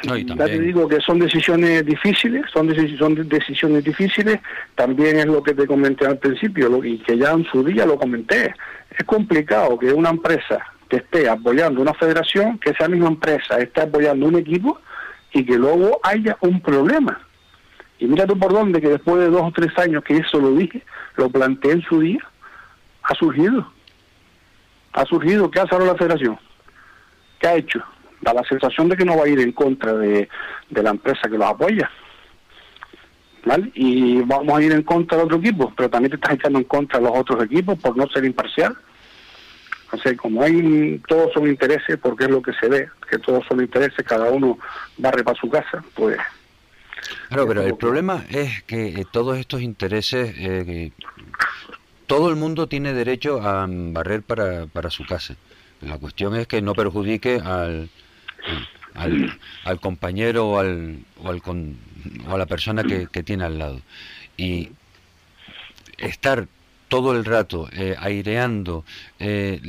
No, 0.03 0.15
y 0.17 0.25
ya 0.25 0.45
te 0.45 0.59
digo 0.59 0.87
que 0.87 0.99
son 1.01 1.19
decisiones 1.19 1.85
difíciles, 1.85 2.43
son, 2.53 2.69
deci- 2.69 2.97
son 2.97 3.15
de- 3.15 3.23
decisiones 3.23 3.83
difíciles. 3.83 4.39
También 4.75 5.17
es 5.19 5.25
lo 5.25 5.41
que 5.41 5.53
te 5.53 5.65
comenté 5.67 6.05
al 6.05 6.17
principio 6.19 6.69
lo, 6.69 6.83
y 6.83 6.99
que 6.99 7.17
ya 7.17 7.31
en 7.31 7.45
su 7.45 7.63
día 7.63 7.85
lo 7.85 7.97
comenté. 7.97 8.53
Es 8.97 9.05
complicado 9.05 9.77
que 9.79 9.91
una 9.93 10.09
empresa 10.09 10.59
que 10.89 10.97
esté 10.97 11.29
apoyando 11.29 11.81
una 11.81 11.93
federación, 11.93 12.59
que 12.59 12.71
esa 12.71 12.87
misma 12.87 13.07
empresa 13.07 13.57
esté 13.59 13.81
apoyando 13.81 14.25
un 14.27 14.35
equipo 14.35 14.79
y 15.33 15.45
que 15.45 15.55
luego 15.57 15.99
haya 16.03 16.37
un 16.41 16.59
problema. 16.61 17.19
Y 17.99 18.05
mira 18.07 18.25
tú 18.27 18.37
por 18.37 18.51
dónde, 18.51 18.81
que 18.81 18.89
después 18.89 19.19
de 19.19 19.29
dos 19.29 19.41
o 19.43 19.51
tres 19.55 19.77
años 19.77 20.03
que 20.03 20.17
eso 20.17 20.39
lo 20.39 20.51
dije, 20.53 20.83
lo 21.15 21.29
planteé 21.29 21.71
en 21.73 21.81
su 21.83 21.99
día, 22.01 22.19
ha 23.03 23.15
surgido. 23.15 23.71
Ha 24.93 25.05
surgido. 25.05 25.49
¿Qué 25.49 25.59
hace 25.61 25.73
ahora 25.73 25.85
la 25.87 25.95
federación? 25.95 26.37
¿Qué 27.39 27.47
ha 27.47 27.55
hecho? 27.55 27.81
Da 28.21 28.33
la 28.33 28.43
sensación 28.43 28.89
de 28.89 28.97
que 28.97 29.05
no 29.05 29.17
va 29.17 29.25
a 29.25 29.29
ir 29.29 29.39
en 29.39 29.51
contra 29.51 29.93
de, 29.93 30.29
de 30.69 30.83
la 30.83 30.91
empresa 30.91 31.29
que 31.29 31.37
los 31.37 31.47
apoya. 31.47 31.89
¿Vale? 33.43 33.71
Y 33.73 34.21
vamos 34.21 34.55
a 34.55 34.61
ir 34.61 34.71
en 34.71 34.83
contra 34.83 35.17
de 35.17 35.23
otro 35.23 35.37
equipo, 35.37 35.73
pero 35.75 35.89
también 35.89 36.11
te 36.11 36.15
estás 36.17 36.33
echando 36.33 36.59
en 36.59 36.65
contra 36.65 36.99
de 36.99 37.05
los 37.05 37.17
otros 37.17 37.43
equipos 37.43 37.79
por 37.79 37.97
no 37.97 38.07
ser 38.07 38.23
imparcial. 38.25 38.75
O 39.91 39.97
sea, 39.97 40.15
como 40.15 40.43
hay 40.43 40.99
todos 41.07 41.33
son 41.33 41.47
intereses, 41.47 41.97
porque 41.97 42.25
es 42.25 42.29
lo 42.29 42.41
que 42.41 42.53
se 42.53 42.69
ve, 42.69 42.89
que 43.09 43.17
todos 43.17 43.43
son 43.47 43.59
intereses, 43.61 44.05
cada 44.05 44.29
uno 44.29 44.57
barre 44.97 45.23
para 45.23 45.39
su 45.39 45.49
casa, 45.49 45.83
pues 45.95 46.17
Claro, 47.29 47.47
pero 47.47 47.61
el 47.61 47.75
problema 47.75 48.23
es 48.29 48.63
que 48.63 48.87
eh, 48.87 49.05
todos 49.11 49.37
estos 49.37 49.61
intereses, 49.61 50.33
eh, 50.37 50.91
todo 52.07 52.29
el 52.29 52.35
mundo 52.35 52.67
tiene 52.67 52.93
derecho 52.93 53.41
a 53.41 53.65
mm, 53.67 53.93
barrer 53.93 54.21
para, 54.21 54.67
para 54.67 54.89
su 54.89 55.05
casa. 55.05 55.35
La 55.81 55.97
cuestión 55.97 56.35
es 56.35 56.47
que 56.47 56.61
no 56.61 56.73
perjudique 56.73 57.41
al, 57.43 57.89
al, 58.95 59.79
compañero 59.79 60.47
o, 60.49 60.59
al, 60.59 60.99
o, 61.23 61.29
al 61.29 61.41
con- 61.41 61.77
o 62.27 62.35
a 62.35 62.37
la 62.37 62.45
persona 62.45 62.83
que, 62.83 63.07
tiene 63.23 63.43
al 63.45 63.59
lado. 63.59 63.81
Y 64.37 64.69
estar 65.97 66.47
todo 66.89 67.13
el 67.13 67.25
rato 67.25 67.69
eh, 67.73 67.95
aireando 67.99 68.83
eh, 69.19 69.61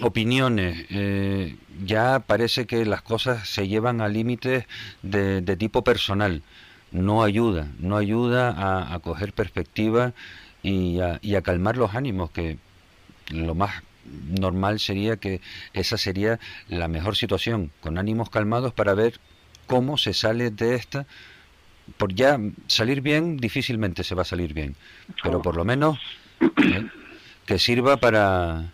opiniones, 0.00 0.86
eh, 0.90 1.56
ya 1.84 2.20
parece 2.20 2.66
que 2.66 2.84
las 2.86 3.02
cosas 3.02 3.48
se 3.48 3.68
llevan 3.68 4.00
a 4.00 4.08
límites 4.08 4.64
de, 5.02 5.40
de 5.42 5.56
tipo 5.56 5.82
personal. 5.84 6.42
No 6.90 7.22
ayuda, 7.22 7.68
no 7.78 7.96
ayuda 7.96 8.50
a, 8.50 8.94
a 8.94 8.98
coger 9.00 9.32
perspectiva 9.32 10.12
y 10.62 11.00
a, 11.00 11.18
y 11.22 11.34
a 11.36 11.42
calmar 11.42 11.76
los 11.76 11.94
ánimos, 11.94 12.30
que 12.30 12.58
lo 13.30 13.54
más 13.54 13.82
normal 14.04 14.78
sería 14.80 15.16
que 15.16 15.40
esa 15.72 15.96
sería 15.96 16.38
la 16.68 16.88
mejor 16.88 17.16
situación, 17.16 17.70
con 17.80 17.98
ánimos 17.98 18.30
calmados 18.30 18.72
para 18.72 18.94
ver 18.94 19.18
cómo 19.66 19.98
se 19.98 20.12
sale 20.14 20.50
de 20.50 20.74
esta. 20.74 21.06
Por 21.96 22.14
ya 22.14 22.38
salir 22.68 23.00
bien, 23.00 23.36
difícilmente 23.36 24.04
se 24.04 24.14
va 24.14 24.22
a 24.22 24.26
salir 24.26 24.54
bien, 24.54 24.76
pero 25.22 25.42
por 25.42 25.56
lo 25.56 25.64
menos 25.64 25.98
eh, 26.40 26.86
que 27.46 27.58
sirva 27.58 27.96
para, 27.96 28.70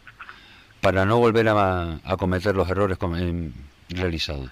para 0.80 1.04
no 1.06 1.18
volver 1.18 1.48
a, 1.48 2.00
a 2.04 2.16
cometer 2.18 2.54
los 2.54 2.68
errores 2.68 2.98
com- 2.98 3.16
em, 3.16 3.52
realizados. 3.88 4.50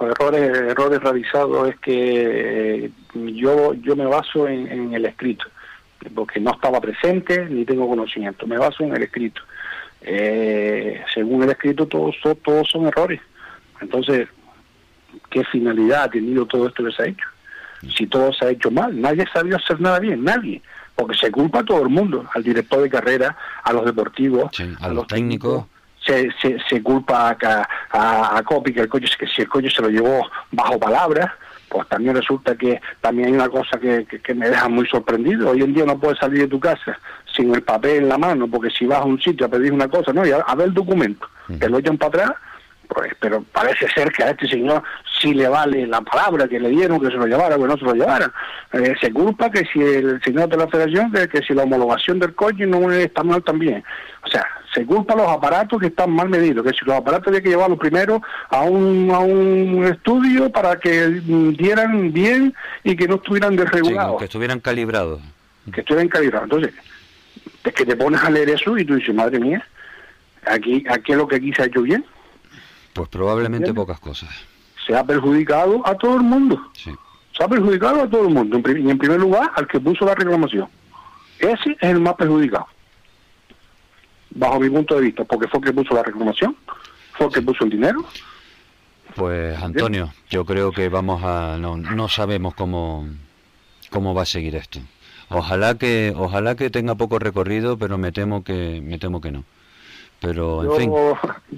los 0.00 0.10
errores 0.10 0.42
errores 0.72 1.00
realizados 1.00 1.68
es 1.70 1.76
que 1.78 2.84
eh, 2.86 2.90
yo 3.14 3.74
yo 3.74 3.94
me 3.94 4.06
baso 4.06 4.48
en 4.48 4.92
el 4.94 5.04
escrito 5.06 5.44
porque 6.14 6.40
no 6.40 6.50
estaba 6.52 6.80
presente 6.80 7.46
ni 7.46 7.64
tengo 7.64 7.88
conocimiento 7.88 8.46
me 8.46 8.58
baso 8.58 8.82
en 8.84 8.96
el 8.96 9.02
escrito 9.04 9.40
Eh, 10.08 11.02
según 11.12 11.42
el 11.42 11.50
escrito 11.50 11.86
todos 11.86 12.14
son, 12.22 12.36
todos 12.36 12.68
son 12.70 12.86
errores. 12.86 13.20
Entonces 13.80 14.28
qué 15.30 15.42
finalidad 15.44 16.04
ha 16.04 16.10
tenido 16.10 16.46
todo 16.46 16.68
esto 16.68 16.84
que 16.84 16.92
se 16.92 17.02
ha 17.02 17.06
hecho 17.06 17.26
si 17.96 18.06
todo 18.06 18.32
se 18.32 18.44
ha 18.44 18.50
hecho 18.50 18.70
mal 18.70 18.98
nadie 19.00 19.22
ha 19.22 19.32
sabido 19.32 19.56
hacer 19.56 19.80
nada 19.80 19.98
bien 19.98 20.22
nadie. 20.24 20.62
Porque 20.94 21.16
se 21.16 21.30
culpa 21.30 21.60
a 21.60 21.64
todo 21.64 21.82
el 21.82 21.90
mundo 21.90 22.24
al 22.34 22.42
director 22.42 22.80
de 22.82 22.88
carrera 22.88 23.36
a 23.62 23.72
los 23.72 23.84
deportivos 23.84 24.50
a 24.80 24.88
los 24.88 25.06
técnicos. 25.06 25.64
se, 26.04 26.30
se, 26.40 26.56
se 26.68 26.82
culpa 26.82 27.36
a, 27.42 27.68
a, 27.90 28.38
a 28.38 28.42
Copi 28.42 28.72
que 28.72 28.80
el 28.80 28.88
coche 28.88 29.08
que 29.18 29.26
si 29.26 29.42
el 29.42 29.48
coche 29.48 29.68
se 29.70 29.82
lo 29.82 29.88
llevó 29.90 30.26
bajo 30.52 30.78
palabras 30.78 31.30
pues 31.68 31.88
también 31.88 32.14
resulta 32.14 32.56
que 32.56 32.80
también 33.00 33.28
hay 33.28 33.34
una 33.34 33.48
cosa 33.48 33.78
que, 33.78 34.04
que, 34.06 34.20
que 34.20 34.34
me 34.34 34.48
deja 34.48 34.68
muy 34.68 34.86
sorprendido. 34.86 35.50
Hoy 35.50 35.62
en 35.62 35.74
día 35.74 35.84
no 35.84 35.98
puedes 35.98 36.18
salir 36.18 36.40
de 36.40 36.48
tu 36.48 36.60
casa 36.60 36.98
sin 37.36 37.54
el 37.54 37.62
papel 37.62 38.04
en 38.04 38.08
la 38.08 38.18
mano 38.18 38.48
porque 38.48 38.70
si 38.70 38.86
vas 38.86 39.00
a 39.00 39.04
un 39.04 39.20
sitio 39.20 39.46
a 39.46 39.50
pedir 39.50 39.72
una 39.72 39.88
cosa 39.88 40.12
no 40.12 40.26
y 40.26 40.30
a, 40.30 40.36
a 40.38 40.54
ver 40.54 40.68
el 40.68 40.74
documento 40.74 41.28
te 41.58 41.68
lo 41.68 41.78
echan 41.78 41.98
para 41.98 42.08
atrás 42.08 42.36
pues 42.88 43.12
pero 43.20 43.42
parece 43.52 43.88
ser 43.88 44.10
que 44.12 44.22
a 44.24 44.30
este 44.30 44.46
señor 44.48 44.82
sí 45.20 45.34
le 45.34 45.48
vale 45.48 45.86
la 45.86 46.00
palabra 46.00 46.46
que 46.48 46.58
le 46.60 46.68
dieron 46.70 47.00
que 47.00 47.08
se 47.08 47.14
lo 47.16 47.26
llevara 47.26 47.56
o 47.56 47.60
que 47.60 47.66
no 47.68 47.76
se 47.76 47.84
lo 47.84 47.94
llevara 47.94 48.32
Eh, 48.72 48.94
se 49.00 49.12
culpa 49.12 49.50
que 49.50 49.64
si 49.72 49.80
el 49.80 50.20
señor 50.22 50.48
de 50.48 50.56
la 50.56 50.68
federación 50.68 51.10
que, 51.12 51.28
que 51.28 51.42
si 51.42 51.54
la 51.54 51.62
homologación 51.64 52.18
del 52.18 52.34
coche 52.34 52.66
no 52.66 52.90
está 52.92 53.22
mal 53.22 53.42
también 53.42 53.82
o 54.24 54.28
sea 54.28 54.44
se 54.74 54.84
culpa 54.84 55.14
a 55.14 55.16
los 55.16 55.28
aparatos 55.28 55.80
que 55.80 55.86
están 55.86 56.10
mal 56.10 56.28
medidos 56.28 56.64
que 56.64 56.72
si 56.72 56.84
los 56.84 56.96
aparatos 56.96 57.28
había 57.28 57.40
que 57.40 57.48
llevarlos 57.48 57.78
primero 57.78 58.20
a 58.50 58.62
un, 58.62 59.10
a 59.10 59.18
un 59.20 59.84
estudio 59.84 60.50
para 60.50 60.76
que 60.78 61.06
mm, 61.24 61.50
dieran 61.54 62.12
bien 62.12 62.54
y 62.84 62.94
que 62.96 63.08
no 63.08 63.14
estuvieran 63.16 63.52
Sí, 63.52 63.58
desregulados 63.58 64.18
que 64.18 64.24
estuvieran 64.26 64.60
calibrados. 64.60 65.20
que 65.72 65.80
estuvieran 65.80 66.08
calibrados. 66.08 66.44
Entonces, 66.44 66.74
es 67.64 67.72
que 67.72 67.84
te 67.86 67.96
pones 67.96 68.22
a 68.22 68.30
leer 68.30 68.50
eso 68.50 68.76
y 68.78 68.84
tú 68.84 68.94
dices, 68.94 69.12
madre 69.14 69.40
mía, 69.40 69.66
aquí, 70.46 70.84
aquí 70.88 71.12
es 71.12 71.18
lo 71.18 71.26
que 71.26 71.36
aquí 71.36 71.52
se 71.52 71.62
ha 71.62 71.66
hecho 71.66 71.82
bien. 71.82 72.04
Pues 72.96 73.08
probablemente 73.10 73.68
¿Entiendes? 73.68 73.84
pocas 73.84 74.00
cosas. 74.00 74.30
Se 74.86 74.96
ha 74.96 75.04
perjudicado 75.04 75.86
a 75.86 75.94
todo 75.96 76.16
el 76.16 76.22
mundo. 76.22 76.70
Se 76.74 77.44
ha 77.44 77.48
perjudicado 77.48 78.02
a 78.02 78.08
todo 78.08 78.26
el 78.26 78.34
mundo. 78.34 78.58
Y 78.58 78.90
en 78.90 78.98
primer 78.98 79.20
lugar, 79.20 79.50
al 79.54 79.68
que 79.68 79.78
puso 79.78 80.06
la 80.06 80.14
reclamación. 80.14 80.68
Ese 81.38 81.72
es 81.72 81.90
el 81.90 82.00
más 82.00 82.14
perjudicado. 82.14 82.66
Bajo 84.30 84.60
mi 84.60 84.70
punto 84.70 84.94
de 84.94 85.02
vista, 85.02 85.24
porque 85.24 85.46
fue 85.48 85.60
el 85.60 85.66
que 85.66 85.72
puso 85.72 85.94
la 85.94 86.02
reclamación, 86.02 86.56
fue 87.12 87.26
el 87.26 87.32
que 87.32 87.42
puso 87.42 87.64
el 87.64 87.70
dinero. 87.70 88.04
Pues 89.14 89.62
Antonio, 89.62 90.12
yo 90.28 90.44
creo 90.44 90.72
que 90.72 90.88
vamos 90.88 91.22
a 91.22 91.56
no, 91.58 91.76
no 91.76 92.08
sabemos 92.08 92.54
cómo 92.54 93.08
cómo 93.90 94.14
va 94.14 94.22
a 94.22 94.26
seguir 94.26 94.56
esto. 94.56 94.80
Ojalá 95.28 95.76
que 95.76 96.12
ojalá 96.16 96.54
que 96.54 96.70
tenga 96.70 96.94
poco 96.94 97.18
recorrido, 97.18 97.78
pero 97.78 97.98
me 97.98 98.12
temo 98.12 98.44
que 98.44 98.80
me 98.82 98.98
temo 98.98 99.20
que 99.20 99.32
no. 99.32 99.44
Pero 100.20 100.62
en 100.62 100.68
Yo, 100.68 100.76
fin, 100.76 100.92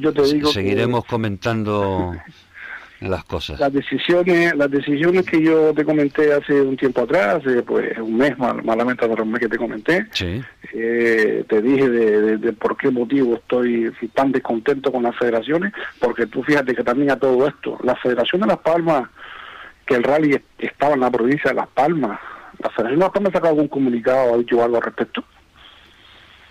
yo 0.01 0.12
te 0.12 0.22
digo 0.22 0.48
que- 0.48 0.55
seguiremos 0.55 1.05
comentando 1.05 2.14
las 3.01 3.22
cosas. 3.24 3.60
Las 3.60 3.72
decisiones, 3.72 4.56
las 4.56 4.68
decisiones 4.70 5.24
que 5.24 5.40
yo 5.40 5.72
te 5.72 5.85
comenté 5.85 6.32
hace 6.32 6.60
un 6.60 6.76
tiempo 6.76 7.02
atrás, 7.02 7.40
eh, 7.47 7.62
pues 7.64 7.97
un 7.98 8.16
mes, 8.16 8.36
mal- 8.36 8.62
malamente 8.64 9.05
hace 9.05 9.22
un 9.22 9.30
mes 9.30 9.40
que 9.40 9.48
te 9.48 9.56
comenté, 9.56 10.06
Sí. 10.10 10.43
eh, 10.74 11.44
te 11.48 11.62
dije 11.62 11.89
de, 11.89 12.20
de- 12.20 12.36
de 12.39 12.52
por 12.52 12.76
qué 12.76 12.90
motivo 12.90 13.35
estoy 13.36 13.93
tan 14.14 14.32
descontento 14.32 14.90
con 14.90 15.05
las 15.05 15.16
federaciones, 15.16 15.72
porque 16.01 16.26
tú 16.26 16.43
fíjate 16.43 16.74
que 16.74 16.82
también 16.82 17.12
a 17.12 17.18
todo 17.18 17.47
esto, 17.47 17.78
la 17.85 17.94
Federación 17.94 18.40
de 18.40 18.48
Las 18.48 18.59
Palmas, 18.59 19.09
que 19.86 19.94
el 19.94 20.02
rally 20.02 20.36
estaba 20.59 20.94
en 20.94 21.01
la 21.01 21.10
provincia 21.12 21.51
de 21.51 21.56
Las 21.56 21.68
Palmas, 21.68 22.18
la 22.59 22.70
Federación 22.70 22.98
de 22.98 23.05
Las 23.06 23.12
Palmas 23.12 23.30
ha 23.30 23.36
sacado 23.36 23.55
algún 23.55 23.68
comunicado, 23.68 24.35
ha 24.35 24.39
dicho 24.39 24.60
algo 24.62 24.76
al 24.78 24.82
respecto. 24.82 25.22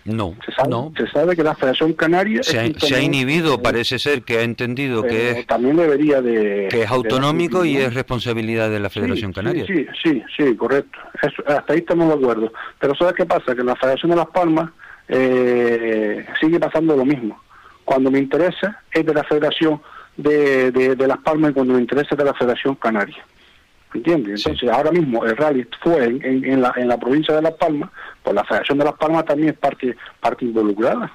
No, 0.08 0.36
Se 0.46 0.52
sabe, 0.54 0.70
no. 0.70 0.94
se 0.98 1.06
sabe 1.08 1.36
que 1.36 1.44
la 1.44 1.54
Federación 1.54 1.92
Canaria 1.94 2.42
Se 2.42 2.58
ha, 2.58 2.64
es 2.64 2.70
un 2.76 2.80
se 2.80 2.86
ha 2.86 2.90
torneo, 2.90 3.06
inhibido, 3.06 3.54
eh, 3.56 3.60
parece 3.62 4.00
ser 4.00 4.24
que 4.24 4.38
ha 4.38 4.44
entendido 4.44 5.04
que 5.04 5.10
pero 5.10 5.40
es, 5.40 5.48
también 5.48 5.76
debería 5.76 6.22
de 6.22 6.68
que 6.72 6.84
es 6.84 6.90
autonómico 6.90 7.62
de- 7.64 7.70
y 7.70 7.78
es 7.78 7.94
responsabilidad 7.94 8.70
de 8.70 8.80
la 8.80 8.90
Federación 8.90 9.32
sí, 9.32 9.36
Canaria. 9.36 9.66
Sí, 9.68 9.86
sí, 10.02 10.24
sí, 10.38 10.56
correcto. 10.56 10.98
Eso, 11.22 11.44
hasta 11.48 11.74
ahí 11.74 11.80
estamos 11.80 12.08
de 12.08 12.14
acuerdo. 12.16 12.54
Pero 12.80 12.96
¿sabes 12.96 13.14
qué 13.16 13.26
pasa? 13.26 13.54
Que 13.54 13.62
en 13.62 13.68
la 13.68 13.76
Federación 13.76 14.10
de 14.12 14.16
Las 14.16 14.28
Palmas 14.28 14.72
eh, 15.10 16.26
sigue 16.40 16.60
pasando 16.60 16.96
lo 16.96 17.06
mismo. 17.06 17.42
Cuando 17.86 18.10
me 18.12 18.20
interesa 18.20 18.82
es 18.92 19.06
de 19.06 19.14
la 19.14 19.24
Federación 19.24 19.82
de, 20.16 20.72
de, 20.72 20.96
de 20.96 21.08
Las 21.08 21.20
Palmas 21.20 21.52
y 21.52 21.54
cuando 21.54 21.74
me 21.74 21.82
interesa 21.82 22.10
es 22.12 22.18
de 22.18 22.26
la 22.26 22.34
Federación 22.34 22.76
Canaria. 22.76 23.24
¿Entiendes? 23.94 24.46
Entonces, 24.46 24.70
ahora 24.70 24.92
mismo 24.92 25.26
el 25.26 25.36
rally 25.38 25.66
fue 25.82 26.04
en, 26.04 26.24
en, 26.24 26.46
en 26.46 26.62
la, 26.62 26.74
en 26.76 26.88
la 26.90 26.98
provincia 26.98 27.34
de 27.36 27.42
Las 27.42 27.54
Palmas, 27.54 27.90
pues 28.22 28.36
la 28.36 28.44
Federación 28.44 28.78
de 28.80 28.86
Las 28.86 28.94
Palmas 28.96 29.26
también 29.26 29.50
es 29.50 29.58
parte, 29.58 29.96
parte 30.20 30.46
involucrada. 30.46 31.12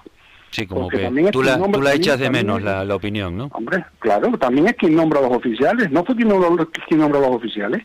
Sí, 0.51 0.67
como 0.67 0.83
Porque 0.83 0.99
que 0.99 1.03
también 1.05 1.31
tú 1.31 1.43
la, 1.43 1.59
tú 1.59 1.81
la 1.83 1.95
echas 1.95 2.19
de 2.19 2.25
también- 2.27 2.47
menos 2.47 2.63
la, 2.63 2.85
la 2.85 2.95
opinión, 2.95 3.37
¿no? 3.37 3.49
Hombre, 3.53 3.85
claro, 3.99 4.31
también 4.39 4.69
es 4.69 4.75
quien 4.75 4.95
nombra 4.95 5.19
a 5.21 5.23
los 5.23 5.33
oficiales, 5.33 5.91
no 5.91 6.05
fue 6.05 6.15
quien 6.17 6.29
nombra, 6.29 6.67
quien 6.89 7.01
nombra 7.01 7.19
a 7.21 7.23
los 7.23 7.37
oficiales. 7.37 7.83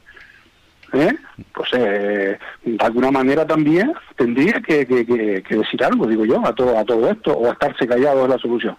¿Eh? 0.94 1.14
Pues 1.54 1.70
eh, 1.74 2.40
de 2.64 2.78
alguna 2.86 3.12
manera 3.12 3.46
también 3.46 3.92
tendría 4.16 4.54
que, 4.66 4.86
que- 4.88 5.06
que- 5.06 5.44
que 5.44 5.56
decir 5.58 5.84
algo, 5.84 6.08
digo 6.08 6.24
yo, 6.26 6.46
a 6.46 6.56
todo, 6.56 6.78
a 6.80 6.86
todo 6.86 7.10
esto, 7.12 7.34
o 7.38 7.52
estarse 7.52 7.86
callado 7.86 8.24
es 8.24 8.30
la 8.30 8.38
solución. 8.38 8.78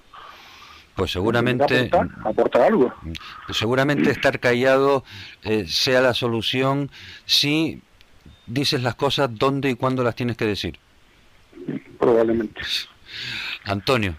Pues 0.99 1.13
seguramente, 1.13 1.91
Aportar, 1.93 2.09
aportar 2.25 2.63
algo. 2.63 2.93
seguramente 3.53 4.11
estar 4.11 4.41
callado 4.41 5.05
eh, 5.45 5.65
sea 5.69 6.01
la 6.01 6.13
solución 6.13 6.91
si 7.25 7.83
dices 8.49 8.83
las 8.83 8.97
cosas 8.97 9.31
dónde 9.33 9.71
y 9.71 9.77
cuándo 9.77 10.03
las 10.03 10.17
tienes 10.17 10.37
que 10.37 10.45
decir. 10.45 10.77
Probablemente. 12.01 12.61
Antonio, 13.63 14.17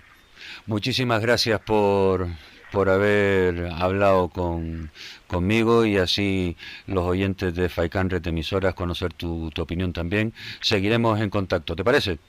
muchísimas 0.68 1.22
gracias 1.22 1.60
por, 1.60 2.30
por 2.72 2.88
haber 2.88 3.74
hablado 3.76 4.30
con, 4.30 4.90
conmigo 5.28 5.84
y 5.84 5.98
así 5.98 6.56
los 6.88 7.04
oyentes 7.04 7.54
de 7.56 7.68
Faikan 7.68 8.10
Red 8.10 8.26
Emisoras 8.26 8.74
conocer 8.74 9.12
tu, 9.12 9.50
tu 9.50 9.62
opinión 9.62 9.92
también. 9.92 10.34
Seguiremos 10.62 11.20
en 11.20 11.30
contacto, 11.30 11.76
¿te 11.76 11.84
parece? 11.84 12.20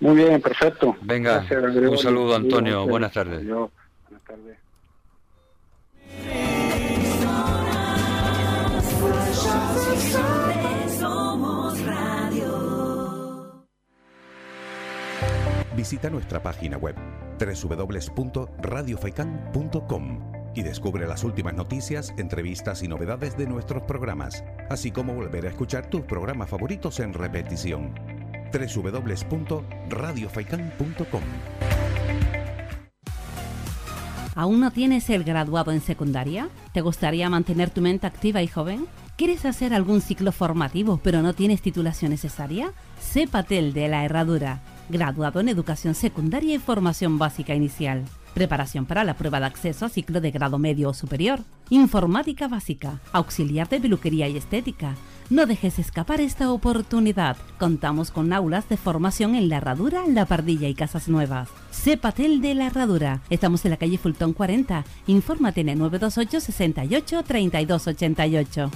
Muy 0.00 0.16
bien, 0.16 0.40
perfecto. 0.40 0.96
Venga, 1.02 1.44
Gracias, 1.48 1.76
un 1.76 1.98
saludo 1.98 2.34
Antonio, 2.36 2.86
buenas 2.86 3.12
tardes. 3.12 3.46
Buenas 3.46 4.24
tardes. 4.26 4.56
Visita 15.76 16.10
nuestra 16.10 16.42
página 16.42 16.76
web 16.76 16.96
www.radiofaikan.com 17.38 20.32
y 20.54 20.62
descubre 20.62 21.06
las 21.06 21.22
últimas 21.22 21.54
noticias, 21.54 22.12
entrevistas 22.18 22.82
y 22.82 22.88
novedades 22.88 23.36
de 23.36 23.46
nuestros 23.46 23.84
programas, 23.84 24.42
así 24.70 24.90
como 24.90 25.14
volver 25.14 25.46
a 25.46 25.50
escuchar 25.50 25.88
tus 25.88 26.00
programas 26.02 26.50
favoritos 26.50 26.98
en 26.98 27.14
repetición. 27.14 28.17
www.radiofaikan.com 28.52 31.22
¿Aún 34.34 34.60
no 34.60 34.70
tienes 34.70 35.08
el 35.10 35.24
graduado 35.24 35.72
en 35.72 35.80
secundaria? 35.80 36.48
¿Te 36.72 36.80
gustaría 36.80 37.28
mantener 37.28 37.70
tu 37.70 37.80
mente 37.80 38.06
activa 38.06 38.40
y 38.40 38.46
joven? 38.46 38.86
¿Quieres 39.16 39.44
hacer 39.44 39.74
algún 39.74 40.00
ciclo 40.00 40.30
formativo 40.30 41.00
pero 41.02 41.22
no 41.22 41.32
tienes 41.32 41.60
titulación 41.60 42.12
necesaria? 42.12 42.70
Sé 43.00 43.26
Patel 43.26 43.72
de 43.72 43.88
la 43.88 44.04
Herradura, 44.04 44.60
graduado 44.88 45.40
en 45.40 45.48
educación 45.48 45.96
secundaria 45.96 46.54
y 46.54 46.58
formación 46.58 47.18
básica 47.18 47.52
inicial. 47.52 48.04
Preparación 48.34 48.86
para 48.86 49.04
la 49.04 49.14
prueba 49.14 49.40
de 49.40 49.46
acceso 49.46 49.86
a 49.86 49.88
ciclo 49.88 50.20
de 50.20 50.30
grado 50.30 50.58
medio 50.58 50.90
o 50.90 50.94
superior. 50.94 51.40
Informática 51.70 52.48
básica, 52.48 53.00
auxiliar 53.12 53.68
de 53.68 53.80
peluquería 53.80 54.28
y 54.28 54.36
estética. 54.36 54.94
No 55.30 55.44
dejes 55.44 55.78
escapar 55.78 56.20
esta 56.22 56.50
oportunidad. 56.50 57.36
Contamos 57.58 58.10
con 58.10 58.32
aulas 58.32 58.68
de 58.68 58.78
formación 58.78 59.34
en 59.34 59.48
La 59.50 59.58
Herradura, 59.58 60.04
La 60.06 60.24
Pardilla 60.24 60.68
y 60.68 60.74
Casas 60.74 61.08
Nuevas. 61.08 61.50
Sé 61.70 61.98
Patel 61.98 62.40
de 62.40 62.54
La 62.54 62.68
Herradura. 62.68 63.20
Estamos 63.28 63.64
en 63.64 63.72
la 63.72 63.76
calle 63.76 63.98
Fultón 63.98 64.32
40. 64.32 64.84
Infórmate 65.06 65.60
en 65.60 65.68
el 65.68 65.78
928 65.78 66.40
68 66.40 67.22
3288. 67.24 68.70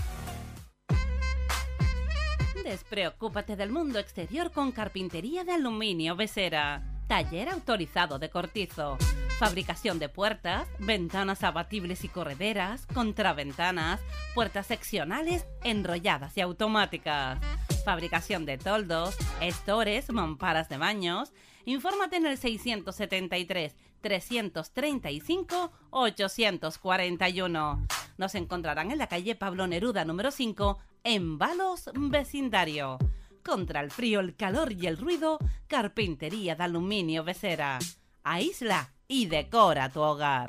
Despreocúpate 2.65 3.57
del 3.57 3.71
mundo 3.71 3.99
exterior 3.99 4.51
con 4.51 4.73
carpintería 4.73 5.45
de 5.45 5.53
aluminio 5.53 6.17
Besera. 6.17 6.92
Taller 7.13 7.51
autorizado 7.51 8.19
de 8.19 8.31
cortizo. 8.31 8.97
Fabricación 9.39 9.99
de 9.99 10.09
puertas, 10.09 10.67
ventanas 10.79 11.45
abatibles 11.45 12.05
y 12.05 12.09
correderas, 12.09 12.87
contraventanas, 12.87 14.01
puertas 14.35 14.69
seccionales, 14.69 15.47
enrolladas 15.63 16.35
y 16.39 16.41
automáticas. 16.41 17.39
Fabricación 17.85 18.47
de 18.47 18.57
toldos, 18.57 19.15
estores, 19.43 20.11
mamparas 20.11 20.71
de 20.71 20.79
baños. 20.79 21.35
Infórmate 21.67 22.17
en 22.17 22.25
el 22.25 22.39
673 22.39 23.77
335 24.01 25.71
841. 25.91 27.87
Nos 28.17 28.35
encontrarán 28.35 28.91
en 28.91 28.97
la 28.97 29.09
calle 29.09 29.35
Pablo 29.35 29.67
Neruda 29.67 30.07
número 30.07 30.31
5 30.31 30.79
en 31.05 31.37
Balos 31.37 31.91
Vecindario. 31.95 32.97
Contra 33.43 33.81
el 33.81 33.91
frío, 33.91 34.21
el 34.21 34.37
calor 34.37 34.73
y 34.73 34.87
el 34.87 34.97
ruido, 34.97 35.39
carpintería 35.67 36.55
de 36.55 36.63
aluminio 36.63 37.25
Besera. 37.25 37.79
Aísla 38.23 38.93
y 39.09 39.27
decora 39.27 39.89
tu 39.89 40.01
hogar. 40.01 40.49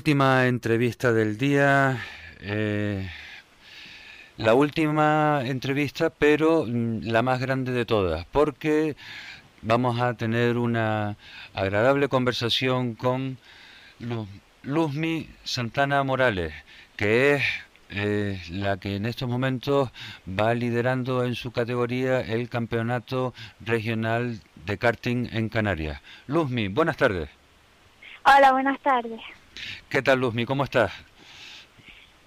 Última 0.00 0.46
entrevista 0.46 1.10
del 1.14 1.38
día. 1.38 1.98
eh, 2.40 3.08
la 4.36 4.52
última 4.52 5.40
entrevista, 5.46 6.10
pero 6.10 6.66
mm, 6.66 7.00
la 7.04 7.22
más 7.22 7.40
grande 7.40 7.72
de 7.72 7.86
todas, 7.86 8.26
porque 8.26 8.94
vamos 9.62 9.98
a 9.98 10.12
tener 10.12 10.58
una 10.58 11.16
agradable 11.54 12.08
conversación 12.08 12.94
con 12.94 13.38
Lu- 13.98 14.28
Luzmi 14.64 15.30
Santana 15.44 16.02
Morales, 16.04 16.52
que 16.96 17.32
es 17.36 17.42
eh, 17.88 18.38
la 18.50 18.76
que 18.76 18.96
en 18.96 19.06
estos 19.06 19.30
momentos 19.30 19.90
va 20.28 20.52
liderando 20.52 21.24
en 21.24 21.34
su 21.34 21.52
categoría 21.52 22.20
el 22.20 22.50
campeonato 22.50 23.32
regional 23.64 24.40
de 24.66 24.76
karting 24.76 25.28
en 25.32 25.48
Canarias. 25.48 26.02
Luzmi, 26.26 26.68
buenas 26.68 26.98
tardes. 26.98 27.30
Hola, 28.26 28.52
buenas 28.52 28.78
tardes. 28.80 29.22
¿Qué 29.88 30.02
tal, 30.02 30.20
Luzmi? 30.20 30.44
¿Cómo 30.44 30.64
estás? 30.64 30.92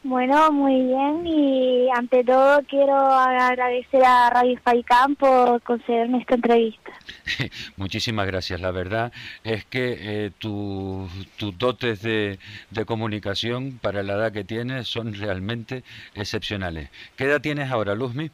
Bueno, 0.01 0.49
muy 0.53 0.81
bien 0.81 1.27
y 1.27 1.89
ante 1.93 2.23
todo 2.23 2.61
quiero 2.69 2.95
agradecer 2.95 4.01
a 4.05 4.29
Radio 4.29 4.57
Faicán 4.63 5.15
por 5.15 5.61
concederme 5.61 6.19
esta 6.19 6.35
entrevista. 6.35 6.91
Muchísimas 7.75 8.25
gracias. 8.25 8.61
La 8.61 8.71
verdad 8.71 9.11
es 9.43 9.65
que 9.65 9.97
eh, 9.99 10.31
tus 10.39 11.09
dotes 11.57 12.01
de, 12.01 12.39
de 12.69 12.85
comunicación 12.85 13.77
para 13.81 14.01
la 14.01 14.13
edad 14.13 14.31
que 14.31 14.45
tienes 14.45 14.87
son 14.87 15.13
realmente 15.13 15.83
excepcionales. 16.15 16.89
¿Qué 17.17 17.25
edad 17.25 17.41
tienes 17.41 17.69
ahora, 17.69 17.93
Luzmi? 17.93 18.31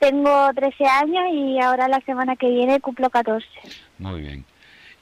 Tengo 0.00 0.50
13 0.52 0.84
años 0.84 1.24
y 1.32 1.60
ahora 1.62 1.86
la 1.86 2.00
semana 2.00 2.34
que 2.34 2.48
viene 2.48 2.80
cumplo 2.80 3.08
14. 3.08 3.46
Muy 3.98 4.20
bien. 4.22 4.44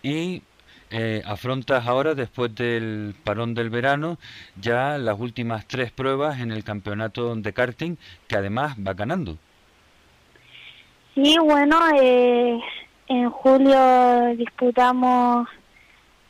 Y 0.02 0.42
eh, 0.90 1.22
afrontas 1.26 1.86
ahora, 1.86 2.14
después 2.14 2.54
del 2.54 3.14
parón 3.24 3.54
del 3.54 3.70
verano, 3.70 4.18
ya 4.60 4.98
las 4.98 5.18
últimas 5.18 5.66
tres 5.66 5.90
pruebas 5.90 6.40
en 6.40 6.50
el 6.50 6.64
campeonato 6.64 7.34
de 7.34 7.52
karting, 7.52 7.96
que 8.26 8.36
además 8.36 8.76
va 8.76 8.94
ganando. 8.94 9.36
Sí, 11.14 11.36
bueno, 11.42 11.78
eh, 12.00 12.58
en 13.08 13.30
julio 13.30 14.34
disputamos 14.36 15.48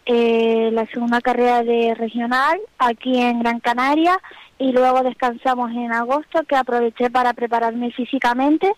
eh, 0.06 0.70
la 0.72 0.86
segunda 0.86 1.20
carrera 1.20 1.62
de 1.62 1.94
regional 1.94 2.58
aquí 2.78 3.20
en 3.20 3.40
Gran 3.40 3.60
Canaria 3.60 4.18
y 4.58 4.72
luego 4.72 5.02
descansamos 5.02 5.70
en 5.70 5.92
agosto, 5.92 6.42
que 6.44 6.56
aproveché 6.56 7.10
para 7.10 7.34
prepararme 7.34 7.92
físicamente 7.92 8.72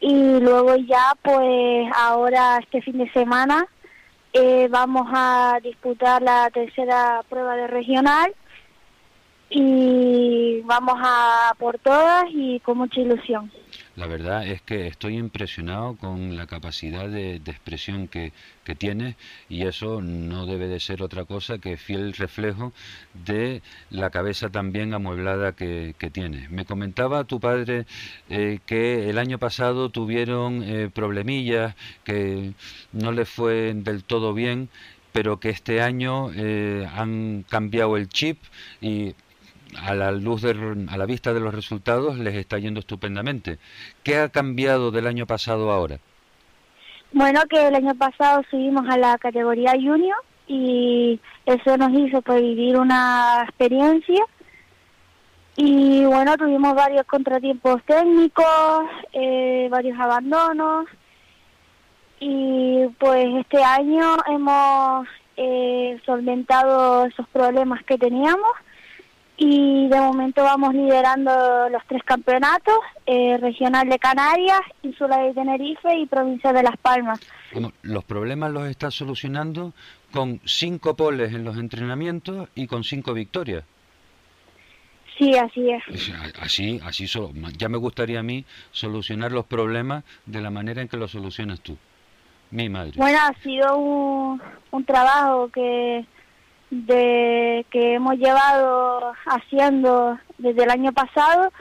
y 0.00 0.38
luego 0.40 0.76
ya 0.76 1.14
pues 1.22 1.90
ahora 1.96 2.58
este 2.58 2.82
fin 2.82 2.98
de 2.98 3.10
semana 3.12 3.66
eh, 4.32 4.68
vamos 4.70 5.08
a 5.12 5.58
disputar 5.62 6.22
la 6.22 6.50
tercera 6.50 7.22
prueba 7.28 7.56
de 7.56 7.66
regional 7.66 8.34
y 9.48 10.60
vamos 10.62 10.94
a 10.98 11.54
por 11.58 11.78
todas 11.78 12.26
y 12.30 12.60
con 12.60 12.78
mucha 12.78 13.00
ilusión. 13.00 13.50
La 14.00 14.06
verdad 14.06 14.46
es 14.46 14.62
que 14.62 14.86
estoy 14.86 15.18
impresionado 15.18 15.94
con 15.94 16.34
la 16.34 16.46
capacidad 16.46 17.06
de, 17.06 17.34
expresión 17.34 18.08
que, 18.08 18.32
que 18.64 18.74
tienes 18.74 19.14
y 19.50 19.66
eso 19.66 20.00
no 20.00 20.46
debe 20.46 20.68
de 20.68 20.80
ser 20.80 21.02
otra 21.02 21.26
cosa 21.26 21.58
que 21.58 21.76
fiel 21.76 22.14
reflejo 22.14 22.72
de 23.12 23.60
la 23.90 24.08
cabeza 24.08 24.48
también 24.48 24.94
amueblada 24.94 25.52
que, 25.52 25.94
que 25.98 26.08
tienes. 26.08 26.50
Me 26.50 26.64
comentaba 26.64 27.24
tu 27.24 27.40
padre 27.40 27.84
eh, 28.30 28.60
que 28.64 29.10
el 29.10 29.18
año 29.18 29.36
pasado 29.36 29.90
tuvieron 29.90 30.62
eh, 30.62 30.88
problemillas, 30.88 31.74
que 32.02 32.54
no 32.92 33.12
les 33.12 33.28
fue 33.28 33.74
del 33.74 34.02
todo 34.04 34.32
bien, 34.32 34.70
pero 35.12 35.40
que 35.40 35.50
este 35.50 35.82
año 35.82 36.30
eh, 36.34 36.88
han 36.94 37.44
cambiado 37.50 37.98
el 37.98 38.08
chip 38.08 38.38
y 38.80 39.14
a 39.78 39.94
la 39.94 40.10
luz 40.12 40.44
a 40.44 40.96
la 40.96 41.06
vista 41.06 41.32
de 41.32 41.40
los 41.40 41.54
resultados 41.54 42.18
les 42.18 42.34
está 42.34 42.58
yendo 42.58 42.80
estupendamente. 42.80 43.58
¿Qué 44.02 44.18
ha 44.18 44.28
cambiado 44.28 44.90
del 44.90 45.06
año 45.06 45.26
pasado 45.26 45.70
ahora? 45.70 45.98
Bueno, 47.12 47.40
que 47.48 47.66
el 47.66 47.74
año 47.74 47.94
pasado 47.94 48.42
subimos 48.50 48.88
a 48.88 48.96
la 48.96 49.18
categoría 49.18 49.72
junior 49.72 50.16
y 50.46 51.20
eso 51.46 51.76
nos 51.76 51.92
hizo 51.92 52.22
pues, 52.22 52.40
vivir 52.40 52.76
una 52.76 53.42
experiencia 53.44 54.24
y 55.56 56.04
bueno, 56.04 56.36
tuvimos 56.36 56.74
varios 56.74 57.04
contratiempos 57.06 57.82
técnicos, 57.84 58.86
eh, 59.12 59.68
varios 59.70 59.98
abandonos 59.98 60.86
y 62.20 62.86
pues 62.98 63.26
este 63.40 63.62
año 63.62 64.16
hemos 64.26 65.06
eh, 65.36 66.00
solventado 66.06 67.06
esos 67.06 67.26
problemas 67.28 67.82
que 67.84 67.98
teníamos 67.98 68.52
y 69.42 69.88
de 69.88 69.98
momento 69.98 70.44
vamos 70.44 70.74
liderando 70.74 71.30
los 71.70 71.82
tres 71.86 72.02
campeonatos, 72.04 72.78
eh, 73.06 73.38
regional 73.38 73.88
de 73.88 73.98
Canarias, 73.98 74.60
Insula 74.82 75.16
de 75.16 75.32
Tenerife 75.32 75.96
y 75.96 76.04
provincia 76.04 76.52
de 76.52 76.62
Las 76.62 76.76
Palmas. 76.76 77.18
los 77.80 78.04
problemas 78.04 78.52
los 78.52 78.68
estás 78.68 78.92
solucionando 78.92 79.72
con 80.12 80.42
cinco 80.44 80.94
poles 80.94 81.32
en 81.32 81.44
los 81.44 81.56
entrenamientos 81.56 82.50
y 82.54 82.66
con 82.66 82.84
cinco 82.84 83.14
victorias. 83.14 83.64
Sí, 85.16 85.34
así 85.34 85.70
es. 85.70 85.82
Así, 86.38 86.78
así 86.84 87.06
ya 87.56 87.70
me 87.70 87.78
gustaría 87.78 88.20
a 88.20 88.22
mí 88.22 88.44
solucionar 88.72 89.32
los 89.32 89.46
problemas 89.46 90.04
de 90.26 90.42
la 90.42 90.50
manera 90.50 90.82
en 90.82 90.88
que 90.88 90.98
los 90.98 91.12
solucionas 91.12 91.60
tú, 91.60 91.78
mi 92.50 92.68
madre. 92.68 92.92
Bueno, 92.96 93.18
ha 93.22 93.32
sido 93.42 93.78
un, 93.78 94.42
un 94.70 94.84
trabajo 94.84 95.48
que 95.48 96.04
de 96.70 97.66
que 97.70 97.94
hemos 97.94 98.16
llevado 98.16 99.12
haciendo 99.26 100.18
desde 100.38 100.64
el 100.64 100.70
año 100.70 100.92
pasado 100.92 101.52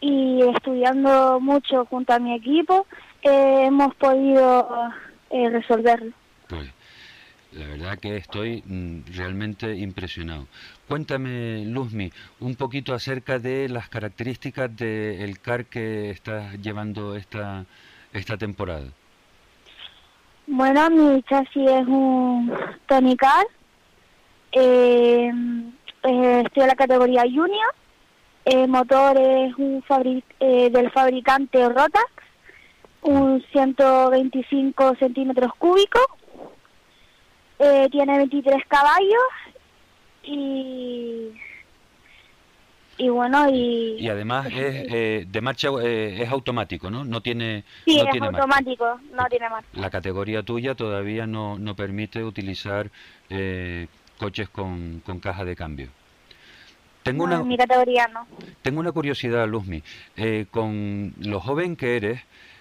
y 0.00 0.40
estudiando 0.54 1.40
mucho 1.40 1.84
junto 1.86 2.12
a 2.12 2.18
mi 2.18 2.34
equipo 2.34 2.86
eh, 3.22 3.64
hemos 3.66 3.94
podido 3.96 4.90
eh, 5.30 5.50
resolverlo. 5.50 6.12
Pues, 6.48 6.68
la 7.52 7.66
verdad 7.66 7.98
que 7.98 8.16
estoy 8.16 8.62
mm, 8.66 9.14
realmente 9.14 9.76
impresionado. 9.76 10.46
Cuéntame, 10.88 11.64
Luzmi, 11.66 12.10
un 12.40 12.56
poquito 12.56 12.94
acerca 12.94 13.38
de 13.38 13.68
las 13.68 13.88
características 13.88 14.76
del 14.76 15.38
CAR 15.40 15.66
que 15.66 16.10
estás 16.10 16.60
llevando 16.60 17.16
esta, 17.16 17.64
esta 18.12 18.36
temporada. 18.36 18.88
Bueno, 20.46 20.90
mi 20.90 21.22
chasis 21.22 21.70
es 21.70 21.86
un 21.86 22.52
Tony 22.86 23.16
Car 23.16 23.46
eh, 24.52 25.32
eh, 26.02 26.42
estoy 26.44 26.62
en 26.62 26.68
la 26.68 26.74
categoría 26.74 27.22
Junior. 27.22 27.74
El 28.44 28.68
motor 28.68 29.16
es 29.18 29.54
un 29.56 29.84
eh, 30.40 30.70
del 30.70 30.90
fabricante 30.90 31.68
Rotax, 31.68 32.12
un 33.02 33.42
125 33.52 34.96
centímetros 34.96 35.52
cúbicos. 35.58 36.06
Eh, 37.58 37.88
tiene 37.90 38.16
23 38.16 38.66
caballos 38.66 39.22
y 40.24 41.30
y 42.98 43.08
bueno 43.08 43.48
y 43.50 43.96
y 44.00 44.08
además 44.08 44.46
es 44.46 44.52
eh, 44.92 45.24
de 45.28 45.40
marcha 45.40 45.68
es 45.82 46.28
automático 46.28 46.90
no 46.90 47.04
no 47.04 47.20
tiene 47.20 47.64
sí 47.84 47.98
es 48.00 48.22
automático 48.22 49.00
no 49.12 49.24
tiene 49.26 49.48
marcha 49.48 49.68
la 49.72 49.90
categoría 49.90 50.42
tuya 50.42 50.74
todavía 50.74 51.26
no 51.26 51.58
no 51.58 51.74
permite 51.74 52.22
utilizar 52.22 52.90
eh, 53.30 53.88
coches 54.22 54.48
con, 54.48 55.02
con 55.04 55.18
caja 55.18 55.44
de 55.44 55.56
cambio. 55.56 55.88
Tengo 57.02 57.24
una, 57.24 57.42
mi 57.42 57.56
categoría 57.56 58.06
no. 58.06 58.26
Tengo 58.62 58.78
una 58.78 58.92
curiosidad, 58.92 59.48
Luzmi. 59.48 59.82
Eh, 60.16 60.46
con 60.50 61.12
lo 61.18 61.40
joven 61.40 61.74
que 61.74 61.96
eres, 61.96 62.20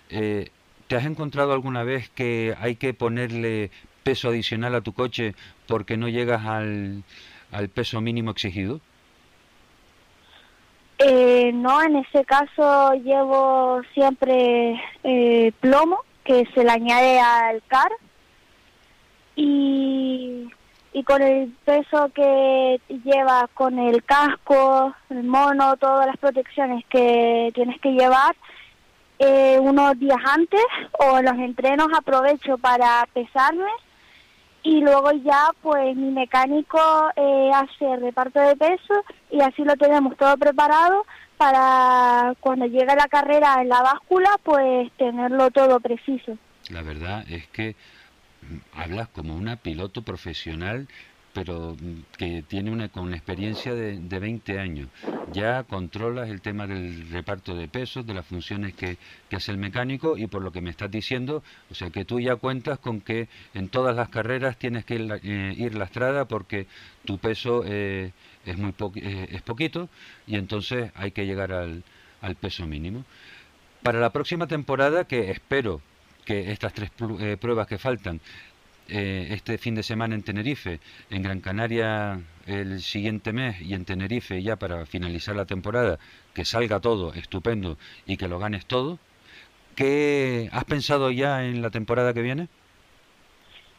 eh, 0.10 0.50
¿te 0.88 0.96
has 0.96 1.06
encontrado 1.06 1.54
alguna 1.54 1.84
vez 1.84 2.10
que 2.10 2.56
hay 2.60 2.76
que 2.76 2.96
ponerle 2.96 3.70
peso 4.02 4.30
adicional 4.30 4.74
a 4.74 4.82
tu 4.82 4.94
coche 4.94 5.36
porque 5.68 5.98
no 5.98 6.10
llegas 6.10 6.44
al, 6.46 7.04
al 7.52 7.70
peso 7.70 8.02
mínimo 8.02 8.32
exigido? 8.32 8.82
Eh, 10.98 11.52
no, 11.54 11.84
en 11.84 11.98
ese 11.98 12.26
caso 12.26 12.94
llevo 12.96 13.82
siempre 13.94 14.82
eh, 15.04 15.52
plomo 15.60 16.00
que 16.24 16.48
se 16.54 16.64
le 16.64 16.72
añade 16.72 17.20
al 17.20 17.62
car 17.68 17.92
y 19.36 20.48
y 20.94 21.04
con 21.04 21.22
el 21.22 21.50
peso 21.66 22.10
que 22.14 22.80
llevas, 23.04 23.46
con 23.54 23.80
el 23.80 24.04
casco, 24.04 24.94
el 25.10 25.24
mono, 25.24 25.78
todas 25.78 26.06
las 26.08 26.18
protecciones 26.18 26.86
que 26.88 27.52
tienes 27.54 27.80
que 27.80 27.92
llevar, 27.92 28.36
eh, 29.20 29.60
unos 29.60 30.00
días 30.00 30.18
antes 30.26 30.66
o 30.94 31.22
los 31.22 31.36
entrenos 31.36 31.88
aprovecho 31.96 32.58
para 32.58 33.08
pesarme 33.14 33.70
y 34.64 34.82
luego 34.82 35.12
ya 35.12 35.50
pues 35.62 35.96
mi 35.96 36.10
mecánico 36.10 36.80
eh, 37.16 37.52
hace 37.54 37.98
reparto 37.98 38.40
de 38.40 38.56
peso 38.56 39.04
y 39.30 39.42
así 39.42 39.64
lo 39.64 39.76
tenemos 39.76 40.18
todo 40.18 40.36
preparado 40.38 41.06
para 41.38 42.34
cuando 42.40 42.66
llegue 42.66 42.96
la 42.96 43.08
carrera 43.08 43.62
en 43.62 43.70
la 43.70 43.84
báscula 43.84 44.30
pues 44.44 44.92
tenerlo 44.94 45.52
todo 45.52 45.80
preciso. 45.80 46.38
La 46.70 46.82
verdad 46.82 47.24
es 47.30 47.48
que 47.48 47.76
hablas 48.74 49.10
como 49.10 49.36
una 49.36 49.56
piloto 49.58 50.02
profesional 50.02 50.88
pero 51.34 51.78
que 52.18 52.44
tiene 52.48 52.72
una 52.72 52.90
con 52.90 53.14
experiencia 53.14 53.74
de, 53.74 54.00
de 54.00 54.20
20 54.20 54.60
años. 54.60 54.90
Ya 55.32 55.64
controlas 55.64 56.30
el 56.30 56.42
tema 56.42 56.68
del 56.68 57.10
reparto 57.10 57.56
de 57.56 57.68
pesos, 57.68 58.06
de 58.06 58.14
las 58.14 58.26
funciones 58.26 58.74
que, 58.74 58.98
que, 59.30 59.36
hace 59.36 59.52
el 59.52 59.58
mecánico 59.58 60.18
y 60.18 60.28
por 60.28 60.42
lo 60.42 60.52
que 60.52 60.62
me 60.62 60.70
estás 60.70 60.92
diciendo, 60.92 61.44
o 61.70 61.76
sea 61.76 61.90
que 61.90 62.06
tú 62.06 62.20
ya 62.20 62.36
cuentas 62.36 62.80
con 62.80 63.02
que 63.02 63.30
en 63.54 63.70
todas 63.70 63.96
las 63.96 64.10
carreras 64.10 64.58
tienes 64.58 64.86
que 64.86 64.96
ir, 64.96 65.22
eh, 65.24 65.54
ir 65.58 65.76
lastrada 65.76 66.26
porque 66.26 66.68
tu 67.06 67.18
peso 67.18 67.64
eh, 67.66 68.12
es 68.46 68.58
muy 68.58 68.74
eh, 68.96 69.28
es 69.32 69.42
poquito 69.42 69.90
y 70.28 70.36
entonces 70.36 70.92
hay 70.96 71.12
que 71.12 71.26
llegar 71.26 71.54
al, 71.54 71.84
al 72.22 72.36
peso 72.36 72.68
mínimo. 72.68 73.06
Para 73.84 74.00
la 74.00 74.12
próxima 74.12 74.48
temporada, 74.48 75.06
que 75.06 75.32
espero 75.32 75.82
que 76.26 76.52
estas 76.52 76.74
tres 76.74 76.92
eh, 77.20 77.38
pruebas 77.40 77.68
que 77.68 77.78
faltan 77.78 78.20
eh, 78.88 79.28
este 79.32 79.58
fin 79.58 79.76
de 79.76 79.84
semana 79.84 80.16
en 80.16 80.24
Tenerife, 80.24 80.80
en 81.10 81.22
Gran 81.22 81.40
Canaria 81.40 82.20
el 82.46 82.82
siguiente 82.82 83.32
mes 83.32 83.62
y 83.62 83.74
en 83.74 83.86
Tenerife 83.86 84.42
ya 84.42 84.58
para 84.58 84.86
finalizar 84.86 85.36
la 85.36 85.46
temporada, 85.46 85.98
que 86.34 86.44
salga 86.44 86.80
todo 86.80 87.14
estupendo 87.14 87.78
y 88.06 88.18
que 88.18 88.28
lo 88.28 88.40
ganes 88.40 88.66
todo. 88.66 89.00
¿Qué 89.76 90.50
has 90.52 90.66
pensado 90.66 91.12
ya 91.12 91.46
en 91.46 91.62
la 91.62 91.70
temporada 91.70 92.14
que 92.14 92.22
viene? 92.22 92.50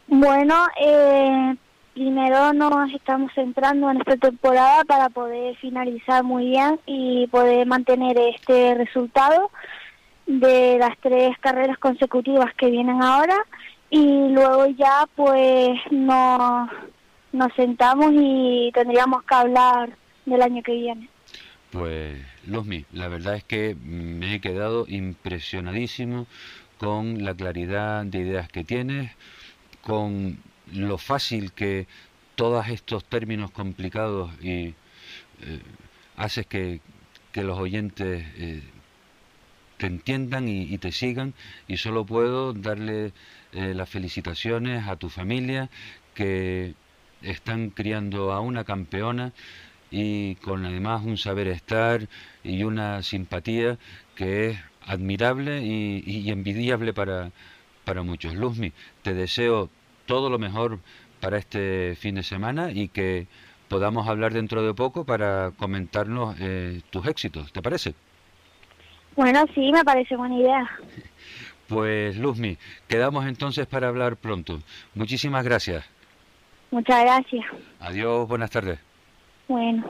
Bueno, 0.07 0.67
eh, 0.81 1.57
primero 1.93 2.53
nos 2.53 2.91
estamos 2.93 3.33
centrando 3.35 3.91
en 3.91 3.99
esta 3.99 4.17
temporada 4.17 4.85
para 4.85 5.11
poder 5.11 5.57
finalizar 5.57 6.25
muy 6.25 6.47
bien 6.47 6.81
y 6.87 7.27
poder 7.27 7.67
mantener 7.67 8.19
este 8.19 8.75
resultado 8.75 9.51
de 10.27 10.79
las 10.79 10.97
tres 11.01 11.37
carreras 11.39 11.79
consecutivas 11.79 12.55
que 12.55 12.71
vienen 12.71 13.03
ahora 13.03 13.37
y 13.91 14.29
luego 14.29 14.67
ya 14.67 15.07
pues 15.15 15.79
nos, 15.91 16.71
nos 17.33 17.53
sentamos 17.55 18.13
y 18.15 18.71
tendríamos 18.73 19.23
que 19.25 19.35
hablar 19.35 19.97
del 20.25 20.43
año 20.43 20.63
que 20.63 20.73
viene. 20.73 21.09
Pues 21.71 22.19
Luzmi, 22.47 22.85
la 22.93 23.09
verdad 23.09 23.37
es 23.37 23.45
que 23.45 23.75
me 23.83 24.35
he 24.35 24.41
quedado 24.41 24.85
impresionadísimo 24.89 26.27
con 26.79 27.25
la 27.25 27.35
claridad 27.35 28.05
de 28.05 28.19
ideas 28.19 28.49
que 28.49 28.65
tienes, 28.65 29.13
con 29.83 30.39
lo 30.73 30.99
fácil 30.99 31.53
que 31.53 31.87
todos 32.35 32.69
estos 32.69 33.05
términos 33.05 33.51
complicados 33.51 34.31
y 34.43 34.75
eh, 35.43 35.63
haces 36.17 36.47
que, 36.47 36.81
que, 37.31 37.43
los 37.43 37.59
oyentes 37.59 38.25
eh, 38.37 38.63
te 39.83 39.89
entiendan 39.89 40.49
y, 40.49 40.79
te 40.79 40.93
sigan 40.93 41.35
y 41.67 41.77
solo 41.77 42.07
puedo 42.07 42.53
darle 42.53 43.13
eh, 43.53 43.75
las 43.75 43.91
felicitaciones 43.91 44.87
a 44.87 44.95
tu 44.95 45.09
familia 45.09 45.71
que 46.15 46.75
están 47.21 47.71
criando 47.71 48.33
a 48.33 48.39
una 48.39 48.63
campeona 48.63 49.33
y 49.91 50.37
con 50.37 50.65
además 50.65 51.03
un 51.05 51.19
saber 51.19 51.49
estar 51.49 52.09
y 52.45 52.63
una 52.63 53.03
simpatía 53.03 53.77
que 54.15 54.51
es 54.51 54.59
admirable 54.87 55.63
y, 55.63 56.31
envidiable 56.31 56.93
para, 56.93 57.33
para 57.85 58.05
muchos. 58.05 58.37
Luzmi, 58.37 58.73
te 59.03 59.15
deseo 59.15 59.69
todo 60.07 60.31
lo 60.31 60.39
mejor 60.39 60.79
para 61.21 61.39
este 61.39 61.97
fin 61.97 62.15
de 62.15 62.23
semana 62.23 62.71
y 62.71 62.87
que 62.87 63.27
podamos 63.69 64.07
hablar 64.07 64.33
dentro 64.33 64.65
de 64.65 64.75
poco 64.75 65.05
para 65.05 65.51
comentarnos 65.57 66.37
eh, 66.39 66.83
tus 66.91 67.05
éxitos, 67.09 67.53
¿te 67.53 67.63
parece? 67.63 67.95
Bueno, 69.17 69.45
sí, 69.55 69.71
me 69.73 69.85
parece 69.85 70.17
buena 70.17 70.37
idea. 70.37 70.71
Pues 71.69 72.17
Luzmi, 72.19 72.59
quedamos 72.89 73.27
entonces 73.27 73.67
para 73.67 73.89
hablar 73.89 74.17
pronto. 74.17 74.61
Muchísimas 74.95 75.45
gracias. 75.45 75.85
Muchas 76.71 77.03
gracias. 77.03 77.45
Adiós, 77.81 78.29
buenas 78.29 78.51
tardes. 78.51 78.79
Bueno. 79.49 79.85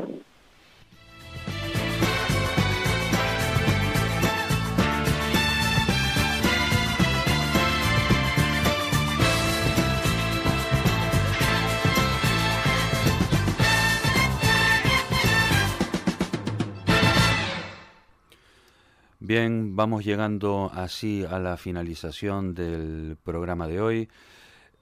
Bien, 19.25 19.77
vamos 19.77 20.05
llegando 20.05 20.69
así 20.75 21.25
a 21.25 21.39
la 21.39 21.57
finalización 21.57 22.57
del 22.57 23.17
programa 23.23 23.69
de 23.69 23.81
hoy. 23.81 24.09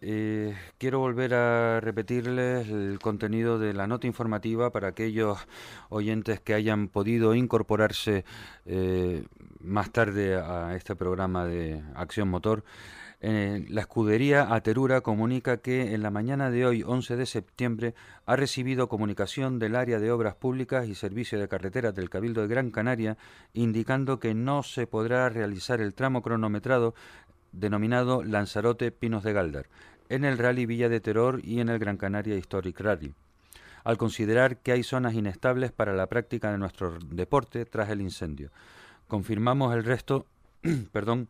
Eh, 0.01 0.57
quiero 0.79 0.99
volver 0.99 1.35
a 1.35 1.81
repetirles 1.81 2.67
el 2.71 2.99
contenido 3.03 3.59
de 3.59 3.75
la 3.75 3.87
nota 3.87 4.07
informativa 4.07 4.73
para 4.73 4.89
aquellos 4.89 5.47
oyentes 5.91 6.41
que 6.41 6.55
hayan 6.55 6.89
podido 6.89 7.35
incorporarse 7.35 8.25
eh, 8.65 9.27
más 9.61 9.93
tarde 9.93 10.37
a 10.37 10.75
este 10.75 10.97
programa 10.97 11.45
de 11.45 11.83
Acción 11.95 12.29
Motor. 12.29 12.65
La 13.21 13.83
escudería 13.83 14.55
Aterura 14.55 15.03
comunica 15.03 15.59
que 15.59 15.95
en 15.95 16.03
la 16.03 16.11
mañana 16.11 16.51
de 16.51 16.65
hoy, 16.65 16.83
11 16.83 17.17
de 17.17 17.27
septiembre, 17.27 17.95
ha 18.25 18.35
recibido 18.35 18.89
comunicación 18.89 19.59
del 19.59 19.77
área 19.77 19.99
de 19.99 20.11
obras 20.11 20.37
públicas 20.37 20.89
y 20.89 20.95
servicio 20.95 21.39
de 21.39 21.47
carreteras 21.47 21.95
del 21.95 22.09
Cabildo 22.09 22.41
de 22.41 22.49
Gran 22.49 22.71
Canaria, 22.71 23.19
indicando 23.53 24.21
que 24.21 24.33
no 24.33 24.63
se 24.63 24.87
podrá 24.87 25.29
realizar 25.29 25.83
el 25.83 25.93
tramo 25.93 26.23
cronometrado 26.23 26.95
denominado 27.53 28.25
Lanzarote 28.25 28.91
Pinos 28.91 29.23
de 29.23 29.35
Galdar, 29.35 29.67
en 30.09 30.25
el 30.25 30.39
Rally 30.39 30.65
Villa 30.65 30.89
de 30.89 31.01
Terror 31.01 31.41
y 31.45 31.61
en 31.61 31.69
el 31.69 31.79
Gran 31.79 31.99
Canaria 31.99 32.37
Historic 32.37 32.81
Rally 32.81 33.13
al 33.85 33.97
considerar 33.97 34.59
que 34.59 34.73
hay 34.73 34.83
zonas 34.83 35.15
inestables 35.15 35.73
para 35.73 35.95
la 35.95 36.07
práctica 36.07 36.53
de 36.53 36.59
nuestro 36.59 36.99
deporte 37.11 37.65
tras 37.65 37.89
el 37.89 38.03
incendio. 38.03 38.51
Confirmamos 39.09 39.75
el 39.75 39.85
resto, 39.85 40.27
perdón, 40.93 41.29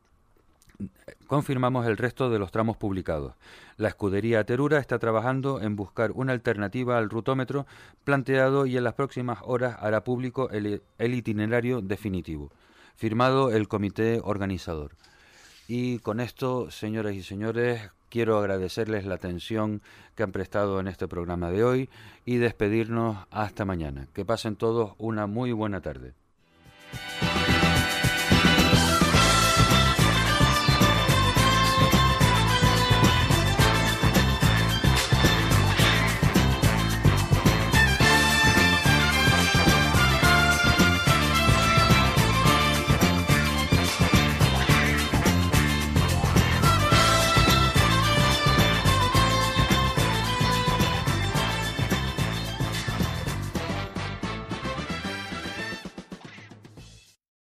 confirmamos 1.27 1.87
el 1.87 1.97
resto 1.97 2.31
de 2.31 2.39
los 2.39 2.51
tramos 2.51 2.77
publicados. 2.77 3.35
La 3.77 3.89
escudería 3.89 4.45
Terura 4.45 4.79
está 4.79 4.99
trabajando 4.99 5.61
en 5.61 5.77
buscar 5.77 6.13
una 6.13 6.33
alternativa 6.33 6.99
al 6.99 7.11
rutómetro 7.11 7.67
planteado 8.05 8.67
y 8.67 8.77
en 8.77 8.85
las 8.85 8.95
próximas 8.95 9.39
horas 9.43 9.77
hará 9.81 10.05
público 10.05 10.51
el, 10.51 10.83
itinerario 10.99 11.81
definitivo. 11.81 12.51
Firmado 12.97 13.51
el 13.51 13.69
comité 13.69 14.21
organizador. 14.23 14.97
Y 15.69 16.01
con 16.01 16.21
esto, 16.21 16.71
señoras 16.71 17.15
y 17.15 17.23
señores, 17.23 17.91
quiero 18.09 18.39
agradecerles 18.39 19.07
la 19.07 19.15
atención 19.15 19.83
que 20.17 20.25
han 20.25 20.33
prestado 20.33 20.81
en 20.81 20.89
este 20.89 21.09
programa 21.09 21.51
de 21.51 21.65
hoy 21.65 21.91
y 22.25 22.37
despedirnos 22.37 23.19
hasta 23.31 23.65
mañana. 23.65 24.09
Que 24.13 24.25
pasen 24.25 24.57
todos 24.57 24.95
una 24.99 25.27
muy 25.27 25.53
buena 25.53 25.81
tarde. 25.81 26.13